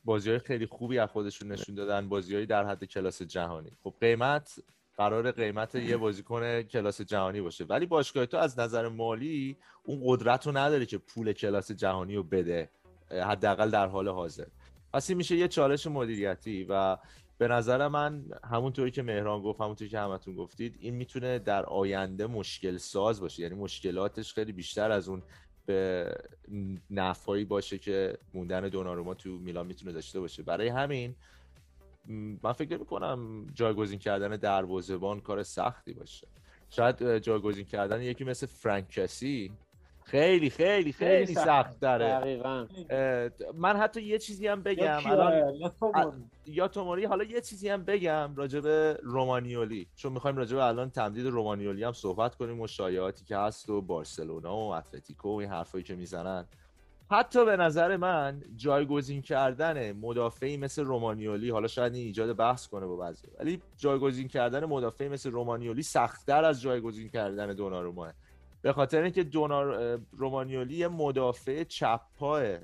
بازی 0.06 0.30
های 0.30 0.40
خیلی 0.40 0.66
خوبی 0.66 1.00
از 1.00 1.10
خودشون 1.10 1.52
نشون 1.52 1.76
دادن 1.76 2.10
بازی 2.10 2.46
در 2.46 2.66
حد 2.66 2.84
کلاس 2.84 3.22
جهانی. 3.22 3.72
خب 3.84 3.94
قیمت 4.02 4.60
قرار 4.98 5.32
قیمت 5.32 5.76
یه 5.76 5.98
بازیکن 5.98 6.62
کلاس 6.62 7.02
جهانی 7.02 7.42
باشه. 7.42 7.64
ولی 7.64 7.86
باشگاه 7.86 8.26
تو 8.26 8.38
از 8.38 8.60
نظر 8.60 8.88
مالی 8.88 9.58
اون 9.84 10.02
قدرت 10.04 10.48
رو 10.48 10.58
نداره 10.58 10.86
که 10.86 10.98
پول 10.98 11.34
کلاس 11.34 11.72
جهانی 11.72 12.16
رو 12.16 12.24
بده 12.24 12.70
حداقل 13.12 13.70
در 13.70 13.88
حال 13.88 14.08
حاضر. 14.08 14.46
پس 14.94 15.10
این 15.10 15.18
میشه 15.18 15.36
یه 15.36 15.48
چالش 15.48 15.88
مدیریتی 15.88 16.66
و 16.70 16.98
به 17.38 17.48
نظر 17.48 17.88
من 17.88 18.26
همونطوری 18.44 18.92
که 18.92 19.04
مهران 19.04 19.42
گفت 19.42 19.62
همونطوری 19.62 19.90
که 19.90 20.00
همتون 20.00 20.36
گفتید 20.36 20.76
این 20.80 20.96
می‌تونه 20.96 21.40
در 21.40 21.66
آینده 21.66 22.28
مشکل 22.28 22.78
ساز 22.78 23.22
باشه. 23.22 23.44
یعنی 23.44 23.56
مشکلاتش 23.56 24.34
خیلی 24.34 24.52
بیشتر 24.52 24.92
از 24.92 25.10
اون 25.10 25.24
به 25.66 26.12
نفعی 26.90 27.46
باشه 27.46 27.78
که 27.78 28.18
موندن 28.34 28.70
دوناروما 28.70 29.14
تو 29.14 29.30
میلان 29.30 29.68
می‌تونه 29.68 29.92
داشته 29.92 30.20
باشه. 30.20 30.44
برای 30.44 30.68
همین 30.68 31.16
من 32.44 32.52
فکر 32.52 32.78
کنم 32.78 33.48
جایگزین 33.54 34.00
کردن 34.00 34.30
دروازه‌بان 34.30 35.20
کار 35.22 35.44
سختی 35.44 35.94
باشه. 35.94 36.28
شاید 36.70 37.18
جایگزین 37.18 37.66
کردن 37.66 38.02
یکی 38.02 38.24
مثل 38.24 38.46
فرانکسی 38.46 39.52
خیلی 40.06 40.50
خیلی 40.50 40.92
خیلی 40.92 41.34
سخت 41.34 41.80
داره. 41.80 42.38
من 43.56 43.78
حتی 43.78 44.02
یه 44.02 44.18
چیزی 44.18 44.48
هم 44.48 44.64
بگم. 44.64 45.00
الان 45.06 45.64
یا 46.46 46.68
توموری. 46.68 47.06
حالا 47.06 47.24
یه 47.24 47.42
چیزی 47.42 47.70
هم 47.70 47.84
بگم 47.86 48.36
راجع 48.36 48.60
به 48.60 49.00
رومانیولی. 49.04 49.88
چون 49.96 50.14
می‌خوایم 50.14 50.38
راجع 50.38 50.56
به 50.56 50.64
الان 50.64 50.90
تمدید 50.90 51.28
رومانیولی 51.28 51.84
هم 51.84 51.94
صحبت 51.94 52.36
کنیم 52.36 52.62
و 52.62 52.68
شایعاتی 52.68 53.26
که 53.26 53.38
هست 53.38 53.70
و 53.70 53.82
بارسلونا 53.82 54.56
و 54.56 54.74
اتلتیکو 54.74 55.30
و 55.30 55.36
این 55.36 55.50
حرفایی 55.50 55.84
که 55.84 55.96
می‌زنن. 55.96 56.46
حتی 57.12 57.46
به 57.46 57.58
نظر 57.58 57.98
من 57.98 58.44
جایگزین 58.56 59.22
کردن 59.22 59.92
مدافعی 59.92 60.58
مثل 60.58 60.84
رومانیولی 60.84 61.50
حالا 61.50 61.68
شاید 61.68 61.94
این 61.94 62.06
ایجاد 62.06 62.36
بحث 62.36 62.68
کنه 62.68 62.86
با 62.86 62.96
بعضی 62.96 63.28
ولی 63.40 63.62
جایگزین 63.78 64.28
کردن 64.28 64.66
مدافعی 64.66 65.10
مثل 65.10 65.32
رومانیولی 65.32 65.84
سختتر 65.84 66.44
از 66.46 66.62
جایگزین 66.62 67.10
کردن 67.10 67.54
دوناروماه 67.54 68.14
به 68.64 68.74
خاطر 68.74 69.02
اینکه 69.02 69.24
دونار 69.24 70.00
رومانیولی 70.12 70.76
یه 70.76 70.88
مدافع 70.88 71.64
چپ 71.64 72.02
پاه 72.20 72.58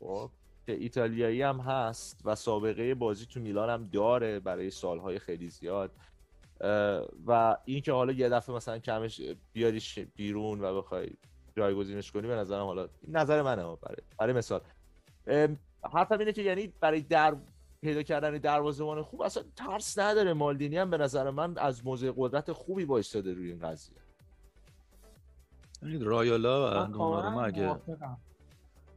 خب 0.00 0.30
که 0.66 0.72
ایتالیایی 0.72 1.42
هم 1.42 1.60
هست 1.60 2.20
و 2.24 2.34
سابقه 2.34 2.94
بازی 2.94 3.26
تو 3.26 3.40
میلان 3.40 3.70
هم 3.70 3.88
داره 3.92 4.40
برای 4.40 4.70
سالهای 4.70 5.18
خیلی 5.18 5.48
زیاد. 5.48 5.90
و 7.26 7.56
این 7.64 7.80
که 7.80 7.92
حالا 7.92 8.12
یه 8.12 8.28
دفعه 8.28 8.54
مثلا 8.54 8.78
کمش 8.78 9.20
بیاریش 9.52 9.98
بیرون 9.98 10.60
و 10.60 10.82
بخوای 10.82 11.10
جایگزینش 11.56 12.12
کنی 12.12 12.26
به 12.26 12.34
نظرم 12.34 12.64
حالا 12.64 12.88
نظر 13.08 13.42
منه 13.42 13.62
برای 13.62 13.96
برای 14.18 14.32
مثال. 14.32 14.60
حرفم 15.92 16.18
اینه 16.18 16.32
که 16.32 16.42
یعنی 16.42 16.72
برای 16.80 17.00
در 17.00 17.36
پیدا 17.80 18.02
کردن 18.02 18.38
دروازه‌بان 18.38 19.02
خوب 19.02 19.22
اصلا 19.22 19.42
ترس 19.56 19.98
نداره. 19.98 20.32
مالدینی 20.32 20.76
هم 20.76 20.90
به 20.90 20.98
نظر 20.98 21.30
من 21.30 21.58
از 21.58 21.86
موضع 21.86 22.12
قدرت 22.16 22.52
خوبی 22.52 22.84
وایستاده 22.84 23.34
روی 23.34 23.50
این 23.50 23.58
قضیه. 23.58 23.99
رایالا 25.82 26.84
و 26.84 26.86
دوناروما 26.86 27.42
اگه 27.42 27.76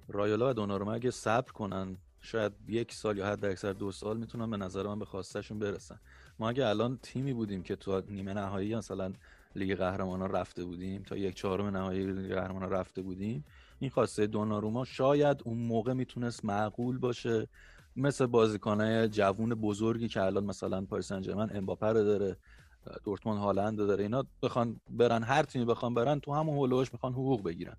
رایالا 0.08 0.50
و 0.50 0.54
دوناروما 0.54 0.94
اگه 0.94 1.12
صبر 1.12 1.52
کنن؟ 1.52 1.98
شاید 2.22 2.52
یک 2.68 2.94
سال 2.94 3.18
یا 3.18 3.28
حد 3.28 3.46
اکثر 3.46 3.74
دو 3.74 3.92
سال 3.92 4.18
می‌تونن 4.18 4.50
به 4.50 4.58
نظر 4.58 4.88
من 4.88 5.00
به 5.00 5.06
خواستشون 5.06 5.60
برسن. 5.60 6.00
ما 6.40 6.50
اگه 6.50 6.68
الان 6.68 7.00
تیمی 7.02 7.34
بودیم 7.34 7.64
که 7.64 7.76
تو 7.76 8.02
نیمه 8.10 8.34
نهایی 8.34 8.76
مثلا 8.76 9.14
لیگ 9.56 9.78
قهرمانان 9.78 10.32
رفته 10.32 10.66
بودیم 10.66 11.04
تا 11.04 11.18
یک 11.18 11.36
چهارم 11.36 11.66
نهایی 11.66 12.06
لیگ 12.06 12.34
قهرمانان 12.34 12.70
رفته 12.70 13.02
بودیم 13.02 13.46
این 13.80 13.90
خواسته 13.90 14.28
دوناروما 14.28 14.86
شاید 14.86 15.42
اون 15.46 15.58
موقع 15.58 15.94
می‌تونست 15.94 16.46
معقول 16.46 16.98
باشه. 16.98 17.48
مثل 17.96 18.26
بازیکنای 18.26 19.08
جوون 19.08 19.50
بزرگی 19.50 20.08
که 20.08 20.22
الان 20.22 20.44
مثلا 20.44 20.86
پاریس 20.86 21.08
سن 21.08 21.50
امباپه 21.54 21.88
رو 21.88 22.04
داره. 22.04 22.38
دورتموند 23.04 23.40
هالند 23.40 23.78
داره 23.78 24.04
اینا 24.04 24.24
بخوان 24.42 24.82
برن 24.90 25.24
هر 25.24 25.44
تیمی 25.44 25.66
بخوان 25.66 25.94
برن 25.94 26.20
تو 26.20 26.34
همون 26.34 26.56
هولوش 26.56 26.94
می‌خوان 26.94 27.14
حقوق 27.14 27.44
بگیرن. 27.44 27.78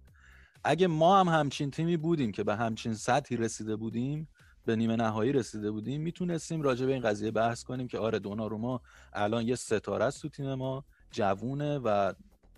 اگه 0.64 0.86
ما 0.86 1.20
هم 1.20 1.28
همچین 1.28 1.70
تیمی 1.70 1.96
بودیم 1.96 2.32
که 2.32 2.44
به 2.44 2.56
همچین 2.56 2.94
سطحی 2.94 3.36
رسیده 3.36 3.76
بودیم 3.76 4.28
به 4.66 4.76
نیمه 4.76 4.96
نهایی 4.96 5.32
رسیده 5.32 5.70
بودیم 5.70 6.00
می‌تونستیم 6.00 6.62
راجع 6.62 6.86
به 6.86 6.92
این 6.92 7.02
قضیه 7.02 7.30
بحث 7.30 7.64
کنیم 7.64 7.88
که 7.88 7.98
آره 7.98 8.18
دوناروما 8.18 8.80
الان 9.12 9.46
یه 9.46 9.54
ستاره 9.54 10.04
است 10.04 10.22
تو 10.22 10.28
تیم 10.28 10.54
ما 10.54 10.84
جوونه 11.10 11.78
و 11.78 12.12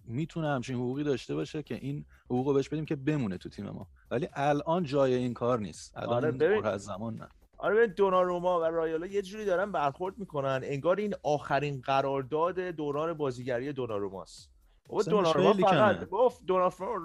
می‌تونه 0.05 0.49
همچین 0.49 0.76
حقوقی 0.76 1.05
داشته 1.05 1.34
باشه 1.34 1.62
که 1.62 1.74
این 1.74 2.05
حقوق 2.24 2.55
بهش 2.55 2.68
بدیم 2.68 2.84
که 2.84 2.97
بمونه 2.97 3.38
تو 3.38 3.49
تیم 3.49 3.70
ما. 3.70 3.86
ولی 4.11 4.28
الان 4.32 4.84
جای 4.84 5.14
این 5.14 5.34
کار 5.34 5.59
نیست. 5.59 5.97
الان 5.97 6.42
آره 6.42 6.68
از 6.68 6.84
زمان 6.84 7.14
نه. 7.14 7.28
آره 7.59 7.87
دوناروما 7.87 8.61
و 8.61 8.65
رایالا 8.65 9.07
یه 9.07 9.23
جوری 9.23 9.45
دارن 9.45 9.73
برخورد 9.73 10.19
می‌کنن. 10.19 10.61
انگار 10.65 10.97
این 10.97 11.15
آخرین 11.23 11.81
قرارداد 11.81 12.59
دوران 12.61 13.13
بازیگری 13.13 13.73
دوناروماست. 13.73 14.51
بابا 14.89 15.03
دوناروما 15.03 15.53
فقط 15.53 16.09
گفت 16.09 16.47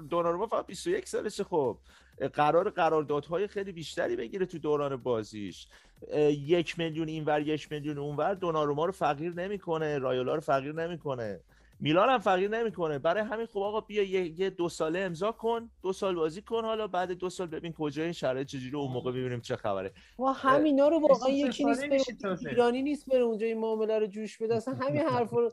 دوناروما 0.10 0.47
فقط 0.47 0.66
21 0.66 1.08
سالشه. 1.08 1.43
خب 1.43 1.78
قرار 2.34 2.70
قراردادهای 2.70 3.47
خیلی 3.47 3.72
بیشتری 3.72 4.16
بگیره 4.16 4.45
تو 4.45 4.60
دوران 4.60 4.95
بازیش. 4.95 5.68
یک 6.30 6.80
میلیون 6.80 7.08
اینور 7.08 7.41
یک 7.41 7.72
میلیون 7.72 7.97
اونور 7.97 8.34
دوناروما 8.34 8.86
رو 8.86 8.91
فقیر 8.91 9.34
نمی‌کنه 9.34 9.97
رایالا 9.97 10.36
رو 10.36 10.41
فقیر 10.41 10.74
نمی‌کنه. 10.74 11.39
میلان 11.82 12.09
هم 12.09 12.19
فقیر 12.19 12.49
نمی‌کنه. 12.49 12.99
برای 12.99 13.23
همین 13.23 13.45
خب 13.45 13.59
آقا 13.59 13.82
بیا 13.82 14.03
یه, 14.03 14.49
دو 14.49 14.69
ساله 14.69 14.99
امضا 14.99 15.32
کن 15.32 15.69
دو 15.84 15.93
سال 15.93 16.15
بازی 16.15 16.41
کن 16.41 16.65
حالا 16.65 16.88
بعد 16.88 17.11
دو 17.11 17.29
سال 17.29 17.47
ببین 17.47 17.73
کجا 17.73 18.03
این 18.03 18.11
شرایط 18.11 18.47
چجوری 18.47 18.75
اون 18.75 18.91
موقع 18.91 19.11
ببینیم 19.11 19.41
چه 19.41 19.55
خبره. 19.55 19.93
ما 20.19 20.32
همینا 20.32 20.88
رو 20.88 20.99
واقعا 20.99 21.29
یکی 21.29 21.65
نیست 21.65 21.84
ایرانی 22.49 22.82
نیست 22.82 23.09
بره 23.09 23.21
اونجا 23.21 23.45
این 23.45 23.59
معامله 23.59 23.99
رو 23.99 24.07
جوش 24.07 24.38
بده. 24.38 24.55
اصلا 24.55 24.73
همین 24.73 25.01
حرفا 25.13 25.39
رو 25.39 25.51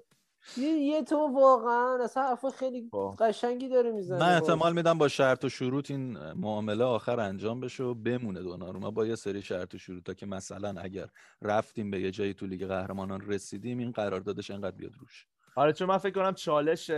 یه, 0.57 0.69
یه 0.69 1.03
تو 1.03 1.17
واقعا 1.17 2.05
اصلا 2.05 2.23
حرف 2.23 2.47
خیلی 2.47 2.89
خب. 2.91 3.15
قشنگی 3.19 3.69
داره 3.69 3.93
می‌زنه 3.93 4.19
من 4.21 4.35
احتمال 4.35 4.73
میدم 4.73 4.99
با 4.99 5.09
شرط 5.09 5.45
و 5.45 5.49
شروط 5.49 5.91
این 5.91 6.33
معامله 6.33 6.85
آخر 6.85 7.21
انجام 7.21 7.61
بشه 7.61 7.85
و 7.85 7.95
بمونه 7.95 8.43
دوناروما. 8.43 8.91
با 8.91 9.07
یه 9.07 9.15
سری 9.15 9.43
شرط 9.43 9.75
و 9.75 9.79
شروط 9.79 10.05
تا 10.05 10.15
که 10.15 10.27
مثلا 10.27 10.81
اگر 10.81 11.07
رفتیم 11.43 11.91
به 11.91 12.01
یه 12.01 12.11
جایی 12.11 12.35
تو 12.35 12.47
لیگ 12.47 12.67
قهرمانان 12.67 13.21
رسیدیم 13.21 13.79
این 13.79 13.91
قراردادش 13.93 14.51
انقدر 14.51 14.77
بیاد 14.77 14.93
روش. 15.01 15.27
آره 15.59 15.73
چون 15.73 15.89
من 15.89 15.99
فکر 15.99 16.13
کنم 16.13 16.35
چالش 16.35 16.91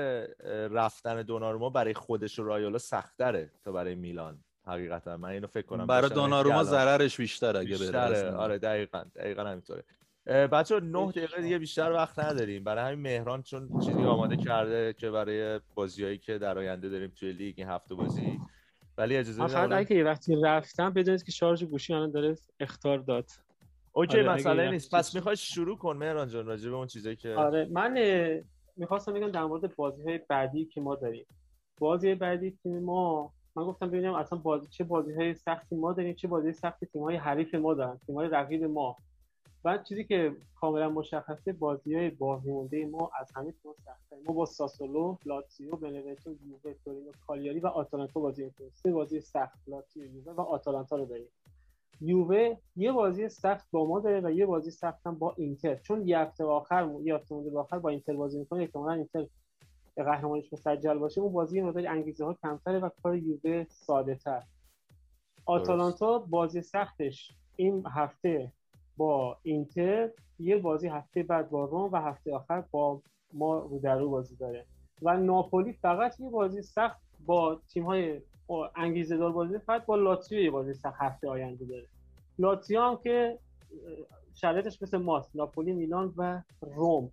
رفتن 0.71 1.23
دوناروما 1.23 1.71
برای 1.71 1.95
خودش 1.95 2.39
و 2.39 2.45
رایولا 2.45 2.79
سختره 2.79 3.51
تا 3.65 3.73
برای 3.73 3.95
میلان 3.95 4.45
حقیقتا. 4.67 5.17
من 5.17 5.29
اینو 5.29 5.47
فکر 5.47 5.67
کنم 5.67 5.87
برای 5.87 6.11
دوناروما 6.11 6.65
ضررش 6.65 7.17
بیشتر 7.17 7.57
اگه 7.57 7.79
بره 7.79 8.31
آره 8.31 8.59
دقیقاً 8.59 9.05
دقیقاً 9.15 9.45
همینطوره. 9.45 9.85
بچه 10.27 10.81
نه 10.81 11.13
دقیقه 11.13 11.43
دیگه 11.43 11.59
بیشتر 11.59 11.93
وقت 11.93 12.19
نداریم. 12.19 12.65
برای 12.65 12.85
همین 12.85 13.01
مهران 13.01 13.43
چون 13.43 13.81
چیزی 13.87 14.05
آماده 14.05 14.37
کرده 14.37 14.93
که 14.93 15.11
برای 15.11 15.61
بازیایی 15.75 16.19
که 16.19 16.39
در 16.39 16.59
آینده 16.59 16.89
داریم 16.89 17.13
توی 17.17 17.33
لیگ 17.33 17.55
این 17.59 17.69
هفته 17.69 17.95
بازی. 17.95 18.41
ولی 18.99 19.17
اجازه 19.17 19.45
بدید 19.45 19.73
اگه 19.73 20.05
وقتی 20.05 20.37
رفتم 20.43 20.91
بدونید 20.91 21.23
که 21.23 21.33
شارژ 21.33 21.65
گوشی 21.65 21.95
الان 21.95 22.11
داره 22.11 22.37
اختار 22.61 22.99
داد. 22.99 23.31
اوکی 23.93 24.21
آره 24.21 24.33
مسئله 24.33 24.71
نیست. 24.71 24.95
پس 24.95 25.15
می‌خوای 25.15 25.37
شروع 25.37 25.79
کن 25.79 25.97
مهران 25.97 26.29
جان 26.29 26.47
راجع 26.47 26.71
به 26.71 26.77
اون 26.77 26.87
چیزایی 26.87 27.17
که 27.17 27.35
آره 27.35 27.69
من 27.71 27.99
می‌خواستم 28.77 29.13
بگم 29.13 29.31
در 29.31 29.45
مورد 29.45 29.77
بازی 29.77 30.03
های 30.03 30.21
بعدی 30.29 30.65
که 30.65 30.81
ما 30.81 30.97
داریم. 30.97 31.27
بازی 31.79 32.15
بعدی 32.15 32.51
تیم 32.51 32.79
ما 32.79 33.33
من 33.57 33.65
گفتم 33.65 33.89
ببینم 33.89 34.15
اصلا 34.15 34.39
بازی 34.39 34.67
چه 34.67 34.85
بازی 34.85 35.15
های 35.15 35.35
سختی 35.35 35.77
ما 35.77 35.93
داریم 35.93 36.15
چه 36.15 36.29
بازی 36.29 36.53
سختی 36.53 36.87
تیم 36.87 37.03
های 37.03 37.17
حریف 37.17 37.55
ما 37.55 37.75
دارن 37.75 38.01
تیم 38.07 38.17
های 38.17 38.29
رقیب 38.29 38.65
ما. 38.65 38.97
بعد 39.63 39.85
چیزی 39.85 40.05
که 40.05 40.37
کاملا 40.61 40.89
مشخصه 40.89 41.53
بازی 41.53 41.95
های 41.95 42.11
باقی 42.11 42.51
مونده 42.51 42.87
ما 42.87 43.11
از 43.21 43.33
همه 43.37 43.53
تیم 43.53 43.73
سخته 43.85 44.17
ما 44.27 44.35
با 44.35 44.47
ساسولو 44.47 45.17
لاتزیو 45.27 45.77
بنونتو 45.77 46.31
یووه 46.31 46.75
تورینو 46.85 47.13
کالیاری 47.27 47.61
و 47.61 47.67
آتالانتا 47.67 48.21
بازی 48.21 48.45
می‌کنیم. 48.45 48.71
سه 48.75 48.93
بازی 48.93 49.21
سخت 49.21 49.69
لاتزیو 49.69 50.05
یووه 50.05 50.33
و 50.33 50.41
آتالانتا 50.41 50.97
رو 50.97 51.05
داریم. 51.05 51.29
یووه 52.01 52.57
یه 52.77 52.93
بازی 52.93 53.29
سخت 53.29 53.71
با 53.71 53.87
ما 53.87 54.01
داره 54.01 54.21
و 54.21 54.31
یه 54.31 54.47
بازی 54.47 54.71
سخت 54.71 55.07
هم 55.07 55.19
با 55.19 55.35
اینتر. 55.39 55.77
چون 55.77 56.09
یه 56.09 56.19
هفته 56.19 56.45
آخر 56.45 56.91
یه 57.03 57.15
هفته 57.15 57.35
مونده 57.35 57.59
آخر 57.59 57.79
با 57.79 57.89
اینتر 57.89 58.13
بازی 58.17 58.39
می‌کنه 58.39 58.63
احتمالاً 58.63 58.93
اینتر 58.93 59.27
قهرمانیش 59.97 60.53
مسجل 60.53 60.99
باشه. 60.99 61.21
اون 61.21 61.33
بازی 61.33 61.61
مقدار 61.61 61.87
انگیزه 61.87 62.25
ها 62.25 62.35
کمتره 62.35 62.79
و 62.79 62.89
کار 63.03 63.17
یووه 63.17 63.65
ساده 63.69 64.15
تر 64.15 64.43
آتالانتا 65.47 66.19
بازی 66.19 66.63
سختش 66.63 67.33
این 67.57 67.85
هفته 67.87 68.53
با 68.97 69.39
اینتر 69.43 70.11
یه 70.39 70.57
بازی 70.57 70.89
هفته 70.89 71.23
بعد 71.23 71.51
با 71.51 71.65
روم 71.65 71.93
و 71.93 71.97
هفته 71.97 72.35
آخر 72.35 72.65
با 72.71 73.03
ما 73.33 73.59
رو 73.59 73.79
در 73.79 73.99
رو 73.99 74.11
بازی 74.11 74.37
داره. 74.37 74.67
و 75.03 75.17
ناپولی 75.17 75.73
فقط 75.73 76.21
یه 76.21 76.31
بازی 76.31 76.63
سخت 76.63 77.01
با 77.27 77.61
تیم 77.73 77.85
های 77.85 78.21
انگیزه 78.77 79.17
دار 79.17 79.33
بازی 79.33 79.59
فقط 79.59 79.87
با 79.87 79.97
لاتزیو 79.97 80.41
یه 80.41 80.51
بازی 80.51 80.75
سخت 80.75 80.97
هفته 80.99 81.29
آینده 81.29 81.65
داره. 81.65 81.87
لاتزیو 82.39 82.81
هم 82.81 82.97
که 82.97 83.39
شرایطش 84.35 84.83
مثل 84.83 84.99
ماست 84.99 85.37
ناپولی 85.37 85.73
میلان 85.73 86.15
و 86.17 86.43
روم. 86.61 87.13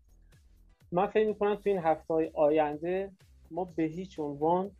من 0.91 1.07
فکر 1.07 1.27
می‌کنم 1.27 1.55
تو 1.55 1.69
این 1.69 1.79
هفته 1.79 2.13
های 2.13 2.31
آینده 2.33 3.11
ما 3.51 3.65
به 3.65 3.83
هیچ 3.83 4.19
عنوان 4.19 4.71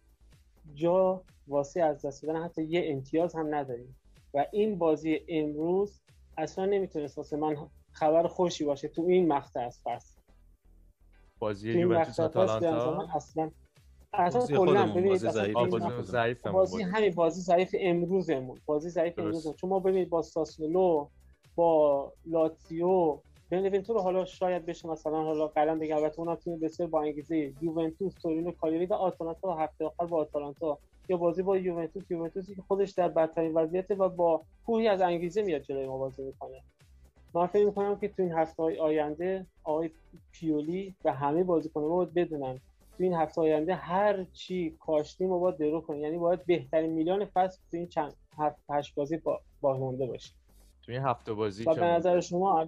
جا 0.74 1.22
واسه 1.48 1.82
از 1.82 2.06
دست 2.06 2.24
دادن 2.24 2.44
حتی 2.44 2.64
یه 2.64 2.84
امتیاز 2.86 3.36
هم 3.36 3.56
نداریم. 3.56 3.96
و 4.34 4.46
این 4.52 4.78
بازی 4.78 5.20
امروز 5.28 6.02
اصلا 6.38 6.66
نمی‌تونست 6.66 7.18
واسه 7.18 7.38
من 7.38 7.56
خبر 7.92 8.28
خوشی 8.28 8.66
باشه 8.66 8.88
تو 8.88 9.02
این 9.02 9.28
مقطع 9.28 9.60
از 9.60 9.82
فصل. 9.84 10.22
بازی 11.40 11.72
یوونتوس 11.72 12.20
آتالانتا؟ 12.20 13.08
اصلا 13.16 13.52
اصلا 14.18 14.57
کلا 14.57 14.88
ببینید 14.88 15.23
بازی 16.53 16.81
همین 16.84 17.15
بازی 17.15 17.41
ضعیف 17.41 17.76
امروزمون. 17.80 18.60
بازی 18.65 18.89
ضعیف 18.89 19.19
امروز 19.19 19.56
چون 19.56 19.69
ما 19.69 19.80
ببینید 19.80 20.10
با 20.10 20.22
ساسولو 20.22 21.07
با 21.56 22.11
لاتزیو 22.26 23.18
بنونتو 23.49 23.94
رو 23.94 23.99
حالا 23.99 24.26
شاید 24.26 24.65
بشه 24.65 24.89
مثلا 24.89 25.23
حالا 25.23 25.48
قلم 25.48 25.80
بگم 25.80 25.95
البته 25.95 26.19
اونم 26.19 26.35
تیم 26.35 26.60
بسیار 26.60 26.89
با 26.89 27.02
انگیزه. 27.02 27.53
یوونتوس 27.61 28.14
تورینو 28.14 28.52
کالیاری 28.52 28.85
و 28.85 28.94
آتالانتا 28.94 29.56
هفته 29.56 29.85
آخر 29.85 30.06
با 30.06 30.18
آتالانتا. 30.18 30.77
یا 31.10 31.18
بازی 31.18 31.41
با 31.44 31.57
یوونتوس 31.57 32.11
یوونتوسی 32.11 32.56
که 32.56 32.61
خودش 32.61 32.91
در 32.91 33.07
بدترین 33.07 33.53
وضعیت 33.53 33.91
و 33.91 34.10
با 34.10 34.41
کوهی 34.65 34.88
از 34.88 35.02
انگیزه 35.02 35.41
میاد 35.41 35.61
جلوی 35.61 35.88
ما 35.88 35.98
بازی 35.98 36.23
می‌کنه. 36.23 36.61
من 37.34 37.48
فکر 37.48 37.65
می‌کنم 37.65 37.99
که 37.99 38.07
تو 38.07 38.23
این 38.23 38.31
هفته 38.31 38.64
های 38.64 38.80
آینده 38.80 39.45
آقای 39.64 39.89
پیولی 40.31 40.95
و 41.06 41.14
همه 41.14 41.44
بازیکنان 41.44 41.89
باید 41.89 42.14
بدونن. 42.14 42.60
تو 42.98 43.03
این 43.03 43.14
هفته 43.14 43.41
آینده 43.41 43.76
هر 43.76 44.24
چی 44.24 44.78
کاشتیم 44.80 45.30
ما 45.30 45.40
باید 45.40 45.57
درو 45.57 45.82
کنیم. 45.82 46.02
یعنی 46.02 46.18
باید 46.18 46.45
بهترین 46.45 46.91
میلیون 46.91 47.26
فصل 47.26 47.61
تو 47.72 47.78
این 47.78 47.88
چند 47.88 48.15
هفت 48.38 48.64
هشت 48.69 48.95
بازی 48.95 49.18
با 49.18 49.41
باقی 49.61 50.07
باشیم 50.07 50.36
تو 50.82 50.91
این 50.91 51.02
هفته 51.02 51.34
بازی 51.34 51.64
و 51.64 51.76
به 51.76 51.86
نظر 51.86 52.19
شما 52.19 52.68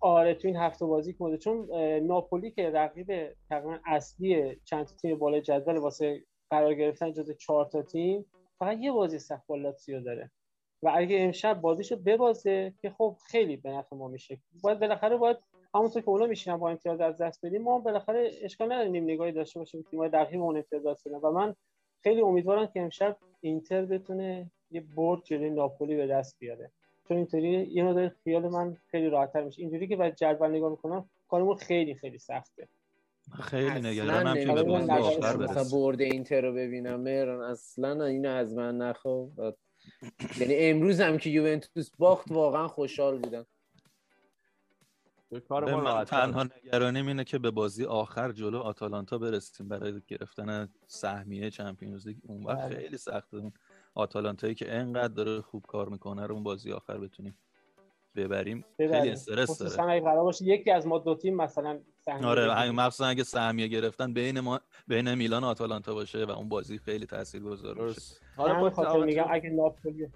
آره 0.00 0.34
تو 0.34 0.48
این 0.48 0.56
هفته 0.56 0.86
بازی 0.86 1.16
مونده. 1.20 1.38
چون 1.38 1.68
ناپولی 2.02 2.50
که 2.50 2.70
رقیب 2.70 3.36
تقریبا 3.50 3.78
اصلی 3.86 4.60
چند 4.64 4.86
تیم 4.86 5.18
بالای 5.18 5.40
جدول 5.40 5.76
واسه 5.76 6.24
قرار 6.50 6.74
گرفتن 6.74 7.12
جز 7.12 7.30
چهار 7.30 7.64
تا 7.64 7.82
تیم 7.82 8.24
فقط 8.58 8.78
یه 8.80 8.92
بازی 8.92 9.18
سخت 9.18 9.46
با 9.46 9.56
لاتزیو 9.56 10.00
داره. 10.00 10.30
و 10.82 10.92
اگه 10.94 11.20
امشب 11.20 11.60
بازیشو 11.60 11.96
ببازه 11.96 12.74
که 12.82 12.90
خب 12.90 13.16
خیلی 13.26 13.56
به 13.56 13.70
نفع 13.70 13.96
ما 13.96 14.08
میشه. 14.08 14.38
باید 14.62 14.80
بالاخره 14.80 15.16
باید 15.16 15.36
همونطور 15.74 16.02
که 16.02 16.08
اونا 16.08 16.26
میشینن 16.26 16.56
با 16.56 16.70
امتیاز 16.70 17.00
از 17.00 17.16
دست 17.16 17.46
بدیم 17.46 17.62
ما 17.62 17.78
بالاخره 17.78 18.30
اشکال 18.42 18.72
نداریم 18.72 19.04
نگاهی 19.04 19.32
داشته 19.32 19.58
باشیم 19.58 19.84
تیم‌های 19.90 20.10
رقیب 20.12 20.42
اون 20.42 20.56
امتیاز 20.56 20.86
دست 20.86 21.08
بدن 21.08 21.16
و 21.16 21.30
من 21.30 21.54
خیلی 22.02 22.20
امیدوارم 22.20 22.66
که 22.66 22.80
امشب 22.80 23.16
اینتر 23.40 23.84
بتونه 23.84 24.50
یه 24.70 24.80
برد 24.96 25.22
جلوی 25.24 25.50
ناپولی 25.50 25.96
به 25.96 26.06
دست 26.06 26.38
بیاره. 26.38 26.70
چون 27.08 27.16
اینطوری 27.16 27.50
یه 27.50 27.84
مقدار 27.84 28.08
خیال 28.24 28.48
من 28.48 28.76
خیلی 28.90 29.08
راحت‌تر 29.08 29.42
میشه. 29.42 29.62
اینجوری 29.62 29.88
که 29.88 29.96
بعد 29.96 30.16
جدول 30.16 30.50
نگاه 30.50 30.70
می‌کنم 30.70 31.10
کارمون 31.28 31.56
خیلی 31.56 31.94
خیلی 31.94 32.18
سخته. 32.18 32.68
خیلی 33.40 33.80
نگرانم 33.80 34.34
که 34.34 34.52
به 35.38 35.64
برد 35.72 36.00
اینتر 36.00 36.40
رو 36.40 36.52
ببینم. 36.52 37.00
مهران 37.00 37.42
اصلا 37.42 38.04
اینو 38.04 38.30
از 38.30 38.54
من 38.54 38.76
نخواه 38.76 39.28
یعنی 40.40 40.54
امروز 40.56 41.00
هم 41.00 41.18
که 41.18 41.30
یوونتوس 41.30 41.90
باخت 41.98 42.30
واقعا 42.30 42.68
خوشحال 42.68 43.18
بودم. 43.18 43.46
کار 45.40 45.70
ما 45.70 45.76
من 45.76 45.84
راحت 45.84 46.10
تنها 46.10 46.42
نگرانیم 46.42 47.06
اینه 47.06 47.24
که 47.24 47.38
به 47.38 47.50
بازی 47.50 47.84
آخر 47.84 48.32
جلو 48.32 48.58
آتالانتا 48.58 49.18
برسیم. 49.18 49.68
برای 49.68 50.02
گرفتن 50.08 50.68
سهمیه 50.86 51.50
چمپیونز 51.50 52.06
لیگ 52.06 52.16
اون 52.22 52.42
وقت 52.44 52.58
بله. 52.58 52.76
خیلی 52.76 52.96
سخته 52.96 53.36
اون 53.36 53.52
آتالانتایی 53.94 54.54
که 54.54 54.74
انقدر 54.74 55.14
داره 55.14 55.40
خوب 55.40 55.64
کار 55.68 55.88
می‌کنه 55.88 56.26
رو 56.26 56.34
اون 56.34 56.42
بازی 56.42 56.72
آخر 56.72 56.98
بتونیم 56.98 57.38
ببریم 58.16 58.64
خیلی. 58.76 59.10
استرس 59.10 59.58
داره. 59.58 59.90
اگه 59.90 60.04
قرار 60.04 60.22
باشه 60.22 60.44
یکی 60.44 60.70
از 60.70 60.86
ما 60.86 60.98
دو 60.98 61.14
تیم 61.14 61.36
مثلا 61.36 61.80
سهمیه 62.00 62.26
آره 62.26 62.70
مخصوصا 62.70 63.06
اگه 63.06 63.22
سهمیه 63.22 63.66
گرفتن 63.66 64.12
بین 64.12 64.40
ما 64.40 64.60
بین 64.86 65.14
میلان 65.14 65.44
و 65.44 65.46
آتالانتا 65.46 65.94
باشه 65.94 66.24
و 66.24 66.30
اون 66.30 66.48
بازی 66.48 66.78
خیلی 66.78 67.06
تاثیرگذار 67.06 67.74
باشه. 67.74 68.00
حالا 68.36 68.70
خاطر 68.70 69.04
میگم 69.04 69.26
اگه 69.30 69.50
ناپولی 69.50 70.08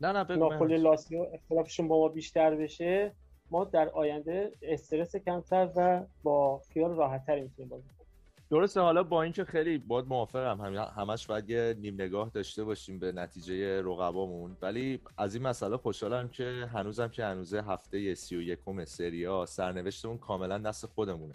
نه 0.00 0.12
نه 0.12 0.36
ناپولی. 0.36 0.76
لاسیو 0.76 1.26
اختلافشون 1.34 1.88
با 1.88 1.98
ما 1.98 2.08
بیشتر 2.08 2.56
بشه 2.56 3.16
ما 3.54 3.64
در 3.64 3.88
آینده 3.88 4.52
استرس 4.62 5.16
کمتر 5.16 5.68
و 5.76 6.06
با 6.22 6.60
خیال 6.72 6.96
راحتتری 6.96 7.40
می‌تونیم 7.40 7.68
بازی 7.68 7.88
کنیم. 7.88 8.06
درسته 8.50 8.80
حالا 8.80 9.02
با 9.02 9.22
اینکه 9.22 9.44
خیلی 9.44 9.78
باد 9.78 10.06
موافقم. 10.06 10.60
هم 10.60 10.74
همش 10.96 11.26
باید 11.26 11.50
یه 11.50 11.74
نیم 11.78 11.94
نگاه 11.94 12.30
داشته 12.34 12.64
باشیم 12.64 12.98
به 12.98 13.12
نتیجه 13.12 13.82
رقبامون. 13.82 14.56
ولی 14.62 15.00
از 15.18 15.34
این 15.34 15.46
مسئله 15.46 15.76
خوشحالم 15.76 16.28
که 16.28 16.68
هنوزم 16.72 17.08
که 17.08 17.24
هنوزه 17.24 17.62
هفته 17.62 18.14
سی 18.14 18.56
و 18.66 18.84
سریا 18.84 19.46
سرنوشتمون 19.46 20.18
کاملا 20.18 20.58
دست 20.58 20.86
خودمونه. 20.86 21.34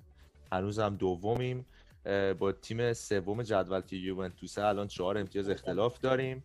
هنوزم 0.52 0.96
دومیم. 0.96 1.66
با 2.40 2.52
تیم 2.62 2.94
سوم 2.94 3.44
جدول 3.44 3.82
که 3.82 3.96
یوونتوسه 3.96 4.66
الان 4.66 4.88
چهار 4.88 5.18
امتیاز 5.18 5.50
اختلاف 5.50 6.00
داریم 6.00 6.44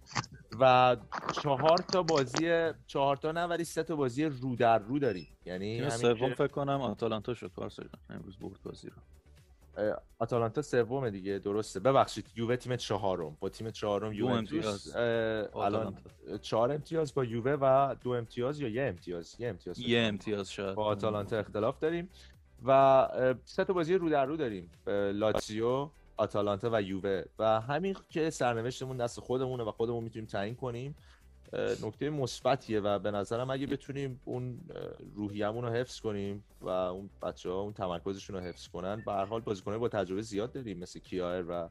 و 0.60 0.96
چهار 1.42 1.78
تا 1.78 2.02
بازی 2.02 2.70
چهار 2.86 3.16
تا 3.16 3.32
نه 3.32 3.44
ولی 3.44 3.64
سه 3.64 3.82
تا 3.82 3.96
بازی 3.96 4.24
رو 4.24 4.56
در 4.56 4.78
رو 4.78 4.98
داریم. 4.98 5.28
یعنی 5.46 5.90
سوم 5.90 6.14
که- 6.28 6.34
فکر 6.34 6.46
کنم 6.46 6.80
آتالانتا 6.80 7.34
شد 7.34 7.46
پارسا 7.56 7.82
جان. 7.82 7.92
امروز 8.10 8.36
برد 8.36 8.62
بازی 8.62 8.88
رو. 8.88 8.94
آتالانتا 10.18 10.62
سومه 10.62 11.10
دیگه 11.10 11.38
درسته. 11.38 11.80
ببخشید 11.80 12.26
یووه 12.36 12.56
تیم 12.56 12.76
چهارم. 12.76 13.36
با 13.40 13.48
تیم 13.48 13.70
چهارم 13.70 14.12
یوونتوس 14.12 14.96
الان. 14.96 15.96
چهار 16.42 16.72
امتیاز 16.72 17.14
با 17.14 17.24
یووه 17.24 17.52
و 17.60 17.94
دو 18.00 18.10
امتیاز 18.10 18.60
یا 18.60 18.68
یه 18.68 18.82
امتیاز؟ 18.82 19.36
یه 19.38 19.48
امتیاز 19.48 19.78
یه. 19.78 19.98
امتیاز 20.00 20.52
شاید. 20.52 20.74
با 20.74 20.84
آتالانتا 20.84 21.38
اختلاف 21.38 21.78
داریم. 21.78 22.08
و 22.64 23.08
سه 23.44 23.64
تا 23.64 23.72
بازی 23.72 23.94
رو 23.94 24.08
در 24.08 24.26
رو 24.26 24.36
داریم 24.36 24.70
لاتزیو 25.12 25.88
آتالانتا 26.16 26.70
و 26.72 26.82
یووه. 26.82 27.22
و 27.38 27.60
همین 27.60 27.96
که 28.10 28.30
سرنوشتمون 28.30 28.96
دست 28.96 29.20
خودمونه 29.20 29.64
و 29.64 29.70
خودمون 29.70 30.04
می‌تونیم 30.04 30.26
تعیین 30.26 30.54
کنیم 30.54 30.94
نکته 31.82 32.10
مثبتیه 32.10 32.80
و 32.80 32.98
به 32.98 33.10
نظرم 33.10 33.50
اگه 33.50 33.66
بتونیم 33.66 34.20
اون 34.24 34.60
روحیه‌مون 35.14 35.64
رو 35.64 35.70
حفظ 35.70 36.00
کنیم 36.00 36.44
و 36.60 36.68
اون 36.68 37.10
بچه 37.22 37.50
ها 37.50 37.60
اون 37.60 37.72
تمرکزشون 37.72 38.36
رو 38.36 38.42
حفظ 38.42 38.68
کنن 38.68 39.02
به 39.06 39.12
هر 39.12 39.24
حال 39.24 39.40
بازیکن‌های 39.40 39.80
با 39.80 39.88
تجربه 39.88 40.22
زیاد 40.22 40.52
داریم 40.52 40.78
مثل 40.78 41.00
کیایر 41.00 41.44
و 41.48 41.68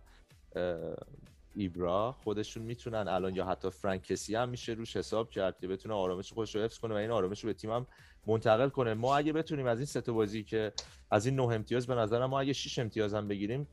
ایبرا 1.55 2.11
خودشون 2.11 2.63
می‌تونن 2.63 3.07
الان 3.07 3.35
یا 3.35 3.45
حتی 3.45 3.69
فرانکسی 3.69 4.35
هم 4.35 4.49
میشه 4.49 4.73
روش 4.73 4.97
حساب 4.97 5.29
کرد 5.29 5.59
که 5.59 5.67
بتونه 5.67 5.95
آرامش 5.95 6.33
خودش 6.33 6.55
رو 6.55 6.61
حفظ 6.61 6.79
کنه 6.79 6.93
و 6.93 6.97
این 6.97 7.11
آرامش 7.11 7.43
رو 7.43 7.47
به 7.47 7.53
تیم 7.53 7.71
هم 7.71 7.87
منتقل 8.27 8.69
کنه. 8.69 8.93
ما 8.93 9.17
اگه 9.17 9.33
بتونیم 9.33 9.65
از 9.65 9.77
این 9.77 9.85
سه 9.85 10.01
بازی 10.01 10.43
که 10.43 10.71
از 11.11 11.25
این 11.25 11.35
نه 11.35 11.43
امتیاز 11.43 11.87
به 11.87 11.95
نظرم 11.95 12.29
ما 12.29 12.39
اگه 12.39 12.53
6 12.53 12.79
امتیاز 12.79 13.13
هم 13.13 13.27
بگیریم 13.27 13.67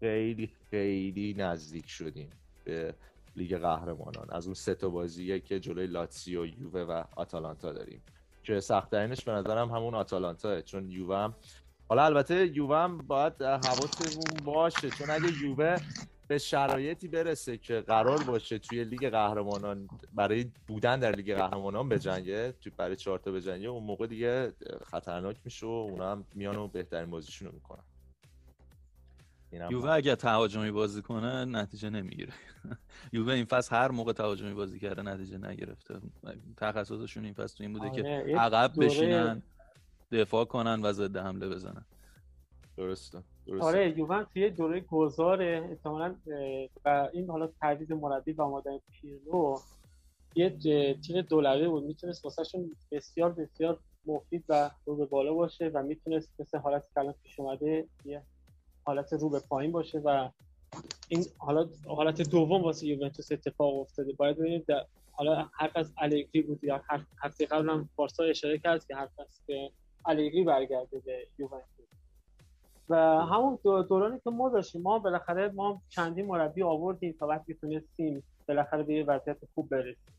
خیلی 0.00 0.50
خیلی 0.70 1.34
نزدیک 1.38 1.88
شدیم 1.88 2.30
به 2.64 2.94
لیگ 3.36 3.56
قهرمانان. 3.56 4.26
از 4.30 4.46
اون 4.46 4.54
سه 4.54 4.74
تا 4.74 4.88
بازیه 4.88 5.40
که 5.40 5.60
جلوی 5.60 5.86
لاتسیو 5.86 6.46
یووه 6.46 6.80
و 6.80 7.04
آتالانتا 7.16 7.72
داریم. 7.72 8.02
که 8.42 8.60
سختترینش 8.60 9.24
به 9.24 9.32
نظرم 9.32 9.70
همون 9.70 9.94
آتالانتاه 9.94 10.62
چون 10.62 10.90
یووه 10.90 11.16
هم 11.16 11.34
حالا 11.88 12.04
البته 12.04 12.56
یووه 12.56 12.76
هم 12.76 12.98
باید 12.98 13.42
حواسمون 13.42 14.44
باشه 14.44 14.90
چون 14.90 15.10
اگه 15.10 15.42
یووه 15.42 15.76
به 16.32 16.38
شرایطی 16.38 17.08
برسه 17.08 17.58
که 17.58 17.80
قرار 17.80 18.22
باشه 18.22 18.58
توی 18.58 18.84
لیگ 18.84 19.08
قهرمانان 19.08 19.88
برای 20.12 20.46
بودن 20.66 21.00
در 21.00 21.12
لیگ 21.12 21.34
قهرمانان 21.34 21.88
بجنگه 21.88 22.52
توی 22.52 22.72
برای 22.76 22.96
چهار 22.96 23.18
تا 23.18 23.32
بجنگه 23.32 23.68
اون 23.68 23.82
موقع 23.84 24.06
دیگه 24.06 24.52
خطرناک 24.84 25.36
میشه 25.44 25.66
و 25.66 25.68
اونا 25.68 26.12
هم 26.12 26.24
میان 26.34 26.56
و 26.56 26.68
بهترین 26.68 27.10
بازیشون 27.10 27.48
رو 27.48 27.54
می‌کنن 27.54 27.82
یووه 29.70 29.90
اگر 29.90 30.14
تهاجمی 30.14 30.70
بازی 30.70 31.02
کنه 31.02 31.44
نتیجه 31.44 31.90
نمی‌گیره. 31.90 32.32
یووه 33.12 33.32
این 33.32 33.44
فصل 33.44 33.76
هر 33.76 33.90
موقع 33.90 34.12
تهاجمی 34.12 34.54
بازی 34.54 34.78
کرده 34.78 35.02
نتیجه 35.02 35.38
نگرفته. 35.38 36.00
تخصصشون 36.56 37.24
این 37.24 37.34
فصل 37.34 37.56
تو 37.56 37.64
این 37.64 37.72
بوده 37.72 37.90
که 37.90 38.02
آره، 38.02 38.36
عقب 38.38 38.72
دوره- 38.74 38.86
بشینن 38.86 39.42
دفاع 40.12 40.44
کنن 40.44 40.82
و 40.82 40.92
ضد 40.92 41.16
حمله 41.16 41.48
بزنن. 41.48 41.84
درسته. 42.76 43.22
درسته. 43.46 43.66
آره 43.66 43.98
یوون 43.98 44.24
توی 44.24 44.50
دوره 44.50 44.80
گذاره. 44.80 45.66
احتمالاً 45.70 46.14
و 46.84 47.08
این 47.12 47.30
حالا 47.30 47.48
تجدید 47.62 47.92
مربی 47.92 48.32
و 48.32 48.42
آمادن 48.42 48.78
پیرلو 48.92 49.58
یه 50.34 50.50
تیم 50.94 51.20
دولبه 51.20 51.68
بود. 51.68 51.84
می‌تونست 51.84 52.24
واسهشون 52.24 52.76
بسیار 52.92 53.32
بسیار 53.32 53.78
مفید 54.06 54.44
و 54.48 54.70
رو 54.86 54.96
به 54.96 55.06
بالا 55.06 55.34
باشه 55.34 55.68
و 55.74 55.82
می‌تونست 55.82 56.32
مثل 56.38 56.58
حالت 56.58 56.84
که 56.94 57.00
الان 57.00 57.14
پیش 57.22 57.40
اومده 57.40 57.86
یه 58.04 58.22
حالت 58.84 59.12
رو 59.12 59.28
به 59.28 59.40
پایین 59.40 59.72
باشه 59.72 59.98
و 59.98 60.28
این 61.08 61.24
حالا 61.38 61.68
حالت 61.86 62.30
دوم 62.30 62.62
واسه 62.62 62.86
یوونتوس 62.86 63.32
اتفاق 63.32 63.80
افتاده. 63.80 64.12
باید 64.12 64.36
ببینید 64.36 64.66
حالا 65.12 65.48
حرف 65.52 65.76
از 65.76 65.92
الگری 65.98 66.42
بود 66.42 66.64
یا 66.64 66.82
هر- 66.88 67.06
هفته 67.22 67.46
قبل 67.46 67.70
هم 67.70 67.88
پارسا 67.96 68.24
اشاره 68.24 68.58
کرد 68.58 68.86
که 68.86 68.96
حرف 68.96 69.20
از 69.20 69.40
که 69.46 69.70
الگری 70.06 70.44
برگرده 70.44 70.98
به 70.98 71.26
یوونتوس. 71.38 71.71
و 72.88 72.96
همون 73.26 73.58
دو- 73.64 73.82
دورانی 73.82 74.20
که 74.24 74.30
ما 74.30 74.48
داشتیم 74.48 74.82
ما 74.82 74.98
بالاخره 74.98 75.48
ما 75.48 75.82
چندین 75.88 76.26
مربی 76.26 76.62
آوردیم 76.62 77.16
تا 77.18 77.26
وقتی 77.26 77.54
تونستیم 77.54 78.22
بالاخره 78.48 78.82
به 78.82 78.94
یه 78.94 79.04
وضعیت 79.04 79.38
خوب 79.54 79.68
برسیم. 79.68 80.14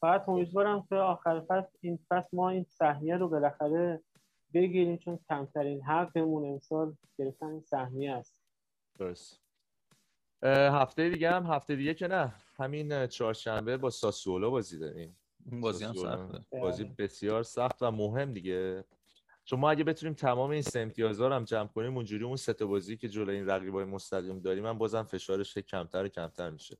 فقط 0.00 0.28
امیدوارم 0.28 0.86
که 0.88 0.94
آخر 0.94 1.40
فصل 1.48 1.68
این 1.80 1.98
فصل 2.08 2.28
ما 2.32 2.50
این 2.50 2.64
سهمیه 2.68 3.16
رو 3.16 3.28
بالاخره 3.28 4.02
بگیریم 4.54 4.96
چون 4.96 5.18
کمترین 5.28 5.82
حقمون 5.82 6.44
امسال 6.52 6.96
گرفتن 7.18 7.46
این 7.46 7.60
سهمیه 7.60 8.12
است. 8.12 8.36
درست. 8.98 9.40
هفته 10.44 11.10
دیگه 11.10 11.30
هم 11.30 11.46
هفته 11.46 11.76
دیگه 11.76 11.94
که 11.94 12.08
نه. 12.08 12.34
همین 12.56 13.06
چهارشنبه 13.06 13.76
با 13.76 13.90
ساسولو 13.90 14.50
بازی 14.50 14.78
داریم. 14.78 15.16
اون 15.52 15.60
بازی 15.60 15.84
هم. 15.84 15.92
سخته. 15.92 16.60
بازی 16.60 16.84
بسیار 16.84 17.42
سخت 17.42 17.82
و 17.82 17.90
مهم 17.90 18.32
دیگه. 18.32 18.84
چون 19.50 19.60
ما 19.60 19.70
اگه 19.70 19.84
بتونیم 19.84 20.14
تمام 20.14 20.50
این 20.50 20.62
سه 20.62 20.80
امتیازها 20.80 21.28
رو 21.28 21.34
هم 21.34 21.44
جمع 21.44 21.66
کنیم 21.66 21.96
اونجوری 21.96 22.24
اون 22.24 22.36
سه 22.36 22.52
بازی 22.52 22.96
که 22.96 23.08
جلوی 23.08 23.36
این 23.36 23.46
رقیبای 23.46 23.84
مستقیم 23.84 24.40
داریم 24.40 24.66
هم 24.66 24.78
بازم 24.78 25.02
فشارش 25.02 25.56
هی 25.56 25.62
کمتر 25.62 26.04
و 26.04 26.08
کمتر 26.08 26.50
میشه. 26.50 26.76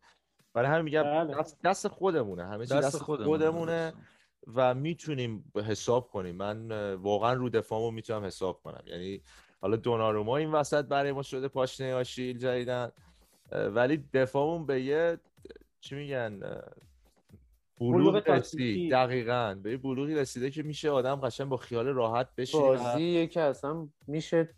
برای 0.52 0.68
همین 0.68 0.82
میگم 0.82 1.02
بله. 1.02 1.34
دست, 1.34 1.62
دست 1.64 1.88
خودمونه. 1.88 2.44
همه 2.46 2.66
چی 2.66 2.74
دست, 2.74 2.98
خودمونه. 2.98 3.28
خودمونه 3.28 3.92
و 4.54 4.74
می‌تونیم 4.74 5.52
حساب 5.56 6.08
کنیم. 6.08 6.36
من 6.36 6.94
واقعا 6.94 7.32
رو 7.32 7.48
دفاعمو 7.48 7.90
می‌تونم 7.90 8.24
حساب 8.24 8.62
کنم. 8.62 8.82
یعنی 8.86 9.22
حالا 9.60 9.76
دوناروما 9.76 10.36
این 10.36 10.52
وسط 10.52 10.84
برای 10.84 11.12
ما 11.12 11.22
شده 11.22 11.48
پاشنه 11.48 11.94
آشیل 11.94 12.38
جدیدن. 12.38 12.92
ولی 13.52 13.96
دفاعمون 13.96 14.66
به 14.66 14.82
یه 14.82 15.18
چی 15.80 15.94
میگن 15.94 16.40
بلوغ 17.80 18.16
رسید. 18.16 18.24
تاکتیکی. 18.26 18.88
دقیقاً. 18.88 19.60
به 19.62 19.76
بلوغی 19.76 20.14
رسیده 20.14 20.50
که 20.50 20.62
میشه 20.62 20.90
آدم 20.90 21.14
قشنگ 21.16 21.48
با 21.48 21.56
خیال 21.56 21.86
راحت 21.86 22.28
بشینه. 22.36 22.62
بازی 22.62 23.26
که 23.26 23.40
اصلا 23.40 23.88
میشه 24.06 24.48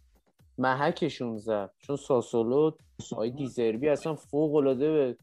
محکشون 0.59 1.39
زد. 1.39 1.71
چون 1.79 1.97
ساسولو 1.97 2.71
آقای 3.13 3.31
دیزربی 3.31 3.89
اصلا 3.89 4.15
فوق 4.15 4.55
العاده 4.55 4.93
به 4.93 5.17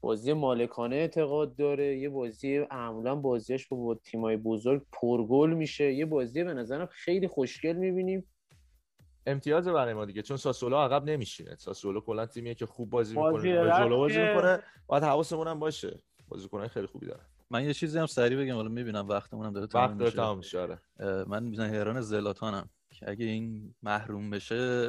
بازی 0.00 0.32
مالکانه 0.32 0.96
اعتقاد 0.96 1.56
داره. 1.56 1.98
یه 1.98 2.08
بازی 2.08 2.58
معمولا 2.58 3.14
بازیش 3.14 3.68
با, 3.68 3.76
با 3.76 3.94
تیمای 3.94 4.36
بزرگ 4.36 4.82
پرگل 4.92 5.50
میشه. 5.50 5.92
یه 5.92 6.06
بازی 6.06 6.44
به 6.44 6.54
نظرم 6.54 6.88
خیلی 6.90 7.28
خوشگل 7.28 7.72
می‌بینیم. 7.72 8.24
امتیاز 9.26 9.68
برای 9.68 9.94
ما 9.94 10.04
دیگه. 10.04 10.22
چون 10.22 10.36
ساسولو 10.36 10.76
عقب 10.76 11.04
نمیشینه. 11.04 11.56
ساسولو 11.56 12.00
کلا 12.00 12.26
تیمیه 12.26 12.54
که 12.54 12.66
خوب 12.66 12.90
بازی 12.90 13.14
بازی 13.14 13.48
می‌کنه 13.48 13.64
رفت 13.64 13.82
جلو 13.82 13.96
بازی 13.96 14.22
می‌کنه. 14.22 14.62
باید 14.86 15.02
حواسمون 15.02 15.48
هم 15.48 15.58
باشه. 15.58 16.00
بازیکنای 16.28 16.68
خیلی 16.68 16.86
خوبی 16.86 17.06
دارن. 17.06 17.24
من 17.52 17.64
یه 17.64 17.74
چیزی 17.74 17.98
هم 17.98 18.06
سریع 18.06 18.38
بگم 18.38 18.54
حالا 18.54 18.68
می‌بینم 18.68 19.08
وقتمون 19.08 19.46
هم 19.46 19.52
داره 19.52 19.66
داره 19.66 19.94
میشه. 19.94 20.10
تمام 20.16 20.36
میشه 20.38 20.60
آره. 20.60 20.78
من 21.28 21.60
حیران 21.60 22.00
زلاتانم 22.00 22.68
که 22.90 23.10
اگه 23.10 23.24
این 23.24 23.74
محروم 23.82 24.30
بشه 24.30 24.88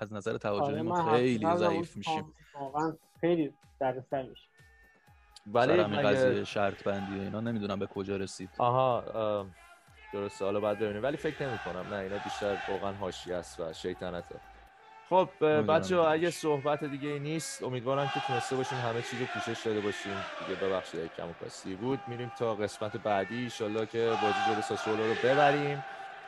از 0.00 0.12
نظر 0.12 0.36
توجه 0.36 0.64
آره، 0.64 0.82
ما 0.82 1.12
خیلی 1.16 1.56
ضعیف 1.56 1.96
میشیم. 1.96 2.32
واقعا 2.54 2.92
خیلی 3.20 3.54
در 3.80 3.94
میشه. 4.22 4.48
ولی 5.46 5.72
همین 5.72 5.98
مگه- 5.98 6.08
قضیه 6.08 6.44
شرط 6.44 6.84
بندی 6.84 7.18
و 7.18 7.22
اینا 7.22 7.40
نمی‌دونم 7.40 7.78
به 7.78 7.86
کجا 7.86 8.16
رسید. 8.16 8.50
آها 8.58 9.02
اه، 9.02 9.46
درسته 10.12 10.44
حالا 10.44 10.60
باید 10.60 10.78
ببینیم. 10.78 11.02
ولی 11.02 11.16
فکر 11.16 11.48
نمی 11.48 11.58
کنم 11.58 11.94
نه 11.94 11.96
اینا 11.96 12.18
بیشتر 12.24 12.56
واقعا 12.68 12.92
حاشیه 12.92 13.34
است 13.34 13.60
و 13.60 13.72
شیطنته. 13.72 14.40
خب 15.10 15.28
بچه 15.68 15.96
ها. 15.96 16.10
اگه 16.10 16.30
صحبت 16.30 16.84
دیگه 16.84 17.08
ای 17.08 17.18
نیست 17.18 17.62
امیدوارم 17.62 18.10
که 18.14 18.20
تونسته 18.26 18.56
باشیم 18.56 18.78
همه 18.78 19.02
چیز 19.02 19.20
رو 19.20 19.26
پوشش 19.26 19.60
داده 19.66 19.80
باشیم. 19.80 20.12
دیگه 20.48 20.60
ببخشید 20.60 21.00
اگه 21.00 21.10
کم 21.16 21.28
و 21.28 21.32
کاستی 21.32 21.74
بود. 21.74 22.00
میریم 22.06 22.32
تا 22.38 22.54
قسمت 22.54 22.96
بعدی. 22.96 23.42
ایشالله 23.42 23.86
که 23.86 24.10
بازی 24.22 24.52
جلو 24.52 24.62
ساسولو 24.62 25.06
رو 25.08 25.14
ببریم. 25.24 25.84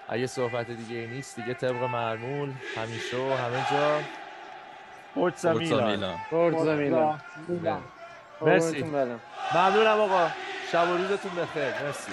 اگه 0.09 0.27
صحبت 0.27 0.71
دیگه 0.71 0.97
ای 0.97 1.07
نیست 1.07 1.37
دیگه 1.37 1.55
طبق 1.55 1.83
معمول 1.83 2.53
همیشه 2.77 3.17
و 3.17 3.33
همه 3.33 3.67
جا. 3.71 4.01
فورتزا 5.15 5.53
میلان. 5.53 6.17
فورتزا 6.31 6.75
میلان. 6.75 7.21
میلان. 7.49 7.83
مرسی. 8.41 8.83
برم. 8.83 9.21
ممنونم 9.55 10.01
آقا. 10.01 10.29
شب 10.73 10.89
و 10.91 10.97
روزتون 10.97 11.33
بخیر. 11.35 11.73
مرسی. 11.83 12.13